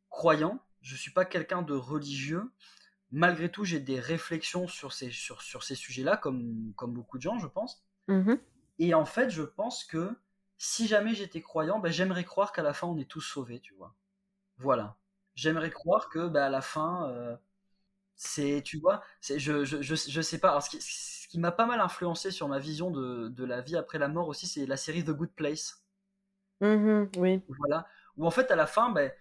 croyant, 0.08 0.60
je 0.80 0.96
suis 0.96 1.12
pas 1.12 1.24
quelqu'un 1.24 1.62
de 1.62 1.74
religieux. 1.74 2.50
Malgré 3.14 3.48
tout, 3.48 3.64
j'ai 3.64 3.78
des 3.78 4.00
réflexions 4.00 4.66
sur 4.66 4.92
ces, 4.92 5.12
sur, 5.12 5.40
sur 5.40 5.62
ces 5.62 5.76
sujets-là, 5.76 6.16
comme, 6.16 6.72
comme 6.74 6.92
beaucoup 6.92 7.16
de 7.16 7.22
gens, 7.22 7.38
je 7.38 7.46
pense. 7.46 7.84
Mmh 8.08 8.34
et 8.80 8.92
en 8.92 9.04
fait, 9.04 9.30
je 9.30 9.42
pense 9.42 9.84
que 9.84 10.18
si 10.58 10.88
jamais 10.88 11.14
j'étais 11.14 11.40
croyant, 11.40 11.78
ben, 11.78 11.92
j'aimerais 11.92 12.24
croire 12.24 12.52
qu'à 12.52 12.64
la 12.64 12.72
fin, 12.72 12.88
on 12.88 12.98
est 12.98 13.08
tous 13.08 13.20
sauvés, 13.20 13.60
tu 13.60 13.72
vois. 13.74 13.94
Voilà. 14.58 14.96
J'aimerais 15.36 15.70
croire 15.70 16.08
que, 16.08 16.26
ben, 16.26 16.42
à 16.42 16.48
la 16.48 16.60
fin, 16.60 17.08
euh, 17.08 17.36
c'est, 18.16 18.62
tu 18.64 18.80
vois, 18.80 19.00
c'est, 19.20 19.38
je, 19.38 19.64
je, 19.64 19.80
je, 19.80 20.20
sais 20.22 20.38
pas. 20.38 20.48
Alors, 20.48 20.64
ce 20.64 21.28
qui, 21.28 21.38
m'a 21.38 21.52
pas 21.52 21.66
mal 21.66 21.78
influencé 21.78 22.32
sur 22.32 22.48
ma 22.48 22.58
vision 22.58 22.90
de, 22.90 23.28
de, 23.28 23.44
la 23.44 23.60
vie 23.60 23.76
après 23.76 23.98
la 23.98 24.08
mort 24.08 24.26
aussi, 24.26 24.48
c'est 24.48 24.66
la 24.66 24.76
série 24.76 25.04
The 25.04 25.10
Good 25.10 25.34
Place. 25.36 25.84
Mmh 26.60 27.04
oui. 27.18 27.44
Voilà. 27.60 27.86
Où 28.16 28.26
en 28.26 28.32
fait, 28.32 28.50
à 28.50 28.56
la 28.56 28.66
fin, 28.66 28.90
ben, 28.90 29.12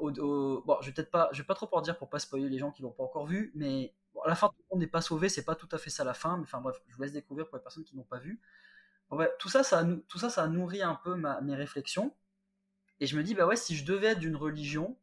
je 0.00 0.86
vais 0.86 0.92
peut-être 0.92 1.10
pas, 1.10 1.28
je 1.32 1.42
vais 1.42 1.46
pas 1.46 1.54
trop 1.54 1.68
en 1.72 1.80
dire 1.80 1.98
pour 1.98 2.08
pas 2.08 2.18
spoiler 2.18 2.48
les 2.48 2.58
gens 2.58 2.70
qui 2.70 2.82
l'ont 2.82 2.90
pas 2.90 3.04
encore 3.04 3.26
vu, 3.26 3.52
mais 3.54 3.94
à 4.24 4.28
la 4.28 4.34
fin, 4.34 4.50
monde 4.70 4.80
n'est 4.80 4.86
pas 4.86 5.00
sauvé, 5.02 5.28
c'est 5.28 5.44
pas 5.44 5.54
tout 5.54 5.68
à 5.72 5.78
fait 5.78 5.90
ça 5.90 6.04
la 6.04 6.14
fin, 6.14 6.36
mais 6.36 6.44
enfin 6.44 6.60
bref, 6.60 6.76
je 6.88 6.96
vous 6.96 7.02
laisse 7.02 7.12
découvrir 7.12 7.48
pour 7.48 7.56
les 7.56 7.62
personnes 7.62 7.84
qui 7.84 7.96
n'ont 7.96 8.04
pas 8.04 8.18
vu. 8.18 8.40
tout 9.38 9.48
ça, 9.48 9.62
ça 9.62 9.80
a, 9.80 9.84
tout 10.08 10.18
ça, 10.18 10.30
ça 10.30 10.42
a 10.42 10.48
nourri 10.48 10.82
un 10.82 10.94
peu 10.94 11.14
ma, 11.14 11.40
mes 11.40 11.54
réflexions, 11.54 12.14
et 13.00 13.06
je 13.06 13.16
me 13.16 13.22
dis, 13.22 13.34
bah 13.34 13.46
ouais, 13.46 13.56
si 13.56 13.76
je 13.76 13.84
devais 13.84 14.08
être 14.08 14.20
d'une 14.20 14.36
religion, 14.36 14.96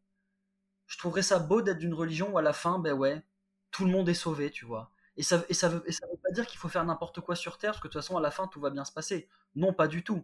je 0.88 0.98
trouverais 0.98 1.22
ça 1.22 1.40
beau 1.40 1.62
d'être 1.62 1.78
d'une 1.80 1.94
religion 1.94 2.32
où 2.32 2.38
à 2.38 2.42
la 2.42 2.54
fin, 2.54 2.80
ben 2.80 2.94
ouais, 2.94 3.24
tout 3.72 3.86
le 3.86 3.92
monde 3.92 4.10
est 4.10 4.14
sauvé, 4.14 4.52
tu 4.52 4.66
vois. 4.66 4.92
Et 5.18 5.24
ça, 5.24 5.44
et 5.50 5.54
ça, 5.54 5.70
veut, 5.70 5.84
ça 5.92 6.08
veut 6.08 6.18
pas 6.24 6.32
dire 6.32 6.48
qu'il 6.48 6.60
faut 6.60 6.70
faire 6.70 6.86
n'importe 6.86 7.22
quoi 7.22 7.36
sur 7.36 7.58
Terre, 7.58 7.72
parce 7.72 7.82
que 7.82 7.88
de 7.88 7.94
toute 7.94 8.02
façon, 8.02 8.18
à 8.18 8.22
la 8.22 8.32
fin, 8.32 8.48
tout 8.48 8.62
va 8.62 8.70
bien 8.70 8.86
se 8.86 8.92
passer. 8.94 9.30
Non, 9.56 9.74
pas 9.74 9.88
du 9.88 10.04
tout. 10.04 10.24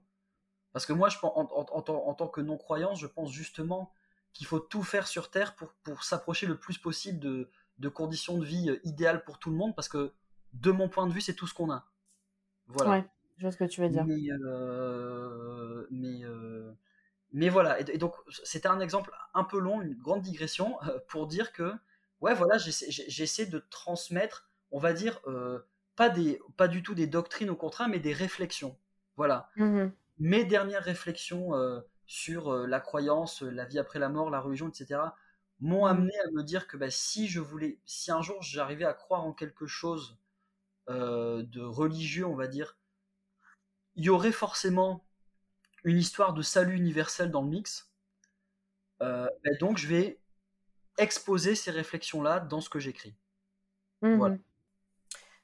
Parce 0.74 0.86
que 0.86 0.94
moi, 0.94 1.10
je, 1.10 1.18
en, 1.24 1.50
en 1.50 2.14
tant 2.14 2.28
que 2.28 2.42
non-croyance, 2.42 3.00
je 3.00 3.08
pense 3.08 3.32
justement 3.32 3.94
qu'il 4.36 4.46
faut 4.46 4.60
tout 4.60 4.84
faire 4.84 5.08
sur 5.08 5.32
Terre 5.32 5.56
pour, 5.56 5.72
pour 5.84 6.04
s'approcher 6.04 6.46
le 6.46 6.58
plus 6.58 6.78
possible 6.78 7.20
de, 7.20 7.50
de, 7.80 7.90
conditions 7.90 8.38
de 8.38 8.46
vie 8.46 8.70
euh, 8.70 8.80
idéales 8.84 9.24
pour 9.24 9.40
tout 9.40 9.50
le 9.50 9.56
monde, 9.56 9.74
parce 9.76 9.88
que 9.88 10.12
de 10.54 10.72
mon 10.72 10.90
point 10.90 11.08
de 11.08 11.14
vue, 11.14 11.22
c'est 11.22 11.34
tout 11.34 11.48
ce 11.48 11.54
qu'on 11.54 11.72
a. 11.72 11.90
Voilà. 12.68 12.92
Ouais, 12.92 13.06
je 13.38 13.44
vois 13.44 13.52
ce 13.54 13.58
que 13.58 13.64
tu 13.64 13.80
veux 13.80 13.90
dire. 13.90 14.04
Mais, 14.04 14.30
euh, 14.30 15.88
mais, 15.90 16.26
euh, 16.26 16.74
mais 17.32 17.48
voilà, 17.48 17.80
et, 17.80 17.98
donc 17.98 18.14
c'était 18.44 18.68
un 18.68 18.82
exemple 18.82 19.12
un 19.34 19.46
peu 19.46 19.58
long, 19.58 19.82
une 19.82 19.96
grande 19.96 20.22
digression, 20.22 20.78
pour 21.08 21.28
dire 21.28 21.54
que, 21.54 21.74
ouais, 22.20 22.34
voilà, 22.34 22.58
j'essaie 22.58 23.46
de 23.46 23.60
transmettre, 23.70 24.50
on 24.72 24.80
va 24.80 24.92
dire, 24.92 25.22
pas, 25.96 26.10
des, 26.10 26.42
pas 26.58 26.68
du 26.68 26.84
tout 26.84 26.94
des 26.94 27.08
doctrines 27.08 27.50
au 27.50 27.56
contraire, 27.56 27.88
mais 27.88 28.00
des 28.00 28.14
réflexions. 28.14 28.78
Voilà. 29.16 29.50
Mmh 29.56 29.86
Mes 30.20 30.44
dernières 30.44 30.84
réflexions 30.84 31.54
sur 32.06 32.50
euh, 32.50 32.68
la 32.68 32.80
croyance, 32.80 33.44
euh, 33.44 33.50
la 33.50 33.66
vie 33.66 33.80
après 33.80 34.00
la 34.00 34.10
mort, 34.10 34.30
la 34.30 34.40
religion, 34.40 34.70
etc., 34.70 35.02
m'ont 35.60 35.86
mmh. 35.86 35.90
amené 35.90 36.20
à 36.20 36.32
me 36.32 36.44
dire 36.44 36.68
que 36.68 36.78
bah, 36.78 36.92
si 36.92 37.28
je 37.28 37.40
voulais, 37.40 37.80
si 37.86 38.12
un 38.12 38.22
jour 38.22 38.42
j'arrivais 38.42 38.86
à 38.86 38.94
croire 38.94 39.24
en 39.24 39.34
quelque 39.34 39.66
chose 39.66 40.18
euh, 40.90 41.44
de 41.44 41.62
religieux, 41.62 42.26
on 42.26 42.36
va 42.36 42.48
dire, 42.48 42.78
il 43.96 44.04
y 44.04 44.10
aurait 44.10 44.34
forcément 44.34 45.06
une 45.84 45.98
histoire 45.98 46.34
de 46.34 46.42
salut 46.42 46.76
universel 46.76 47.32
dans 47.32 47.42
le 47.42 47.50
mix. 47.50 47.92
Bah, 49.00 49.30
donc 49.60 49.78
je 49.78 49.88
vais 49.88 50.20
exposer 50.98 51.54
ces 51.54 51.70
réflexions-là 51.70 52.40
dans 52.40 52.60
ce 52.60 52.70
que 52.70 52.80
j'écris. 52.80 53.16
Mmh 54.02 54.38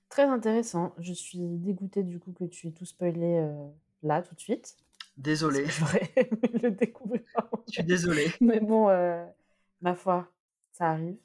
Très 0.10 0.24
intéressant. 0.24 0.94
Je 0.98 1.14
suis 1.14 1.40
dégoûtée 1.40 2.04
du 2.04 2.20
coup 2.20 2.34
que 2.34 2.44
tu 2.46 2.68
aies 2.68 2.72
tout 2.72 2.86
spoilé 2.86 3.48
là 4.04 4.22
tout 4.22 4.36
de 4.36 4.40
suite. 4.40 4.78
Désolé. 5.18 5.66
J'aurais 5.68 6.12
le 6.64 6.72
découvrir. 6.72 7.22
Je 7.68 7.74
suis 7.74 7.84
désolé. 7.84 8.32
Mais 8.42 8.60
bon, 8.60 8.90
euh, 8.90 9.26
ma 9.82 9.96
foi, 9.96 10.32
ça 10.72 10.90
arrive. 10.90 11.18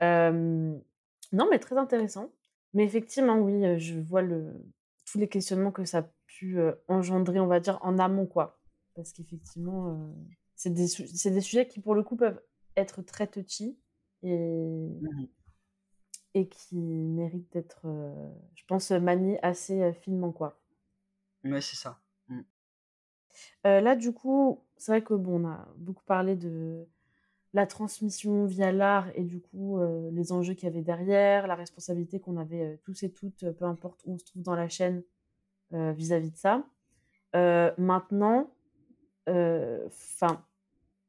non, 0.00 1.48
mais 1.50 1.58
très 1.58 1.76
intéressant. 1.76 2.32
Mais 2.74 2.84
effectivement, 2.84 3.38
oui, 3.38 3.64
euh, 3.64 3.78
je 3.78 3.98
vois 3.98 4.22
le, 4.22 4.52
tous 5.10 5.18
les 5.18 5.28
questionnements 5.28 5.72
que 5.72 5.84
ça 5.84 5.98
a 5.98 6.10
pu 6.26 6.60
euh, 6.60 6.72
engendrer, 6.86 7.40
on 7.40 7.46
va 7.46 7.60
dire, 7.60 7.78
en 7.82 7.98
amont, 7.98 8.26
quoi. 8.26 8.60
Parce 8.94 9.12
qu'effectivement, 9.12 10.12
c'est 10.54 10.70
des, 10.70 10.86
des, 11.30 11.40
sujets 11.40 11.66
qui, 11.66 11.80
pour 11.80 11.94
le 11.94 12.02
coup, 12.02 12.16
peuvent 12.16 12.40
être 12.76 13.00
très 13.02 13.26
touchy 13.26 13.78
et, 14.22 14.36
mmh 14.36 15.28
et 16.34 16.46
qui 16.46 16.76
méritent 16.76 17.50
d'être, 17.52 17.86
je 18.54 18.62
pense, 18.66 18.90
maniés 18.90 19.42
assez 19.42 19.92
finement, 19.94 20.30
quoi. 20.30 20.60
C'est 21.42 21.74
ça 21.74 21.98
là, 23.64 23.96
du 23.96 24.12
coup, 24.12 24.60
c'est 24.76 24.92
vrai 24.92 25.02
que 25.02 25.14
bon, 25.14 25.44
on 25.44 25.48
a 25.48 25.68
beaucoup 25.76 26.04
parlé 26.04 26.36
de 26.36 26.86
la 27.54 27.66
transmission 27.66 28.44
via 28.44 28.72
l'art 28.72 29.08
et 29.14 29.24
du 29.24 29.40
coup, 29.40 29.78
les 30.12 30.32
enjeux 30.32 30.54
qu'il 30.54 30.68
y 30.68 30.70
avait 30.70 30.82
derrière, 30.82 31.46
la 31.46 31.54
responsabilité 31.54 32.20
qu'on 32.20 32.36
avait, 32.36 32.78
tous 32.84 33.02
et 33.02 33.10
toutes, 33.10 33.50
peu 33.52 33.64
importe 33.64 34.00
où 34.04 34.14
on 34.14 34.18
se 34.18 34.24
trouve 34.24 34.42
dans 34.42 34.54
la 34.54 34.68
chaîne, 34.68 35.02
vis-à-vis 35.72 36.30
de 36.30 36.36
ça. 36.36 36.64
maintenant, 37.78 38.50
enfin, 39.26 40.44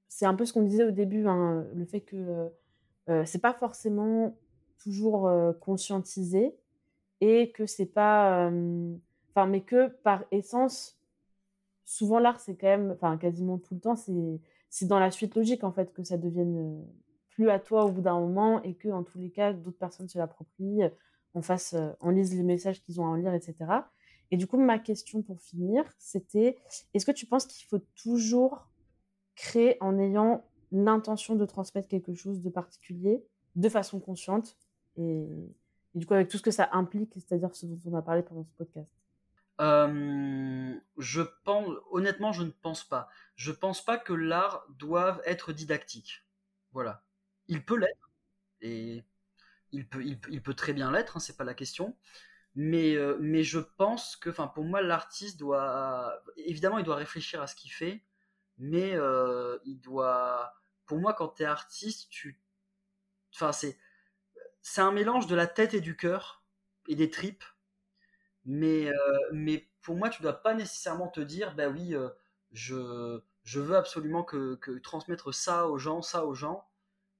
c'est 0.07 0.25
un 0.25 0.33
peu 0.33 0.45
ce 0.45 0.53
qu'on 0.53 0.63
disait 0.63 0.85
au 0.85 0.91
début, 0.91 1.27
hein, 1.27 1.65
le 1.73 1.85
fait 1.85 2.01
que, 2.01 2.49
c'est 3.25 3.41
pas 3.41 3.53
forcément 3.53 4.35
toujours, 4.77 5.29
conscientisé 5.59 6.55
et 7.21 7.51
que 7.51 7.65
c'est 7.65 7.85
pas, 7.85 8.49
enfin, 9.29 9.45
mais 9.45 9.61
que 9.61 9.87
par 9.87 10.23
essence 10.31 10.98
souvent 11.89 12.19
l'art 12.19 12.39
c'est 12.39 12.55
quand 12.55 12.67
même 12.67 12.91
enfin 12.91 13.17
quasiment 13.17 13.57
tout 13.57 13.73
le 13.73 13.79
temps 13.79 13.95
c'est 13.95 14.85
dans 14.85 14.99
la 14.99 15.09
suite 15.09 15.35
logique 15.35 15.63
en 15.63 15.71
fait 15.71 15.91
que 15.91 16.03
ça 16.03 16.17
devienne 16.17 16.85
plus 17.31 17.49
à 17.49 17.57
toi 17.59 17.85
au 17.85 17.91
bout 17.91 18.01
d'un 18.01 18.19
moment 18.19 18.61
et 18.61 18.75
que 18.75 18.89
en 18.89 19.03
tous 19.03 19.17
les 19.17 19.31
cas 19.31 19.53
d'autres 19.53 19.79
personnes 19.79 20.07
se 20.07 20.19
l'approprient 20.19 20.83
on 21.33 21.41
fasse 21.41 21.75
on 22.01 22.11
lise 22.11 22.35
les 22.35 22.43
messages 22.43 22.83
qu'ils 22.83 23.01
ont 23.01 23.05
à 23.05 23.09
en 23.09 23.15
lire 23.15 23.33
etc 23.33 23.55
et 24.29 24.37
du 24.37 24.45
coup 24.45 24.57
ma 24.57 24.77
question 24.77 25.23
pour 25.23 25.41
finir 25.41 25.83
c'était 25.97 26.57
est-ce 26.93 27.07
que 27.07 27.11
tu 27.11 27.25
penses 27.25 27.47
qu'il 27.47 27.67
faut 27.67 27.81
toujours 27.95 28.67
créer 29.35 29.75
en 29.81 29.97
ayant 29.97 30.45
l'intention 30.71 31.35
de 31.35 31.45
transmettre 31.45 31.87
quelque 31.87 32.13
chose 32.13 32.43
de 32.43 32.49
particulier 32.51 33.25
de 33.55 33.67
façon 33.67 33.99
consciente 33.99 34.57
et 34.95 35.25
du 35.95 36.05
coup 36.05 36.13
avec 36.13 36.27
tout 36.27 36.37
ce 36.37 36.43
que 36.43 36.51
ça 36.51 36.69
implique 36.71 37.13
c'est-à-dire 37.15 37.55
ce 37.55 37.65
dont 37.65 37.79
on 37.85 37.95
a 37.95 38.03
parlé 38.03 38.21
pendant 38.21 38.43
ce 38.43 38.53
podcast? 38.53 38.98
Euh, 39.59 40.75
je 40.97 41.21
pense, 41.43 41.69
honnêtement, 41.91 42.31
je 42.31 42.43
ne 42.43 42.51
pense 42.51 42.83
pas. 42.83 43.09
Je 43.35 43.51
pense 43.51 43.83
pas 43.83 43.97
que 43.97 44.13
l'art 44.13 44.65
doive 44.69 45.21
être 45.25 45.53
didactique. 45.53 46.25
Voilà. 46.71 47.03
Il 47.47 47.65
peut 47.65 47.77
l'être. 47.77 48.11
Et 48.61 49.03
il 49.71 49.87
peut, 49.87 50.03
il, 50.03 50.41
peut 50.41 50.53
très 50.53 50.73
bien 50.73 50.91
l'être, 50.91 51.17
hein, 51.17 51.19
c'est 51.19 51.37
pas 51.37 51.43
la 51.43 51.53
question. 51.53 51.97
Mais, 52.55 52.95
euh, 52.95 53.17
mais 53.19 53.43
je 53.43 53.59
pense 53.59 54.15
que, 54.17 54.29
enfin, 54.29 54.47
pour 54.47 54.63
moi, 54.63 54.81
l'artiste 54.81 55.39
doit, 55.39 56.21
évidemment, 56.37 56.77
il 56.79 56.85
doit 56.85 56.95
réfléchir 56.95 57.41
à 57.41 57.47
ce 57.47 57.55
qu'il 57.55 57.71
fait, 57.71 58.03
mais 58.57 58.93
euh, 58.95 59.57
il 59.65 59.79
doit, 59.79 60.53
pour 60.85 60.99
moi, 60.99 61.13
quand 61.13 61.29
tu 61.29 61.43
es 61.43 61.45
artiste, 61.45 62.09
tu, 62.09 62.41
enfin, 63.33 63.51
c'est, 63.51 63.77
c'est 64.61 64.81
un 64.81 64.91
mélange 64.91 65.27
de 65.27 65.35
la 65.35 65.47
tête 65.47 65.73
et 65.73 65.81
du 65.81 65.95
cœur 65.95 66.43
et 66.87 66.95
des 66.95 67.09
tripes. 67.09 67.43
Mais, 68.51 68.91
mais 69.31 69.69
pour 69.81 69.95
moi, 69.95 70.09
tu 70.09 70.23
dois 70.23 70.41
pas 70.41 70.55
nécessairement 70.55 71.07
te 71.07 71.19
dire, 71.19 71.53
bah 71.53 71.67
oui, 71.69 71.95
je, 72.51 73.21
je 73.43 73.59
veux 73.59 73.75
absolument 73.75 74.23
que, 74.23 74.55
que, 74.55 74.71
transmettre 74.79 75.31
ça 75.33 75.67
aux 75.67 75.77
gens, 75.77 76.01
ça 76.01 76.25
aux 76.25 76.33
gens. 76.33 76.67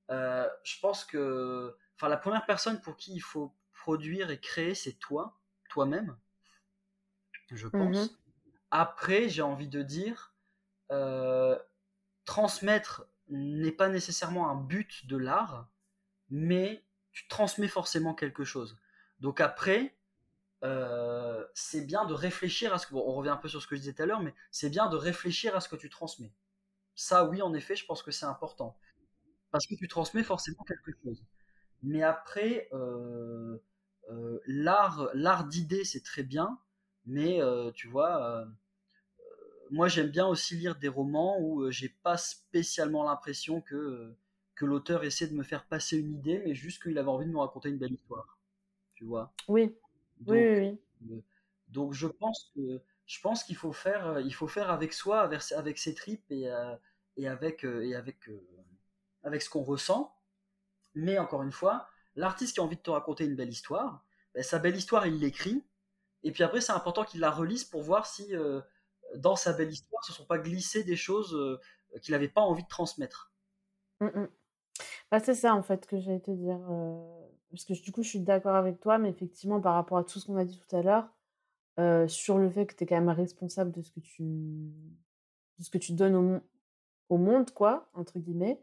je 0.10 0.80
pense 0.82 1.06
que 1.06 1.76
enfin 1.96 2.10
la 2.10 2.18
première 2.18 2.46
personne 2.46 2.82
pour 2.82 2.98
qui 2.98 3.14
il 3.14 3.22
faut 3.22 3.54
produire 3.74 4.32
et 4.32 4.40
créer, 4.40 4.74
c'est 4.74 4.94
toi, 4.94 5.40
toi-même, 5.70 6.18
je 7.52 7.68
mmh 7.68 7.72
pense. 7.72 8.20
Après, 8.72 9.30
j'ai 9.30 9.42
envie 9.42 9.68
de 9.68 9.82
dire, 9.82 10.34
euh, 10.92 11.58
transmettre 12.26 13.08
n'est 13.30 13.72
pas 13.72 13.90
nécessairement 13.90 14.50
un 14.50 14.56
but 14.56 15.08
de 15.08 15.18
l'art, 15.18 15.70
mais 16.30 16.84
tu 17.12 17.28
transmets 17.28 17.68
forcément 17.68 18.14
quelque 18.14 18.44
chose. 18.44 18.80
Donc 19.20 19.42
après, 19.42 19.96
euh, 20.64 21.46
c'est 21.54 21.86
bien 21.86 22.06
de 22.06 22.14
réfléchir 22.14 22.74
à 22.74 22.78
ce 22.78 22.88
que. 22.88 22.94
on 22.96 23.14
revient 23.14 23.30
un 23.30 23.38
peu 23.38 23.48
sur 23.48 23.62
ce 23.62 23.68
que 23.68 23.76
je 23.76 23.82
disais 23.82 23.94
tout 23.94 24.04
à 24.04 24.06
l'heure, 24.06 24.22
mais 24.22 24.34
c'est 24.52 24.70
bien 24.70 24.88
de 24.90 24.98
réfléchir 24.98 25.56
à 25.56 25.62
ce 25.62 25.70
que 25.70 25.76
tu 25.76 25.90
transmets. 25.90 26.34
Ça, 26.96 27.26
oui, 27.26 27.42
en 27.42 27.54
effet, 27.54 27.76
je 27.76 27.86
pense 27.86 28.04
que 28.04 28.12
c'est 28.12 28.26
important. 28.26 28.78
Parce 29.52 29.66
que 29.66 29.76
tu 29.76 29.88
transmets 29.88 30.24
forcément 30.24 30.64
quelque 30.64 30.92
chose. 31.04 31.24
Mais 31.82 32.04
après, 32.04 32.70
euh, 32.74 33.58
euh, 34.12 34.40
l'art, 34.46 35.46
d'idée, 35.48 35.86
c'est 35.86 36.04
très 36.04 36.24
bien, 36.24 36.60
mais 37.06 37.40
tu 37.74 37.88
vois, 37.88 38.46
moi 39.72 39.88
j'aime 39.88 40.10
bien 40.10 40.28
aussi 40.28 40.56
lire 40.56 40.76
des 40.76 40.88
romans 40.88 41.40
où 41.40 41.72
j'ai 41.72 41.90
pas 41.90 42.18
spécialement 42.18 43.04
l'impression 43.04 43.62
que, 43.62 44.14
que 44.56 44.66
l'auteur 44.66 45.04
essaie 45.04 45.28
de 45.28 45.36
me 45.36 45.44
faire 45.44 45.66
passer 45.66 45.98
une 45.98 46.14
idée, 46.14 46.42
mais 46.46 46.54
juste 46.54 46.84
qu'il 46.84 46.98
avait 46.98 47.08
envie 47.08 47.26
de 47.26 47.32
me 47.32 47.40
raconter 47.40 47.70
une 47.70 47.78
belle 47.78 47.94
histoire. 47.94 48.38
Tu 48.96 49.06
vois? 49.06 49.34
Oui. 49.48 49.74
Donc, 50.20 50.36
oui, 50.36 50.78
oui, 51.02 51.24
donc 51.68 51.94
je 51.94 52.08
pense 52.08 52.52
que 52.56 52.82
je 53.06 53.22
pense 53.22 53.44
qu'il 53.44 53.56
faut 53.56 53.74
faire, 53.74 54.20
il 54.20 54.34
faut 54.34 54.48
faire 54.48 54.70
avec 54.70 54.94
soi, 54.94 55.22
avec, 55.22 55.42
avec 55.52 55.78
ses 55.78 55.96
tripes 55.96 56.30
et, 56.30 56.52
et 57.18 57.28
avec, 57.28 57.64
et 57.64 57.96
avec, 57.96 58.30
avec 59.24 59.42
ce 59.42 59.50
qu'on 59.50 59.64
ressent. 59.64 60.16
Mais 60.94 61.18
encore 61.18 61.44
une 61.44 61.52
fois, 61.52 61.88
l'artiste 62.16 62.54
qui 62.54 62.60
a 62.60 62.64
envie 62.64 62.76
de 62.76 62.82
te 62.82 62.92
raconter 62.92 63.26
une 63.26 63.36
belle 63.36 63.50
histoire, 63.50 64.04
ben, 64.34 64.44
sa 64.44 64.60
belle 64.60 64.76
histoire, 64.76 65.08
il 65.08 65.20
l'écrit. 65.20 65.64
Et 66.24 66.32
puis 66.32 66.44
après, 66.44 66.62
c'est 66.62 66.72
important 66.72 67.04
qu'il 67.04 67.22
la 67.22 67.32
relise 67.32 67.64
pour 67.64 67.82
voir 67.82 68.06
si 68.06 68.36
euh, 68.36 68.62
dans 69.16 69.36
sa 69.36 69.54
belle 69.54 69.72
histoire, 69.72 70.04
ce 70.04 70.12
ne 70.12 70.16
sont 70.18 70.26
pas 70.26 70.38
glissées 70.38 70.84
des 70.84 70.96
choses 70.96 71.34
euh, 71.34 71.60
qu'il 72.02 72.12
n'avait 72.12 72.30
pas 72.30 72.42
envie 72.42 72.64
de 72.64 72.68
transmettre. 72.68 73.32
Mmh, 74.02 74.08
mmh. 74.08 74.28
Bah, 75.12 75.20
c'est 75.20 75.36
ça, 75.36 75.56
en 75.56 75.64
fait, 75.64 75.88
que 75.88 76.00
j'allais 76.00 76.20
te 76.20 76.32
dire. 76.32 76.60
Euh, 76.70 77.19
parce 77.52 77.66
que 77.66 77.74
du 77.74 77.92
coup, 77.92 78.04
je 78.04 78.10
suis 78.10 78.20
d'accord 78.20 78.56
avec 78.56 78.80
toi, 78.80 78.98
mais 78.98 79.10
effectivement, 79.10 79.60
par 79.60 79.76
rapport 79.76 79.98
à 79.98 80.04
tout 80.04 80.20
ce 80.20 80.26
qu'on 80.26 80.38
a 80.38 80.46
dit 80.46 80.60
tout 80.60 80.76
à 80.76 80.82
l'heure, 80.82 81.10
sur 82.10 82.38
le 82.38 82.50
fait 82.50 82.66
que 82.66 82.76
tu 82.76 82.84
es 82.84 82.88
quand 82.88 82.96
même 82.96 83.10
responsable 83.10 83.72
de 83.72 83.82
ce 83.82 83.90
que 83.92 84.02
tu, 84.02 84.70
ce 85.62 85.70
que 85.70 85.78
tu 85.78 85.94
donnes 85.94 86.42
au, 87.10 87.18
monde, 87.18 87.52
quoi, 87.52 87.90
entre 87.94 88.20
guillemets 88.20 88.62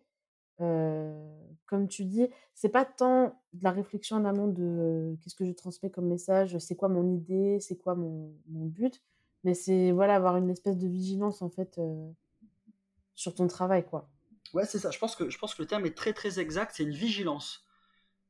comme 1.67 1.89
tu 1.89 2.05
dis, 2.05 2.29
c'est 2.55 2.69
pas 2.69 2.85
tant 2.85 3.39
de 3.53 3.65
la 3.65 3.73
réflexion 3.73 4.17
en 4.17 4.25
amont 4.25 4.49
de 4.49 5.17
qu'est-ce 5.21 5.35
que 5.35 5.45
je 5.45 5.53
transmets 5.53 5.91
comme 5.91 6.07
message, 6.07 6.57
c'est 6.59 6.77
quoi 6.77 6.89
mon 6.89 7.15
idée, 7.15 7.59
c'est 7.61 7.77
quoi 7.77 7.95
mon, 7.95 8.33
mon, 8.49 8.67
but, 8.67 9.03
mais 9.45 9.55
c'est 9.55 9.91
voilà 9.93 10.15
avoir 10.15 10.37
une 10.37 10.49
espèce 10.49 10.79
de 10.79 10.87
vigilance 10.87 11.43
en 11.43 11.51
fait 11.51 11.81
sur 13.15 13.35
ton 13.35 13.47
travail 13.47 13.85
quoi. 13.85 14.09
Ouais, 14.55 14.65
c'est 14.65 14.79
ça. 14.79 14.91
Je 14.91 14.99
pense 14.99 15.17
que 15.17 15.29
je 15.29 15.39
pense 15.39 15.55
que 15.55 15.63
le 15.63 15.67
terme 15.67 15.87
est 15.87 15.97
très 15.97 16.13
très 16.13 16.39
exact. 16.39 16.73
C'est 16.77 16.85
une 16.85 16.91
vigilance. 16.91 17.66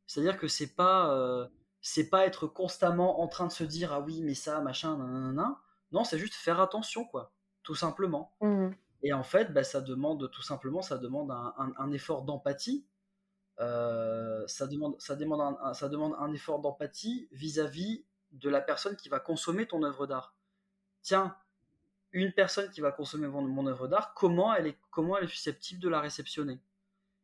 C'est-à-dire 0.06 0.38
que 0.38 0.48
c'est 0.48 0.74
pas 0.74 1.48
c'est 1.80 2.08
pas 2.08 2.26
être 2.26 2.46
constamment 2.46 3.20
en 3.20 3.28
train 3.28 3.46
de 3.46 3.52
se 3.52 3.64
dire 3.64 3.92
ah 3.92 4.00
oui 4.00 4.22
mais 4.22 4.34
ça 4.34 4.60
machin 4.60 4.96
nanana. 4.96 5.60
Non, 5.92 6.04
c'est 6.04 6.18
juste 6.18 6.34
faire 6.34 6.60
attention 6.60 7.04
quoi, 7.04 7.32
tout 7.62 7.74
simplement. 7.74 8.32
Mmh 8.40 8.70
et 9.02 9.12
en 9.12 9.22
fait, 9.22 9.52
bah, 9.52 9.62
ça 9.62 9.80
demande 9.80 10.30
tout 10.30 10.42
simplement, 10.42 10.82
ça 10.82 10.98
demande 10.98 11.30
un, 11.30 11.92
effort 11.92 12.22
d'empathie. 12.22 12.84
Euh, 13.60 14.44
ça, 14.46 14.66
demande, 14.66 15.00
ça, 15.00 15.16
demande 15.16 15.56
un, 15.62 15.74
ça 15.74 15.88
demande 15.88 16.14
un 16.18 16.32
effort 16.32 16.60
d'empathie 16.60 17.28
vis-à-vis 17.30 18.04
de 18.32 18.50
la 18.50 18.60
personne 18.60 18.96
qui 18.96 19.08
va 19.08 19.20
consommer 19.20 19.66
ton 19.66 19.82
œuvre 19.82 20.06
d'art. 20.06 20.34
Tiens, 21.02 21.36
une 22.12 22.32
personne 22.32 22.70
qui 22.70 22.80
va 22.80 22.90
consommer 22.90 23.28
mon, 23.28 23.42
mon 23.42 23.66
œuvre 23.66 23.86
d'art, 23.86 24.12
comment 24.14 24.52
elle, 24.52 24.66
est, 24.66 24.78
comment 24.90 25.16
elle 25.16 25.24
est 25.24 25.28
susceptible 25.28 25.80
de 25.80 25.88
la 25.88 26.00
réceptionner? 26.00 26.60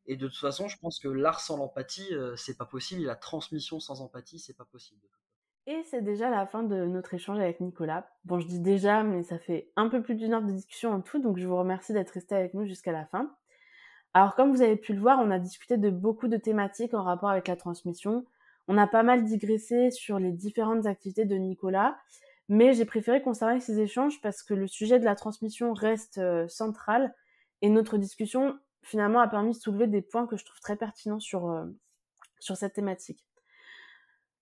Et 0.07 0.17
de 0.17 0.27
toute 0.27 0.39
façon, 0.39 0.69
je 0.69 0.79
pense 0.79 0.99
que 0.99 1.09
l'art 1.09 1.41
sans 1.41 1.57
l'empathie, 1.57 2.13
euh, 2.13 2.35
c'est 2.37 2.57
pas 2.57 2.67
possible. 2.67 3.03
Et 3.03 3.07
la 3.07 3.17
transmission 3.17 3.81
sans 3.81 4.01
empathie, 4.01 4.39
c'est 4.39 4.57
pas 4.57 4.65
possible. 4.65 5.07
Et 5.67 5.83
c'est 5.85 6.03
déjà 6.03 6.29
la 6.29 6.45
fin 6.47 6.65
de 6.65 6.87
notre 6.87 7.15
échange 7.15 7.39
avec 7.39 7.61
Nicolas. 7.61 8.09
Bon, 8.25 8.41
je 8.41 8.49
dis 8.49 8.59
déjà, 8.59 9.05
mais 9.05 9.23
ça 9.23 9.39
fait 9.39 9.71
un 9.77 9.89
peu 9.89 10.03
plus 10.03 10.17
d'une 10.17 10.35
heure 10.35 10.43
de 10.43 10.51
discussion 10.51 10.91
en 10.91 11.01
tout, 11.01 11.21
donc 11.21 11.39
je 11.39 11.47
vous 11.47 11.57
remercie 11.57 11.93
d'être 11.93 12.11
resté 12.11 12.35
avec 12.35 12.55
nous 12.55 12.67
jusqu'à 12.67 12.91
la 12.91 13.07
fin. 13.07 13.31
Alors, 14.13 14.35
comme 14.35 14.51
vous 14.51 14.61
avez 14.61 14.77
pu 14.77 14.93
le 14.93 15.01
voir, 15.01 15.21
on 15.21 15.31
a 15.31 15.39
discuté 15.39 15.77
de 15.77 15.89
beaucoup 15.89 16.27
de 16.27 16.37
thématiques 16.37 16.95
en 16.95 17.05
rapport 17.05 17.31
avec 17.31 17.47
la 17.47 17.55
transmission. 17.55 18.27
On 18.67 18.77
a 18.77 18.89
pas 18.89 19.05
mal 19.05 19.25
digressé 19.25 19.91
sur 19.93 20.19
les 20.19 20.33
différentes 20.33 20.87
activités 20.87 21.25
de 21.25 21.37
Nicolas, 21.37 21.97
mais 22.49 22.75
j'ai 22.75 22.85
préféré 22.85 23.23
conserver 23.23 23.61
ces 23.61 23.81
échanges 23.81 24.21
parce 24.21 24.43
que 24.43 24.55
le 24.55 24.67
sujet 24.67 24.99
de 24.99 25.05
la 25.05 25.15
transmission 25.15 25.73
reste 25.75 26.19
euh, 26.19 26.49
central 26.49 27.15
et 27.63 27.71
notre 27.71 27.99
discussion 27.99 28.59
finalement 28.83 29.21
a 29.21 29.29
permis 29.29 29.53
de 29.53 29.57
soulever 29.57 29.87
des 29.87 30.03
points 30.03 30.27
que 30.27 30.37
je 30.37 30.45
trouve 30.45 30.61
très 30.61 30.77
pertinents 30.77 31.21
sur, 31.21 31.49
euh, 31.49 31.65
sur 32.41 32.57
cette 32.57 32.75
thématique. 32.75 33.25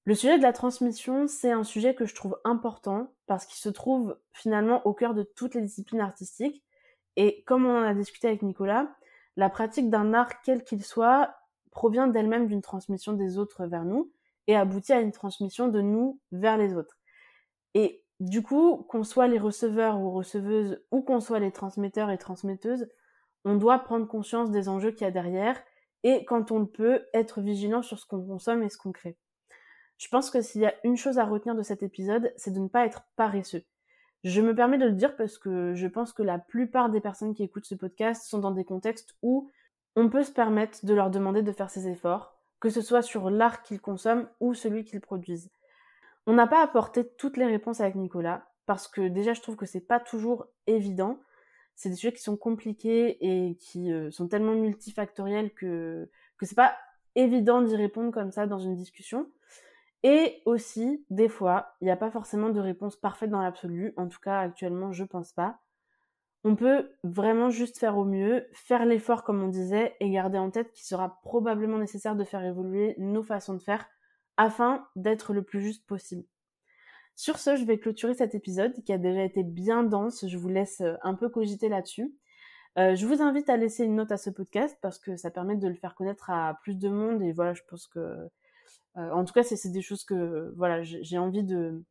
Le 0.05 0.15
sujet 0.15 0.39
de 0.39 0.43
la 0.43 0.53
transmission, 0.53 1.27
c'est 1.29 1.53
un 1.53 1.63
sujet 1.63 1.95
que 1.95 2.07
je 2.07 2.15
trouve 2.15 2.39
important 2.45 3.13
parce 3.27 3.45
qu'il 3.47 3.59
se 3.59 3.69
trouve 3.69 4.19
finalement 4.33 4.85
au 4.87 4.95
cœur 4.95 5.15
de 5.15 5.23
toutes 5.23 5.55
les 5.55 5.61
disciplines 5.61 6.01
artistiques. 6.01 6.65
Et 7.17 7.43
comme 7.45 7.67
on 7.67 7.79
en 7.79 7.83
a 7.83 7.95
discuté 7.95 8.29
avec 8.29 8.43
Nicolas, 8.43 8.89
la 9.37 9.51
pratique 9.51 9.91
d'un 9.91 10.15
art 10.15 10.41
quel 10.43 10.65
qu'il 10.65 10.83
soit 10.83 11.35
provient 11.71 12.09
d'elle-même 12.09 12.47
d'une 12.47 12.63
transmission 12.63 13.13
des 13.13 13.39
autres 13.39 13.67
vers 13.67 13.85
nous 13.85 14.11
et 14.47 14.57
aboutit 14.57 14.93
à 14.93 15.01
une 15.01 15.13
transmission 15.13 15.69
de 15.69 15.81
nous 15.81 16.19
vers 16.33 16.57
les 16.57 16.75
autres. 16.75 16.99
Et 17.75 18.05
du 18.21 18.43
coup, 18.43 18.79
qu'on 18.89 19.05
soit 19.05 19.29
les 19.29 19.39
receveurs 19.39 20.01
ou 20.01 20.11
receveuses 20.11 20.83
ou 20.91 21.03
qu'on 21.03 21.21
soit 21.21 21.39
les 21.39 21.53
transmetteurs 21.53 22.11
et 22.11 22.19
transmetteuses, 22.19 22.89
on 23.45 23.57
doit 23.57 23.79
prendre 23.81 24.07
conscience 24.07 24.51
des 24.51 24.69
enjeux 24.69 24.91
qu'il 24.91 25.03
y 25.03 25.09
a 25.09 25.11
derrière 25.11 25.61
et 26.03 26.25
quand 26.25 26.51
on 26.51 26.61
le 26.61 26.67
peut, 26.67 27.07
être 27.13 27.41
vigilant 27.41 27.83
sur 27.83 27.99
ce 27.99 28.07
qu'on 28.07 28.25
consomme 28.25 28.63
et 28.63 28.69
ce 28.69 28.79
qu'on 28.79 28.93
crée. 28.93 29.19
Je 29.99 30.09
pense 30.09 30.31
que 30.31 30.41
s'il 30.41 30.63
y 30.63 30.67
a 30.67 30.75
une 30.83 30.97
chose 30.97 31.19
à 31.19 31.25
retenir 31.25 31.55
de 31.55 31.63
cet 31.63 31.83
épisode, 31.83 32.33
c'est 32.37 32.53
de 32.53 32.59
ne 32.59 32.69
pas 32.69 32.87
être 32.87 33.03
paresseux. 33.17 33.63
Je 34.25 34.41
me 34.41 34.55
permets 34.55 34.79
de 34.79 34.87
le 34.87 34.93
dire 34.93 35.17
parce 35.17 35.39
que 35.39 35.75
je 35.75 35.87
pense 35.87 36.13
que 36.13 36.23
la 36.23 36.39
plupart 36.39 36.91
des 36.91 37.01
personnes 37.01 37.35
qui 37.35 37.43
écoutent 37.43 37.67
ce 37.67 37.75
podcast 37.75 38.25
sont 38.25 38.39
dans 38.39 38.51
des 38.51 38.65
contextes 38.65 39.15
où 39.23 39.51
on 39.97 40.09
peut 40.09 40.23
se 40.23 40.33
permettre 40.33 40.85
de 40.85 40.95
leur 40.95 41.11
demander 41.11 41.43
de 41.43 41.53
faire 41.53 41.71
ces 41.71 41.89
efforts, 41.89 42.39
que 42.61 42.71
ce 42.71 42.81
soit 42.81 43.03
sur 43.03 43.31
l'art 43.31 43.63
qu'ils 43.63 43.81
consomment 43.81 44.29
ou 44.41 44.55
celui 44.55 44.85
qu'ils 44.85 45.01
produisent. 45.01 45.51
On 46.27 46.35
n'a 46.35 46.47
pas 46.47 46.63
apporté 46.63 47.09
toutes 47.17 47.37
les 47.37 47.47
réponses 47.47 47.81
avec 47.81 47.95
Nicolas 47.95 48.47
parce 48.67 48.89
que 48.89 49.09
déjà 49.09 49.33
je 49.33 49.41
trouve 49.41 49.57
que 49.57 49.67
c'est 49.67 49.81
pas 49.81 50.01
toujours 50.01 50.47
évident. 50.67 51.19
C'est 51.75 51.91
des 51.91 51.97
sujets 51.97 52.13
qui 52.13 52.23
sont 52.23 52.37
compliqués 52.37 53.19
et 53.21 53.57
qui 53.57 53.93
euh, 53.93 54.11
sont 54.11 54.29
tellement 54.29 54.55
multifactoriels 54.55 55.53
que 55.53 56.09
que 56.37 56.47
c'est 56.47 56.55
pas 56.55 56.77
évident 57.15 57.63
d'y 57.63 57.77
répondre 57.77 58.13
comme 58.13 58.31
ça 58.33 58.47
dans 58.47 58.59
une 58.59 58.75
discussion. 58.75 59.31
Et 60.03 60.43
aussi, 60.47 61.05
des 61.11 61.29
fois, 61.29 61.75
il 61.81 61.85
n'y 61.85 61.91
a 61.91 61.97
pas 61.97 62.11
forcément 62.11 62.49
de 62.49 62.61
réponse 62.61 62.97
parfaite 62.97 63.31
dans 63.31 63.43
l'absolu. 63.43 63.93
En 63.97 64.09
tout 64.09 64.21
cas, 64.21 64.41
actuellement, 64.41 64.93
je 64.93 65.05
pense 65.05 65.33
pas. 65.33 65.61
On 66.43 66.57
peut 66.57 66.91
vraiment 67.05 67.51
juste 67.51 67.79
faire 67.79 67.99
au 67.99 68.05
mieux, 68.05 68.47
faire 68.55 68.87
l'effort 68.87 69.25
comme 69.25 69.43
on 69.43 69.49
disait, 69.49 69.95
et 70.01 70.11
garder 70.11 70.39
en 70.39 70.51
tête 70.51 70.73
qu'il 70.73 70.87
sera 70.87 71.21
probablement 71.23 71.77
nécessaire 71.77 72.17
de 72.17 72.25
faire 72.25 72.43
évoluer 72.45 72.95
nos 72.97 73.23
façons 73.23 73.55
de 73.55 73.63
faire 73.63 73.87
afin 74.39 74.87
d'être 74.97 75.35
le 75.35 75.43
plus 75.43 75.61
juste 75.61 75.87
possible. 75.87 76.25
Sur 77.17 77.39
ce, 77.39 77.57
je 77.57 77.65
vais 77.65 77.79
clôturer 77.79 78.15
cet 78.15 78.35
épisode 78.35 78.73
qui 78.85 78.93
a 78.93 78.99
déjà 78.99 79.23
été 79.23 79.43
bien 79.43 79.83
dense. 79.83 80.27
Je 80.27 80.39
vous 80.39 80.49
laisse 80.49 80.81
euh, 80.81 80.95
un 81.03 81.15
peu 81.15 81.29
cogiter 81.29 81.69
là-dessus. 81.69 82.15
Euh, 82.79 82.95
je 82.95 83.07
vous 83.07 83.21
invite 83.21 83.49
à 83.51 83.57
laisser 83.57 83.85
une 83.85 83.97
note 83.97 84.13
à 84.13 84.17
ce 84.17 84.31
podcast 84.31 84.79
parce 84.81 84.99
que 84.99 85.17
ça 85.17 85.31
permet 85.31 85.57
de 85.57 85.69
le 85.69 85.75
faire 85.75 85.95
connaître 85.95 86.31
à 86.31 86.59
plus 86.63 86.79
de 86.79 86.89
monde 86.89 87.21
et 87.21 87.33
voilà, 87.33 87.53
je 87.53 87.63
pense 87.69 87.89
que 87.89 87.99
euh, 88.97 89.11
en 89.11 89.25
tout 89.25 89.33
cas, 89.33 89.43
c'est 89.43 89.71
des 89.71 89.83
choses 89.83 90.05
que 90.05 90.53
voilà, 90.57 90.83
j'ai 90.83 91.19
envie 91.19 91.45
de 91.45 91.83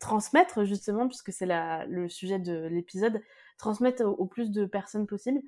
transmettre 0.00 0.64
justement, 0.64 1.08
puisque 1.08 1.32
c'est 1.32 1.46
le 1.46 2.08
sujet 2.08 2.38
de 2.38 2.66
l'épisode, 2.66 3.20
transmettre 3.56 4.04
au, 4.04 4.26
plus 4.26 4.50
de 4.50 4.66
personnes 4.66 5.06
possible. 5.06 5.40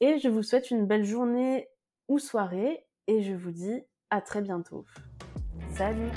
Et 0.00 0.18
je 0.18 0.28
vous 0.28 0.42
souhaite 0.42 0.70
une 0.70 0.86
belle 0.86 1.04
journée 1.04 1.68
ou 2.08 2.18
soirée, 2.18 2.86
et 3.06 3.22
je 3.22 3.32
vous 3.32 3.52
dis 3.52 3.82
À 4.10 4.20
très 4.20 4.42
bientôt. 4.42 4.84
Salut 5.74 6.10